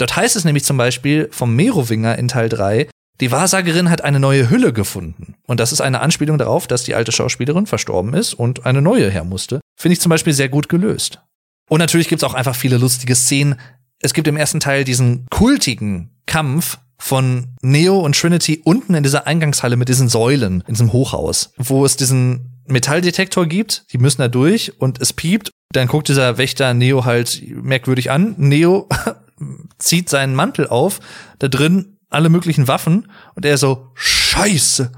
Dort 0.00 0.16
heißt 0.16 0.34
es 0.34 0.46
nämlich 0.46 0.64
zum 0.64 0.78
Beispiel 0.78 1.28
vom 1.30 1.54
Merowinger 1.54 2.16
in 2.16 2.28
Teil 2.28 2.48
3, 2.48 2.88
die 3.20 3.30
Wahrsagerin 3.30 3.90
hat 3.90 4.02
eine 4.02 4.18
neue 4.18 4.48
Hülle 4.48 4.72
gefunden. 4.72 5.34
Und 5.46 5.60
das 5.60 5.72
ist 5.72 5.82
eine 5.82 6.00
Anspielung 6.00 6.38
darauf, 6.38 6.66
dass 6.66 6.84
die 6.84 6.94
alte 6.94 7.12
Schauspielerin 7.12 7.66
verstorben 7.66 8.14
ist 8.14 8.32
und 8.32 8.64
eine 8.64 8.80
neue 8.80 9.10
her 9.10 9.24
musste. 9.24 9.60
Finde 9.78 9.92
ich 9.92 10.00
zum 10.00 10.08
Beispiel 10.08 10.32
sehr 10.32 10.48
gut 10.48 10.70
gelöst. 10.70 11.20
Und 11.68 11.80
natürlich 11.80 12.08
gibt 12.08 12.22
es 12.22 12.28
auch 12.28 12.32
einfach 12.32 12.56
viele 12.56 12.78
lustige 12.78 13.14
Szenen. 13.14 13.60
Es 14.00 14.14
gibt 14.14 14.26
im 14.26 14.38
ersten 14.38 14.58
Teil 14.58 14.84
diesen 14.84 15.26
kultigen 15.30 16.18
Kampf 16.24 16.78
von 16.96 17.48
Neo 17.60 17.98
und 17.98 18.18
Trinity 18.18 18.62
unten 18.64 18.94
in 18.94 19.02
dieser 19.02 19.26
Eingangshalle 19.26 19.76
mit 19.76 19.90
diesen 19.90 20.08
Säulen 20.08 20.64
in 20.66 20.74
diesem 20.74 20.94
Hochhaus, 20.94 21.52
wo 21.58 21.84
es 21.84 21.96
diesen 21.96 22.62
Metalldetektor 22.66 23.46
gibt, 23.46 23.84
die 23.92 23.98
müssen 23.98 24.22
da 24.22 24.28
durch 24.28 24.80
und 24.80 24.98
es 25.00 25.12
piept. 25.12 25.50
Dann 25.72 25.88
guckt 25.88 26.08
dieser 26.08 26.38
Wächter 26.38 26.72
Neo 26.72 27.04
halt 27.04 27.42
merkwürdig 27.62 28.10
an. 28.10 28.34
Neo 28.38 28.88
zieht 29.78 30.08
seinen 30.08 30.34
Mantel 30.34 30.66
auf, 30.66 31.00
da 31.38 31.48
drin 31.48 31.98
alle 32.08 32.28
möglichen 32.28 32.68
Waffen 32.68 33.08
und 33.34 33.44
er 33.44 33.56
so, 33.56 33.90
scheiße. 33.94 34.92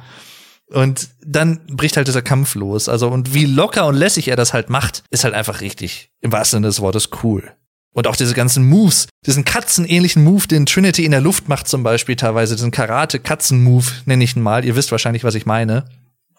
Und 0.68 1.11
dann 1.24 1.66
bricht 1.66 1.97
halt 1.97 2.09
dieser 2.09 2.22
Kampf 2.22 2.55
los. 2.55 2.88
Also, 2.88 3.09
und 3.09 3.34
wie 3.34 3.45
locker 3.45 3.86
und 3.86 3.95
lässig 3.95 4.28
er 4.28 4.36
das 4.36 4.55
halt 4.55 4.70
macht, 4.70 5.05
ist 5.11 5.24
halt 5.24 5.34
einfach 5.34 5.61
richtig, 5.61 6.11
im 6.20 6.32
wahrsten 6.32 6.59
Sinne 6.59 6.68
des 6.68 6.80
Wortes, 6.80 7.11
cool. 7.22 7.53
Und 7.93 8.07
auch 8.07 8.16
diese 8.16 8.32
ganzen 8.32 8.66
Moves, 8.66 9.09
diesen 9.26 9.45
katzenähnlichen 9.45 10.24
Move, 10.24 10.49
den 10.49 10.64
Trinity 10.64 11.05
in 11.05 11.11
der 11.11 11.20
Luft 11.20 11.49
macht 11.49 11.68
zum 11.68 11.82
Beispiel 11.82 12.16
teilweise, 12.16 12.57
diesen 12.57 12.70
Karate-Katzen-Move 12.70 13.84
nenne 14.07 14.24
ich 14.24 14.34
ihn 14.34 14.43
mal. 14.43 14.64
Ihr 14.64 14.76
wisst 14.76 14.93
wahrscheinlich, 14.93 15.24
was 15.24 15.34
ich 15.34 15.45
meine. 15.45 15.84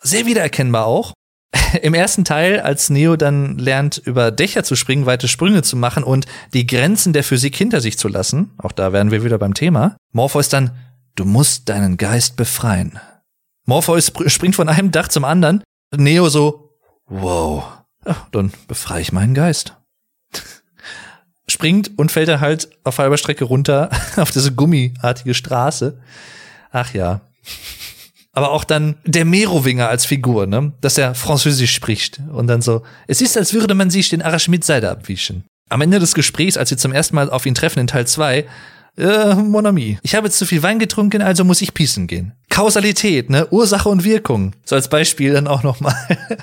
Sehr 0.02 0.26
wiedererkennbar 0.26 0.88
auch. 0.88 1.14
im 1.82 1.94
ersten 1.94 2.26
Teil, 2.26 2.60
als 2.60 2.90
Neo 2.90 3.16
dann 3.16 3.58
lernt, 3.58 3.98
über 3.98 4.32
Dächer 4.32 4.64
zu 4.64 4.76
springen, 4.76 5.06
weite 5.06 5.28
Sprünge 5.28 5.62
zu 5.62 5.76
machen 5.76 6.04
und 6.04 6.26
die 6.54 6.66
Grenzen 6.66 7.14
der 7.14 7.24
Physik 7.24 7.56
hinter 7.56 7.82
sich 7.82 7.98
zu 7.98 8.08
lassen, 8.08 8.52
auch 8.58 8.72
da 8.72 8.94
wären 8.94 9.12
wir 9.12 9.24
wieder 9.24 9.38
beim 9.38 9.54
Thema, 9.54 9.96
Morpheus 10.12 10.50
dann, 10.50 10.72
du 11.16 11.26
musst 11.26 11.70
deinen 11.70 11.98
Geist 11.98 12.36
befreien. 12.36 13.00
Morpheus 13.66 14.12
springt 14.28 14.56
von 14.56 14.70
einem 14.70 14.92
Dach 14.92 15.08
zum 15.08 15.26
anderen, 15.26 15.64
Neo 15.96 16.30
so, 16.30 16.78
wow, 17.06 17.64
ja, 18.06 18.16
dann 18.32 18.52
befreie 18.68 19.02
ich 19.02 19.12
meinen 19.12 19.34
Geist. 19.34 19.76
Springt 21.48 21.92
und 21.98 22.12
fällt 22.12 22.30
er 22.30 22.40
halt 22.40 22.70
auf 22.84 23.00
halber 23.00 23.18
Strecke 23.18 23.44
runter 23.44 23.90
auf 24.16 24.32
diese 24.32 24.54
gummiartige 24.54 25.34
Straße. 25.34 26.00
Ach 26.72 26.94
ja 26.94 27.22
aber 28.34 28.52
auch 28.52 28.64
dann 28.64 28.96
der 29.06 29.26
Merowinger 29.26 29.88
als 29.88 30.06
Figur, 30.06 30.48
ne? 30.48 30.74
Dass 30.82 30.98
er 30.98 31.16
Französisch 31.16 31.74
spricht 31.74 32.20
und 32.32 32.48
dann 32.48 32.62
so, 32.62 32.82
es 33.08 33.22
ist, 33.22 33.38
als 33.38 33.54
würde 33.54 33.76
man 33.76 33.90
sich 33.90 34.10
den 34.10 34.22
Arash 34.22 34.48
mit 34.48 34.64
Seide 34.64 34.90
abwischen. 34.90 35.46
Am 35.70 35.82
Ende 35.82 36.00
des 36.00 36.14
Gesprächs, 36.16 36.58
als 36.58 36.70
sie 36.70 36.78
zum 36.78 36.92
ersten 36.92 37.16
Mal 37.16 37.30
auf 37.30 37.46
ihn 37.46 37.56
treffen 37.56 37.80
in 37.80 37.88
Teil 37.88 38.08
2, 38.08 38.46
äh, 38.98 39.36
Mon 39.36 39.66
ami, 39.66 39.98
ich 40.04 40.16
habe 40.16 40.30
zu 40.30 40.46
viel 40.46 40.62
Wein 40.62 40.80
getrunken, 40.80 41.22
also 41.22 41.44
muss 41.44 41.62
ich 41.62 41.74
pissen 41.74 42.08
gehen. 42.08 42.34
Kausalität, 42.50 43.30
ne? 43.30 43.48
Ursache 43.50 43.90
und 43.90 44.04
Wirkung. 44.04 44.54
So 44.66 44.76
als 44.76 44.88
Beispiel 44.88 45.34
dann 45.34 45.48
auch 45.48 45.64
noch 45.64 45.80
mal. 45.80 45.96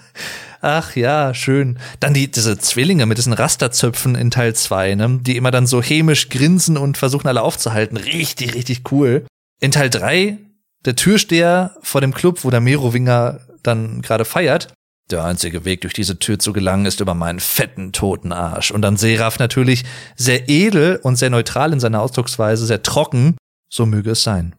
Ach 0.60 0.94
ja, 0.94 1.32
schön. 1.32 1.78
Dann 2.00 2.12
die, 2.12 2.30
diese 2.30 2.58
Zwillinge 2.58 3.06
mit 3.06 3.18
diesen 3.18 3.32
Rasterzöpfen 3.32 4.14
in 4.14 4.30
Teil 4.30 4.54
2, 4.54 4.94
ne? 4.94 5.20
Die 5.22 5.36
immer 5.36 5.50
dann 5.50 5.66
so 5.66 5.82
hämisch 5.82 6.28
grinsen 6.28 6.76
und 6.76 6.98
versuchen 6.98 7.28
alle 7.28 7.42
aufzuhalten. 7.42 7.96
Richtig, 7.96 8.54
richtig 8.54 8.92
cool. 8.92 9.24
In 9.60 9.70
Teil 9.70 9.90
3 9.90 10.38
der 10.84 10.96
Türsteher 10.96 11.76
vor 11.82 12.00
dem 12.00 12.14
Club, 12.14 12.44
wo 12.44 12.50
der 12.50 12.60
Merowinger 12.60 13.40
dann 13.62 14.02
gerade 14.02 14.24
feiert. 14.24 14.72
Der 15.10 15.24
einzige 15.24 15.64
Weg 15.64 15.80
durch 15.80 15.92
diese 15.92 16.18
Tür 16.18 16.38
zu 16.38 16.52
gelangen 16.52 16.86
ist 16.86 17.00
über 17.00 17.14
meinen 17.14 17.40
fetten 17.40 17.92
toten 17.92 18.32
Arsch. 18.32 18.70
Und 18.70 18.82
dann 18.82 18.96
Seraph 18.96 19.38
natürlich 19.38 19.84
sehr 20.16 20.48
edel 20.48 21.00
und 21.02 21.16
sehr 21.16 21.30
neutral 21.30 21.72
in 21.72 21.80
seiner 21.80 22.00
Ausdrucksweise, 22.00 22.64
sehr 22.64 22.82
trocken. 22.82 23.36
So 23.68 23.86
möge 23.86 24.12
es 24.12 24.22
sein. 24.22 24.54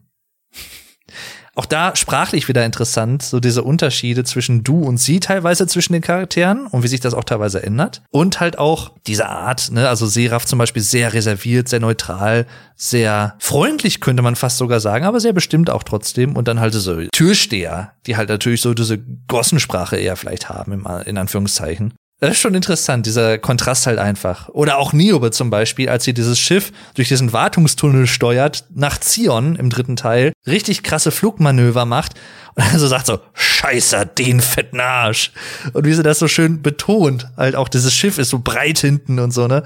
Auch 1.54 1.66
da 1.66 1.94
sprachlich 1.96 2.48
wieder 2.48 2.64
interessant, 2.64 3.22
so 3.22 3.38
diese 3.38 3.62
Unterschiede 3.62 4.24
zwischen 4.24 4.64
du 4.64 4.82
und 4.82 4.96
sie 4.98 5.20
teilweise 5.20 5.66
zwischen 5.66 5.92
den 5.92 6.00
Charakteren 6.00 6.66
und 6.66 6.82
wie 6.82 6.88
sich 6.88 7.00
das 7.00 7.12
auch 7.12 7.24
teilweise 7.24 7.62
ändert. 7.62 8.02
Und 8.10 8.40
halt 8.40 8.58
auch 8.58 8.92
diese 9.06 9.28
Art, 9.28 9.70
ne, 9.70 9.86
also 9.86 10.06
Seraph 10.06 10.46
zum 10.46 10.58
Beispiel 10.58 10.82
sehr 10.82 11.12
reserviert, 11.12 11.68
sehr 11.68 11.80
neutral, 11.80 12.46
sehr 12.74 13.36
freundlich 13.38 14.00
könnte 14.00 14.22
man 14.22 14.34
fast 14.34 14.56
sogar 14.56 14.80
sagen, 14.80 15.04
aber 15.04 15.20
sehr 15.20 15.34
bestimmt 15.34 15.68
auch 15.68 15.82
trotzdem. 15.82 16.36
Und 16.36 16.48
dann 16.48 16.58
halt 16.58 16.72
so 16.72 17.02
Türsteher, 17.12 17.92
die 18.06 18.16
halt 18.16 18.30
natürlich 18.30 18.62
so 18.62 18.72
diese 18.72 18.98
Gossensprache 19.28 19.96
eher 19.96 20.16
vielleicht 20.16 20.48
haben, 20.48 20.86
in 21.04 21.18
Anführungszeichen. 21.18 21.92
Das 22.22 22.30
ist 22.30 22.38
schon 22.38 22.54
interessant, 22.54 23.04
dieser 23.06 23.36
Kontrast 23.36 23.88
halt 23.88 23.98
einfach. 23.98 24.48
Oder 24.50 24.78
auch 24.78 24.92
Niobe 24.92 25.32
zum 25.32 25.50
Beispiel, 25.50 25.88
als 25.88 26.04
sie 26.04 26.14
dieses 26.14 26.38
Schiff 26.38 26.70
durch 26.94 27.08
diesen 27.08 27.32
Wartungstunnel 27.32 28.06
steuert, 28.06 28.64
nach 28.72 29.00
Zion 29.00 29.56
im 29.56 29.70
dritten 29.70 29.96
Teil, 29.96 30.32
richtig 30.46 30.84
krasse 30.84 31.10
Flugmanöver 31.10 31.84
macht 31.84 32.14
und 32.54 32.64
dann 32.64 32.78
so 32.78 32.86
sagt 32.86 33.06
so, 33.06 33.18
scheiße, 33.34 34.06
den 34.06 34.40
fetten 34.40 34.78
Arsch. 34.78 35.32
Und 35.72 35.84
wie 35.84 35.92
sie 35.92 36.04
das 36.04 36.20
so 36.20 36.28
schön 36.28 36.62
betont, 36.62 37.26
halt 37.36 37.56
auch 37.56 37.68
dieses 37.68 37.92
Schiff 37.92 38.18
ist 38.18 38.30
so 38.30 38.38
breit 38.38 38.78
hinten 38.78 39.18
und 39.18 39.32
so, 39.32 39.48
ne? 39.48 39.64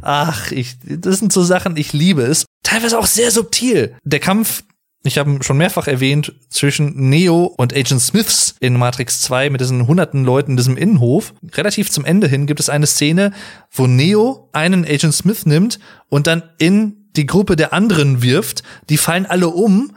Ach, 0.00 0.52
ich, 0.52 0.76
das 0.84 1.18
sind 1.18 1.32
so 1.32 1.42
Sachen, 1.42 1.76
ich 1.76 1.92
liebe 1.92 2.22
es. 2.22 2.44
Teilweise 2.62 2.96
auch 2.96 3.06
sehr 3.06 3.32
subtil. 3.32 3.96
Der 4.04 4.20
Kampf 4.20 4.62
ich 5.04 5.18
habe 5.18 5.42
schon 5.42 5.58
mehrfach 5.58 5.86
erwähnt, 5.86 6.32
zwischen 6.48 7.08
Neo 7.08 7.44
und 7.56 7.74
Agent 7.74 8.00
Smiths 8.00 8.56
in 8.60 8.74
Matrix 8.76 9.20
2 9.22 9.50
mit 9.50 9.60
diesen 9.60 9.86
hunderten 9.86 10.24
Leuten 10.24 10.52
in 10.52 10.56
diesem 10.56 10.76
Innenhof. 10.76 11.34
Relativ 11.54 11.90
zum 11.90 12.04
Ende 12.04 12.26
hin 12.26 12.46
gibt 12.46 12.60
es 12.60 12.68
eine 12.68 12.86
Szene, 12.86 13.32
wo 13.70 13.86
Neo 13.86 14.48
einen 14.52 14.84
Agent 14.84 15.14
Smith 15.14 15.46
nimmt 15.46 15.78
und 16.08 16.26
dann 16.26 16.42
in 16.58 17.08
die 17.16 17.26
Gruppe 17.26 17.56
der 17.56 17.72
anderen 17.72 18.22
wirft. 18.22 18.62
Die 18.90 18.98
fallen 18.98 19.26
alle 19.26 19.48
um 19.48 19.92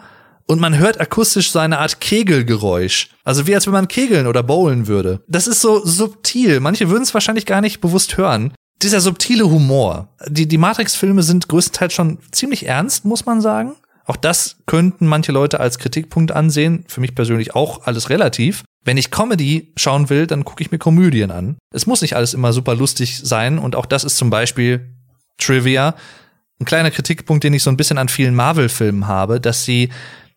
und 0.45 0.59
man 0.59 0.77
hört 0.77 0.99
akustisch 0.99 1.51
so 1.51 1.59
eine 1.59 1.79
Art 1.79 1.99
Kegelgeräusch. 1.99 3.09
Also 3.23 3.47
wie 3.47 3.55
als 3.55 3.65
wenn 3.65 3.73
man 3.73 3.87
kegeln 3.87 4.27
oder 4.27 4.43
bowlen 4.43 4.87
würde. 4.87 5.23
Das 5.27 5.47
ist 5.47 5.61
so 5.61 5.85
subtil. 5.85 6.59
Manche 6.59 6.89
würden 6.89 7.03
es 7.03 7.13
wahrscheinlich 7.13 7.45
gar 7.45 7.61
nicht 7.61 7.81
bewusst 7.81 8.17
hören. 8.17 8.53
dieser 8.81 8.99
subtile 8.99 9.49
Humor. 9.49 10.09
Die, 10.27 10.47
die 10.47 10.57
Matrix-Filme 10.57 11.21
sind 11.21 11.47
größtenteils 11.47 11.93
schon 11.93 12.17
ziemlich 12.31 12.65
ernst, 12.65 13.05
muss 13.05 13.27
man 13.27 13.39
sagen. 13.39 13.75
Auch 14.05 14.15
das 14.15 14.57
könnten 14.65 15.07
manche 15.07 15.31
Leute 15.31 15.59
als 15.59 15.77
Kritikpunkt 15.77 16.31
ansehen. 16.31 16.85
Für 16.87 17.01
mich 17.01 17.15
persönlich 17.15 17.55
auch 17.55 17.85
alles 17.85 18.09
relativ. 18.09 18.63
Wenn 18.83 18.97
ich 18.97 19.11
Comedy 19.11 19.71
schauen 19.75 20.09
will, 20.09 20.25
dann 20.25 20.43
gucke 20.43 20.63
ich 20.63 20.71
mir 20.71 20.79
Komödien 20.79 21.29
an. 21.31 21.57
Es 21.73 21.85
muss 21.85 22.01
nicht 22.01 22.15
alles 22.15 22.33
immer 22.33 22.51
super 22.51 22.75
lustig 22.75 23.19
sein 23.23 23.59
und 23.59 23.75
auch 23.75 23.85
das 23.85 24.03
ist 24.03 24.17
zum 24.17 24.29
Beispiel 24.29 24.95
Trivia. 25.37 25.95
Ein 26.59 26.65
kleiner 26.65 26.91
Kritikpunkt, 26.91 27.43
den 27.43 27.53
ich 27.53 27.63
so 27.63 27.69
ein 27.69 27.77
bisschen 27.77 27.97
an 27.97 28.09
vielen 28.09 28.35
Marvel-Filmen 28.35 29.07
habe, 29.07 29.39
dass 29.39 29.65
sie 29.65 29.89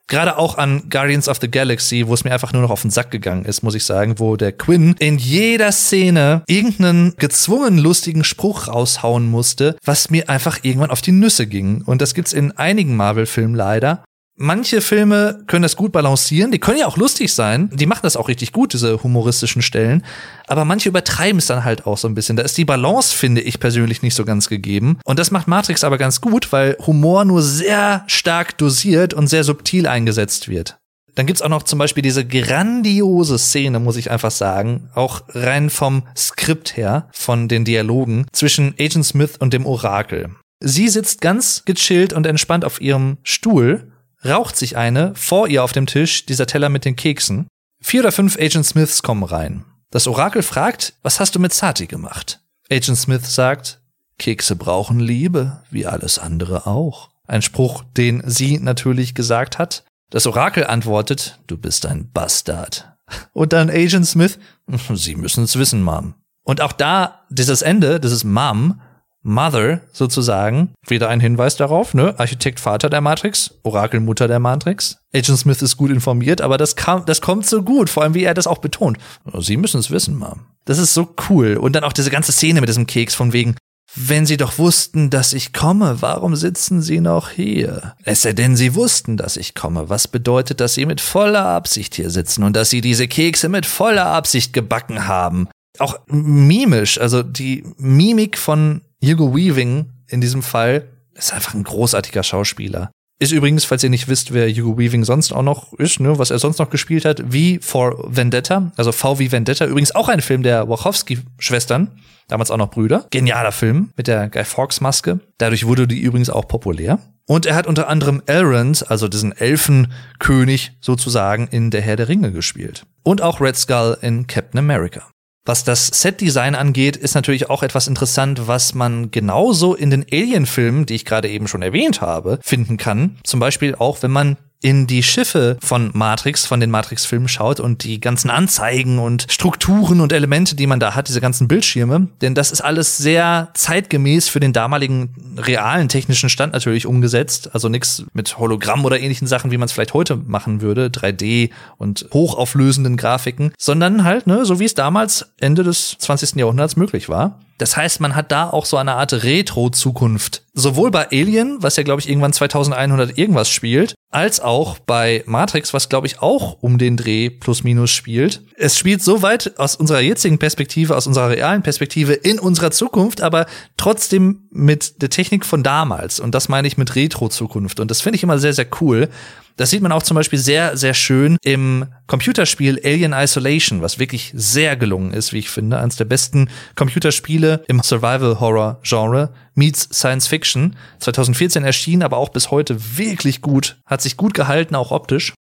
Gerade 0.06 0.36
auch 0.36 0.58
an 0.58 0.90
Guardians 0.90 1.28
of 1.28 1.38
the 1.40 1.50
Galaxy, 1.50 2.06
wo 2.06 2.14
es 2.14 2.24
mir 2.24 2.32
einfach 2.32 2.52
nur 2.52 2.60
noch 2.60 2.70
auf 2.70 2.82
den 2.82 2.90
Sack 2.90 3.10
gegangen 3.10 3.46
ist, 3.46 3.62
muss 3.62 3.74
ich 3.74 3.84
sagen, 3.84 4.18
wo 4.18 4.36
der 4.36 4.52
Quinn 4.52 4.94
in 4.98 5.16
jeder 5.16 5.72
Szene 5.72 6.42
irgendeinen 6.46 7.14
gezwungen 7.16 7.78
lustigen 7.78 8.22
Spruch 8.22 8.68
raushauen 8.68 9.30
musste, 9.30 9.76
was 9.82 10.10
mir 10.10 10.28
einfach 10.28 10.58
irgendwann 10.62 10.90
auf 10.90 11.00
die 11.00 11.12
Nüsse 11.12 11.46
ging. 11.46 11.82
Und 11.86 12.02
das 12.02 12.12
gibt's 12.12 12.34
in 12.34 12.52
einigen 12.52 12.96
Marvel-Filmen 12.96 13.54
leider. 13.54 14.04
Manche 14.36 14.80
Filme 14.80 15.44
können 15.46 15.62
das 15.62 15.76
gut 15.76 15.92
balancieren, 15.92 16.50
die 16.50 16.58
können 16.58 16.78
ja 16.78 16.88
auch 16.88 16.96
lustig 16.96 17.32
sein, 17.32 17.70
die 17.72 17.86
machen 17.86 18.00
das 18.02 18.16
auch 18.16 18.26
richtig 18.26 18.50
gut, 18.50 18.72
diese 18.72 19.00
humoristischen 19.04 19.62
Stellen, 19.62 20.04
aber 20.48 20.64
manche 20.64 20.88
übertreiben 20.88 21.38
es 21.38 21.46
dann 21.46 21.64
halt 21.64 21.86
auch 21.86 21.98
so 21.98 22.08
ein 22.08 22.16
bisschen. 22.16 22.36
Da 22.36 22.42
ist 22.42 22.58
die 22.58 22.64
Balance, 22.64 23.16
finde 23.16 23.42
ich 23.42 23.60
persönlich, 23.60 24.02
nicht 24.02 24.16
so 24.16 24.24
ganz 24.24 24.48
gegeben. 24.48 24.98
Und 25.04 25.20
das 25.20 25.30
macht 25.30 25.46
Matrix 25.46 25.84
aber 25.84 25.98
ganz 25.98 26.20
gut, 26.20 26.50
weil 26.50 26.76
Humor 26.84 27.24
nur 27.24 27.42
sehr 27.42 28.02
stark 28.08 28.58
dosiert 28.58 29.14
und 29.14 29.28
sehr 29.28 29.44
subtil 29.44 29.86
eingesetzt 29.86 30.48
wird. 30.48 30.78
Dann 31.14 31.26
gibt's 31.26 31.42
auch 31.42 31.48
noch 31.48 31.62
zum 31.62 31.78
Beispiel 31.78 32.02
diese 32.02 32.26
grandiose 32.26 33.38
Szene, 33.38 33.78
muss 33.78 33.96
ich 33.96 34.10
einfach 34.10 34.32
sagen, 34.32 34.90
auch 34.96 35.22
rein 35.28 35.70
vom 35.70 36.08
Skript 36.16 36.76
her, 36.76 37.08
von 37.12 37.46
den 37.46 37.64
Dialogen 37.64 38.26
zwischen 38.32 38.74
Agent 38.80 39.06
Smith 39.06 39.36
und 39.38 39.52
dem 39.52 39.64
Orakel. 39.64 40.30
Sie 40.58 40.88
sitzt 40.88 41.20
ganz 41.20 41.64
gechillt 41.64 42.12
und 42.12 42.26
entspannt 42.26 42.64
auf 42.64 42.80
ihrem 42.80 43.18
Stuhl 43.22 43.92
raucht 44.24 44.56
sich 44.56 44.76
eine 44.76 45.14
vor 45.14 45.48
ihr 45.48 45.64
auf 45.64 45.72
dem 45.72 45.86
Tisch, 45.86 46.26
dieser 46.26 46.46
Teller 46.46 46.68
mit 46.68 46.84
den 46.84 46.96
Keksen. 46.96 47.48
Vier 47.80 48.00
oder 48.00 48.12
fünf 48.12 48.36
Agent 48.38 48.66
Smiths 48.66 49.02
kommen 49.02 49.24
rein. 49.24 49.64
Das 49.90 50.06
Orakel 50.06 50.42
fragt, 50.42 50.94
was 51.02 51.20
hast 51.20 51.34
du 51.34 51.38
mit 51.38 51.52
Sati 51.52 51.86
gemacht? 51.86 52.40
Agent 52.70 52.98
Smith 52.98 53.32
sagt, 53.32 53.80
Kekse 54.18 54.56
brauchen 54.56 55.00
Liebe, 55.00 55.62
wie 55.70 55.86
alles 55.86 56.18
andere 56.18 56.66
auch. 56.66 57.10
Ein 57.26 57.42
Spruch, 57.42 57.84
den 57.96 58.22
sie 58.26 58.58
natürlich 58.58 59.14
gesagt 59.14 59.58
hat. 59.58 59.84
Das 60.10 60.26
Orakel 60.26 60.66
antwortet, 60.66 61.40
du 61.46 61.56
bist 61.56 61.86
ein 61.86 62.10
Bastard. 62.10 62.92
Und 63.32 63.52
dann 63.52 63.70
Agent 63.70 64.06
Smith, 64.06 64.38
Sie 64.94 65.16
müssen 65.16 65.44
es 65.44 65.58
wissen, 65.58 65.82
Mom. 65.82 66.14
Und 66.42 66.60
auch 66.60 66.72
da, 66.72 67.24
dieses 67.30 67.62
Ende, 67.62 68.00
dieses 68.00 68.24
Mom, 68.24 68.80
Mother 69.24 69.80
sozusagen. 69.92 70.74
Wieder 70.86 71.08
ein 71.08 71.18
Hinweis 71.18 71.56
darauf, 71.56 71.94
ne? 71.94 72.14
Architekt 72.18 72.60
Vater 72.60 72.88
der 72.88 73.00
Matrix, 73.00 73.54
Orakel 73.64 74.00
Mutter 74.00 74.28
der 74.28 74.38
Matrix. 74.38 74.98
Agent 75.12 75.38
Smith 75.38 75.62
ist 75.62 75.76
gut 75.76 75.90
informiert, 75.90 76.40
aber 76.40 76.58
das, 76.58 76.76
kam, 76.76 77.04
das 77.06 77.20
kommt 77.20 77.46
so 77.46 77.62
gut, 77.62 77.90
vor 77.90 78.02
allem 78.02 78.14
wie 78.14 78.24
er 78.24 78.34
das 78.34 78.46
auch 78.46 78.58
betont. 78.58 78.98
Sie 79.38 79.56
müssen 79.56 79.80
es 79.80 79.90
wissen, 79.90 80.16
Mom. 80.16 80.46
Das 80.66 80.78
ist 80.78 80.94
so 80.94 81.14
cool. 81.28 81.56
Und 81.56 81.74
dann 81.74 81.84
auch 81.84 81.92
diese 81.92 82.10
ganze 82.10 82.32
Szene 82.32 82.60
mit 82.60 82.68
diesem 82.68 82.86
Keks 82.86 83.14
von 83.14 83.32
wegen, 83.32 83.56
wenn 83.96 84.26
Sie 84.26 84.36
doch 84.36 84.58
wussten, 84.58 85.08
dass 85.08 85.32
ich 85.32 85.52
komme, 85.52 85.98
warum 86.00 86.34
sitzen 86.34 86.82
Sie 86.82 87.00
noch 87.00 87.30
hier? 87.30 87.94
Es 88.02 88.22
sei 88.22 88.32
denn, 88.32 88.56
Sie 88.56 88.74
wussten, 88.74 89.16
dass 89.16 89.36
ich 89.36 89.54
komme. 89.54 89.88
Was 89.88 90.08
bedeutet, 90.08 90.60
dass 90.60 90.74
Sie 90.74 90.84
mit 90.84 91.00
voller 91.00 91.46
Absicht 91.46 91.94
hier 91.94 92.10
sitzen 92.10 92.42
und 92.42 92.56
dass 92.56 92.70
Sie 92.70 92.80
diese 92.80 93.06
Kekse 93.06 93.48
mit 93.48 93.66
voller 93.66 94.06
Absicht 94.06 94.52
gebacken 94.52 95.06
haben? 95.06 95.48
Auch 95.78 95.98
mimisch, 96.06 97.00
also 97.00 97.22
die 97.22 97.64
Mimik 97.78 98.36
von 98.38 98.82
Hugo 99.04 99.34
Weaving 99.34 99.90
in 100.08 100.20
diesem 100.20 100.42
Fall 100.42 100.88
ist 101.14 101.32
einfach 101.32 101.54
ein 101.54 101.64
großartiger 101.64 102.22
Schauspieler. 102.22 102.90
Ist 103.20 103.32
übrigens, 103.32 103.64
falls 103.64 103.84
ihr 103.84 103.90
nicht 103.90 104.08
wisst, 104.08 104.34
wer 104.34 104.50
Hugo 104.50 104.76
Weaving 104.76 105.04
sonst 105.04 105.32
auch 105.32 105.42
noch 105.42 105.72
ist, 105.74 106.00
ne, 106.00 106.18
was 106.18 106.30
er 106.30 106.40
sonst 106.40 106.58
noch 106.58 106.70
gespielt 106.70 107.04
hat, 107.04 107.32
wie 107.32 107.60
for 107.60 107.96
Vendetta, 108.08 108.72
also 108.76 108.90
V 108.90 109.18
wie 109.20 109.30
Vendetta, 109.30 109.66
übrigens 109.66 109.94
auch 109.94 110.08
ein 110.08 110.20
Film 110.20 110.42
der 110.42 110.68
Wachowski-Schwestern, 110.68 111.92
damals 112.26 112.50
auch 112.50 112.56
noch 112.56 112.70
Brüder. 112.70 113.06
Genialer 113.10 113.52
Film 113.52 113.92
mit 113.96 114.08
der 114.08 114.28
Guy 114.28 114.44
Fawkes-Maske. 114.44 115.20
Dadurch 115.38 115.64
wurde 115.66 115.86
die 115.86 116.00
übrigens 116.00 116.28
auch 116.28 116.48
populär. 116.48 116.98
Und 117.26 117.46
er 117.46 117.54
hat 117.54 117.66
unter 117.66 117.88
anderem 117.88 118.20
Elrond, 118.26 118.90
also 118.90 119.08
diesen 119.08 119.32
Elfenkönig 119.32 120.72
sozusagen, 120.80 121.46
in 121.48 121.70
Der 121.70 121.80
Herr 121.80 121.96
der 121.96 122.08
Ringe 122.08 122.32
gespielt. 122.32 122.84
Und 123.02 123.22
auch 123.22 123.40
Red 123.40 123.56
Skull 123.56 123.96
in 124.02 124.26
Captain 124.26 124.58
America. 124.58 125.08
Was 125.46 125.62
das 125.62 125.88
Setdesign 125.88 126.54
angeht, 126.54 126.96
ist 126.96 127.14
natürlich 127.14 127.50
auch 127.50 127.62
etwas 127.62 127.86
interessant, 127.86 128.48
was 128.48 128.72
man 128.72 129.10
genauso 129.10 129.74
in 129.74 129.90
den 129.90 130.06
Alien-Filmen, 130.10 130.86
die 130.86 130.94
ich 130.94 131.04
gerade 131.04 131.28
eben 131.28 131.48
schon 131.48 131.60
erwähnt 131.60 132.00
habe, 132.00 132.38
finden 132.42 132.78
kann. 132.78 133.18
Zum 133.24 133.40
Beispiel 133.40 133.74
auch, 133.74 134.02
wenn 134.02 134.10
man 134.10 134.38
in 134.60 134.86
die 134.86 135.02
Schiffe 135.02 135.58
von 135.60 135.90
Matrix, 135.92 136.46
von 136.46 136.58
den 136.58 136.70
Matrix-Filmen 136.70 137.28
schaut 137.28 137.60
und 137.60 137.84
die 137.84 138.00
ganzen 138.00 138.30
Anzeigen 138.30 138.98
und 138.98 139.26
Strukturen 139.28 140.00
und 140.00 140.10
Elemente, 140.10 140.56
die 140.56 140.66
man 140.66 140.80
da 140.80 140.94
hat, 140.94 141.08
diese 141.08 141.20
ganzen 141.20 141.48
Bildschirme. 141.48 142.08
Denn 142.22 142.34
das 142.34 142.50
ist 142.50 142.62
alles 142.62 142.96
sehr 142.96 143.50
zeitgemäß 143.52 144.30
für 144.30 144.40
den 144.40 144.54
damaligen 144.54 145.36
realen 145.36 145.90
technischen 145.90 146.30
Stand 146.30 146.54
natürlich 146.54 146.86
umgesetzt. 146.86 147.50
Also 147.52 147.68
nichts 147.68 148.04
mit 148.14 148.38
Hologramm 148.38 148.84
oder 148.86 148.98
ähnlichen 148.98 149.28
Sachen, 149.28 149.50
wie 149.50 149.58
man 149.58 149.66
es 149.66 149.72
vielleicht 149.72 149.92
heute 149.92 150.16
machen 150.16 150.62
würde, 150.62 150.86
3D 150.86 151.50
und 151.76 152.06
hochauflösenden 152.12 152.96
Grafiken, 152.96 153.52
sondern 153.58 154.04
halt, 154.04 154.26
ne, 154.26 154.46
so 154.46 154.60
wie 154.60 154.64
es 154.64 154.74
damals 154.74 155.34
Ende 155.38 155.62
des 155.62 155.96
20. 155.98 156.36
Jahrhunderts 156.36 156.76
möglich 156.76 157.10
war. 157.10 157.38
Das 157.58 157.76
heißt, 157.76 158.00
man 158.00 158.16
hat 158.16 158.32
da 158.32 158.50
auch 158.50 158.66
so 158.66 158.76
eine 158.76 158.94
Art 158.94 159.12
Retro-Zukunft. 159.12 160.42
Sowohl 160.54 160.90
bei 160.90 161.08
Alien, 161.10 161.58
was 161.60 161.76
ja, 161.76 161.84
glaube 161.84 162.00
ich, 162.00 162.08
irgendwann 162.08 162.32
2100 162.32 163.16
irgendwas 163.16 163.48
spielt, 163.48 163.94
als 164.14 164.38
auch 164.38 164.78
bei 164.78 165.24
Matrix, 165.26 165.74
was, 165.74 165.88
glaube 165.88 166.06
ich, 166.06 166.22
auch 166.22 166.58
um 166.60 166.78
den 166.78 166.96
Dreh 166.96 167.30
plus 167.30 167.64
minus 167.64 167.90
spielt. 167.90 168.42
Es 168.56 168.78
spielt 168.78 169.02
so 169.02 169.22
weit 169.22 169.58
aus 169.58 169.74
unserer 169.74 170.00
jetzigen 170.00 170.38
Perspektive, 170.38 170.96
aus 170.96 171.08
unserer 171.08 171.30
realen 171.30 171.62
Perspektive 171.62 172.12
in 172.12 172.38
unserer 172.38 172.70
Zukunft, 172.70 173.22
aber 173.22 173.46
trotzdem 173.76 174.43
mit 174.54 175.02
der 175.02 175.10
Technik 175.10 175.44
von 175.44 175.62
damals. 175.62 176.20
Und 176.20 176.34
das 176.34 176.48
meine 176.48 176.68
ich 176.68 176.78
mit 176.78 176.94
Retro-Zukunft. 176.94 177.80
Und 177.80 177.90
das 177.90 178.00
finde 178.00 178.16
ich 178.16 178.22
immer 178.22 178.38
sehr, 178.38 178.52
sehr 178.52 178.66
cool. 178.80 179.08
Das 179.56 179.70
sieht 179.70 179.82
man 179.82 179.92
auch 179.92 180.02
zum 180.02 180.14
Beispiel 180.16 180.38
sehr, 180.38 180.76
sehr 180.76 180.94
schön 180.94 181.36
im 181.42 181.86
Computerspiel 182.06 182.80
Alien 182.84 183.12
Isolation, 183.12 183.82
was 183.82 183.98
wirklich 183.98 184.32
sehr 184.34 184.76
gelungen 184.76 185.12
ist, 185.12 185.32
wie 185.32 185.38
ich 185.38 185.50
finde. 185.50 185.78
Eines 185.78 185.96
der 185.96 186.06
besten 186.06 186.48
Computerspiele 186.74 187.64
im 187.68 187.80
Survival-Horror-Genre 187.82 189.32
meets 189.54 189.88
Science 189.92 190.28
Fiction. 190.28 190.76
2014 191.00 191.64
erschienen, 191.64 192.02
aber 192.02 192.16
auch 192.16 192.30
bis 192.30 192.50
heute 192.50 192.96
wirklich 192.96 193.42
gut. 193.42 193.76
Hat 193.86 194.02
sich 194.02 194.16
gut 194.16 194.34
gehalten, 194.34 194.74
auch 194.74 194.90
optisch. 194.90 195.34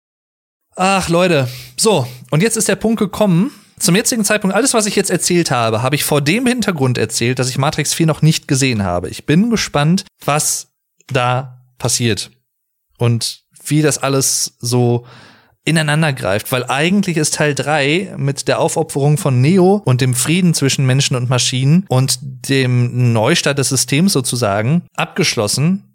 Ach, 0.77 1.09
Leute. 1.09 1.49
So, 1.77 2.07
und 2.31 2.43
jetzt 2.43 2.57
ist 2.57 2.69
der 2.69 2.77
Punkt 2.77 2.99
gekommen. 2.99 3.51
Zum 3.81 3.97
jetzigen 3.97 4.25
Zeitpunkt, 4.25 4.55
alles, 4.55 4.75
was 4.75 4.85
ich 4.85 4.95
jetzt 4.95 5.11
erzählt 5.11 5.51
habe, 5.51 5.83
habe 5.83 5.95
ich 5.95 6.05
vor 6.05 6.21
dem 6.21 6.47
Hintergrund 6.47 6.99
erzählt, 6.99 7.39
dass 7.39 7.49
ich 7.49 7.57
Matrix 7.57 7.95
4 7.95 8.07
noch 8.07 8.21
nicht 8.21 8.47
gesehen 8.47 8.85
habe. 8.85 9.09
Ich 9.09 9.25
bin 9.25 9.49
gespannt, 9.49 10.05
was 10.23 10.69
da 11.07 11.65
passiert. 11.79 12.31
Und 12.99 13.45
wie 13.65 13.81
das 13.81 13.99
alles 13.99 14.57
so 14.59 15.07
ineinander 15.65 16.13
greift, 16.13 16.53
weil 16.53 16.65
eigentlich 16.67 17.17
ist 17.17 17.35
Teil 17.35 17.55
3 17.55 18.15
mit 18.17 18.49
der 18.49 18.61
Aufopferung 18.61 19.17
von 19.17 19.41
Neo 19.41 19.81
und 19.85 20.01
dem 20.01 20.15
Frieden 20.15 20.53
zwischen 20.53 20.87
Menschen 20.87 21.17
und 21.17 21.31
Maschinen 21.31 21.87
und 21.89 22.19
dem 22.21 23.13
Neustart 23.13 23.59
des 23.59 23.71
Systems 23.71 24.13
sozusagen 24.13 24.83
abgeschlossen. 24.95 25.90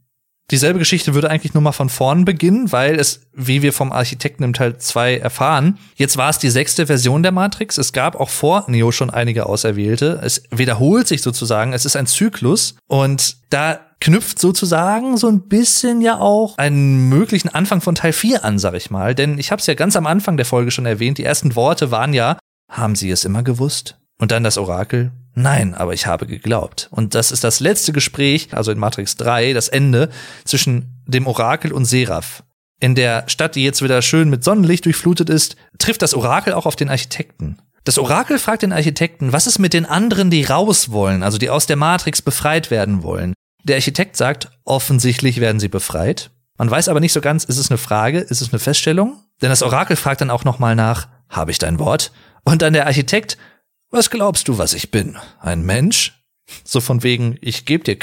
Dieselbe 0.51 0.77
Geschichte 0.77 1.15
würde 1.15 1.31
eigentlich 1.31 1.55
nur 1.55 1.63
mal 1.63 1.71
von 1.71 1.89
vorn 1.89 2.23
beginnen, 2.23 2.71
weil 2.71 2.99
es, 2.99 3.21
wie 3.33 3.63
wir 3.63 3.73
vom 3.73 3.91
Architekten 3.91 4.43
im 4.43 4.53
Teil 4.53 4.77
2 4.77 5.17
erfahren, 5.17 5.79
jetzt 5.95 6.17
war 6.17 6.29
es 6.29 6.37
die 6.37 6.51
sechste 6.51 6.85
Version 6.85 7.23
der 7.23 7.31
Matrix. 7.31 7.79
Es 7.79 7.93
gab 7.93 8.15
auch 8.15 8.29
vor 8.29 8.65
Neo 8.67 8.91
schon 8.91 9.09
einige 9.09 9.47
Auserwählte. 9.47 10.19
Es 10.23 10.43
wiederholt 10.51 11.07
sich 11.07 11.23
sozusagen. 11.23 11.73
Es 11.73 11.85
ist 11.85 11.95
ein 11.95 12.05
Zyklus 12.05 12.75
und 12.87 13.37
da 13.49 13.79
knüpft 13.99 14.37
sozusagen 14.37 15.17
so 15.17 15.27
ein 15.27 15.47
bisschen 15.47 16.01
ja 16.01 16.19
auch 16.19 16.59
einen 16.59 17.09
möglichen 17.09 17.49
Anfang 17.49 17.81
von 17.81 17.95
Teil 17.95 18.13
4 18.13 18.43
an, 18.43 18.59
sag 18.59 18.75
ich 18.75 18.91
mal. 18.91 19.15
Denn 19.15 19.39
ich 19.39 19.51
habe 19.51 19.61
es 19.61 19.65
ja 19.65 19.73
ganz 19.73 19.95
am 19.95 20.05
Anfang 20.05 20.37
der 20.37 20.45
Folge 20.45 20.69
schon 20.69 20.85
erwähnt, 20.85 21.17
die 21.17 21.23
ersten 21.23 21.55
Worte 21.55 21.89
waren 21.89 22.13
ja, 22.13 22.37
haben 22.69 22.95
Sie 22.95 23.09
es 23.09 23.25
immer 23.25 23.41
gewusst? 23.41 23.97
Und 24.19 24.31
dann 24.31 24.43
das 24.43 24.57
Orakel, 24.57 25.11
nein, 25.36 25.73
aber 25.73 25.93
ich 25.93 26.07
habe 26.07 26.25
geglaubt. 26.25 26.88
Und 26.91 27.15
das 27.15 27.31
ist 27.31 27.43
das 27.43 27.59
letzte 27.59 27.93
Gespräch, 27.93 28.49
also 28.51 28.71
in 28.71 28.79
Matrix 28.79 29.15
3, 29.17 29.53
das 29.53 29.69
Ende 29.69 30.09
zwischen 30.43 31.03
dem 31.05 31.27
Orakel 31.27 31.71
und 31.71 31.86
Seraph. 31.86 32.43
In 32.79 32.95
der 32.95 33.23
Stadt, 33.27 33.55
die 33.55 33.63
jetzt 33.63 33.81
wieder 33.81 34.01
schön 34.01 34.29
mit 34.29 34.43
Sonnenlicht 34.43 34.86
durchflutet 34.86 35.29
ist, 35.29 35.55
trifft 35.77 36.01
das 36.01 36.13
Orakel 36.13 36.53
auch 36.53 36.65
auf 36.65 36.75
den 36.75 36.89
Architekten. 36.89 37.57
Das 37.86 37.99
Orakel 37.99 38.39
fragt 38.39 38.63
den 38.63 38.73
Architekten, 38.73 39.31
was 39.31 39.47
ist 39.47 39.59
mit 39.59 39.73
den 39.73 39.86
anderen, 39.86 40.31
die 40.31 40.43
raus 40.43 40.91
wollen, 40.91 41.21
also 41.21 41.38
die 41.38 41.51
aus 41.51 41.67
der 41.67 41.75
Matrix 41.75 42.21
befreit 42.21 42.71
werden 42.71 43.03
wollen. 43.03 43.33
Der 43.63 43.75
Architekt 43.75 44.17
sagt, 44.17 44.49
offensichtlich 44.63 45.39
werden 45.39 45.59
sie 45.59 45.67
befreit. 45.69 46.31
Man 46.57 46.69
weiß 46.69 46.89
aber 46.89 46.99
nicht 46.99 47.13
so 47.13 47.21
ganz, 47.21 47.43
ist 47.43 47.57
es 47.57 47.69
eine 47.69 47.77
Frage, 47.77 48.19
ist 48.19 48.41
es 48.41 48.51
eine 48.51 48.59
Feststellung? 48.59 49.23
Denn 49.41 49.49
das 49.49 49.61
Orakel 49.61 49.95
fragt 49.95 50.21
dann 50.21 50.29
auch 50.29 50.43
nochmal 50.43 50.75
nach, 50.75 51.07
habe 51.29 51.51
ich 51.51 51.59
dein 51.59 51.79
Wort? 51.79 52.11
Und 52.43 52.61
dann 52.61 52.73
der 52.73 52.88
Architekt, 52.88 53.38
was 53.95 54.09
glaubst 54.09 54.47
du, 54.47 54.57
was 54.57 54.73
ich 54.73 54.91
bin? 54.91 55.17
Ein 55.39 55.63
Mensch? 55.63 56.21
So 56.63 56.79
von 56.81 57.01
wegen, 57.01 57.37
ich 57.41 57.65
gebe 57.65 57.83
dir, 57.83 57.97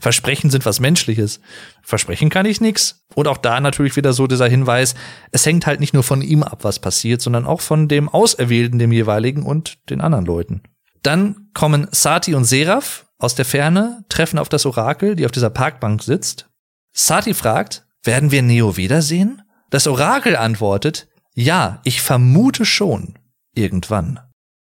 Versprechen 0.00 0.50
sind 0.50 0.64
was 0.66 0.78
Menschliches. 0.78 1.40
Versprechen 1.82 2.30
kann 2.30 2.46
ich 2.46 2.60
nix. 2.60 3.04
Und 3.14 3.26
auch 3.26 3.38
da 3.38 3.58
natürlich 3.58 3.96
wieder 3.96 4.12
so 4.12 4.26
dieser 4.26 4.46
Hinweis, 4.46 4.94
es 5.32 5.46
hängt 5.46 5.66
halt 5.66 5.80
nicht 5.80 5.94
nur 5.94 6.04
von 6.04 6.22
ihm 6.22 6.42
ab, 6.42 6.60
was 6.62 6.78
passiert, 6.78 7.22
sondern 7.22 7.46
auch 7.46 7.60
von 7.60 7.88
dem 7.88 8.08
Auserwählten, 8.08 8.78
dem 8.78 8.92
jeweiligen 8.92 9.42
und 9.42 9.78
den 9.90 10.00
anderen 10.00 10.26
Leuten. 10.26 10.62
Dann 11.02 11.48
kommen 11.54 11.88
Sati 11.90 12.34
und 12.34 12.44
Seraph 12.44 13.06
aus 13.18 13.34
der 13.34 13.44
Ferne, 13.44 14.04
treffen 14.08 14.38
auf 14.38 14.48
das 14.48 14.66
Orakel, 14.66 15.16
die 15.16 15.24
auf 15.24 15.32
dieser 15.32 15.50
Parkbank 15.50 16.02
sitzt. 16.02 16.48
Sati 16.92 17.34
fragt, 17.34 17.86
werden 18.04 18.30
wir 18.30 18.42
Neo 18.42 18.76
wiedersehen? 18.76 19.42
Das 19.70 19.86
Orakel 19.86 20.36
antwortet, 20.36 21.08
ja, 21.34 21.80
ich 21.84 22.00
vermute 22.00 22.64
schon. 22.64 23.18
Irgendwann. 23.54 24.20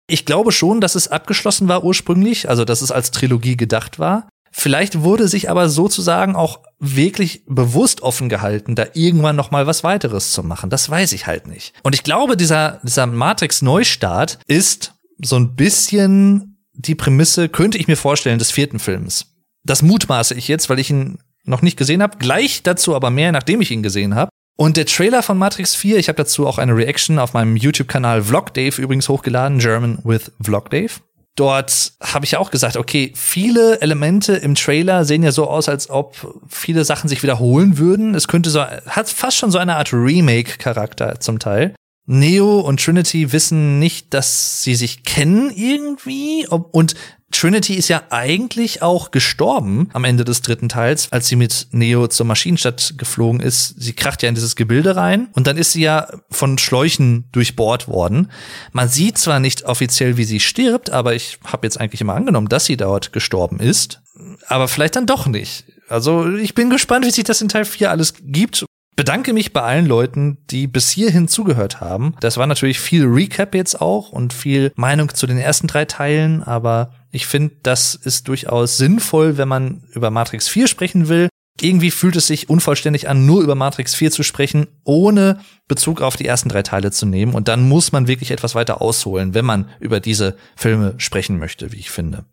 Ich 0.07 0.25
glaube 0.25 0.51
schon, 0.51 0.81
dass 0.81 0.95
es 0.95 1.07
abgeschlossen 1.07 1.67
war 1.67 1.83
ursprünglich, 1.83 2.49
also 2.49 2.65
dass 2.65 2.81
es 2.81 2.91
als 2.91 3.11
Trilogie 3.11 3.57
gedacht 3.57 3.99
war. 3.99 4.29
Vielleicht 4.51 5.01
wurde 5.01 5.27
sich 5.27 5.49
aber 5.49 5.67
sozusagen 5.67 6.35
auch 6.35 6.61
wirklich 6.79 7.43
bewusst 7.45 8.01
offen 8.01 8.29
gehalten, 8.29 8.75
da 8.75 8.85
irgendwann 8.93 9.35
noch 9.35 9.51
mal 9.51 9.67
was 9.67 9.83
weiteres 9.83 10.31
zu 10.31 10.43
machen. 10.43 10.69
Das 10.69 10.89
weiß 10.89 11.11
ich 11.11 11.27
halt 11.27 11.47
nicht. 11.47 11.73
Und 11.83 11.93
ich 11.93 12.03
glaube, 12.03 12.37
dieser, 12.37 12.79
dieser 12.83 13.05
Matrix 13.05 13.61
Neustart 13.61 14.39
ist 14.47 14.93
so 15.21 15.35
ein 15.35 15.55
bisschen 15.55 16.57
die 16.73 16.95
Prämisse, 16.95 17.49
könnte 17.49 17.77
ich 17.77 17.87
mir 17.87 17.97
vorstellen, 17.97 18.39
des 18.39 18.51
vierten 18.51 18.79
Films. 18.79 19.33
Das 19.65 19.81
mutmaße 19.81 20.35
ich 20.35 20.47
jetzt, 20.47 20.69
weil 20.69 20.79
ich 20.79 20.89
ihn 20.89 21.19
noch 21.43 21.61
nicht 21.61 21.77
gesehen 21.77 22.01
habe. 22.01 22.17
Gleich 22.17 22.63
dazu 22.63 22.95
aber 22.95 23.09
mehr, 23.09 23.31
nachdem 23.31 23.59
ich 23.59 23.71
ihn 23.71 23.83
gesehen 23.83 24.15
habe. 24.15 24.29
Und 24.57 24.77
der 24.77 24.85
Trailer 24.85 25.21
von 25.21 25.37
Matrix 25.37 25.75
4, 25.75 25.97
ich 25.97 26.07
habe 26.07 26.17
dazu 26.17 26.47
auch 26.47 26.57
eine 26.57 26.75
Reaction 26.75 27.19
auf 27.19 27.33
meinem 27.33 27.57
YouTube-Kanal 27.57 28.23
Vlog 28.23 28.53
Dave 28.53 28.81
übrigens 28.81 29.09
hochgeladen, 29.09 29.59
German 29.59 29.99
with 30.03 30.31
Vlog 30.41 30.69
Dave. 30.69 30.91
Dort 31.35 31.91
habe 32.01 32.23
ich 32.23 32.37
auch 32.37 32.49
gesagt, 32.49 32.77
okay, 32.77 33.11
viele 33.13 33.81
Elemente 33.81 34.35
im 34.35 34.55
Trailer 34.55 35.03
sehen 35.03 35.23
ja 35.23 35.33
so 35.33 35.49
aus, 35.49 35.67
als 35.67 35.89
ob 35.89 36.15
viele 36.47 36.85
Sachen 36.85 37.09
sich 37.09 37.21
wiederholen 37.23 37.77
würden. 37.77 38.15
Es 38.15 38.29
könnte 38.29 38.49
so, 38.49 38.61
hat 38.61 39.09
fast 39.09 39.35
schon 39.35 39.51
so 39.51 39.57
eine 39.57 39.75
Art 39.75 39.91
Remake-Charakter 39.91 41.19
zum 41.19 41.39
Teil. 41.39 41.75
Neo 42.05 42.59
und 42.59 42.83
Trinity 42.83 43.31
wissen 43.31 43.79
nicht, 43.79 44.13
dass 44.13 44.61
sie 44.61 44.75
sich 44.75 45.03
kennen 45.03 45.51
irgendwie 45.55 46.47
und 46.47 46.95
Trinity 47.31 47.73
ist 47.73 47.89
ja 47.89 48.03
eigentlich 48.11 48.81
auch 48.81 49.11
gestorben 49.11 49.89
am 49.93 50.05
Ende 50.05 50.23
des 50.23 50.41
dritten 50.41 50.69
Teils, 50.69 51.11
als 51.11 51.27
sie 51.27 51.35
mit 51.35 51.67
Neo 51.71 52.07
zur 52.07 52.25
Maschinenstadt 52.25 52.93
geflogen 52.97 53.41
ist. 53.41 53.75
Sie 53.77 53.93
kracht 53.93 54.23
ja 54.23 54.29
in 54.29 54.35
dieses 54.35 54.55
Gebilde 54.55 54.95
rein 54.95 55.27
und 55.33 55.47
dann 55.47 55.57
ist 55.57 55.73
sie 55.73 55.81
ja 55.81 56.07
von 56.29 56.57
Schläuchen 56.57 57.27
durchbohrt 57.31 57.87
worden. 57.87 58.31
Man 58.71 58.87
sieht 58.87 59.17
zwar 59.17 59.39
nicht 59.39 59.63
offiziell, 59.65 60.15
wie 60.17 60.23
sie 60.23 60.39
stirbt, 60.39 60.91
aber 60.91 61.15
ich 61.15 61.39
habe 61.43 61.67
jetzt 61.67 61.79
eigentlich 61.79 62.01
immer 62.01 62.13
angenommen, 62.13 62.47
dass 62.47 62.65
sie 62.65 62.77
dort 62.77 63.11
gestorben 63.11 63.59
ist. 63.59 64.01
Aber 64.47 64.67
vielleicht 64.67 64.95
dann 64.95 65.07
doch 65.07 65.27
nicht. 65.27 65.65
Also 65.89 66.33
ich 66.35 66.55
bin 66.55 66.69
gespannt, 66.69 67.05
wie 67.05 67.11
sich 67.11 67.25
das 67.25 67.41
in 67.41 67.49
Teil 67.49 67.65
4 67.65 67.91
alles 67.91 68.13
gibt 68.21 68.65
bedanke 68.95 69.33
mich 69.33 69.53
bei 69.53 69.61
allen 69.61 69.85
Leuten, 69.85 70.37
die 70.49 70.67
bis 70.67 70.89
hierhin 70.89 71.27
zugehört 71.27 71.81
haben. 71.81 72.15
Das 72.19 72.37
war 72.37 72.47
natürlich 72.47 72.79
viel 72.79 73.05
Recap 73.05 73.55
jetzt 73.55 73.81
auch 73.81 74.09
und 74.09 74.33
viel 74.33 74.71
Meinung 74.75 75.13
zu 75.13 75.27
den 75.27 75.37
ersten 75.37 75.67
drei 75.67 75.85
Teilen, 75.85 76.43
aber 76.43 76.91
ich 77.11 77.27
finde, 77.27 77.55
das 77.63 77.95
ist 77.95 78.27
durchaus 78.27 78.77
sinnvoll, 78.77 79.37
wenn 79.37 79.47
man 79.47 79.83
über 79.93 80.11
Matrix 80.11 80.47
4 80.47 80.67
sprechen 80.67 81.07
will. 81.07 81.29
Irgendwie 81.61 81.91
fühlt 81.91 82.17
es 82.17 82.27
sich 82.27 82.49
unvollständig 82.49 83.07
an, 83.07 83.25
nur 83.25 83.41
über 83.41 83.55
Matrix 83.55 83.95
4 83.95 84.11
zu 84.11 84.23
sprechen, 84.23 84.67
ohne 84.83 85.39
Bezug 85.69 86.01
auf 86.01 86.17
die 86.17 86.25
ersten 86.25 86.49
drei 86.49 86.63
Teile 86.63 86.91
zu 86.91 87.05
nehmen. 87.05 87.33
Und 87.33 87.47
dann 87.47 87.69
muss 87.69 87.93
man 87.93 88.09
wirklich 88.09 88.31
etwas 88.31 88.55
weiter 88.55 88.81
ausholen, 88.81 89.33
wenn 89.33 89.45
man 89.45 89.69
über 89.79 90.01
diese 90.01 90.35
Filme 90.57 90.95
sprechen 90.97 91.39
möchte, 91.39 91.71
wie 91.71 91.77
ich 91.77 91.91
finde. 91.91 92.25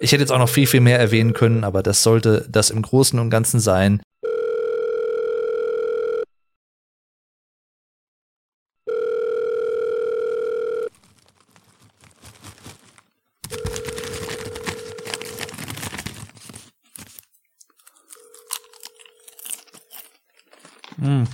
Ich 0.00 0.12
hätte 0.12 0.22
jetzt 0.22 0.32
auch 0.32 0.38
noch 0.38 0.48
viel, 0.48 0.66
viel 0.66 0.80
mehr 0.80 0.98
erwähnen 0.98 1.34
können, 1.34 1.64
aber 1.64 1.82
das 1.82 2.02
sollte 2.02 2.46
das 2.50 2.70
im 2.70 2.80
Großen 2.80 3.18
und 3.18 3.28
Ganzen 3.28 3.60
sein. 3.60 4.00
Mm. 21.02 21.24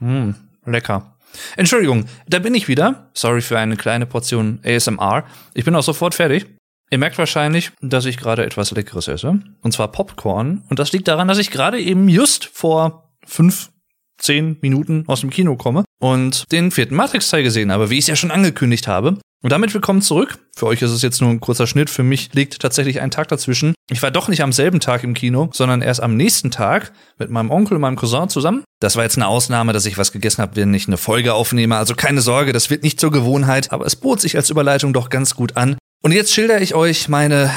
Mm. 0.00 0.34
Lecker. 0.66 1.14
Entschuldigung, 1.56 2.04
da 2.28 2.38
bin 2.38 2.54
ich 2.54 2.68
wieder. 2.68 3.10
Sorry 3.14 3.40
für 3.40 3.58
eine 3.58 3.76
kleine 3.76 4.06
Portion 4.06 4.60
ASMR. 4.64 5.24
Ich 5.54 5.64
bin 5.64 5.74
auch 5.74 5.82
sofort 5.82 6.14
fertig. 6.14 6.46
Ihr 6.90 6.98
merkt 6.98 7.18
wahrscheinlich, 7.18 7.72
dass 7.80 8.04
ich 8.04 8.18
gerade 8.18 8.44
etwas 8.44 8.70
Leckeres 8.70 9.08
esse. 9.08 9.40
Und 9.62 9.72
zwar 9.72 9.88
Popcorn. 9.88 10.62
Und 10.68 10.78
das 10.78 10.92
liegt 10.92 11.08
daran, 11.08 11.28
dass 11.28 11.38
ich 11.38 11.50
gerade 11.50 11.80
eben 11.80 12.08
just 12.08 12.44
vor 12.44 13.12
fünf, 13.24 13.70
zehn 14.18 14.58
Minuten 14.60 15.04
aus 15.08 15.22
dem 15.22 15.30
Kino 15.30 15.56
komme 15.56 15.84
und 16.04 16.52
den 16.52 16.70
vierten 16.70 16.96
Matrix-Teil 16.96 17.42
gesehen 17.42 17.72
habe, 17.72 17.88
wie 17.88 17.94
ich 17.94 18.04
es 18.04 18.08
ja 18.08 18.16
schon 18.16 18.30
angekündigt 18.30 18.86
habe. 18.86 19.16
Und 19.42 19.50
damit 19.50 19.72
willkommen 19.72 20.02
zurück. 20.02 20.38
Für 20.54 20.66
euch 20.66 20.82
ist 20.82 20.90
es 20.90 21.00
jetzt 21.00 21.22
nur 21.22 21.30
ein 21.30 21.40
kurzer 21.40 21.66
Schnitt. 21.66 21.88
Für 21.88 22.02
mich 22.02 22.34
liegt 22.34 22.60
tatsächlich 22.60 23.00
ein 23.00 23.10
Tag 23.10 23.28
dazwischen. 23.28 23.72
Ich 23.90 24.02
war 24.02 24.10
doch 24.10 24.28
nicht 24.28 24.42
am 24.42 24.52
selben 24.52 24.80
Tag 24.80 25.02
im 25.02 25.14
Kino, 25.14 25.48
sondern 25.54 25.80
erst 25.80 26.02
am 26.02 26.14
nächsten 26.14 26.50
Tag 26.50 26.92
mit 27.18 27.30
meinem 27.30 27.50
Onkel 27.50 27.76
und 27.76 27.80
meinem 27.80 27.96
Cousin 27.96 28.28
zusammen. 28.28 28.64
Das 28.80 28.96
war 28.96 29.04
jetzt 29.04 29.16
eine 29.16 29.28
Ausnahme, 29.28 29.72
dass 29.72 29.86
ich 29.86 29.96
was 29.96 30.12
gegessen 30.12 30.42
habe, 30.42 30.56
wenn 30.56 30.74
ich 30.74 30.88
eine 30.88 30.98
Folge 30.98 31.32
aufnehme. 31.32 31.76
Also 31.76 31.94
keine 31.94 32.20
Sorge, 32.20 32.52
das 32.52 32.68
wird 32.68 32.82
nicht 32.82 33.00
zur 33.00 33.10
Gewohnheit. 33.10 33.72
Aber 33.72 33.86
es 33.86 33.96
bot 33.96 34.20
sich 34.20 34.36
als 34.36 34.50
Überleitung 34.50 34.92
doch 34.92 35.08
ganz 35.08 35.34
gut 35.34 35.56
an. 35.56 35.78
Und 36.02 36.12
jetzt 36.12 36.34
schilder 36.34 36.60
ich 36.60 36.74
euch 36.74 37.08
meine 37.08 37.50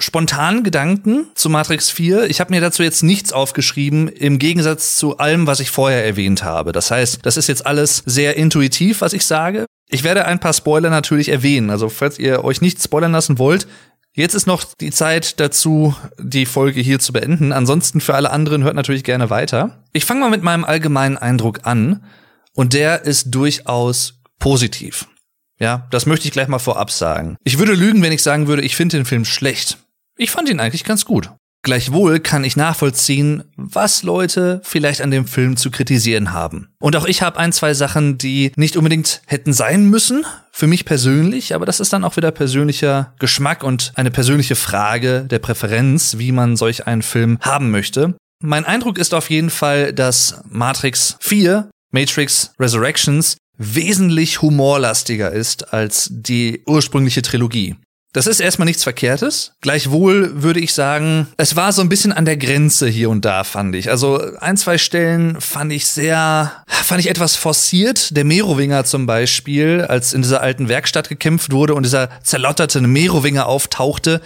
spontanen 0.00 0.64
Gedanken 0.64 1.26
zu 1.34 1.48
Matrix 1.48 1.90
4. 1.90 2.24
Ich 2.24 2.40
habe 2.40 2.52
mir 2.52 2.60
dazu 2.60 2.82
jetzt 2.82 3.02
nichts 3.02 3.32
aufgeschrieben, 3.32 4.08
im 4.08 4.38
Gegensatz 4.38 4.96
zu 4.96 5.18
allem, 5.18 5.46
was 5.46 5.60
ich 5.60 5.70
vorher 5.70 6.04
erwähnt 6.04 6.42
habe. 6.42 6.72
Das 6.72 6.90
heißt, 6.90 7.20
das 7.22 7.36
ist 7.36 7.48
jetzt 7.48 7.66
alles 7.66 8.02
sehr 8.06 8.36
intuitiv, 8.36 9.00
was 9.00 9.12
ich 9.12 9.26
sage. 9.26 9.66
Ich 9.88 10.04
werde 10.04 10.24
ein 10.24 10.40
paar 10.40 10.52
Spoiler 10.52 10.90
natürlich 10.90 11.28
erwähnen. 11.28 11.70
Also 11.70 11.88
falls 11.88 12.18
ihr 12.18 12.44
euch 12.44 12.60
nicht 12.60 12.82
spoilern 12.82 13.12
lassen 13.12 13.38
wollt, 13.38 13.66
jetzt 14.14 14.34
ist 14.34 14.46
noch 14.46 14.64
die 14.80 14.90
Zeit 14.90 15.40
dazu, 15.40 15.94
die 16.18 16.46
Folge 16.46 16.80
hier 16.80 16.98
zu 16.98 17.12
beenden. 17.12 17.52
Ansonsten 17.52 18.00
für 18.00 18.14
alle 18.14 18.30
anderen 18.30 18.62
hört 18.62 18.76
natürlich 18.76 19.04
gerne 19.04 19.30
weiter. 19.30 19.84
Ich 19.92 20.04
fange 20.04 20.20
mal 20.20 20.30
mit 20.30 20.42
meinem 20.42 20.64
allgemeinen 20.64 21.16
Eindruck 21.16 21.66
an. 21.66 22.04
Und 22.54 22.72
der 22.72 23.04
ist 23.04 23.34
durchaus 23.34 24.20
positiv. 24.38 25.06
Ja, 25.60 25.86
das 25.90 26.06
möchte 26.06 26.26
ich 26.26 26.32
gleich 26.32 26.48
mal 26.48 26.58
vorab 26.58 26.90
sagen. 26.90 27.36
Ich 27.44 27.58
würde 27.58 27.74
lügen, 27.74 28.02
wenn 28.02 28.12
ich 28.12 28.22
sagen 28.22 28.46
würde, 28.46 28.62
ich 28.62 28.74
finde 28.76 28.96
den 28.96 29.04
Film 29.04 29.24
schlecht. 29.24 29.78
Ich 30.20 30.30
fand 30.30 30.50
ihn 30.50 30.60
eigentlich 30.60 30.84
ganz 30.84 31.06
gut. 31.06 31.30
Gleichwohl 31.62 32.20
kann 32.20 32.44
ich 32.44 32.54
nachvollziehen, 32.54 33.44
was 33.56 34.02
Leute 34.02 34.60
vielleicht 34.64 35.00
an 35.00 35.10
dem 35.10 35.26
Film 35.26 35.56
zu 35.56 35.70
kritisieren 35.70 36.34
haben. 36.34 36.68
Und 36.78 36.94
auch 36.94 37.06
ich 37.06 37.22
habe 37.22 37.38
ein, 37.38 37.54
zwei 37.54 37.72
Sachen, 37.72 38.18
die 38.18 38.52
nicht 38.54 38.76
unbedingt 38.76 39.22
hätten 39.26 39.54
sein 39.54 39.86
müssen, 39.86 40.26
für 40.52 40.66
mich 40.66 40.84
persönlich, 40.84 41.54
aber 41.54 41.64
das 41.64 41.80
ist 41.80 41.94
dann 41.94 42.04
auch 42.04 42.18
wieder 42.18 42.32
persönlicher 42.32 43.14
Geschmack 43.18 43.64
und 43.64 43.92
eine 43.94 44.10
persönliche 44.10 44.56
Frage 44.56 45.22
der 45.22 45.38
Präferenz, 45.38 46.18
wie 46.18 46.32
man 46.32 46.54
solch 46.58 46.86
einen 46.86 47.02
Film 47.02 47.38
haben 47.40 47.70
möchte. 47.70 48.14
Mein 48.42 48.66
Eindruck 48.66 48.98
ist 48.98 49.14
auf 49.14 49.30
jeden 49.30 49.50
Fall, 49.50 49.94
dass 49.94 50.42
Matrix 50.50 51.16
4, 51.20 51.70
Matrix 51.92 52.52
Resurrections, 52.60 53.38
wesentlich 53.56 54.42
humorlastiger 54.42 55.30
ist 55.32 55.72
als 55.72 56.08
die 56.10 56.62
ursprüngliche 56.66 57.22
Trilogie. 57.22 57.76
Das 58.12 58.26
ist 58.26 58.40
erstmal 58.40 58.66
nichts 58.66 58.82
Verkehrtes. 58.82 59.52
Gleichwohl 59.60 60.42
würde 60.42 60.58
ich 60.58 60.74
sagen, 60.74 61.28
es 61.36 61.54
war 61.54 61.72
so 61.72 61.80
ein 61.80 61.88
bisschen 61.88 62.12
an 62.12 62.24
der 62.24 62.36
Grenze 62.36 62.88
hier 62.88 63.08
und 63.08 63.24
da, 63.24 63.44
fand 63.44 63.76
ich. 63.76 63.88
Also 63.88 64.20
ein, 64.40 64.56
zwei 64.56 64.78
Stellen 64.78 65.40
fand 65.40 65.72
ich 65.72 65.86
sehr, 65.86 66.64
fand 66.66 67.00
ich 67.00 67.08
etwas 67.08 67.36
forciert. 67.36 68.16
Der 68.16 68.24
Merowinger 68.24 68.84
zum 68.84 69.06
Beispiel, 69.06 69.86
als 69.88 70.12
in 70.12 70.22
dieser 70.22 70.40
alten 70.40 70.68
Werkstatt 70.68 71.08
gekämpft 71.08 71.52
wurde 71.52 71.74
und 71.74 71.84
dieser 71.84 72.08
zerlotterte 72.24 72.80
Merowinger 72.80 73.46
auftauchte. 73.46 74.20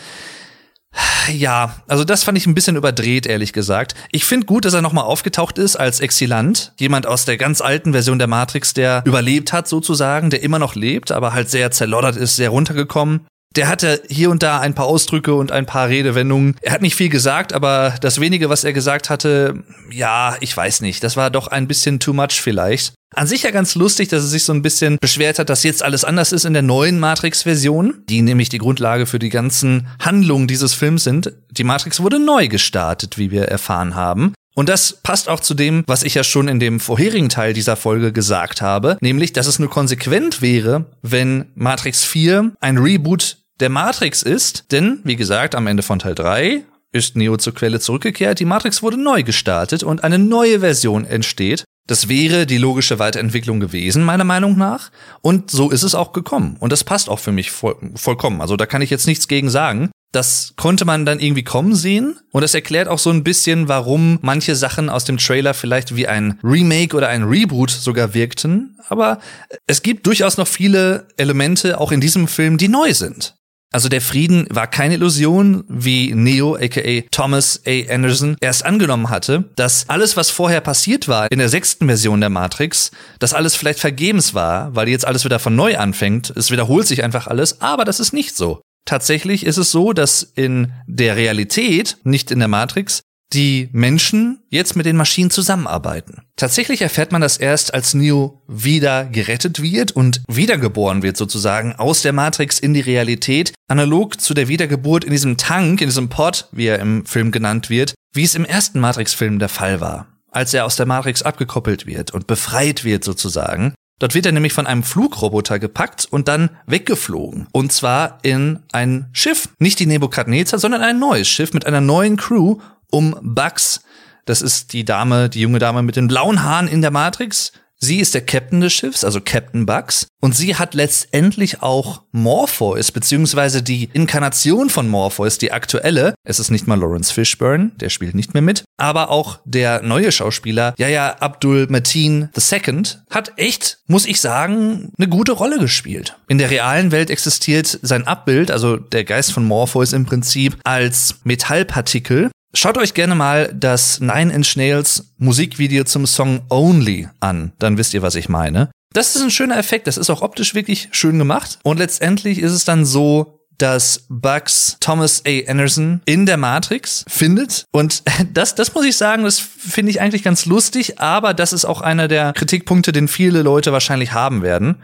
Ja, 1.30 1.74
also 1.86 2.04
das 2.04 2.22
fand 2.22 2.38
ich 2.38 2.46
ein 2.46 2.54
bisschen 2.54 2.76
überdreht, 2.76 3.26
ehrlich 3.26 3.52
gesagt. 3.52 3.94
Ich 4.12 4.24
finde 4.24 4.46
gut, 4.46 4.64
dass 4.64 4.72
er 4.72 4.80
nochmal 4.80 5.04
aufgetaucht 5.04 5.58
ist 5.58 5.76
als 5.76 6.00
Exilant. 6.00 6.72
Jemand 6.78 7.06
aus 7.06 7.26
der 7.26 7.36
ganz 7.36 7.60
alten 7.60 7.92
Version 7.92 8.18
der 8.18 8.28
Matrix, 8.28 8.72
der 8.72 9.02
überlebt 9.04 9.52
hat 9.52 9.68
sozusagen, 9.68 10.30
der 10.30 10.42
immer 10.42 10.58
noch 10.58 10.74
lebt, 10.74 11.12
aber 11.12 11.34
halt 11.34 11.50
sehr 11.50 11.70
zerlottert 11.70 12.16
ist, 12.16 12.36
sehr 12.36 12.48
runtergekommen 12.48 13.26
der 13.56 13.68
hatte 13.68 14.02
hier 14.08 14.30
und 14.30 14.42
da 14.42 14.60
ein 14.60 14.74
paar 14.74 14.86
Ausdrücke 14.86 15.34
und 15.34 15.52
ein 15.52 15.66
paar 15.66 15.88
Redewendungen. 15.88 16.56
Er 16.60 16.72
hat 16.72 16.82
nicht 16.82 16.96
viel 16.96 17.08
gesagt, 17.08 17.52
aber 17.52 17.94
das 18.00 18.20
wenige, 18.20 18.48
was 18.48 18.64
er 18.64 18.72
gesagt 18.72 19.10
hatte, 19.10 19.62
ja, 19.90 20.36
ich 20.40 20.56
weiß 20.56 20.80
nicht. 20.80 21.04
Das 21.04 21.16
war 21.16 21.30
doch 21.30 21.48
ein 21.48 21.68
bisschen 21.68 22.00
too 22.00 22.12
much 22.12 22.40
vielleicht. 22.40 22.94
An 23.14 23.28
sich 23.28 23.44
ja 23.44 23.52
ganz 23.52 23.76
lustig, 23.76 24.08
dass 24.08 24.24
er 24.24 24.28
sich 24.28 24.42
so 24.42 24.52
ein 24.52 24.62
bisschen 24.62 24.98
beschwert 25.00 25.38
hat, 25.38 25.48
dass 25.48 25.62
jetzt 25.62 25.84
alles 25.84 26.04
anders 26.04 26.32
ist 26.32 26.44
in 26.44 26.52
der 26.52 26.62
neuen 26.62 26.98
Matrix-Version, 26.98 28.02
die 28.08 28.22
nämlich 28.22 28.48
die 28.48 28.58
Grundlage 28.58 29.06
für 29.06 29.20
die 29.20 29.28
ganzen 29.28 29.86
Handlungen 30.00 30.48
dieses 30.48 30.74
Films 30.74 31.04
sind. 31.04 31.32
Die 31.50 31.64
Matrix 31.64 32.00
wurde 32.00 32.18
neu 32.18 32.48
gestartet, 32.48 33.16
wie 33.16 33.30
wir 33.30 33.44
erfahren 33.44 33.94
haben. 33.94 34.34
Und 34.56 34.68
das 34.68 35.00
passt 35.02 35.28
auch 35.28 35.40
zu 35.40 35.54
dem, 35.54 35.82
was 35.86 36.04
ich 36.04 36.14
ja 36.14 36.22
schon 36.22 36.48
in 36.48 36.60
dem 36.60 36.78
vorherigen 36.78 37.28
Teil 37.28 37.52
dieser 37.52 37.76
Folge 37.76 38.12
gesagt 38.12 38.62
habe, 38.62 38.96
nämlich, 39.00 39.32
dass 39.32 39.48
es 39.48 39.58
nur 39.58 39.68
konsequent 39.68 40.42
wäre, 40.42 40.86
wenn 41.02 41.46
Matrix 41.54 42.04
4 42.04 42.52
ein 42.60 42.78
Reboot 42.78 43.38
der 43.60 43.70
Matrix 43.70 44.22
ist, 44.22 44.72
denn, 44.72 45.00
wie 45.04 45.16
gesagt, 45.16 45.54
am 45.54 45.66
Ende 45.66 45.82
von 45.82 45.98
Teil 45.98 46.14
3 46.14 46.64
ist 46.92 47.16
Neo 47.16 47.36
zur 47.36 47.54
Quelle 47.54 47.80
zurückgekehrt, 47.80 48.38
die 48.38 48.44
Matrix 48.44 48.82
wurde 48.82 48.96
neu 48.96 49.22
gestartet 49.22 49.82
und 49.82 50.04
eine 50.04 50.18
neue 50.18 50.60
Version 50.60 51.04
entsteht. 51.04 51.64
Das 51.86 52.08
wäre 52.08 52.46
die 52.46 52.56
logische 52.56 52.98
Weiterentwicklung 52.98 53.60
gewesen, 53.60 54.04
meiner 54.04 54.24
Meinung 54.24 54.56
nach. 54.56 54.90
Und 55.20 55.50
so 55.50 55.70
ist 55.70 55.82
es 55.82 55.94
auch 55.94 56.12
gekommen. 56.12 56.56
Und 56.58 56.72
das 56.72 56.82
passt 56.82 57.10
auch 57.10 57.18
für 57.18 57.32
mich 57.32 57.50
voll, 57.50 57.76
vollkommen. 57.94 58.40
Also 58.40 58.56
da 58.56 58.64
kann 58.64 58.80
ich 58.80 58.88
jetzt 58.88 59.06
nichts 59.06 59.28
gegen 59.28 59.50
sagen. 59.50 59.90
Das 60.10 60.54
konnte 60.56 60.84
man 60.84 61.04
dann 61.04 61.20
irgendwie 61.20 61.42
kommen 61.42 61.74
sehen. 61.74 62.16
Und 62.30 62.40
das 62.40 62.54
erklärt 62.54 62.88
auch 62.88 63.00
so 63.00 63.10
ein 63.10 63.24
bisschen, 63.24 63.68
warum 63.68 64.18
manche 64.22 64.54
Sachen 64.54 64.88
aus 64.88 65.04
dem 65.04 65.18
Trailer 65.18 65.52
vielleicht 65.52 65.94
wie 65.94 66.06
ein 66.06 66.38
Remake 66.42 66.96
oder 66.96 67.08
ein 67.08 67.24
Reboot 67.24 67.70
sogar 67.70 68.14
wirkten. 68.14 68.78
Aber 68.88 69.18
es 69.66 69.82
gibt 69.82 70.06
durchaus 70.06 70.38
noch 70.38 70.48
viele 70.48 71.08
Elemente 71.18 71.78
auch 71.80 71.92
in 71.92 72.00
diesem 72.00 72.28
Film, 72.28 72.56
die 72.56 72.68
neu 72.68 72.94
sind. 72.94 73.34
Also 73.74 73.88
der 73.88 74.00
Frieden 74.00 74.46
war 74.50 74.68
keine 74.68 74.94
Illusion, 74.94 75.64
wie 75.66 76.14
Neo, 76.14 76.54
aka 76.54 77.02
Thomas 77.10 77.60
A. 77.66 77.92
Anderson, 77.92 78.36
erst 78.40 78.64
angenommen 78.64 79.10
hatte, 79.10 79.50
dass 79.56 79.88
alles, 79.88 80.16
was 80.16 80.30
vorher 80.30 80.60
passiert 80.60 81.08
war 81.08 81.28
in 81.32 81.40
der 81.40 81.48
sechsten 81.48 81.86
Version 81.86 82.20
der 82.20 82.30
Matrix, 82.30 82.92
dass 83.18 83.34
alles 83.34 83.56
vielleicht 83.56 83.80
vergebens 83.80 84.32
war, 84.32 84.76
weil 84.76 84.88
jetzt 84.88 85.04
alles 85.04 85.24
wieder 85.24 85.40
von 85.40 85.56
neu 85.56 85.76
anfängt. 85.76 86.32
Es 86.36 86.52
wiederholt 86.52 86.86
sich 86.86 87.02
einfach 87.02 87.26
alles, 87.26 87.60
aber 87.62 87.84
das 87.84 87.98
ist 87.98 88.12
nicht 88.12 88.36
so. 88.36 88.60
Tatsächlich 88.84 89.44
ist 89.44 89.56
es 89.56 89.72
so, 89.72 89.92
dass 89.92 90.22
in 90.22 90.72
der 90.86 91.16
Realität, 91.16 91.96
nicht 92.04 92.30
in 92.30 92.38
der 92.38 92.46
Matrix, 92.46 93.00
die 93.34 93.68
Menschen 93.72 94.42
jetzt 94.48 94.76
mit 94.76 94.86
den 94.86 94.96
Maschinen 94.96 95.30
zusammenarbeiten. 95.30 96.22
Tatsächlich 96.36 96.82
erfährt 96.82 97.12
man 97.12 97.20
das 97.20 97.36
erst, 97.36 97.74
als 97.74 97.94
Neo 97.94 98.42
wieder 98.46 99.04
gerettet 99.04 99.60
wird 99.60 99.92
und 99.92 100.22
wiedergeboren 100.28 101.02
wird 101.02 101.16
sozusagen 101.16 101.74
aus 101.74 102.02
der 102.02 102.12
Matrix 102.12 102.58
in 102.58 102.74
die 102.74 102.80
Realität, 102.80 103.52
analog 103.68 104.20
zu 104.20 104.34
der 104.34 104.48
Wiedergeburt 104.48 105.04
in 105.04 105.10
diesem 105.10 105.36
Tank, 105.36 105.80
in 105.80 105.88
diesem 105.88 106.08
Pod, 106.08 106.48
wie 106.52 106.66
er 106.66 106.78
im 106.78 107.04
Film 107.04 107.32
genannt 107.32 107.70
wird, 107.70 107.94
wie 108.12 108.24
es 108.24 108.34
im 108.34 108.44
ersten 108.44 108.80
Matrix-Film 108.80 109.38
der 109.38 109.48
Fall 109.48 109.80
war, 109.80 110.06
als 110.30 110.54
er 110.54 110.64
aus 110.64 110.76
der 110.76 110.86
Matrix 110.86 111.22
abgekoppelt 111.22 111.86
wird 111.86 112.12
und 112.12 112.26
befreit 112.26 112.84
wird 112.84 113.04
sozusagen. 113.04 113.74
Dort 114.00 114.14
wird 114.14 114.26
er 114.26 114.32
nämlich 114.32 114.52
von 114.52 114.66
einem 114.66 114.82
Flugroboter 114.82 115.58
gepackt 115.60 116.06
und 116.10 116.26
dann 116.26 116.50
weggeflogen. 116.66 117.46
Und 117.52 117.72
zwar 117.72 118.18
in 118.22 118.58
ein 118.72 119.08
Schiff. 119.12 119.48
Nicht 119.60 119.78
die 119.78 119.86
Nebukadnezar, 119.86 120.58
sondern 120.58 120.82
ein 120.82 120.98
neues 120.98 121.28
Schiff 121.28 121.52
mit 121.54 121.64
einer 121.64 121.80
neuen 121.80 122.16
Crew 122.16 122.58
um 122.94 123.16
Bugs. 123.22 123.80
Das 124.24 124.40
ist 124.40 124.72
die 124.72 124.84
Dame, 124.84 125.28
die 125.28 125.40
junge 125.40 125.58
Dame 125.58 125.82
mit 125.82 125.96
den 125.96 126.06
blauen 126.06 126.42
Haaren 126.42 126.68
in 126.68 126.80
der 126.80 126.92
Matrix. 126.92 127.52
Sie 127.76 127.98
ist 127.98 128.14
der 128.14 128.24
Captain 128.24 128.60
des 128.62 128.72
Schiffs, 128.72 129.04
also 129.04 129.20
Captain 129.20 129.66
Bugs. 129.66 130.06
Und 130.22 130.34
sie 130.34 130.54
hat 130.54 130.72
letztendlich 130.72 131.60
auch 131.60 132.02
Morpheus, 132.12 132.92
beziehungsweise 132.92 133.62
die 133.62 133.90
Inkarnation 133.92 134.70
von 134.70 134.88
Morpheus, 134.88 135.36
die 135.36 135.52
aktuelle. 135.52 136.14
Es 136.24 136.38
ist 136.38 136.50
nicht 136.50 136.66
mal 136.66 136.78
Lawrence 136.78 137.12
Fishburne, 137.12 137.72
der 137.76 137.90
spielt 137.90 138.14
nicht 138.14 138.32
mehr 138.32 138.42
mit. 138.42 138.64
Aber 138.78 139.10
auch 139.10 139.40
der 139.44 139.82
neue 139.82 140.12
Schauspieler, 140.12 140.72
Yaya 140.78 141.16
Abdul 141.18 141.66
Mateen 141.68 142.30
II, 142.34 142.84
hat 143.10 143.32
echt, 143.36 143.80
muss 143.86 144.06
ich 144.06 144.20
sagen, 144.20 144.92
eine 144.96 145.08
gute 145.08 145.32
Rolle 145.32 145.58
gespielt. 145.58 146.16
In 146.28 146.38
der 146.38 146.50
realen 146.50 146.90
Welt 146.90 147.10
existiert 147.10 147.80
sein 147.82 148.06
Abbild, 148.06 148.50
also 148.50 148.78
der 148.78 149.04
Geist 149.04 149.32
von 149.32 149.44
Morpheus 149.44 149.92
im 149.92 150.06
Prinzip, 150.06 150.56
als 150.64 151.16
Metallpartikel, 151.24 152.30
Schaut 152.56 152.78
euch 152.78 152.94
gerne 152.94 153.16
mal 153.16 153.52
das 153.52 153.98
Nine 153.98 154.32
Inch 154.32 154.56
Nails 154.56 155.12
Musikvideo 155.18 155.82
zum 155.82 156.06
Song 156.06 156.42
Only 156.50 157.08
an, 157.18 157.52
dann 157.58 157.78
wisst 157.78 157.94
ihr, 157.94 158.02
was 158.02 158.14
ich 158.14 158.28
meine. 158.28 158.70
Das 158.92 159.16
ist 159.16 159.22
ein 159.22 159.32
schöner 159.32 159.58
Effekt, 159.58 159.88
das 159.88 159.96
ist 159.96 160.08
auch 160.08 160.22
optisch 160.22 160.54
wirklich 160.54 160.88
schön 160.92 161.18
gemacht. 161.18 161.58
Und 161.64 161.78
letztendlich 161.78 162.38
ist 162.38 162.52
es 162.52 162.64
dann 162.64 162.84
so, 162.84 163.40
dass 163.58 164.06
Bugs 164.08 164.76
Thomas 164.78 165.24
A. 165.26 165.50
Anderson 165.50 166.00
in 166.04 166.26
der 166.26 166.36
Matrix 166.36 167.04
findet. 167.08 167.64
Und 167.72 168.04
das, 168.32 168.54
das 168.54 168.72
muss 168.72 168.84
ich 168.84 168.96
sagen, 168.96 169.24
das 169.24 169.40
finde 169.40 169.90
ich 169.90 170.00
eigentlich 170.00 170.22
ganz 170.22 170.46
lustig, 170.46 171.00
aber 171.00 171.34
das 171.34 171.52
ist 171.52 171.64
auch 171.64 171.80
einer 171.80 172.06
der 172.06 172.32
Kritikpunkte, 172.34 172.92
den 172.92 173.08
viele 173.08 173.42
Leute 173.42 173.72
wahrscheinlich 173.72 174.12
haben 174.12 174.42
werden. 174.42 174.76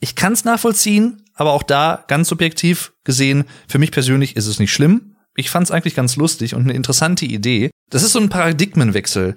Ich 0.00 0.14
kann 0.14 0.32
es 0.32 0.46
nachvollziehen, 0.46 1.22
aber 1.34 1.52
auch 1.52 1.62
da 1.62 2.02
ganz 2.08 2.28
subjektiv 2.28 2.92
gesehen, 3.04 3.44
für 3.68 3.78
mich 3.78 3.92
persönlich 3.92 4.36
ist 4.36 4.46
es 4.46 4.58
nicht 4.58 4.72
schlimm. 4.72 5.09
Ich 5.36 5.50
fand 5.50 5.64
es 5.64 5.70
eigentlich 5.70 5.94
ganz 5.94 6.16
lustig 6.16 6.54
und 6.54 6.62
eine 6.62 6.72
interessante 6.72 7.24
Idee. 7.24 7.70
Das 7.90 8.02
ist 8.02 8.12
so 8.12 8.20
ein 8.20 8.28
Paradigmenwechsel. 8.28 9.34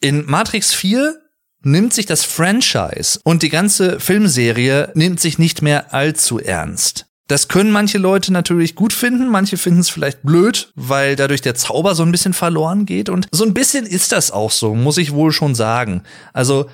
In 0.00 0.24
Matrix 0.26 0.74
4 0.74 1.18
nimmt 1.62 1.94
sich 1.94 2.06
das 2.06 2.24
Franchise 2.24 3.20
und 3.24 3.42
die 3.42 3.48
ganze 3.48 4.00
Filmserie 4.00 4.90
nimmt 4.94 5.20
sich 5.20 5.38
nicht 5.38 5.62
mehr 5.62 5.94
allzu 5.94 6.38
ernst. 6.38 7.06
Das 7.26 7.48
können 7.48 7.70
manche 7.70 7.96
Leute 7.96 8.32
natürlich 8.34 8.74
gut 8.74 8.92
finden, 8.92 9.28
manche 9.28 9.56
finden 9.56 9.80
es 9.80 9.88
vielleicht 9.88 10.22
blöd, 10.22 10.70
weil 10.74 11.16
dadurch 11.16 11.40
der 11.40 11.54
Zauber 11.54 11.94
so 11.94 12.02
ein 12.02 12.12
bisschen 12.12 12.34
verloren 12.34 12.84
geht. 12.84 13.08
Und 13.08 13.28
so 13.32 13.44
ein 13.44 13.54
bisschen 13.54 13.86
ist 13.86 14.12
das 14.12 14.30
auch 14.30 14.50
so, 14.50 14.74
muss 14.74 14.98
ich 14.98 15.12
wohl 15.12 15.32
schon 15.32 15.54
sagen. 15.54 16.02
Also 16.34 16.68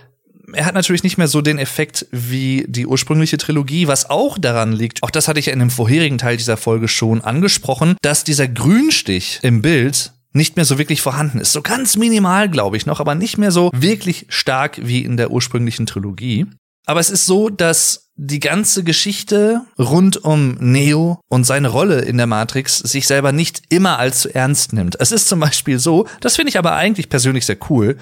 er 0.54 0.66
hat 0.66 0.74
natürlich 0.74 1.02
nicht 1.02 1.18
mehr 1.18 1.28
so 1.28 1.40
den 1.40 1.58
Effekt 1.58 2.06
wie 2.10 2.64
die 2.68 2.86
ursprüngliche 2.86 3.38
Trilogie, 3.38 3.86
was 3.86 4.08
auch 4.10 4.38
daran 4.38 4.72
liegt, 4.72 5.02
auch 5.02 5.10
das 5.10 5.28
hatte 5.28 5.40
ich 5.40 5.46
ja 5.46 5.52
in 5.52 5.58
dem 5.58 5.70
vorherigen 5.70 6.18
Teil 6.18 6.36
dieser 6.36 6.56
Folge 6.56 6.88
schon 6.88 7.22
angesprochen, 7.22 7.96
dass 8.02 8.24
dieser 8.24 8.48
Grünstich 8.48 9.40
im 9.42 9.62
Bild 9.62 10.12
nicht 10.32 10.56
mehr 10.56 10.64
so 10.64 10.78
wirklich 10.78 11.02
vorhanden 11.02 11.40
ist. 11.40 11.52
So 11.52 11.62
ganz 11.62 11.96
minimal, 11.96 12.48
glaube 12.48 12.76
ich 12.76 12.86
noch, 12.86 13.00
aber 13.00 13.14
nicht 13.14 13.38
mehr 13.38 13.50
so 13.50 13.70
wirklich 13.74 14.26
stark 14.28 14.78
wie 14.82 15.04
in 15.04 15.16
der 15.16 15.30
ursprünglichen 15.30 15.86
Trilogie. 15.86 16.46
Aber 16.86 17.00
es 17.00 17.10
ist 17.10 17.26
so, 17.26 17.50
dass 17.50 18.10
die 18.16 18.40
ganze 18.40 18.84
Geschichte 18.84 19.62
rund 19.78 20.24
um 20.24 20.56
Neo 20.60 21.20
und 21.28 21.44
seine 21.44 21.68
Rolle 21.68 22.00
in 22.00 22.16
der 22.16 22.26
Matrix 22.26 22.78
sich 22.78 23.06
selber 23.06 23.32
nicht 23.32 23.62
immer 23.70 23.98
allzu 23.98 24.28
ernst 24.28 24.72
nimmt. 24.72 24.96
Es 25.00 25.12
ist 25.12 25.28
zum 25.28 25.40
Beispiel 25.40 25.78
so, 25.78 26.06
das 26.20 26.36
finde 26.36 26.50
ich 26.50 26.58
aber 26.58 26.74
eigentlich 26.74 27.08
persönlich 27.08 27.46
sehr 27.46 27.58
cool, 27.70 27.96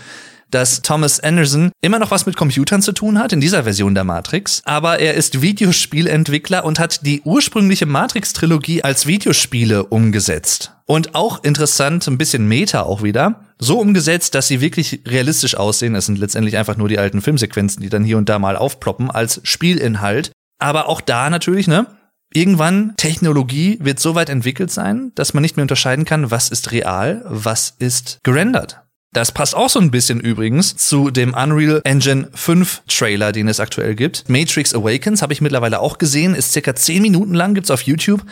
dass 0.50 0.82
Thomas 0.82 1.20
Anderson 1.20 1.70
immer 1.80 1.98
noch 1.98 2.10
was 2.10 2.26
mit 2.26 2.36
Computern 2.36 2.82
zu 2.82 2.92
tun 2.92 3.18
hat 3.18 3.32
in 3.32 3.40
dieser 3.40 3.64
Version 3.64 3.94
der 3.94 4.04
Matrix, 4.04 4.62
aber 4.64 4.98
er 4.98 5.14
ist 5.14 5.42
Videospielentwickler 5.42 6.64
und 6.64 6.78
hat 6.78 7.04
die 7.06 7.22
ursprüngliche 7.22 7.86
Matrix-Trilogie 7.86 8.82
als 8.82 9.06
Videospiele 9.06 9.84
umgesetzt. 9.84 10.72
Und 10.86 11.14
auch 11.14 11.44
interessant, 11.44 12.06
ein 12.06 12.16
bisschen 12.16 12.48
Meta 12.48 12.82
auch 12.82 13.02
wieder, 13.02 13.44
so 13.58 13.78
umgesetzt, 13.78 14.34
dass 14.34 14.48
sie 14.48 14.60
wirklich 14.60 15.02
realistisch 15.06 15.54
aussehen. 15.54 15.94
Es 15.94 16.06
sind 16.06 16.18
letztendlich 16.18 16.56
einfach 16.56 16.76
nur 16.76 16.88
die 16.88 16.98
alten 16.98 17.20
Filmsequenzen, 17.20 17.82
die 17.82 17.90
dann 17.90 18.04
hier 18.04 18.16
und 18.16 18.28
da 18.28 18.38
mal 18.38 18.56
aufploppen 18.56 19.10
als 19.10 19.40
Spielinhalt. 19.42 20.32
Aber 20.58 20.88
auch 20.88 21.00
da 21.00 21.28
natürlich, 21.28 21.68
ne? 21.68 21.86
Irgendwann 22.32 22.94
Technologie 22.96 23.78
wird 23.80 24.00
so 24.00 24.14
weit 24.14 24.28
entwickelt 24.28 24.70
sein, 24.70 25.12
dass 25.14 25.34
man 25.34 25.42
nicht 25.42 25.56
mehr 25.56 25.62
unterscheiden 25.62 26.04
kann, 26.04 26.30
was 26.30 26.50
ist 26.50 26.72
real, 26.72 27.22
was 27.26 27.74
ist 27.78 28.18
gerendert. 28.22 28.82
Das 29.12 29.32
passt 29.32 29.54
auch 29.54 29.70
so 29.70 29.80
ein 29.80 29.90
bisschen 29.90 30.20
übrigens 30.20 30.76
zu 30.76 31.10
dem 31.10 31.32
Unreal 31.32 31.80
Engine 31.84 32.28
5 32.34 32.82
Trailer, 32.88 33.32
den 33.32 33.48
es 33.48 33.58
aktuell 33.58 33.94
gibt. 33.94 34.28
Matrix 34.28 34.74
Awakens 34.74 35.22
habe 35.22 35.32
ich 35.32 35.40
mittlerweile 35.40 35.80
auch 35.80 35.96
gesehen, 35.96 36.34
ist 36.34 36.52
circa 36.52 36.74
10 36.74 37.00
Minuten 37.00 37.34
lang, 37.34 37.54
gibt's 37.54 37.70
auf 37.70 37.82
YouTube. 37.82 38.22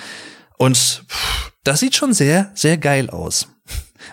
Und 0.58 0.76
pff, 0.76 1.52
das 1.64 1.80
sieht 1.80 1.96
schon 1.96 2.12
sehr, 2.12 2.50
sehr 2.54 2.76
geil 2.76 3.08
aus. 3.10 3.48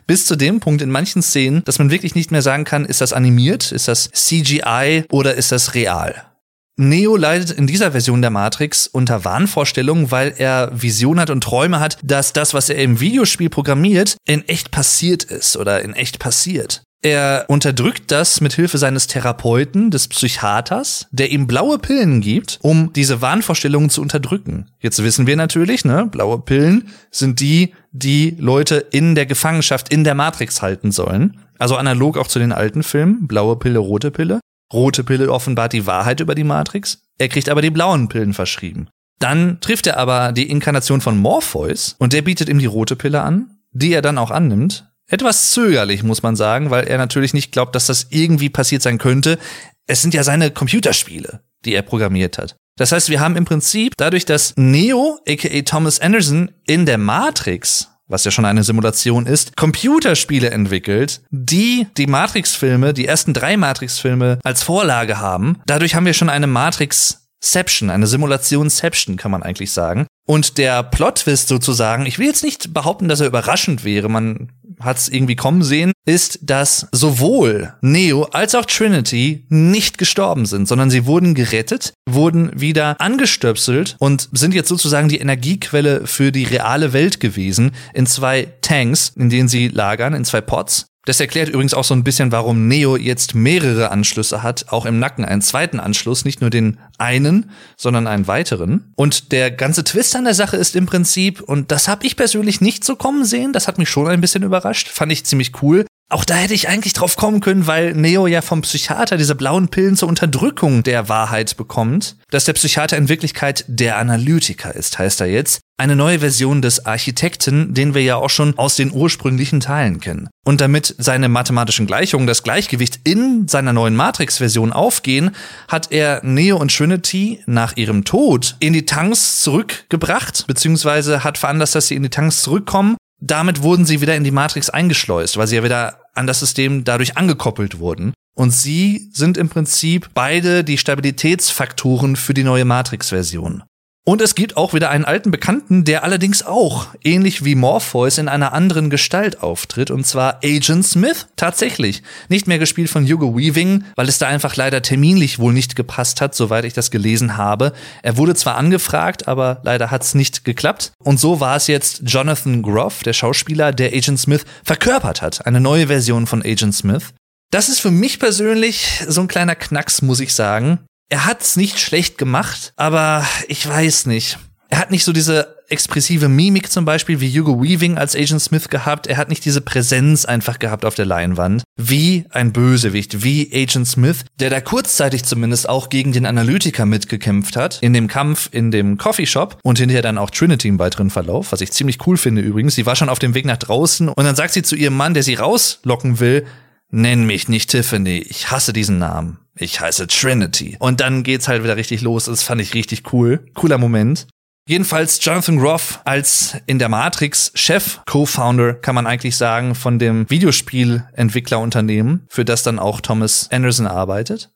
Bis 0.07 0.25
zu 0.25 0.35
dem 0.35 0.59
Punkt 0.59 0.81
in 0.81 0.89
manchen 0.89 1.21
Szenen, 1.21 1.63
dass 1.65 1.79
man 1.79 1.91
wirklich 1.91 2.15
nicht 2.15 2.31
mehr 2.31 2.41
sagen 2.41 2.63
kann, 2.63 2.85
ist 2.85 3.01
das 3.01 3.13
animiert, 3.13 3.71
ist 3.71 3.87
das 3.87 4.09
CGI 4.11 5.05
oder 5.09 5.35
ist 5.35 5.51
das 5.51 5.75
real. 5.75 6.32
Neo 6.75 7.15
leidet 7.15 7.51
in 7.51 7.67
dieser 7.67 7.91
Version 7.91 8.21
der 8.21 8.31
Matrix 8.31 8.87
unter 8.87 9.23
Wahnvorstellungen, 9.25 10.09
weil 10.09 10.33
er 10.37 10.71
Vision 10.73 11.19
hat 11.19 11.29
und 11.29 11.43
Träume 11.43 11.79
hat, 11.79 11.97
dass 12.01 12.33
das, 12.33 12.53
was 12.53 12.69
er 12.69 12.81
im 12.81 12.99
Videospiel 12.99 13.49
programmiert, 13.49 14.17
in 14.25 14.47
echt 14.47 14.71
passiert 14.71 15.23
ist 15.23 15.55
oder 15.55 15.83
in 15.83 15.93
echt 15.93 16.17
passiert. 16.17 16.81
Er 17.03 17.45
unterdrückt 17.49 18.11
das 18.11 18.39
mit 18.39 18.53
Hilfe 18.53 18.77
seines 18.77 19.07
Therapeuten, 19.07 19.91
des 19.91 20.07
Psychiaters, 20.07 21.07
der 21.11 21.31
ihm 21.31 21.47
blaue 21.47 21.77
Pillen 21.77 22.21
gibt, 22.21 22.59
um 22.61 22.93
diese 22.93 23.21
Wahnvorstellungen 23.21 23.89
zu 23.89 24.01
unterdrücken. 24.01 24.71
Jetzt 24.79 25.03
wissen 25.03 25.27
wir 25.27 25.35
natürlich, 25.35 25.83
ne, 25.83 26.07
blaue 26.09 26.39
Pillen 26.39 26.87
sind 27.11 27.41
die, 27.41 27.73
die 27.91 28.37
Leute 28.39 28.77
in 28.77 29.15
der 29.15 29.25
Gefangenschaft 29.25 29.93
in 29.93 30.05
der 30.05 30.15
Matrix 30.15 30.61
halten 30.61 30.93
sollen. 30.93 31.37
Also 31.59 31.75
analog 31.75 32.17
auch 32.17 32.27
zu 32.27 32.39
den 32.39 32.53
alten 32.53 32.83
Filmen, 32.83 33.27
blaue 33.27 33.57
Pille, 33.57 33.79
rote 33.79 34.09
Pille. 34.09 34.39
Rote 34.71 35.03
Pille 35.03 35.31
offenbart 35.31 35.73
die 35.73 35.85
Wahrheit 35.85 36.19
über 36.19 36.35
die 36.35 36.43
Matrix, 36.43 37.01
er 37.17 37.29
kriegt 37.29 37.49
aber 37.49 37.61
die 37.61 37.69
blauen 37.69 38.09
Pillen 38.09 38.33
verschrieben. 38.33 38.89
Dann 39.19 39.59
trifft 39.61 39.87
er 39.87 39.97
aber 39.97 40.31
die 40.31 40.49
Inkarnation 40.49 41.01
von 41.01 41.17
Morpheus 41.17 41.95
und 41.99 42.13
der 42.13 42.21
bietet 42.21 42.49
ihm 42.49 42.59
die 42.59 42.65
rote 42.65 42.95
Pille 42.95 43.21
an, 43.21 43.57
die 43.71 43.93
er 43.93 44.01
dann 44.01 44.17
auch 44.17 44.31
annimmt. 44.31 44.89
Etwas 45.07 45.51
zögerlich, 45.51 46.03
muss 46.03 46.23
man 46.23 46.35
sagen, 46.35 46.69
weil 46.69 46.87
er 46.87 46.97
natürlich 46.97 47.33
nicht 47.33 47.51
glaubt, 47.51 47.75
dass 47.75 47.87
das 47.87 48.07
irgendwie 48.09 48.49
passiert 48.49 48.81
sein 48.81 48.97
könnte. 48.97 49.37
Es 49.85 50.01
sind 50.01 50.13
ja 50.13 50.23
seine 50.23 50.51
Computerspiele, 50.51 51.41
die 51.65 51.73
er 51.73 51.83
programmiert 51.83 52.37
hat. 52.37 52.55
Das 52.77 52.91
heißt, 52.91 53.09
wir 53.09 53.19
haben 53.19 53.35
im 53.35 53.45
Prinzip 53.45 53.93
dadurch, 53.97 54.25
dass 54.25 54.53
Neo, 54.57 55.19
aka 55.27 55.61
Thomas 55.61 55.99
Anderson, 55.99 56.51
in 56.65 56.85
der 56.85 56.97
Matrix 56.97 57.89
was 58.07 58.23
ja 58.25 58.31
schon 58.31 58.45
eine 58.45 58.63
Simulation 58.63 59.25
ist, 59.25 59.55
Computerspiele 59.55 60.49
entwickelt, 60.51 61.21
die 61.29 61.87
die 61.97 62.07
Matrix-Filme, 62.07 62.93
die 62.93 63.07
ersten 63.07 63.33
drei 63.33 63.57
Matrix-Filme 63.57 64.39
als 64.43 64.63
Vorlage 64.63 65.19
haben. 65.19 65.57
Dadurch 65.65 65.95
haben 65.95 66.05
wir 66.05 66.13
schon 66.13 66.29
eine 66.29 66.47
Matrix 66.47 67.22
Simulationsception, 67.43 67.89
eine 67.89 68.07
Simulationsception 68.07 69.17
kann 69.17 69.31
man 69.31 69.43
eigentlich 69.43 69.71
sagen. 69.71 70.07
Und 70.25 70.57
der 70.57 70.83
Plot-Twist 70.83 71.49
sozusagen, 71.49 72.05
ich 72.05 72.17
will 72.17 72.27
jetzt 72.27 72.43
nicht 72.43 72.73
behaupten, 72.73 73.09
dass 73.09 73.19
er 73.19 73.27
überraschend 73.27 73.83
wäre, 73.83 74.09
man 74.09 74.51
hat 74.79 74.97
es 74.97 75.09
irgendwie 75.09 75.35
kommen 75.35 75.63
sehen, 75.63 75.91
ist, 76.05 76.39
dass 76.41 76.87
sowohl 76.91 77.73
Neo 77.81 78.23
als 78.31 78.55
auch 78.55 78.65
Trinity 78.65 79.45
nicht 79.49 79.97
gestorben 79.97 80.45
sind, 80.45 80.67
sondern 80.67 80.89
sie 80.89 81.05
wurden 81.05 81.35
gerettet, 81.35 81.93
wurden 82.09 82.51
wieder 82.59 82.99
angestöpselt 82.99 83.95
und 83.99 84.29
sind 84.31 84.53
jetzt 84.53 84.69
sozusagen 84.69 85.09
die 85.09 85.19
Energiequelle 85.19 86.07
für 86.07 86.31
die 86.31 86.45
reale 86.45 86.93
Welt 86.93 87.19
gewesen 87.19 87.71
in 87.93 88.05
zwei 88.05 88.53
Tanks, 88.61 89.11
in 89.15 89.29
denen 89.29 89.49
sie 89.49 89.67
lagern, 89.67 90.13
in 90.13 90.25
zwei 90.25 90.41
Pots. 90.41 90.87
Das 91.05 91.19
erklärt 91.19 91.49
übrigens 91.49 91.73
auch 91.73 91.83
so 91.83 91.93
ein 91.93 92.05
bisschen, 92.05 92.31
warum 92.31 92.69
Neo 92.69 92.95
jetzt 92.95 93.35
mehrere 93.35 93.91
Anschlüsse 93.91 94.41
hat, 94.41 94.67
auch 94.69 94.85
im 94.85 94.99
Nacken 94.99 95.25
einen 95.25 95.41
zweiten 95.41 95.81
Anschluss, 95.81 96.23
nicht 96.23 96.39
nur 96.39 96.49
den 96.49 96.79
einen, 96.97 97.51
sondern 97.75 98.07
einen 98.07 98.27
weiteren. 98.27 98.93
Und 98.95 99.33
der 99.33 99.51
ganze 99.51 99.83
Twist 99.83 100.15
an 100.15 100.23
der 100.23 100.33
Sache 100.33 100.55
ist 100.55 100.77
im 100.77 100.85
Prinzip, 100.85 101.41
und 101.41 101.71
das 101.71 101.89
habe 101.89 102.05
ich 102.05 102.15
persönlich 102.15 102.61
nicht 102.61 102.85
so 102.85 102.95
kommen 102.95 103.25
sehen, 103.25 103.51
das 103.51 103.67
hat 103.67 103.77
mich 103.77 103.89
schon 103.89 104.07
ein 104.07 104.21
bisschen 104.21 104.43
überrascht, 104.43 104.87
fand 104.87 105.11
ich 105.11 105.25
ziemlich 105.25 105.61
cool, 105.61 105.85
auch 106.09 106.25
da 106.25 106.35
hätte 106.35 106.53
ich 106.53 106.69
eigentlich 106.69 106.93
drauf 106.93 107.15
kommen 107.15 107.39
können, 107.39 107.65
weil 107.65 107.93
Neo 107.93 108.27
ja 108.27 108.41
vom 108.41 108.61
Psychiater 108.61 109.17
diese 109.17 109.33
blauen 109.33 109.69
Pillen 109.69 109.97
zur 109.97 110.09
Unterdrückung 110.09 110.83
der 110.83 111.09
Wahrheit 111.09 111.57
bekommt, 111.57 112.17
dass 112.29 112.45
der 112.45 112.53
Psychiater 112.53 112.97
in 112.97 113.09
Wirklichkeit 113.09 113.65
der 113.67 113.97
Analytiker 113.97 114.75
ist, 114.75 114.99
heißt 114.99 115.21
er 115.21 115.27
jetzt. 115.27 115.61
Eine 115.75 115.95
neue 115.95 116.19
Version 116.19 116.61
des 116.61 116.85
Architekten, 116.85 117.73
den 117.73 117.95
wir 117.95 118.03
ja 118.03 118.17
auch 118.17 118.29
schon 118.29 118.57
aus 118.59 118.75
den 118.75 118.93
ursprünglichen 118.93 119.59
Teilen 119.59 119.99
kennen. 119.99 120.29
Und 120.45 120.61
damit 120.61 120.93
seine 120.99 121.29
mathematischen 121.29 121.87
Gleichungen, 121.87 122.27
das 122.27 122.43
Gleichgewicht 122.43 122.99
in 123.05 123.47
seiner 123.47 123.73
neuen 123.73 123.95
Matrix-Version 123.95 124.71
aufgehen, 124.71 125.31
hat 125.67 125.91
er 125.91 126.23
Neo 126.23 126.57
und 126.57 126.75
Trinity 126.75 127.41
nach 127.47 127.75
ihrem 127.75 128.05
Tod 128.05 128.55
in 128.59 128.73
die 128.73 128.85
Tanks 128.85 129.41
zurückgebracht, 129.41 130.45
beziehungsweise 130.45 131.23
hat 131.23 131.39
veranlasst, 131.39 131.73
dass 131.73 131.87
sie 131.87 131.95
in 131.95 132.03
die 132.03 132.09
Tanks 132.09 132.43
zurückkommen 132.43 132.95
damit 133.25 133.63
wurden 133.63 133.85
sie 133.85 134.01
wieder 134.01 134.15
in 134.15 134.25
die 134.25 134.31
Matrix 134.31 134.69
eingeschleust, 134.69 135.37
weil 135.37 135.47
sie 135.47 135.55
ja 135.55 135.63
wieder 135.63 135.99
an 136.13 136.27
das 136.27 136.39
System 136.39 136.83
dadurch 136.83 137.15
angekoppelt 137.15 137.79
wurden. 137.79 138.13
Und 138.35 138.51
sie 138.51 139.09
sind 139.13 139.37
im 139.37 139.47
Prinzip 139.47 140.09
beide 140.13 140.63
die 140.63 140.77
Stabilitätsfaktoren 140.77 142.15
für 142.15 142.33
die 142.33 142.43
neue 142.43 142.65
Matrix-Version. 142.65 143.63
Und 144.05 144.21
es 144.21 144.35
gibt 144.35 144.57
auch 144.57 144.73
wieder 144.73 144.89
einen 144.89 145.05
alten 145.05 145.31
Bekannten, 145.31 145.85
der 145.85 146.03
allerdings 146.03 146.45
auch, 146.45 146.87
ähnlich 147.05 147.45
wie 147.45 147.55
Morpheus, 147.55 148.17
in 148.17 148.27
einer 148.27 148.51
anderen 148.51 148.89
Gestalt 148.89 149.41
auftritt, 149.41 149.91
und 149.91 150.05
zwar 150.05 150.41
Agent 150.43 150.85
Smith. 150.85 151.27
Tatsächlich. 151.37 152.03
Nicht 152.27 152.45
mehr 152.45 152.59
gespielt 152.59 152.89
von 152.89 153.09
Hugo 153.09 153.37
Weaving, 153.37 153.85
weil 153.95 154.09
es 154.09 154.17
da 154.17 154.27
einfach 154.27 154.57
leider 154.57 154.81
terminlich 154.81 155.39
wohl 155.39 155.53
nicht 155.53 155.77
gepasst 155.77 156.19
hat, 156.19 156.35
soweit 156.35 156.65
ich 156.65 156.73
das 156.73 156.91
gelesen 156.91 157.37
habe. 157.37 157.71
Er 158.01 158.17
wurde 158.17 158.35
zwar 158.35 158.57
angefragt, 158.57 159.29
aber 159.29 159.61
leider 159.63 159.89
hat 159.89 160.03
es 160.03 160.15
nicht 160.15 160.43
geklappt. 160.43 160.91
Und 161.01 161.17
so 161.17 161.39
war 161.39 161.55
es 161.55 161.67
jetzt 161.67 162.01
Jonathan 162.05 162.61
Groff, 162.61 163.03
der 163.03 163.13
Schauspieler, 163.13 163.71
der 163.71 163.93
Agent 163.93 164.19
Smith 164.19 164.43
verkörpert 164.65 165.21
hat. 165.21 165.47
Eine 165.47 165.61
neue 165.61 165.87
Version 165.87 166.27
von 166.27 166.41
Agent 166.41 166.75
Smith. 166.75 167.13
Das 167.51 167.69
ist 167.69 167.79
für 167.79 167.91
mich 167.91 168.19
persönlich 168.19 169.01
so 169.07 169.21
ein 169.21 169.29
kleiner 169.29 169.55
Knacks, 169.55 170.01
muss 170.01 170.19
ich 170.19 170.33
sagen 170.33 170.79
er 171.13 171.27
hat's 171.27 171.57
nicht 171.57 171.79
schlecht 171.79 172.17
gemacht, 172.17 172.73
aber 172.75 173.23
ich 173.47 173.69
weiß 173.69 174.07
nicht. 174.07 174.39
Er 174.69 174.79
hat 174.79 174.89
nicht 174.89 175.03
so 175.03 175.13
diese 175.13 175.57
expressive 175.69 176.27
Mimik 176.27 176.71
zum 176.71 176.85
Beispiel 176.85 177.21
wie 177.21 177.39
Hugo 177.39 177.61
Weaving 177.61 177.99
als 177.99 178.15
Agent 178.15 178.41
Smith 178.41 178.67
gehabt. 178.69 179.05
Er 179.05 179.17
hat 179.17 179.29
nicht 179.29 179.45
diese 179.45 179.61
Präsenz 179.61 180.25
einfach 180.25 180.57
gehabt 180.57 180.85
auf 180.85 180.95
der 180.95 181.05
Leinwand 181.05 181.61
wie 181.77 182.25
ein 182.31 182.51
Bösewicht, 182.51 183.23
wie 183.23 183.51
Agent 183.53 183.87
Smith, 183.87 184.25
der 184.39 184.49
da 184.49 184.59
kurzzeitig 184.59 185.23
zumindest 185.23 185.69
auch 185.69 185.89
gegen 185.89 186.13
den 186.13 186.25
Analytiker 186.25 186.87
mitgekämpft 186.87 187.55
hat 187.57 187.77
in 187.83 187.93
dem 187.93 188.07
Kampf 188.07 188.49
in 188.51 188.71
dem 188.71 188.97
Coffeeshop 188.97 189.59
und 189.61 189.77
hinterher 189.77 190.01
dann 190.01 190.17
auch 190.17 190.31
Trinity 190.31 190.67
im 190.67 190.79
weiteren 190.79 191.11
Verlauf, 191.11 191.51
was 191.51 191.61
ich 191.61 191.71
ziemlich 191.71 191.99
cool 192.07 192.17
finde 192.17 192.41
übrigens. 192.41 192.73
Sie 192.73 192.87
war 192.87 192.95
schon 192.95 193.09
auf 193.09 193.19
dem 193.19 193.35
Weg 193.35 193.45
nach 193.45 193.57
draußen 193.57 194.09
und 194.09 194.23
dann 194.23 194.35
sagt 194.35 194.53
sie 194.53 194.63
zu 194.63 194.75
ihrem 194.75 194.97
Mann, 194.97 195.13
der 195.13 195.21
sie 195.21 195.35
rauslocken 195.35 196.19
will, 196.19 196.47
nenn 196.93 197.25
mich 197.25 197.49
nicht 197.49 197.69
Tiffany, 197.69 198.19
ich 198.19 198.51
hasse 198.51 198.71
diesen 198.71 198.99
Namen 198.99 199.39
ich 199.55 199.79
heiße 199.79 200.07
Trinity. 200.07 200.77
Und 200.79 200.99
dann 200.99 201.23
geht's 201.23 201.47
halt 201.47 201.63
wieder 201.63 201.77
richtig 201.77 202.01
los. 202.01 202.25
Das 202.25 202.43
fand 202.43 202.61
ich 202.61 202.73
richtig 202.73 203.13
cool. 203.13 203.45
Cooler 203.53 203.77
Moment. 203.77 204.27
Jedenfalls 204.67 205.23
Jonathan 205.23 205.57
Groff 205.57 205.99
als 206.05 206.55
in 206.67 206.79
der 206.79 206.87
Matrix 206.87 207.51
Chef, 207.53 207.99
Co-Founder, 208.05 208.75
kann 208.75 208.95
man 208.95 209.05
eigentlich 209.05 209.35
sagen, 209.35 209.75
von 209.75 209.99
dem 209.99 210.29
Videospielentwicklerunternehmen, 210.29 212.25
für 212.29 212.45
das 212.45 212.63
dann 212.63 212.79
auch 212.79 213.01
Thomas 213.01 213.49
Anderson 213.51 213.87
arbeitet. 213.87 214.51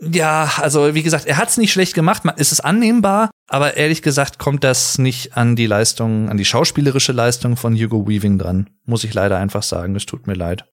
Ja, 0.00 0.50
also 0.56 0.94
wie 0.94 1.04
gesagt, 1.04 1.26
er 1.26 1.36
hat's 1.36 1.56
nicht 1.56 1.72
schlecht 1.72 1.94
gemacht, 1.94 2.22
ist 2.36 2.50
es 2.52 2.60
annehmbar, 2.60 3.30
aber 3.48 3.76
ehrlich 3.76 4.02
gesagt 4.02 4.38
kommt 4.38 4.64
das 4.64 4.98
nicht 4.98 5.36
an 5.36 5.54
die 5.54 5.66
Leistung, 5.66 6.28
an 6.30 6.38
die 6.38 6.46
schauspielerische 6.46 7.12
Leistung 7.12 7.56
von 7.56 7.76
Hugo 7.76 8.08
Weaving 8.08 8.38
dran. 8.38 8.70
Muss 8.86 9.04
ich 9.04 9.14
leider 9.14 9.38
einfach 9.38 9.62
sagen, 9.62 9.94
es 9.94 10.06
tut 10.06 10.26
mir 10.26 10.34
leid. 10.34 10.64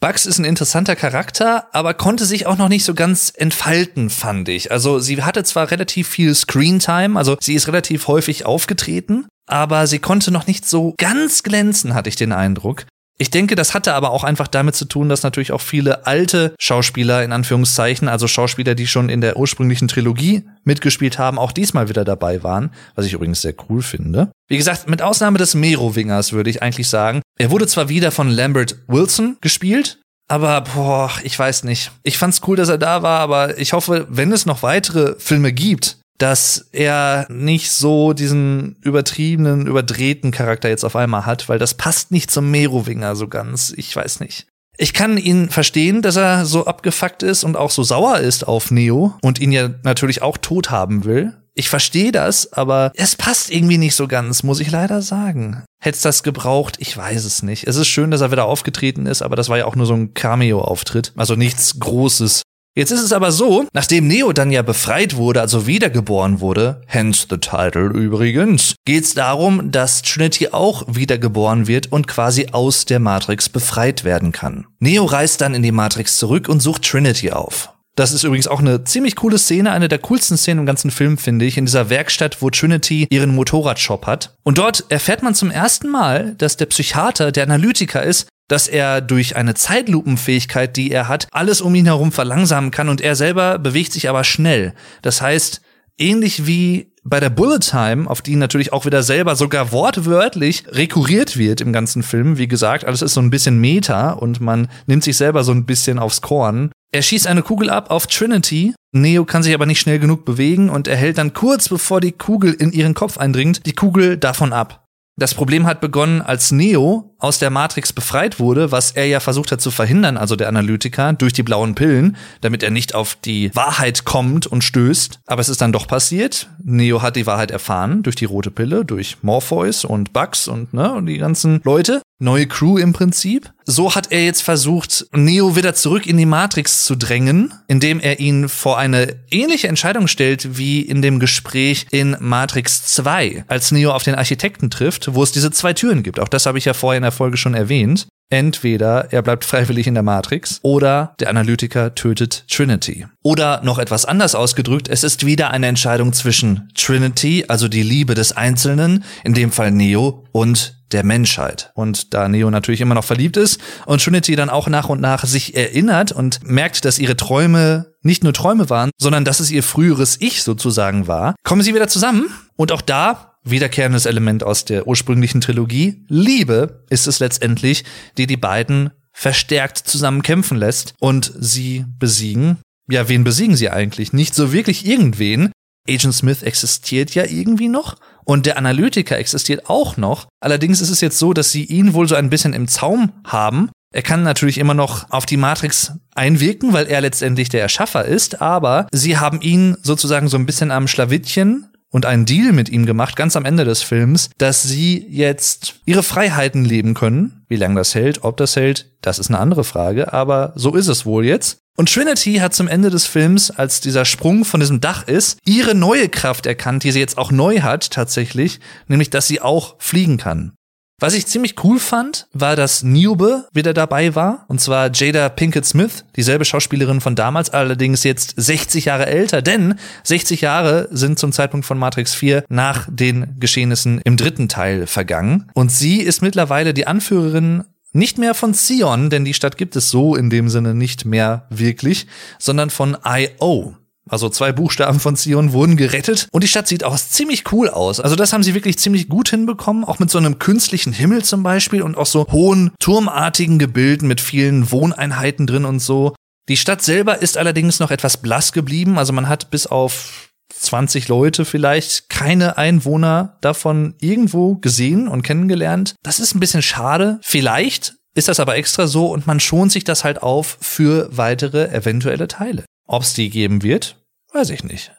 Bugs 0.00 0.26
ist 0.26 0.38
ein 0.38 0.44
interessanter 0.44 0.94
Charakter, 0.94 1.66
aber 1.74 1.92
konnte 1.92 2.24
sich 2.24 2.46
auch 2.46 2.56
noch 2.56 2.68
nicht 2.68 2.84
so 2.84 2.94
ganz 2.94 3.32
entfalten, 3.34 4.10
fand 4.10 4.48
ich. 4.48 4.70
Also 4.70 5.00
sie 5.00 5.24
hatte 5.24 5.42
zwar 5.42 5.72
relativ 5.72 6.06
viel 6.06 6.36
Screentime, 6.36 7.18
also 7.18 7.36
sie 7.40 7.54
ist 7.54 7.66
relativ 7.66 8.06
häufig 8.06 8.46
aufgetreten, 8.46 9.26
aber 9.48 9.88
sie 9.88 9.98
konnte 9.98 10.30
noch 10.30 10.46
nicht 10.46 10.68
so 10.68 10.94
ganz 10.98 11.42
glänzen, 11.42 11.94
hatte 11.94 12.08
ich 12.08 12.16
den 12.16 12.30
Eindruck. 12.30 12.86
Ich 13.20 13.30
denke, 13.30 13.56
das 13.56 13.74
hatte 13.74 13.94
aber 13.94 14.12
auch 14.12 14.22
einfach 14.22 14.46
damit 14.46 14.76
zu 14.76 14.84
tun, 14.84 15.08
dass 15.08 15.24
natürlich 15.24 15.50
auch 15.50 15.60
viele 15.60 16.06
alte 16.06 16.54
Schauspieler 16.60 17.24
in 17.24 17.32
Anführungszeichen, 17.32 18.06
also 18.06 18.28
Schauspieler, 18.28 18.76
die 18.76 18.86
schon 18.86 19.08
in 19.08 19.20
der 19.20 19.36
ursprünglichen 19.36 19.88
Trilogie 19.88 20.44
mitgespielt 20.62 21.18
haben, 21.18 21.36
auch 21.36 21.50
diesmal 21.50 21.88
wieder 21.88 22.04
dabei 22.04 22.44
waren, 22.44 22.70
was 22.94 23.06
ich 23.06 23.14
übrigens 23.14 23.42
sehr 23.42 23.54
cool 23.68 23.82
finde. 23.82 24.30
Wie 24.46 24.56
gesagt, 24.56 24.88
mit 24.88 25.02
Ausnahme 25.02 25.38
des 25.38 25.56
Merowingers 25.56 26.32
würde 26.32 26.48
ich 26.50 26.62
eigentlich 26.62 26.88
sagen, 26.88 27.20
er 27.38 27.50
wurde 27.50 27.66
zwar 27.66 27.88
wieder 27.88 28.12
von 28.12 28.30
Lambert 28.30 28.76
Wilson 28.86 29.36
gespielt, 29.40 29.98
aber 30.28 30.60
boah, 30.60 31.10
ich 31.24 31.36
weiß 31.36 31.64
nicht. 31.64 31.90
Ich 32.04 32.18
fand's 32.18 32.42
cool, 32.46 32.56
dass 32.56 32.68
er 32.68 32.78
da 32.78 33.02
war, 33.02 33.18
aber 33.18 33.58
ich 33.58 33.72
hoffe, 33.72 34.06
wenn 34.10 34.30
es 34.30 34.46
noch 34.46 34.62
weitere 34.62 35.16
Filme 35.18 35.52
gibt, 35.52 35.98
dass 36.18 36.68
er 36.72 37.26
nicht 37.30 37.70
so 37.70 38.12
diesen 38.12 38.76
übertriebenen, 38.82 39.66
überdrehten 39.66 40.32
Charakter 40.32 40.68
jetzt 40.68 40.84
auf 40.84 40.96
einmal 40.96 41.26
hat, 41.26 41.48
weil 41.48 41.58
das 41.58 41.74
passt 41.74 42.10
nicht 42.10 42.30
zum 42.30 42.50
Merowinger 42.50 43.16
so 43.16 43.28
ganz. 43.28 43.72
Ich 43.76 43.94
weiß 43.94 44.20
nicht. 44.20 44.46
Ich 44.76 44.92
kann 44.92 45.16
ihn 45.16 45.48
verstehen, 45.48 46.02
dass 46.02 46.16
er 46.16 46.46
so 46.46 46.66
abgefuckt 46.66 47.24
ist 47.24 47.42
und 47.42 47.56
auch 47.56 47.70
so 47.70 47.82
sauer 47.82 48.18
ist 48.18 48.46
auf 48.46 48.70
Neo 48.70 49.14
und 49.22 49.40
ihn 49.40 49.50
ja 49.50 49.70
natürlich 49.82 50.22
auch 50.22 50.36
tot 50.36 50.70
haben 50.70 51.04
will. 51.04 51.34
Ich 51.54 51.68
verstehe 51.68 52.12
das, 52.12 52.52
aber 52.52 52.92
es 52.94 53.16
passt 53.16 53.50
irgendwie 53.50 53.78
nicht 53.78 53.96
so 53.96 54.06
ganz, 54.06 54.44
muss 54.44 54.60
ich 54.60 54.70
leider 54.70 55.02
sagen. 55.02 55.64
Hätte 55.80 56.00
das 56.00 56.22
gebraucht? 56.22 56.76
Ich 56.78 56.96
weiß 56.96 57.24
es 57.24 57.42
nicht. 57.42 57.66
Es 57.66 57.74
ist 57.74 57.88
schön, 57.88 58.12
dass 58.12 58.20
er 58.20 58.30
wieder 58.30 58.44
aufgetreten 58.44 59.06
ist, 59.06 59.22
aber 59.22 59.34
das 59.34 59.48
war 59.48 59.58
ja 59.58 59.64
auch 59.64 59.74
nur 59.74 59.86
so 59.86 59.94
ein 59.94 60.14
Cameo-Auftritt. 60.14 61.12
Also 61.16 61.34
nichts 61.34 61.80
Großes. 61.80 62.42
Jetzt 62.78 62.92
ist 62.92 63.02
es 63.02 63.12
aber 63.12 63.32
so, 63.32 63.66
nachdem 63.72 64.06
Neo 64.06 64.32
dann 64.32 64.52
ja 64.52 64.62
befreit 64.62 65.16
wurde, 65.16 65.40
also 65.40 65.66
wiedergeboren 65.66 66.38
wurde, 66.38 66.80
hence 66.86 67.26
the 67.28 67.36
title 67.38 67.88
übrigens, 67.88 68.76
geht 68.84 69.02
es 69.02 69.14
darum, 69.14 69.72
dass 69.72 70.02
Trinity 70.02 70.50
auch 70.52 70.84
wiedergeboren 70.86 71.66
wird 71.66 71.90
und 71.90 72.06
quasi 72.06 72.50
aus 72.52 72.84
der 72.84 73.00
Matrix 73.00 73.48
befreit 73.48 74.04
werden 74.04 74.30
kann. 74.30 74.68
Neo 74.78 75.06
reist 75.06 75.40
dann 75.40 75.54
in 75.54 75.64
die 75.64 75.72
Matrix 75.72 76.18
zurück 76.18 76.48
und 76.48 76.62
sucht 76.62 76.88
Trinity 76.88 77.32
auf. 77.32 77.70
Das 77.98 78.12
ist 78.12 78.22
übrigens 78.22 78.46
auch 78.46 78.60
eine 78.60 78.84
ziemlich 78.84 79.16
coole 79.16 79.38
Szene, 79.38 79.72
eine 79.72 79.88
der 79.88 79.98
coolsten 79.98 80.36
Szenen 80.36 80.60
im 80.60 80.66
ganzen 80.66 80.92
Film, 80.92 81.18
finde 81.18 81.46
ich, 81.46 81.58
in 81.58 81.66
dieser 81.66 81.90
Werkstatt, 81.90 82.40
wo 82.40 82.48
Trinity 82.48 83.08
ihren 83.10 83.34
Motorradshop 83.34 84.06
hat. 84.06 84.36
Und 84.44 84.58
dort 84.58 84.84
erfährt 84.88 85.24
man 85.24 85.34
zum 85.34 85.50
ersten 85.50 85.88
Mal, 85.88 86.36
dass 86.38 86.56
der 86.56 86.66
Psychiater 86.66 87.32
der 87.32 87.42
Analytiker 87.42 88.04
ist, 88.04 88.28
dass 88.46 88.68
er 88.68 89.00
durch 89.00 89.34
eine 89.34 89.54
Zeitlupenfähigkeit, 89.54 90.76
die 90.76 90.92
er 90.92 91.08
hat, 91.08 91.26
alles 91.32 91.60
um 91.60 91.74
ihn 91.74 91.86
herum 91.86 92.12
verlangsamen 92.12 92.70
kann 92.70 92.88
und 92.88 93.00
er 93.00 93.16
selber 93.16 93.58
bewegt 93.58 93.92
sich 93.92 94.08
aber 94.08 94.22
schnell. 94.22 94.74
Das 95.02 95.20
heißt, 95.20 95.60
ähnlich 95.98 96.46
wie 96.46 96.92
bei 97.02 97.18
der 97.18 97.30
Bullet 97.30 97.58
Time, 97.58 98.08
auf 98.08 98.22
die 98.22 98.36
natürlich 98.36 98.72
auch 98.72 98.86
wieder 98.86 99.02
selber 99.02 99.34
sogar 99.34 99.72
wortwörtlich 99.72 100.62
rekurriert 100.68 101.36
wird 101.36 101.60
im 101.60 101.72
ganzen 101.72 102.04
Film, 102.04 102.38
wie 102.38 102.46
gesagt, 102.46 102.84
alles 102.84 103.02
ist 103.02 103.14
so 103.14 103.20
ein 103.20 103.30
bisschen 103.30 103.58
Meta 103.58 104.12
und 104.12 104.40
man 104.40 104.68
nimmt 104.86 105.02
sich 105.02 105.16
selber 105.16 105.42
so 105.42 105.50
ein 105.50 105.66
bisschen 105.66 105.98
aufs 105.98 106.20
Korn. 106.20 106.70
Er 106.90 107.02
schießt 107.02 107.26
eine 107.26 107.42
Kugel 107.42 107.68
ab 107.68 107.90
auf 107.90 108.06
Trinity. 108.06 108.74
Neo 108.92 109.26
kann 109.26 109.42
sich 109.42 109.52
aber 109.52 109.66
nicht 109.66 109.80
schnell 109.80 109.98
genug 109.98 110.24
bewegen 110.24 110.70
und 110.70 110.88
er 110.88 110.96
hält 110.96 111.18
dann 111.18 111.34
kurz 111.34 111.68
bevor 111.68 112.00
die 112.00 112.12
Kugel 112.12 112.54
in 112.54 112.72
ihren 112.72 112.94
Kopf 112.94 113.18
eindringt, 113.18 113.66
die 113.66 113.74
Kugel 113.74 114.16
davon 114.16 114.54
ab. 114.54 114.86
Das 115.18 115.34
Problem 115.34 115.66
hat 115.66 115.80
begonnen, 115.80 116.22
als 116.22 116.50
Neo 116.50 117.07
aus 117.18 117.38
der 117.38 117.50
Matrix 117.50 117.92
befreit 117.92 118.38
wurde, 118.38 118.72
was 118.72 118.92
er 118.92 119.06
ja 119.06 119.20
versucht 119.20 119.52
hat 119.52 119.60
zu 119.60 119.70
verhindern, 119.70 120.16
also 120.16 120.36
der 120.36 120.48
Analytiker, 120.48 121.12
durch 121.12 121.32
die 121.32 121.42
blauen 121.42 121.74
Pillen, 121.74 122.16
damit 122.40 122.62
er 122.62 122.70
nicht 122.70 122.94
auf 122.94 123.16
die 123.16 123.54
Wahrheit 123.54 124.04
kommt 124.04 124.46
und 124.46 124.62
stößt. 124.62 125.20
Aber 125.26 125.40
es 125.40 125.48
ist 125.48 125.60
dann 125.60 125.72
doch 125.72 125.86
passiert. 125.86 126.48
Neo 126.62 127.02
hat 127.02 127.16
die 127.16 127.26
Wahrheit 127.26 127.50
erfahren 127.50 128.02
durch 128.02 128.16
die 128.16 128.24
rote 128.24 128.50
Pille, 128.50 128.84
durch 128.84 129.16
Morpheus 129.22 129.84
und 129.84 130.12
Bugs 130.12 130.48
und, 130.48 130.72
ne, 130.72 130.92
und 130.92 131.06
die 131.06 131.18
ganzen 131.18 131.60
Leute. 131.64 132.02
Neue 132.20 132.48
Crew 132.48 132.78
im 132.78 132.92
Prinzip. 132.92 133.52
So 133.64 133.94
hat 133.94 134.10
er 134.10 134.24
jetzt 134.24 134.42
versucht, 134.42 135.06
Neo 135.12 135.54
wieder 135.54 135.74
zurück 135.74 136.06
in 136.06 136.16
die 136.16 136.26
Matrix 136.26 136.84
zu 136.84 136.96
drängen, 136.96 137.54
indem 137.68 138.00
er 138.00 138.18
ihn 138.18 138.48
vor 138.48 138.76
eine 138.76 139.14
ähnliche 139.30 139.68
Entscheidung 139.68 140.08
stellt 140.08 140.58
wie 140.58 140.80
in 140.80 141.00
dem 141.00 141.20
Gespräch 141.20 141.86
in 141.92 142.16
Matrix 142.18 142.86
2, 142.86 143.44
als 143.46 143.70
Neo 143.70 143.92
auf 143.92 144.02
den 144.02 144.16
Architekten 144.16 144.68
trifft, 144.68 145.14
wo 145.14 145.22
es 145.22 145.30
diese 145.30 145.52
zwei 145.52 145.74
Türen 145.74 146.02
gibt. 146.02 146.18
Auch 146.18 146.28
das 146.28 146.46
habe 146.46 146.58
ich 146.58 146.64
ja 146.64 146.74
vorher 146.74 146.98
in 147.08 147.10
der 147.10 147.16
Folge 147.16 147.38
schon 147.38 147.54
erwähnt. 147.54 148.06
Entweder 148.30 149.10
er 149.10 149.22
bleibt 149.22 149.46
freiwillig 149.46 149.86
in 149.86 149.94
der 149.94 150.02
Matrix 150.02 150.60
oder 150.62 151.14
der 151.18 151.30
Analytiker 151.30 151.94
tötet 151.94 152.44
Trinity. 152.50 153.06
Oder 153.22 153.62
noch 153.64 153.78
etwas 153.78 154.04
anders 154.04 154.34
ausgedrückt, 154.34 154.88
es 154.88 155.02
ist 155.02 155.24
wieder 155.24 155.50
eine 155.50 155.66
Entscheidung 155.66 156.12
zwischen 156.12 156.70
Trinity, 156.74 157.46
also 157.48 157.68
die 157.68 157.82
Liebe 157.82 158.14
des 158.14 158.36
Einzelnen, 158.36 159.04
in 159.24 159.32
dem 159.32 159.50
Fall 159.50 159.70
Neo, 159.70 160.26
und 160.32 160.78
der 160.92 161.04
Menschheit. 161.04 161.70
Und 161.74 162.12
da 162.12 162.28
Neo 162.28 162.50
natürlich 162.50 162.82
immer 162.82 162.94
noch 162.94 163.04
verliebt 163.04 163.38
ist 163.38 163.60
und 163.86 164.02
Trinity 164.02 164.36
dann 164.36 164.50
auch 164.50 164.68
nach 164.68 164.90
und 164.90 165.00
nach 165.00 165.24
sich 165.24 165.56
erinnert 165.56 166.12
und 166.12 166.40
merkt, 166.44 166.84
dass 166.84 166.98
ihre 166.98 167.16
Träume 167.16 167.94
nicht 168.02 168.24
nur 168.24 168.34
Träume 168.34 168.68
waren, 168.68 168.90
sondern 168.98 169.24
dass 169.24 169.40
es 169.40 169.50
ihr 169.50 169.62
früheres 169.62 170.20
Ich 170.20 170.42
sozusagen 170.42 171.06
war, 171.06 171.34
kommen 171.44 171.62
sie 171.62 171.74
wieder 171.74 171.88
zusammen 171.88 172.30
und 172.56 172.72
auch 172.72 172.82
da 172.82 173.27
wiederkehrendes 173.44 174.06
Element 174.06 174.44
aus 174.44 174.64
der 174.64 174.86
ursprünglichen 174.86 175.40
Trilogie. 175.40 176.04
Liebe 176.08 176.84
ist 176.90 177.06
es 177.06 177.18
letztendlich, 177.18 177.84
die 178.16 178.26
die 178.26 178.36
beiden 178.36 178.90
verstärkt 179.12 179.78
zusammen 179.78 180.22
kämpfen 180.22 180.58
lässt 180.58 180.94
und 181.00 181.32
sie 181.38 181.84
besiegen. 181.98 182.58
Ja, 182.90 183.08
wen 183.08 183.24
besiegen 183.24 183.56
sie 183.56 183.70
eigentlich? 183.70 184.12
Nicht 184.12 184.34
so 184.34 184.52
wirklich 184.52 184.86
irgendwen. 184.86 185.50
Agent 185.88 186.14
Smith 186.14 186.42
existiert 186.42 187.14
ja 187.14 187.24
irgendwie 187.24 187.68
noch 187.68 187.96
und 188.24 188.46
der 188.46 188.58
Analytiker 188.58 189.18
existiert 189.18 189.68
auch 189.68 189.96
noch. 189.96 190.28
Allerdings 190.40 190.80
ist 190.80 190.90
es 190.90 191.00
jetzt 191.00 191.18
so, 191.18 191.32
dass 191.32 191.50
sie 191.50 191.64
ihn 191.64 191.94
wohl 191.94 192.06
so 192.06 192.14
ein 192.14 192.30
bisschen 192.30 192.52
im 192.52 192.68
Zaum 192.68 193.12
haben. 193.24 193.70
Er 193.92 194.02
kann 194.02 194.22
natürlich 194.22 194.58
immer 194.58 194.74
noch 194.74 195.10
auf 195.10 195.24
die 195.24 195.38
Matrix 195.38 195.92
einwirken, 196.14 196.74
weil 196.74 196.86
er 196.86 197.00
letztendlich 197.00 197.48
der 197.48 197.62
Erschaffer 197.62 198.04
ist, 198.04 198.42
aber 198.42 198.86
sie 198.92 199.16
haben 199.16 199.40
ihn 199.40 199.78
sozusagen 199.82 200.28
so 200.28 200.36
ein 200.36 200.44
bisschen 200.44 200.70
am 200.70 200.88
Schlawittchen 200.88 201.68
und 201.90 202.06
einen 202.06 202.26
Deal 202.26 202.52
mit 202.52 202.68
ihm 202.68 202.86
gemacht, 202.86 203.16
ganz 203.16 203.36
am 203.36 203.44
Ende 203.44 203.64
des 203.64 203.82
Films, 203.82 204.30
dass 204.38 204.62
sie 204.62 205.06
jetzt 205.08 205.80
ihre 205.84 206.02
Freiheiten 206.02 206.64
leben 206.64 206.94
können. 206.94 207.44
Wie 207.48 207.56
lange 207.56 207.76
das 207.76 207.94
hält, 207.94 208.24
ob 208.24 208.36
das 208.36 208.56
hält, 208.56 208.92
das 209.00 209.18
ist 209.18 209.28
eine 209.30 209.38
andere 209.38 209.64
Frage, 209.64 210.12
aber 210.12 210.52
so 210.54 210.74
ist 210.74 210.88
es 210.88 211.06
wohl 211.06 211.24
jetzt. 211.24 211.58
Und 211.76 211.92
Trinity 211.92 212.34
hat 212.38 212.54
zum 212.54 212.66
Ende 212.66 212.90
des 212.90 213.06
Films, 213.06 213.52
als 213.52 213.80
dieser 213.80 214.04
Sprung 214.04 214.44
von 214.44 214.58
diesem 214.58 214.80
Dach 214.80 215.06
ist, 215.06 215.38
ihre 215.46 215.76
neue 215.76 216.08
Kraft 216.08 216.44
erkannt, 216.44 216.82
die 216.82 216.90
sie 216.90 216.98
jetzt 216.98 217.16
auch 217.16 217.30
neu 217.30 217.60
hat 217.60 217.92
tatsächlich, 217.92 218.58
nämlich 218.88 219.10
dass 219.10 219.28
sie 219.28 219.40
auch 219.40 219.76
fliegen 219.78 220.16
kann. 220.16 220.54
Was 221.00 221.14
ich 221.14 221.28
ziemlich 221.28 221.62
cool 221.62 221.78
fand, 221.78 222.26
war, 222.32 222.56
dass 222.56 222.82
Niobe 222.82 223.46
wieder 223.52 223.72
dabei 223.72 224.16
war. 224.16 224.44
Und 224.48 224.60
zwar 224.60 224.90
Jada 224.92 225.28
Pinkett 225.28 225.64
Smith, 225.64 226.04
dieselbe 226.16 226.44
Schauspielerin 226.44 227.00
von 227.00 227.14
damals, 227.14 227.50
allerdings 227.50 228.02
jetzt 228.02 228.34
60 228.36 228.86
Jahre 228.86 229.06
älter. 229.06 229.40
Denn 229.40 229.76
60 230.02 230.40
Jahre 230.40 230.88
sind 230.90 231.20
zum 231.20 231.30
Zeitpunkt 231.30 231.66
von 231.66 231.78
Matrix 231.78 232.14
4 232.14 232.44
nach 232.48 232.88
den 232.90 233.36
Geschehnissen 233.38 234.00
im 234.02 234.16
dritten 234.16 234.48
Teil 234.48 234.88
vergangen. 234.88 235.48
Und 235.54 235.70
sie 235.70 236.00
ist 236.00 236.20
mittlerweile 236.20 236.74
die 236.74 236.88
Anführerin 236.88 237.62
nicht 237.92 238.18
mehr 238.18 238.34
von 238.34 238.52
Zion, 238.52 239.08
denn 239.08 239.24
die 239.24 239.34
Stadt 239.34 239.56
gibt 239.56 239.76
es 239.76 239.90
so 239.90 240.16
in 240.16 240.30
dem 240.30 240.48
Sinne 240.48 240.74
nicht 240.74 241.04
mehr 241.04 241.46
wirklich, 241.48 242.08
sondern 242.40 242.70
von 242.70 242.96
I.O. 243.06 243.74
Also 244.08 244.28
zwei 244.28 244.52
Buchstaben 244.52 245.00
von 245.00 245.16
Zion 245.16 245.52
wurden 245.52 245.76
gerettet 245.76 246.28
und 246.32 246.44
die 246.44 246.48
Stadt 246.48 246.68
sieht 246.68 246.84
auch 246.84 246.96
ziemlich 246.96 247.52
cool 247.52 247.68
aus. 247.68 248.00
Also 248.00 248.16
das 248.16 248.32
haben 248.32 248.42
sie 248.42 248.54
wirklich 248.54 248.78
ziemlich 248.78 249.08
gut 249.08 249.30
hinbekommen, 249.30 249.84
auch 249.84 249.98
mit 249.98 250.10
so 250.10 250.18
einem 250.18 250.38
künstlichen 250.38 250.92
Himmel 250.92 251.24
zum 251.24 251.42
Beispiel 251.42 251.82
und 251.82 251.96
auch 251.96 252.06
so 252.06 252.26
hohen 252.30 252.72
turmartigen 252.80 253.58
Gebilden 253.58 254.08
mit 254.08 254.20
vielen 254.20 254.70
Wohneinheiten 254.70 255.46
drin 255.46 255.64
und 255.64 255.80
so. 255.80 256.14
Die 256.48 256.56
Stadt 256.56 256.82
selber 256.82 257.20
ist 257.20 257.36
allerdings 257.36 257.78
noch 257.78 257.90
etwas 257.90 258.16
blass 258.16 258.52
geblieben. 258.52 258.98
Also 258.98 259.12
man 259.12 259.28
hat 259.28 259.50
bis 259.50 259.66
auf 259.66 260.30
20 260.54 261.08
Leute 261.08 261.44
vielleicht 261.44 262.08
keine 262.08 262.56
Einwohner 262.56 263.36
davon 263.42 263.94
irgendwo 264.00 264.54
gesehen 264.56 265.08
und 265.08 265.22
kennengelernt. 265.22 265.94
Das 266.02 266.20
ist 266.20 266.34
ein 266.34 266.40
bisschen 266.40 266.62
schade. 266.62 267.18
Vielleicht 267.22 267.96
ist 268.14 268.28
das 268.28 268.40
aber 268.40 268.56
extra 268.56 268.86
so 268.86 269.12
und 269.12 269.26
man 269.26 269.40
schont 269.40 269.72
sich 269.72 269.84
das 269.84 270.04
halt 270.04 270.22
auf 270.22 270.58
für 270.60 271.08
weitere 271.12 271.68
eventuelle 271.68 272.28
Teile. 272.28 272.64
Ob 272.86 273.02
es 273.02 273.12
die 273.12 273.28
geben 273.28 273.62
wird, 273.62 273.97
weiß 274.32 274.50
ich 274.50 274.64
nicht. 274.64 274.92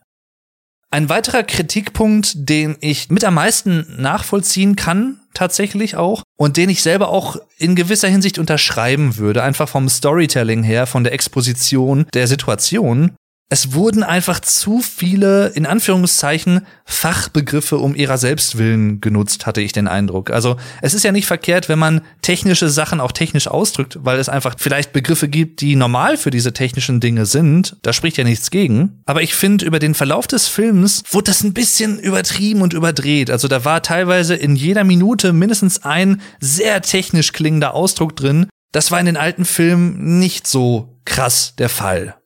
Ein 0.92 1.08
weiterer 1.08 1.44
Kritikpunkt, 1.44 2.32
den 2.36 2.76
ich 2.80 3.10
mit 3.10 3.24
am 3.24 3.36
meisten 3.36 3.86
nachvollziehen 4.02 4.76
kann, 4.76 5.20
tatsächlich 5.36 5.96
auch, 5.96 6.24
und 6.36 6.58
den 6.58 6.70
ich 6.70 6.82
selber 6.82 7.10
auch 7.10 7.38
in 7.58 7.76
gewisser 7.76 8.08
Hinsicht 8.08 8.40
unterschreiben 8.40 9.18
würde, 9.18 9.44
einfach 9.44 9.70
vom 9.70 9.88
Storytelling 9.88 10.64
her, 10.64 10.88
von 10.88 11.04
der 11.04 11.14
Exposition 11.14 12.08
der 12.16 12.28
Situation, 12.28 13.16
es 13.52 13.74
wurden 13.74 14.04
einfach 14.04 14.40
zu 14.40 14.80
viele, 14.80 15.48
in 15.48 15.66
Anführungszeichen, 15.66 16.68
Fachbegriffe 16.86 17.80
um 17.80 17.96
ihrer 17.96 18.20
Selbstwillen 18.20 19.02
genutzt, 19.02 19.48
hatte 19.48 19.62
ich 19.62 19.72
den 19.72 19.88
Eindruck. 19.88 20.30
Also 20.30 20.58
es 20.84 20.94
ist 20.94 21.04
ja 21.04 21.12
nicht 21.12 21.26
verkehrt, 21.26 21.68
wenn 21.68 21.80
man 21.80 22.02
technische 22.22 22.70
Sachen 22.70 23.00
auch 23.00 23.12
technisch 23.12 23.48
ausdrückt, 23.48 23.98
weil 24.04 24.20
es 24.20 24.30
einfach 24.30 24.56
vielleicht 24.60 24.94
Begriffe 24.94 25.28
gibt, 25.28 25.62
die 25.62 25.76
normal 25.76 26.16
für 26.16 26.30
diese 26.30 26.54
technischen 26.54 27.00
Dinge 27.00 27.26
sind. 27.26 27.76
Da 27.82 27.92
spricht 27.92 28.18
ja 28.18 28.24
nichts 28.24 28.52
gegen. 28.52 29.02
Aber 29.08 29.24
ich 29.24 29.34
finde, 29.34 29.66
über 29.66 29.80
den 29.80 29.96
Verlauf 29.96 30.28
des 30.28 30.48
Films 30.48 31.02
wurde 31.10 31.32
das 31.32 31.44
ein 31.44 31.54
bisschen 31.54 31.98
übertrieben 31.98 32.62
und 32.62 32.74
überdreht. 32.74 33.32
Also 33.32 33.48
da 33.48 33.66
war 33.66 33.82
teilweise 33.82 34.36
in 34.36 34.56
jeder 34.56 34.84
Minute 34.84 35.34
mindestens 35.34 35.84
ein 35.84 36.22
sehr 36.40 36.84
technisch 36.84 37.34
klingender 37.34 37.74
Ausdruck 37.74 38.16
drin. 38.16 38.46
Das 38.72 38.92
war 38.92 39.00
in 39.00 39.08
den 39.08 39.18
alten 39.18 39.46
Filmen 39.46 40.20
nicht 40.20 40.46
so 40.46 41.00
krass 41.04 41.56
der 41.58 41.70
Fall. 41.70 42.19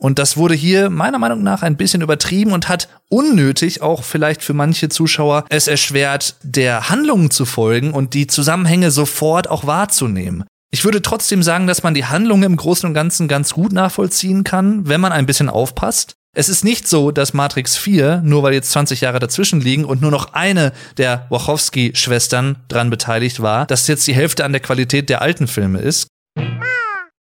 Und 0.00 0.18
das 0.18 0.38
wurde 0.38 0.54
hier 0.54 0.88
meiner 0.88 1.18
Meinung 1.18 1.42
nach 1.42 1.62
ein 1.62 1.76
bisschen 1.76 2.00
übertrieben 2.00 2.52
und 2.52 2.68
hat 2.68 2.88
unnötig 3.10 3.82
auch 3.82 4.02
vielleicht 4.02 4.42
für 4.42 4.54
manche 4.54 4.88
Zuschauer 4.88 5.44
es 5.50 5.68
erschwert, 5.68 6.36
der 6.42 6.88
Handlung 6.88 7.30
zu 7.30 7.44
folgen 7.44 7.92
und 7.92 8.14
die 8.14 8.26
Zusammenhänge 8.26 8.90
sofort 8.90 9.50
auch 9.50 9.66
wahrzunehmen. 9.66 10.44
Ich 10.72 10.84
würde 10.84 11.02
trotzdem 11.02 11.42
sagen, 11.42 11.66
dass 11.66 11.82
man 11.82 11.94
die 11.94 12.06
Handlung 12.06 12.42
im 12.44 12.56
Großen 12.56 12.86
und 12.86 12.94
Ganzen 12.94 13.28
ganz 13.28 13.52
gut 13.52 13.72
nachvollziehen 13.72 14.42
kann, 14.42 14.88
wenn 14.88 15.00
man 15.00 15.12
ein 15.12 15.26
bisschen 15.26 15.50
aufpasst. 15.50 16.14
Es 16.32 16.48
ist 16.48 16.64
nicht 16.64 16.86
so, 16.86 17.10
dass 17.10 17.34
Matrix 17.34 17.76
4, 17.76 18.22
nur 18.24 18.44
weil 18.44 18.54
jetzt 18.54 18.70
20 18.70 19.00
Jahre 19.00 19.18
dazwischen 19.18 19.60
liegen 19.60 19.84
und 19.84 20.00
nur 20.00 20.12
noch 20.12 20.32
eine 20.32 20.72
der 20.96 21.26
Wachowski-Schwestern 21.28 22.56
dran 22.68 22.88
beteiligt 22.88 23.42
war, 23.42 23.66
dass 23.66 23.88
jetzt 23.88 24.06
die 24.06 24.14
Hälfte 24.14 24.44
an 24.44 24.52
der 24.52 24.62
Qualität 24.62 25.10
der 25.10 25.22
alten 25.22 25.48
Filme 25.48 25.80
ist. 25.80 26.06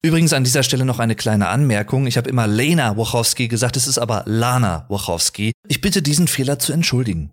Übrigens 0.07 0.31
an 0.31 0.45
dieser 0.45 0.63
Stelle 0.63 0.85
noch 0.85 0.99
eine 0.99 1.15
kleine 1.15 1.49
Anmerkung. 1.49 2.07
Ich 2.07 2.15
habe 2.15 2.29
immer 2.29 2.47
Lena 2.47 2.95
Wachowski 2.95 3.49
gesagt, 3.49 3.75
es 3.75 3.87
ist 3.87 3.97
aber 3.97 4.23
Lana 4.25 4.85
Wachowski. 4.87 5.51
Ich 5.67 5.81
bitte 5.81 6.01
diesen 6.01 6.29
Fehler 6.29 6.59
zu 6.59 6.71
entschuldigen. 6.71 7.31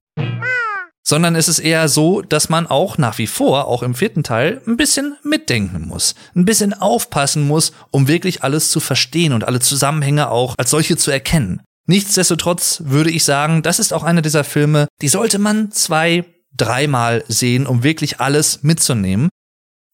Sondern 1.06 1.36
es 1.36 1.46
ist 1.46 1.60
eher 1.60 1.86
so, 1.86 2.20
dass 2.20 2.48
man 2.48 2.66
auch 2.66 2.98
nach 2.98 3.18
wie 3.18 3.28
vor, 3.28 3.68
auch 3.68 3.84
im 3.84 3.94
vierten 3.94 4.24
Teil, 4.24 4.60
ein 4.66 4.76
bisschen 4.76 5.16
mitdenken 5.22 5.86
muss. 5.86 6.16
Ein 6.34 6.46
bisschen 6.46 6.74
aufpassen 6.74 7.46
muss, 7.46 7.70
um 7.92 8.09
wirklich 8.09 8.42
alles 8.42 8.70
zu 8.70 8.80
verstehen 8.80 9.34
und 9.34 9.44
alle 9.44 9.60
Zusammenhänge 9.60 10.28
auch 10.28 10.56
als 10.59 10.70
solche 10.70 10.96
zu 10.96 11.12
erkennen. 11.12 11.62
Nichtsdestotrotz 11.86 12.82
würde 12.86 13.10
ich 13.12 13.22
sagen, 13.22 13.62
das 13.62 13.78
ist 13.78 13.92
auch 13.92 14.02
einer 14.02 14.20
dieser 14.20 14.42
Filme, 14.42 14.88
die 15.01 15.06
sollte 15.09 15.38
man 15.38 15.70
zwei, 15.70 16.24
dreimal 16.56 17.22
sehen, 17.28 17.68
um 17.68 17.84
wirklich 17.84 18.18
alles 18.18 18.64
mitzunehmen. 18.64 19.28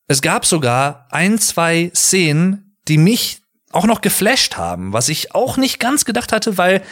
Es 0.08 0.22
gab 0.22 0.46
sogar 0.46 1.06
ein, 1.10 1.38
zwei 1.38 1.92
Szenen, 1.94 2.69
die 2.90 2.98
mich 2.98 3.40
auch 3.72 3.86
noch 3.86 4.00
geflasht 4.00 4.56
haben, 4.56 4.92
was 4.92 5.08
ich 5.08 5.34
auch 5.34 5.56
nicht 5.56 5.78
ganz 5.78 6.04
gedacht 6.04 6.32
hatte, 6.32 6.58
weil 6.58 6.82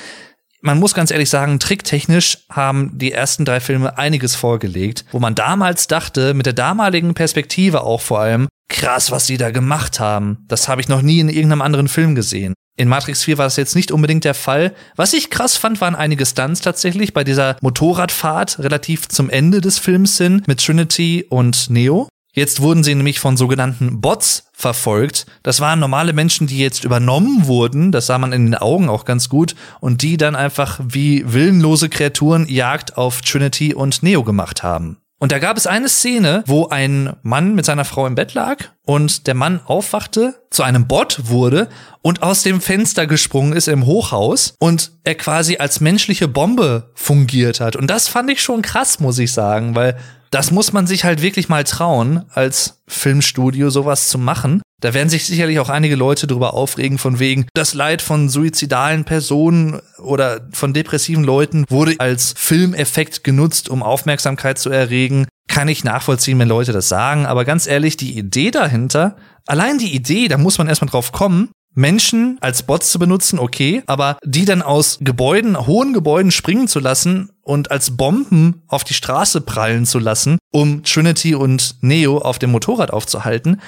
man 0.61 0.79
muss 0.79 0.95
ganz 0.95 1.11
ehrlich 1.11 1.31
sagen, 1.31 1.59
tricktechnisch 1.59 2.39
haben 2.51 2.99
die 2.99 3.13
ersten 3.13 3.45
drei 3.45 3.61
Filme 3.61 3.99
einiges 3.99 4.35
vorgelegt, 4.35 5.05
wo 5.13 5.21
man 5.21 5.35
damals 5.35 5.87
dachte, 5.87 6.35
mit 6.35 6.47
der 6.47 6.53
damaligen 6.53 7.15
Perspektive 7.15 7.83
auch 7.83 8.01
vor 8.01 8.21
allem, 8.21 8.49
krass, 8.69 9.11
was 9.11 9.27
sie 9.27 9.37
da 9.37 9.51
gemacht 9.51 10.01
haben. 10.01 10.45
Das 10.49 10.69
habe 10.69 10.81
ich 10.81 10.89
noch 10.89 11.03
nie 11.03 11.21
in 11.21 11.29
irgendeinem 11.29 11.63
anderen 11.63 11.89
Film 11.89 12.15
gesehen. 12.15 12.55
In 12.77 12.89
Matrix 12.89 13.25
4 13.25 13.39
war 13.39 13.47
das 13.47 13.57
jetzt 13.57 13.75
nicht 13.75 13.91
unbedingt 13.91 14.25
der 14.25 14.35
Fall. 14.35 14.73
Was 14.95 15.13
ich 15.13 15.31
krass 15.31 15.57
fand, 15.57 15.81
waren 15.81 15.97
einige 15.97 16.25
Stunts 16.25 16.61
tatsächlich 16.61 17.13
bei 17.13 17.25
dieser 17.25 17.57
Motorradfahrt 17.61 18.61
relativ 18.61 19.09
zum 19.09 19.31
Ende 19.31 19.61
des 19.61 19.79
Films 19.79 20.17
hin 20.19 20.43
mit 20.47 20.65
Trinity 20.65 21.27
und 21.29 21.71
Neo. 21.71 22.09
Jetzt 22.39 22.63
wurden 22.63 22.85
sie 22.85 22.95
nämlich 22.95 23.19
von 23.19 23.37
sogenannten 23.37 24.01
Bots 24.01 24.49
verfolgt. 24.53 25.27
Das 25.43 25.59
waren 25.59 25.81
normale 25.81 26.13
Menschen, 26.13 26.47
die 26.47 26.59
jetzt 26.59 26.85
übernommen 26.85 27.49
wurden. 27.49 27.91
Das 27.91 28.07
sah 28.07 28.17
man 28.17 28.33
in 28.33 28.47
den 28.47 28.55
Augen 28.55 28.89
auch 28.89 29.05
ganz 29.05 29.29
gut. 29.29 29.57
Und 29.81 30.03
die 30.03 30.17
dann 30.17 30.37
einfach 30.37 30.79
wie 30.87 31.25
willenlose 31.33 31.89
Kreaturen 31.89 32.49
Jagd 32.49 32.97
auf 32.97 33.23
Trinity 33.23 33.75
und 33.75 34.05
Neo 34.05 34.23
gemacht 34.23 34.63
haben. 34.63 34.99
Und 35.21 35.33
da 35.33 35.41
gab 35.41 35.57
es 35.57 35.67
eine 35.67 35.89
Szene, 35.89 36.45
wo 36.47 36.69
ein 36.69 37.17
Mann 37.23 37.55
mit 37.57 37.65
seiner 37.65 37.85
Frau 37.85 38.07
im 38.07 38.15
Bett 38.15 38.35
lag 38.35 38.67
und 38.87 39.27
der 39.27 39.35
Mann 39.35 39.61
aufwachte, 39.67 40.41
zu 40.51 40.63
einem 40.63 40.87
Bot 40.87 41.29
wurde 41.29 41.69
und 42.03 42.23
aus 42.23 42.45
dem 42.45 42.61
Fenster 42.61 43.09
gesprungen 43.09 43.53
ist 43.53 43.67
im 43.67 43.85
Hochhaus 43.85 44.55
und 44.61 44.93
er 45.03 45.17
quasi 45.17 45.57
als 45.57 45.81
menschliche 45.81 46.29
Bombe 46.29 46.93
fungiert 46.95 47.59
hat. 47.59 47.75
Und 47.75 47.89
das 47.89 48.07
fand 48.07 48.31
ich 48.31 48.41
schon 48.41 48.63
krass, 48.63 49.01
muss 49.01 49.19
ich 49.19 49.33
sagen, 49.33 49.75
weil 49.75 49.99
das 50.31 50.53
muss 50.53 50.73
man 50.73 50.87
sich 50.87 51.05
halt 51.05 51.21
wirklich 51.21 51.49
mal 51.49 51.65
trauen, 51.65 52.25
als 52.31 52.83
Filmstudio 52.87 53.71
sowas 53.71 54.09
zu 54.09 54.19
machen. 54.19 54.63
Da 54.81 54.95
werden 54.95 55.09
sich 55.09 55.27
sicherlich 55.27 55.59
auch 55.59 55.71
einige 55.71 55.97
Leute 55.97 56.29
darüber 56.29 56.55
aufregen, 56.55 56.99
von 56.99 57.19
wegen, 57.19 57.47
das 57.53 57.75
Leid 57.75 58.01
von 58.01 58.29
suizidalen 58.29 59.05
Personen 59.05 59.81
oder 59.99 60.47
von 60.53 60.73
depressiven 60.73 61.25
Leuten 61.25 61.65
wurde 61.69 61.97
als 61.99 62.33
Filmeffekt 62.37 63.25
genutzt, 63.25 63.69
um 63.69 63.83
Aufmerksamkeit 63.83 64.59
zu 64.59 64.71
erregen. 64.71 65.27
Kann 65.49 65.67
ich 65.67 65.83
nachvollziehen, 65.83 66.39
wenn 66.39 66.49
Leute 66.49 66.73
das 66.73 66.89
sagen, 66.89 67.27
aber 67.27 67.45
ganz 67.45 67.67
ehrlich, 67.67 67.97
die 67.97 68.17
Idee 68.17 68.53
dahinter, 68.53 69.17
allein 69.47 69.79
die 69.79 69.95
Idee, 69.95 70.29
da 70.29 70.39
muss 70.39 70.59
man 70.59 70.69
erstmal 70.69 70.91
drauf 70.91 71.11
kommen, 71.11 71.51
Menschen 71.75 72.39
als 72.41 72.63
Bots 72.63 72.91
zu 72.91 72.99
benutzen, 72.99 73.39
okay, 73.39 73.83
aber 73.87 74.19
die 74.25 74.45
dann 74.45 74.63
aus 74.63 74.99
Gebäuden, 75.01 75.67
hohen 75.67 75.93
Gebäuden 75.93 76.31
springen 76.31 76.69
zu 76.69 76.81
lassen 76.81 77.31
und 77.43 77.71
als 77.71 77.97
Bomben 77.97 78.63
auf 78.67 78.85
die 78.85 78.95
Straße 78.95 79.41
prallen 79.41 79.87
zu 79.87 79.99
lassen, 79.99 80.39
um 80.53 80.83
Trinity 80.83 81.35
und 81.35 81.77
Neo 81.81 82.19
auf 82.19 82.39
dem 82.39 82.51
Motorrad 82.51 82.93
aufzuhalten, 82.93 83.61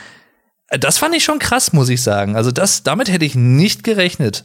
das 0.79 0.99
fand 0.99 1.15
ich 1.15 1.25
schon 1.25 1.39
krass, 1.39 1.73
muss 1.73 1.89
ich 1.89 2.03
sagen. 2.03 2.37
Also 2.37 2.53
das, 2.53 2.83
damit 2.83 3.11
hätte 3.11 3.25
ich 3.25 3.35
nicht 3.35 3.85
gerechnet 3.85 4.45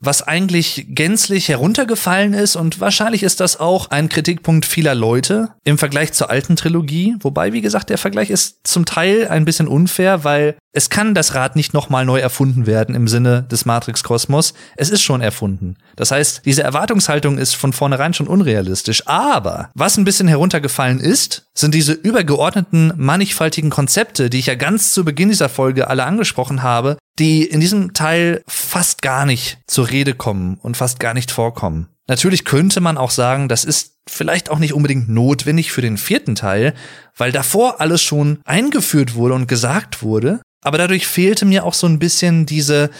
was 0.00 0.22
eigentlich 0.22 0.86
gänzlich 0.90 1.48
heruntergefallen 1.48 2.32
ist 2.32 2.54
und 2.54 2.80
wahrscheinlich 2.80 3.24
ist 3.24 3.40
das 3.40 3.58
auch 3.58 3.90
ein 3.90 4.08
Kritikpunkt 4.08 4.64
vieler 4.64 4.94
Leute 4.94 5.50
im 5.64 5.76
Vergleich 5.76 6.12
zur 6.12 6.30
alten 6.30 6.54
Trilogie, 6.54 7.16
wobei 7.20 7.52
wie 7.52 7.60
gesagt, 7.60 7.90
der 7.90 7.98
Vergleich 7.98 8.30
ist 8.30 8.66
zum 8.66 8.84
Teil 8.84 9.26
ein 9.26 9.44
bisschen 9.44 9.66
unfair, 9.66 10.22
weil 10.22 10.56
es 10.78 10.90
kann 10.90 11.12
das 11.12 11.34
Rad 11.34 11.56
nicht 11.56 11.74
nochmal 11.74 12.04
neu 12.04 12.20
erfunden 12.20 12.64
werden 12.64 12.94
im 12.94 13.08
Sinne 13.08 13.42
des 13.42 13.64
Matrix-Kosmos. 13.64 14.54
Es 14.76 14.90
ist 14.90 15.02
schon 15.02 15.20
erfunden. 15.20 15.74
Das 15.96 16.12
heißt, 16.12 16.42
diese 16.44 16.62
Erwartungshaltung 16.62 17.36
ist 17.36 17.56
von 17.56 17.72
vornherein 17.72 18.14
schon 18.14 18.28
unrealistisch. 18.28 19.04
Aber 19.08 19.70
was 19.74 19.96
ein 19.96 20.04
bisschen 20.04 20.28
heruntergefallen 20.28 21.00
ist, 21.00 21.48
sind 21.52 21.74
diese 21.74 21.94
übergeordneten, 21.94 22.92
mannigfaltigen 22.96 23.70
Konzepte, 23.70 24.30
die 24.30 24.38
ich 24.38 24.46
ja 24.46 24.54
ganz 24.54 24.92
zu 24.92 25.04
Beginn 25.04 25.30
dieser 25.30 25.48
Folge 25.48 25.88
alle 25.88 26.04
angesprochen 26.04 26.62
habe, 26.62 26.96
die 27.18 27.42
in 27.42 27.58
diesem 27.58 27.92
Teil 27.92 28.44
fast 28.46 29.02
gar 29.02 29.26
nicht 29.26 29.58
zur 29.66 29.90
Rede 29.90 30.14
kommen 30.14 30.58
und 30.62 30.76
fast 30.76 31.00
gar 31.00 31.12
nicht 31.12 31.32
vorkommen. 31.32 31.88
Natürlich 32.06 32.44
könnte 32.44 32.80
man 32.80 32.96
auch 32.96 33.10
sagen, 33.10 33.48
das 33.48 33.64
ist 33.64 33.97
vielleicht 34.08 34.50
auch 34.50 34.58
nicht 34.58 34.72
unbedingt 34.72 35.08
notwendig 35.08 35.72
für 35.72 35.82
den 35.82 35.96
vierten 35.96 36.34
Teil, 36.34 36.74
weil 37.16 37.32
davor 37.32 37.80
alles 37.80 38.02
schon 38.02 38.40
eingeführt 38.44 39.14
wurde 39.14 39.34
und 39.34 39.48
gesagt 39.48 40.02
wurde, 40.02 40.40
aber 40.62 40.78
dadurch 40.78 41.06
fehlte 41.06 41.44
mir 41.44 41.64
auch 41.64 41.74
so 41.74 41.86
ein 41.86 41.98
bisschen 41.98 42.46
diese 42.46 42.90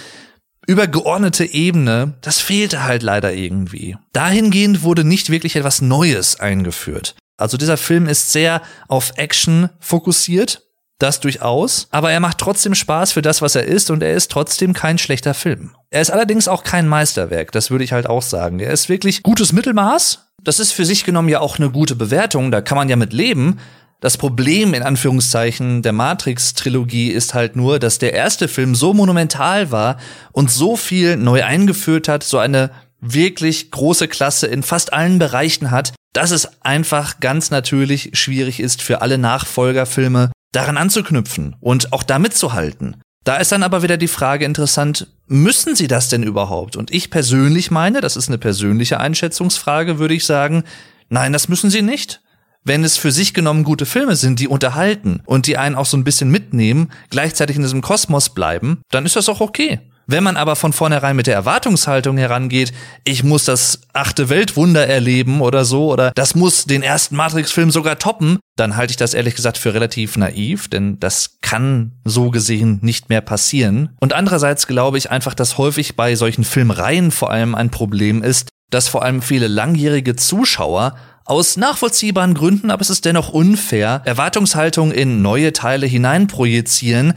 übergeordnete 0.67 1.47
Ebene, 1.47 2.15
das 2.21 2.41
fehlte 2.41 2.85
halt 2.85 3.03
leider 3.03 3.33
irgendwie. 3.33 3.97
Dahingehend 4.13 4.83
wurde 4.83 5.03
nicht 5.03 5.31
wirklich 5.31 5.57
etwas 5.57 5.81
Neues 5.81 6.39
eingeführt. 6.39 7.17
Also 7.39 7.57
dieser 7.57 7.77
Film 7.77 8.07
ist 8.07 8.33
sehr 8.33 8.63
auf 8.89 9.13
Action 9.17 9.71
fokussiert, 9.81 10.63
das 10.99 11.21
durchaus, 11.21 11.87
aber 11.91 12.11
er 12.11 12.21
macht 12.21 12.39
trotzdem 12.39 12.75
Spaß 12.75 13.13
für 13.13 13.23
das, 13.23 13.41
was 13.41 13.55
er 13.55 13.65
ist 13.65 13.91
und 13.91 14.03
er 14.03 14.15
ist 14.15 14.31
trotzdem 14.31 14.73
kein 14.73 14.99
schlechter 14.99 15.33
Film. 15.33 15.75
Er 15.91 16.03
ist 16.03 16.11
allerdings 16.11 16.49
auch 16.49 16.65
kein 16.65 16.89
Meisterwerk, 16.89 17.53
das 17.53 17.71
würde 17.71 17.85
ich 17.85 17.93
halt 17.93 18.09
auch 18.09 18.23
sagen. 18.23 18.59
Er 18.59 18.73
ist 18.73 18.89
wirklich 18.89 19.23
gutes 19.23 19.53
Mittelmaß. 19.53 20.28
Das 20.49 20.61
ist 20.61 20.73
für 20.73 20.87
sich 20.87 21.05
genommen 21.05 21.29
ja 21.29 21.41
auch 21.41 21.59
eine 21.59 21.69
gute 21.69 21.95
Bewertung, 21.95 22.51
da 22.51 22.63
kann 22.63 22.79
man 22.79 22.89
ja 22.89 22.97
mit 22.97 23.13
leben. 23.13 23.59
Das 24.01 24.17
Problem 24.17 24.73
in 24.73 24.83
Anführungszeichen 24.83 25.83
der 25.83 25.93
Matrix-Trilogie 25.93 27.11
ist 27.11 27.35
halt 27.35 27.55
nur, 27.55 27.79
dass 27.79 27.99
der 27.99 28.15
erste 28.15 28.49
Film 28.49 28.75
so 28.75 28.95
monumental 28.95 29.71
war 29.73 29.99
und 30.33 30.51
so 30.51 30.75
viel 30.75 31.19
neu 31.19 31.45
eingeführt 31.45 32.09
hat, 32.09 32.25
so 32.25 32.39
eine 32.39 32.71
wirklich 32.99 33.71
große 33.71 34.09
Klasse 34.09 34.47
in 34.47 34.63
fast 34.63 34.95
allen 34.95 35.19
Bereichen 35.19 35.71
hat, 35.71 35.93
dass 36.15 36.31
es 36.31 36.63
einfach 36.63 37.21
ganz 37.21 37.51
natürlich 37.51 38.13
schwierig 38.15 38.59
ist 38.59 38.81
für 38.81 39.03
alle 39.03 39.19
Nachfolgerfilme 39.19 40.33
daran 40.53 40.79
anzuknüpfen 40.79 41.57
und 41.61 41.93
auch 41.93 42.03
da 42.03 42.19
mitzuhalten. 42.19 43.03
Da 43.25 43.37
ist 43.37 43.53
dann 43.53 43.63
aber 43.63 43.83
wieder 43.83 43.97
die 43.97 44.09
Frage 44.09 44.45
interessant, 44.45 45.09
müssen 45.27 45.77
sie 45.77 45.89
das 45.89 46.09
denn 46.09 46.23
überhaupt? 46.23 46.77
Und 46.77 46.93
ich 46.93 47.11
persönlich 47.11 47.71
meine, 47.71 48.01
das 48.01 48.17
ist 48.17 48.29
eine 48.29 48.39
persönliche 48.39 49.01
Einschätzungsfrage, 49.01 49.99
würde 49.99 50.15
ich 50.15 50.25
sagen, 50.25 50.65
nein, 51.09 51.33
das 51.33 51.49
müssen 51.49 51.71
sie 51.71 51.83
nicht. 51.83 52.23
Wenn 52.65 52.85
es 52.85 52.97
für 52.97 53.13
sich 53.13 53.35
genommen 53.35 53.65
gute 53.65 53.87
Filme 53.87 54.17
sind, 54.17 54.41
die 54.41 54.49
unterhalten 54.49 55.23
und 55.27 55.47
die 55.47 55.57
einen 55.57 55.75
auch 55.75 55.87
so 55.87 55.97
ein 55.97 56.05
bisschen 56.05 56.31
mitnehmen, 56.31 56.91
gleichzeitig 57.11 57.57
in 57.57 57.63
diesem 57.63 57.83
Kosmos 57.83 58.31
bleiben, 58.31 58.83
dann 58.91 59.07
ist 59.07 59.17
das 59.17 59.29
auch 59.29 59.41
okay. 59.41 59.81
Wenn 60.11 60.25
man 60.25 60.39
aber 60.39 60.57
von 60.57 60.73
vornherein 60.73 61.17
mit 61.17 61.27
der 61.27 61.35
Erwartungshaltung 61.35 62.17
herangeht, 62.17 62.73
ich 63.05 63.25
muss 63.25 63.45
das 63.45 63.83
achte 63.93 64.31
Weltwunder 64.31 64.87
erleben 64.87 65.43
oder 65.43 65.67
so, 65.67 65.93
oder 65.93 66.13
das 66.15 66.35
muss 66.35 66.65
den 66.65 66.83
ersten 66.83 67.15
Matrix-Film 67.15 67.71
sogar 67.71 67.99
toppen, 67.99 68.39
dann 68.57 68.77
halte 68.77 68.93
ich 68.93 68.97
das 68.97 69.13
ehrlich 69.13 69.35
gesagt 69.35 69.59
für 69.59 69.75
relativ 69.75 70.17
naiv, 70.17 70.69
denn 70.69 70.99
das 70.99 71.37
kann 71.43 71.93
so 72.05 72.31
gesehen 72.31 72.79
nicht 72.81 73.11
mehr 73.11 73.21
passieren. 73.21 73.91
Und 74.01 74.15
andererseits 74.15 74.67
glaube 74.67 74.97
ich 74.97 75.11
einfach, 75.11 75.35
dass 75.35 75.59
häufig 75.59 75.95
bei 75.95 76.15
solchen 76.15 76.45
Filmreihen 76.45 77.11
vor 77.11 77.31
allem 77.31 77.55
ein 77.55 77.71
Problem 77.71 78.23
ist, 78.23 78.49
dass 78.71 78.89
vor 78.89 79.03
allem 79.03 79.21
viele 79.21 79.47
langjährige 79.47 80.17
Zuschauer 80.17 80.97
aus 81.27 81.59
nachvollziehbaren 81.59 82.33
Gründen, 82.33 82.71
aber 82.71 82.81
es 82.81 82.89
ist 82.89 83.05
dennoch 83.05 83.29
unfair, 83.29 84.01
Erwartungshaltung 84.07 84.91
in 84.91 85.21
neue 85.21 85.53
Teile 85.53 85.87
hineinprojizieren, 85.87 87.13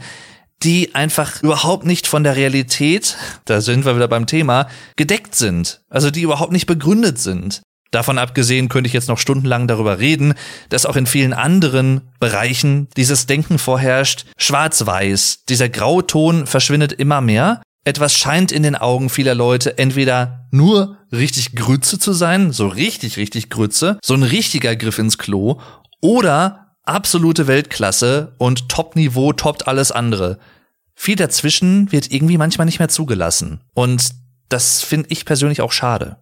die 0.62 0.94
einfach 0.94 1.42
überhaupt 1.42 1.84
nicht 1.84 2.06
von 2.06 2.24
der 2.24 2.36
Realität, 2.36 3.16
da 3.44 3.60
sind 3.60 3.84
wir 3.84 3.96
wieder 3.96 4.08
beim 4.08 4.26
Thema, 4.26 4.68
gedeckt 4.96 5.34
sind. 5.34 5.80
Also 5.88 6.10
die 6.10 6.22
überhaupt 6.22 6.52
nicht 6.52 6.66
begründet 6.66 7.18
sind. 7.18 7.62
Davon 7.90 8.16
abgesehen 8.16 8.70
könnte 8.70 8.88
ich 8.88 8.94
jetzt 8.94 9.08
noch 9.08 9.18
stundenlang 9.18 9.68
darüber 9.68 9.98
reden, 9.98 10.34
dass 10.70 10.86
auch 10.86 10.96
in 10.96 11.06
vielen 11.06 11.34
anderen 11.34 12.00
Bereichen 12.20 12.88
dieses 12.96 13.26
Denken 13.26 13.58
vorherrscht. 13.58 14.24
Schwarz-Weiß, 14.38 15.44
dieser 15.48 15.68
Grauton 15.68 16.46
verschwindet 16.46 16.94
immer 16.94 17.20
mehr. 17.20 17.60
Etwas 17.84 18.14
scheint 18.14 18.50
in 18.50 18.62
den 18.62 18.76
Augen 18.76 19.10
vieler 19.10 19.34
Leute 19.34 19.76
entweder 19.76 20.46
nur 20.50 20.96
richtig 21.10 21.54
Grütze 21.54 21.98
zu 21.98 22.12
sein, 22.12 22.52
so 22.52 22.68
richtig, 22.68 23.18
richtig 23.18 23.50
Grütze, 23.50 23.98
so 24.02 24.14
ein 24.14 24.22
richtiger 24.22 24.74
Griff 24.74 24.98
ins 24.98 25.18
Klo, 25.18 25.60
oder 26.00 26.61
absolute 26.84 27.46
Weltklasse 27.46 28.34
und 28.38 28.68
Top-Niveau 28.68 29.32
toppt 29.32 29.68
alles 29.68 29.92
andere. 29.92 30.38
Viel 30.94 31.16
dazwischen 31.16 31.90
wird 31.90 32.12
irgendwie 32.12 32.38
manchmal 32.38 32.66
nicht 32.66 32.78
mehr 32.78 32.88
zugelassen. 32.88 33.60
Und 33.74 34.10
das 34.48 34.82
finde 34.82 35.08
ich 35.10 35.24
persönlich 35.24 35.60
auch 35.60 35.72
schade. 35.72 36.18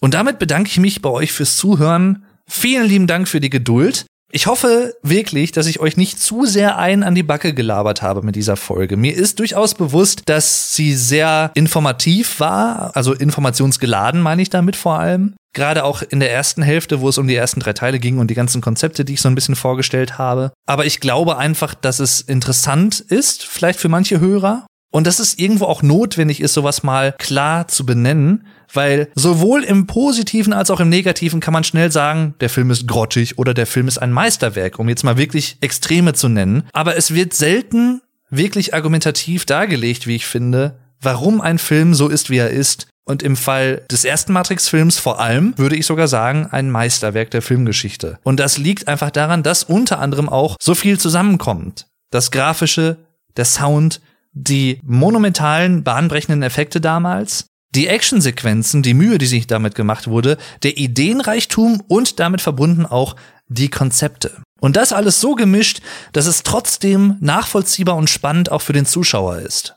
Und 0.00 0.14
damit 0.14 0.38
bedanke 0.38 0.70
ich 0.70 0.78
mich 0.78 1.02
bei 1.02 1.10
euch 1.10 1.32
fürs 1.32 1.56
Zuhören. 1.56 2.24
Vielen 2.48 2.86
lieben 2.86 3.06
Dank 3.06 3.28
für 3.28 3.40
die 3.40 3.50
Geduld. 3.50 4.06
Ich 4.32 4.46
hoffe 4.46 4.94
wirklich, 5.02 5.52
dass 5.52 5.66
ich 5.66 5.78
euch 5.80 5.96
nicht 5.96 6.20
zu 6.20 6.46
sehr 6.46 6.76
ein 6.78 7.04
an 7.04 7.14
die 7.14 7.22
Backe 7.22 7.54
gelabert 7.54 8.02
habe 8.02 8.22
mit 8.22 8.34
dieser 8.34 8.56
Folge. 8.56 8.96
Mir 8.96 9.14
ist 9.14 9.38
durchaus 9.38 9.74
bewusst, 9.74 10.22
dass 10.26 10.74
sie 10.74 10.94
sehr 10.94 11.52
informativ 11.54 12.40
war, 12.40 12.94
also 12.96 13.14
informationsgeladen 13.14 14.20
meine 14.20 14.42
ich 14.42 14.50
damit 14.50 14.74
vor 14.74 14.98
allem. 14.98 15.34
Gerade 15.56 15.84
auch 15.84 16.02
in 16.02 16.20
der 16.20 16.30
ersten 16.30 16.60
Hälfte, 16.60 17.00
wo 17.00 17.08
es 17.08 17.16
um 17.16 17.26
die 17.26 17.34
ersten 17.34 17.60
drei 17.60 17.72
Teile 17.72 17.98
ging 17.98 18.18
und 18.18 18.30
die 18.30 18.34
ganzen 18.34 18.60
Konzepte, 18.60 19.06
die 19.06 19.14
ich 19.14 19.22
so 19.22 19.28
ein 19.30 19.34
bisschen 19.34 19.56
vorgestellt 19.56 20.18
habe. 20.18 20.52
Aber 20.66 20.84
ich 20.84 21.00
glaube 21.00 21.38
einfach, 21.38 21.72
dass 21.72 21.98
es 21.98 22.20
interessant 22.20 23.00
ist, 23.00 23.46
vielleicht 23.46 23.80
für 23.80 23.88
manche 23.88 24.20
Hörer. 24.20 24.66
Und 24.92 25.06
dass 25.06 25.18
es 25.18 25.38
irgendwo 25.38 25.64
auch 25.64 25.82
notwendig 25.82 26.42
ist, 26.42 26.52
sowas 26.52 26.82
mal 26.82 27.14
klar 27.18 27.68
zu 27.68 27.86
benennen, 27.86 28.46
weil 28.70 29.08
sowohl 29.14 29.64
im 29.64 29.86
Positiven 29.86 30.52
als 30.52 30.70
auch 30.70 30.78
im 30.78 30.90
Negativen 30.90 31.40
kann 31.40 31.54
man 31.54 31.64
schnell 31.64 31.90
sagen, 31.90 32.34
der 32.40 32.50
Film 32.50 32.70
ist 32.70 32.86
grottig 32.86 33.38
oder 33.38 33.54
der 33.54 33.66
Film 33.66 33.88
ist 33.88 33.96
ein 33.96 34.12
Meisterwerk, 34.12 34.78
um 34.78 34.90
jetzt 34.90 35.04
mal 35.04 35.16
wirklich 35.16 35.56
Extreme 35.62 36.12
zu 36.12 36.28
nennen. 36.28 36.64
Aber 36.74 36.98
es 36.98 37.14
wird 37.14 37.32
selten 37.32 38.02
wirklich 38.28 38.74
argumentativ 38.74 39.46
dargelegt, 39.46 40.06
wie 40.06 40.16
ich 40.16 40.26
finde, 40.26 40.78
warum 41.00 41.40
ein 41.40 41.58
Film 41.58 41.94
so 41.94 42.08
ist, 42.08 42.28
wie 42.28 42.36
er 42.36 42.50
ist. 42.50 42.88
Und 43.08 43.22
im 43.22 43.36
Fall 43.36 43.84
des 43.90 44.04
ersten 44.04 44.32
Matrix-Films 44.32 44.98
vor 44.98 45.20
allem 45.20 45.56
würde 45.56 45.76
ich 45.76 45.86
sogar 45.86 46.08
sagen, 46.08 46.48
ein 46.50 46.70
Meisterwerk 46.70 47.30
der 47.30 47.40
Filmgeschichte. 47.40 48.18
Und 48.24 48.40
das 48.40 48.58
liegt 48.58 48.88
einfach 48.88 49.10
daran, 49.10 49.44
dass 49.44 49.62
unter 49.62 50.00
anderem 50.00 50.28
auch 50.28 50.56
so 50.60 50.74
viel 50.74 50.98
zusammenkommt. 50.98 51.86
Das 52.10 52.32
Grafische, 52.32 52.96
der 53.36 53.44
Sound, 53.44 54.00
die 54.32 54.80
monumentalen, 54.82 55.84
bahnbrechenden 55.84 56.42
Effekte 56.42 56.80
damals, 56.80 57.46
die 57.76 57.86
Actionsequenzen, 57.86 58.82
die 58.82 58.94
Mühe, 58.94 59.18
die 59.18 59.26
sich 59.26 59.46
damit 59.46 59.74
gemacht 59.76 60.08
wurde, 60.08 60.36
der 60.64 60.76
Ideenreichtum 60.76 61.82
und 61.86 62.18
damit 62.18 62.40
verbunden 62.40 62.86
auch 62.86 63.14
die 63.48 63.68
Konzepte. 63.68 64.32
Und 64.60 64.76
das 64.76 64.92
alles 64.92 65.20
so 65.20 65.34
gemischt, 65.34 65.80
dass 66.12 66.26
es 66.26 66.42
trotzdem 66.42 67.16
nachvollziehbar 67.20 67.96
und 67.96 68.10
spannend 68.10 68.50
auch 68.50 68.62
für 68.62 68.72
den 68.72 68.86
Zuschauer 68.86 69.38
ist. 69.38 69.76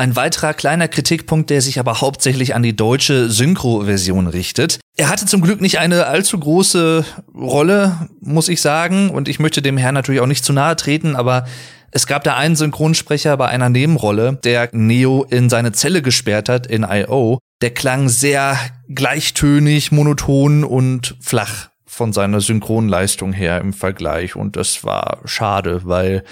Ein 0.00 0.16
weiterer 0.16 0.54
kleiner 0.54 0.88
Kritikpunkt, 0.88 1.50
der 1.50 1.60
sich 1.60 1.78
aber 1.78 2.00
hauptsächlich 2.00 2.54
an 2.54 2.62
die 2.62 2.74
deutsche 2.74 3.28
Synchro-Version 3.28 4.28
richtet. 4.28 4.80
Er 4.96 5.10
hatte 5.10 5.26
zum 5.26 5.42
Glück 5.42 5.60
nicht 5.60 5.78
eine 5.78 6.06
allzu 6.06 6.38
große 6.38 7.04
Rolle, 7.34 8.08
muss 8.18 8.48
ich 8.48 8.62
sagen, 8.62 9.10
und 9.10 9.28
ich 9.28 9.40
möchte 9.40 9.60
dem 9.60 9.76
Herrn 9.76 9.92
natürlich 9.92 10.22
auch 10.22 10.26
nicht 10.26 10.42
zu 10.42 10.54
nahe 10.54 10.74
treten, 10.74 11.16
aber 11.16 11.44
es 11.90 12.06
gab 12.06 12.24
da 12.24 12.34
einen 12.34 12.56
Synchronsprecher 12.56 13.36
bei 13.36 13.48
einer 13.48 13.68
Nebenrolle, 13.68 14.38
der 14.42 14.70
Neo 14.72 15.26
in 15.28 15.50
seine 15.50 15.72
Zelle 15.72 16.00
gesperrt 16.00 16.48
hat 16.48 16.66
in 16.66 16.86
I.O. 16.90 17.38
Der 17.60 17.74
klang 17.74 18.08
sehr 18.08 18.56
gleichtönig, 18.88 19.92
monoton 19.92 20.64
und 20.64 21.14
flach 21.20 21.68
von 21.84 22.14
seiner 22.14 22.40
Synchronleistung 22.40 23.34
her 23.34 23.60
im 23.60 23.74
Vergleich 23.74 24.34
und 24.34 24.56
das 24.56 24.82
war 24.82 25.18
schade, 25.26 25.82
weil 25.84 26.24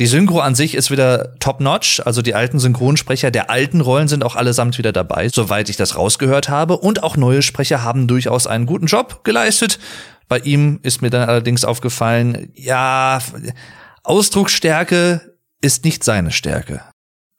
die 0.00 0.06
Synchro 0.06 0.40
an 0.40 0.56
sich 0.56 0.74
ist 0.74 0.90
wieder 0.90 1.38
top-notch, 1.38 2.02
also 2.04 2.20
die 2.20 2.34
alten 2.34 2.58
Synchronsprecher 2.58 3.30
der 3.30 3.48
alten 3.48 3.80
Rollen 3.80 4.08
sind 4.08 4.24
auch 4.24 4.34
allesamt 4.34 4.76
wieder 4.76 4.92
dabei, 4.92 5.28
soweit 5.28 5.68
ich 5.68 5.76
das 5.76 5.96
rausgehört 5.96 6.48
habe 6.48 6.78
und 6.78 7.04
auch 7.04 7.16
neue 7.16 7.42
Sprecher 7.42 7.84
haben 7.84 8.08
durchaus 8.08 8.48
einen 8.48 8.66
guten 8.66 8.86
Job 8.86 9.22
geleistet. 9.22 9.78
Bei 10.26 10.38
ihm 10.38 10.80
ist 10.82 11.00
mir 11.00 11.10
dann 11.10 11.28
allerdings 11.28 11.64
aufgefallen, 11.64 12.50
ja, 12.54 13.20
Ausdrucksstärke 14.02 15.36
ist 15.60 15.84
nicht 15.84 16.02
seine 16.02 16.32
Stärke. 16.32 16.82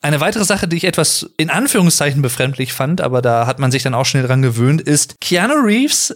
Eine 0.02 0.22
weitere 0.22 0.45
Sache, 0.45 0.68
die 0.68 0.77
ich 0.77 0.84
etwas 0.86 1.30
in 1.38 1.49
Anführungszeichen 1.49 2.22
befremdlich 2.22 2.73
fand, 2.73 3.02
aber 3.02 3.22
da 3.22 3.48
hat 3.48 3.60
man 3.60 3.72
sich 3.72 3.84
dann 3.84 3.95
auch 3.95 4.06
schnell 4.06 4.27
dran 4.27 4.41
gewöhnt, 4.41 4.82
ist 4.82 5.19
Keanu 5.19 5.56
Reeves 5.56 6.15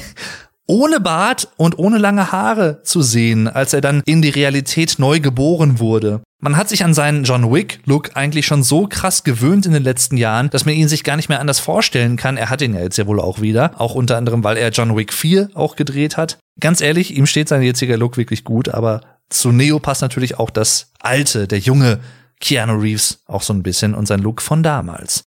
ohne 0.66 1.00
Bart 1.00 1.48
und 1.56 1.78
ohne 1.78 1.98
lange 1.98 2.32
Haare 2.32 2.82
zu 2.82 3.02
sehen, 3.02 3.48
als 3.48 3.72
er 3.72 3.80
dann 3.80 4.02
in 4.04 4.22
die 4.22 4.30
Realität 4.30 4.96
neu 4.98 5.20
geboren 5.20 5.78
wurde. 5.78 6.20
Man 6.40 6.56
hat 6.56 6.68
sich 6.68 6.84
an 6.84 6.94
seinen 6.94 7.24
John 7.24 7.50
Wick-Look 7.50 8.10
eigentlich 8.14 8.46
schon 8.46 8.62
so 8.62 8.86
krass 8.86 9.24
gewöhnt 9.24 9.64
in 9.64 9.72
den 9.72 9.82
letzten 9.82 10.16
Jahren, 10.16 10.50
dass 10.50 10.66
man 10.66 10.74
ihn 10.74 10.88
sich 10.88 11.02
gar 11.02 11.16
nicht 11.16 11.28
mehr 11.28 11.40
anders 11.40 11.60
vorstellen 11.60 12.16
kann. 12.16 12.36
Er 12.36 12.50
hat 12.50 12.60
ihn 12.60 12.74
ja 12.74 12.80
jetzt 12.80 12.98
ja 12.98 13.06
wohl 13.06 13.20
auch 13.20 13.40
wieder. 13.40 13.72
Auch 13.80 13.94
unter 13.94 14.16
anderem, 14.16 14.44
weil 14.44 14.56
er 14.56 14.70
John 14.70 14.96
Wick 14.96 15.12
4 15.12 15.50
auch 15.54 15.76
gedreht 15.76 16.16
hat. 16.16 16.38
Ganz 16.60 16.80
ehrlich, 16.80 17.16
ihm 17.16 17.26
steht 17.26 17.48
sein 17.48 17.62
jetziger 17.62 17.96
Look 17.96 18.16
wirklich 18.16 18.44
gut, 18.44 18.68
aber 18.68 19.00
zu 19.30 19.50
Neo 19.50 19.78
passt 19.78 20.02
natürlich 20.02 20.38
auch 20.38 20.50
das 20.50 20.92
alte, 21.00 21.48
der 21.48 21.58
junge 21.58 22.00
Keanu 22.40 22.74
Reeves 22.74 23.20
auch 23.26 23.42
so 23.42 23.52
ein 23.52 23.62
bisschen 23.62 23.94
und 23.94 24.06
sein 24.06 24.20
Look 24.20 24.42
von 24.42 24.62
damals. 24.62 25.24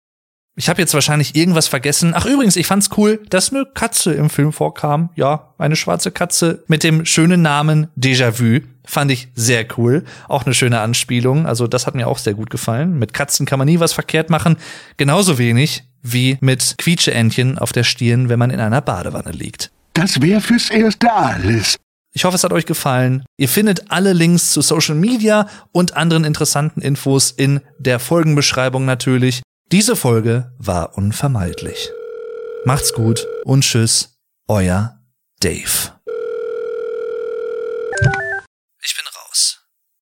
Ich 0.57 0.69
habe 0.69 0.81
jetzt 0.81 0.93
wahrscheinlich 0.93 1.35
irgendwas 1.35 1.67
vergessen. 1.67 2.13
Ach 2.15 2.25
übrigens, 2.25 2.55
ich 2.55 2.65
fand's 2.65 2.89
cool, 2.95 3.21
dass 3.29 3.51
eine 3.51 3.65
Katze 3.65 4.13
im 4.13 4.29
Film 4.29 4.53
vorkam. 4.53 5.09
Ja, 5.15 5.53
eine 5.57 5.75
schwarze 5.75 6.11
Katze 6.11 6.63
mit 6.67 6.83
dem 6.83 7.05
schönen 7.05 7.41
Namen 7.41 7.87
Déjà-vu. 7.97 8.61
Fand 8.85 9.11
ich 9.11 9.27
sehr 9.35 9.65
cool. 9.77 10.05
Auch 10.29 10.45
eine 10.45 10.53
schöne 10.53 10.79
Anspielung. 10.79 11.45
Also 11.45 11.67
das 11.67 11.87
hat 11.87 11.95
mir 11.95 12.07
auch 12.07 12.19
sehr 12.19 12.35
gut 12.35 12.49
gefallen. 12.49 12.97
Mit 12.97 13.13
Katzen 13.13 13.45
kann 13.45 13.59
man 13.59 13.67
nie 13.67 13.81
was 13.81 13.91
verkehrt 13.91 14.29
machen. 14.29 14.55
Genauso 14.95 15.37
wenig 15.37 15.83
wie 16.01 16.37
mit 16.39 16.75
Quietscheentchen 16.77 17.57
auf 17.57 17.73
der 17.73 17.83
Stirn, 17.83 18.29
wenn 18.29 18.39
man 18.39 18.51
in 18.51 18.61
einer 18.61 18.81
Badewanne 18.81 19.31
liegt. 19.31 19.71
Das 19.93 20.21
wäre 20.21 20.39
fürs 20.39 20.69
Erste 20.69 21.11
alles. 21.11 21.75
Ich 22.13 22.23
hoffe, 22.23 22.35
es 22.35 22.45
hat 22.45 22.53
euch 22.53 22.65
gefallen. 22.65 23.25
Ihr 23.37 23.49
findet 23.49 23.91
alle 23.91 24.13
Links 24.13 24.51
zu 24.51 24.61
Social 24.61 24.95
Media 24.95 25.49
und 25.73 25.97
anderen 25.97 26.23
interessanten 26.23 26.81
Infos 26.81 27.31
in 27.31 27.59
der 27.77 27.99
Folgenbeschreibung 27.99 28.85
natürlich. 28.85 29.41
Diese 29.71 29.95
Folge 29.95 30.53
war 30.59 30.95
unvermeidlich. 30.95 31.89
Macht's 32.65 32.93
gut 32.93 33.27
und 33.45 33.63
tschüss, 33.63 34.19
euer 34.47 34.99
Dave. 35.39 35.94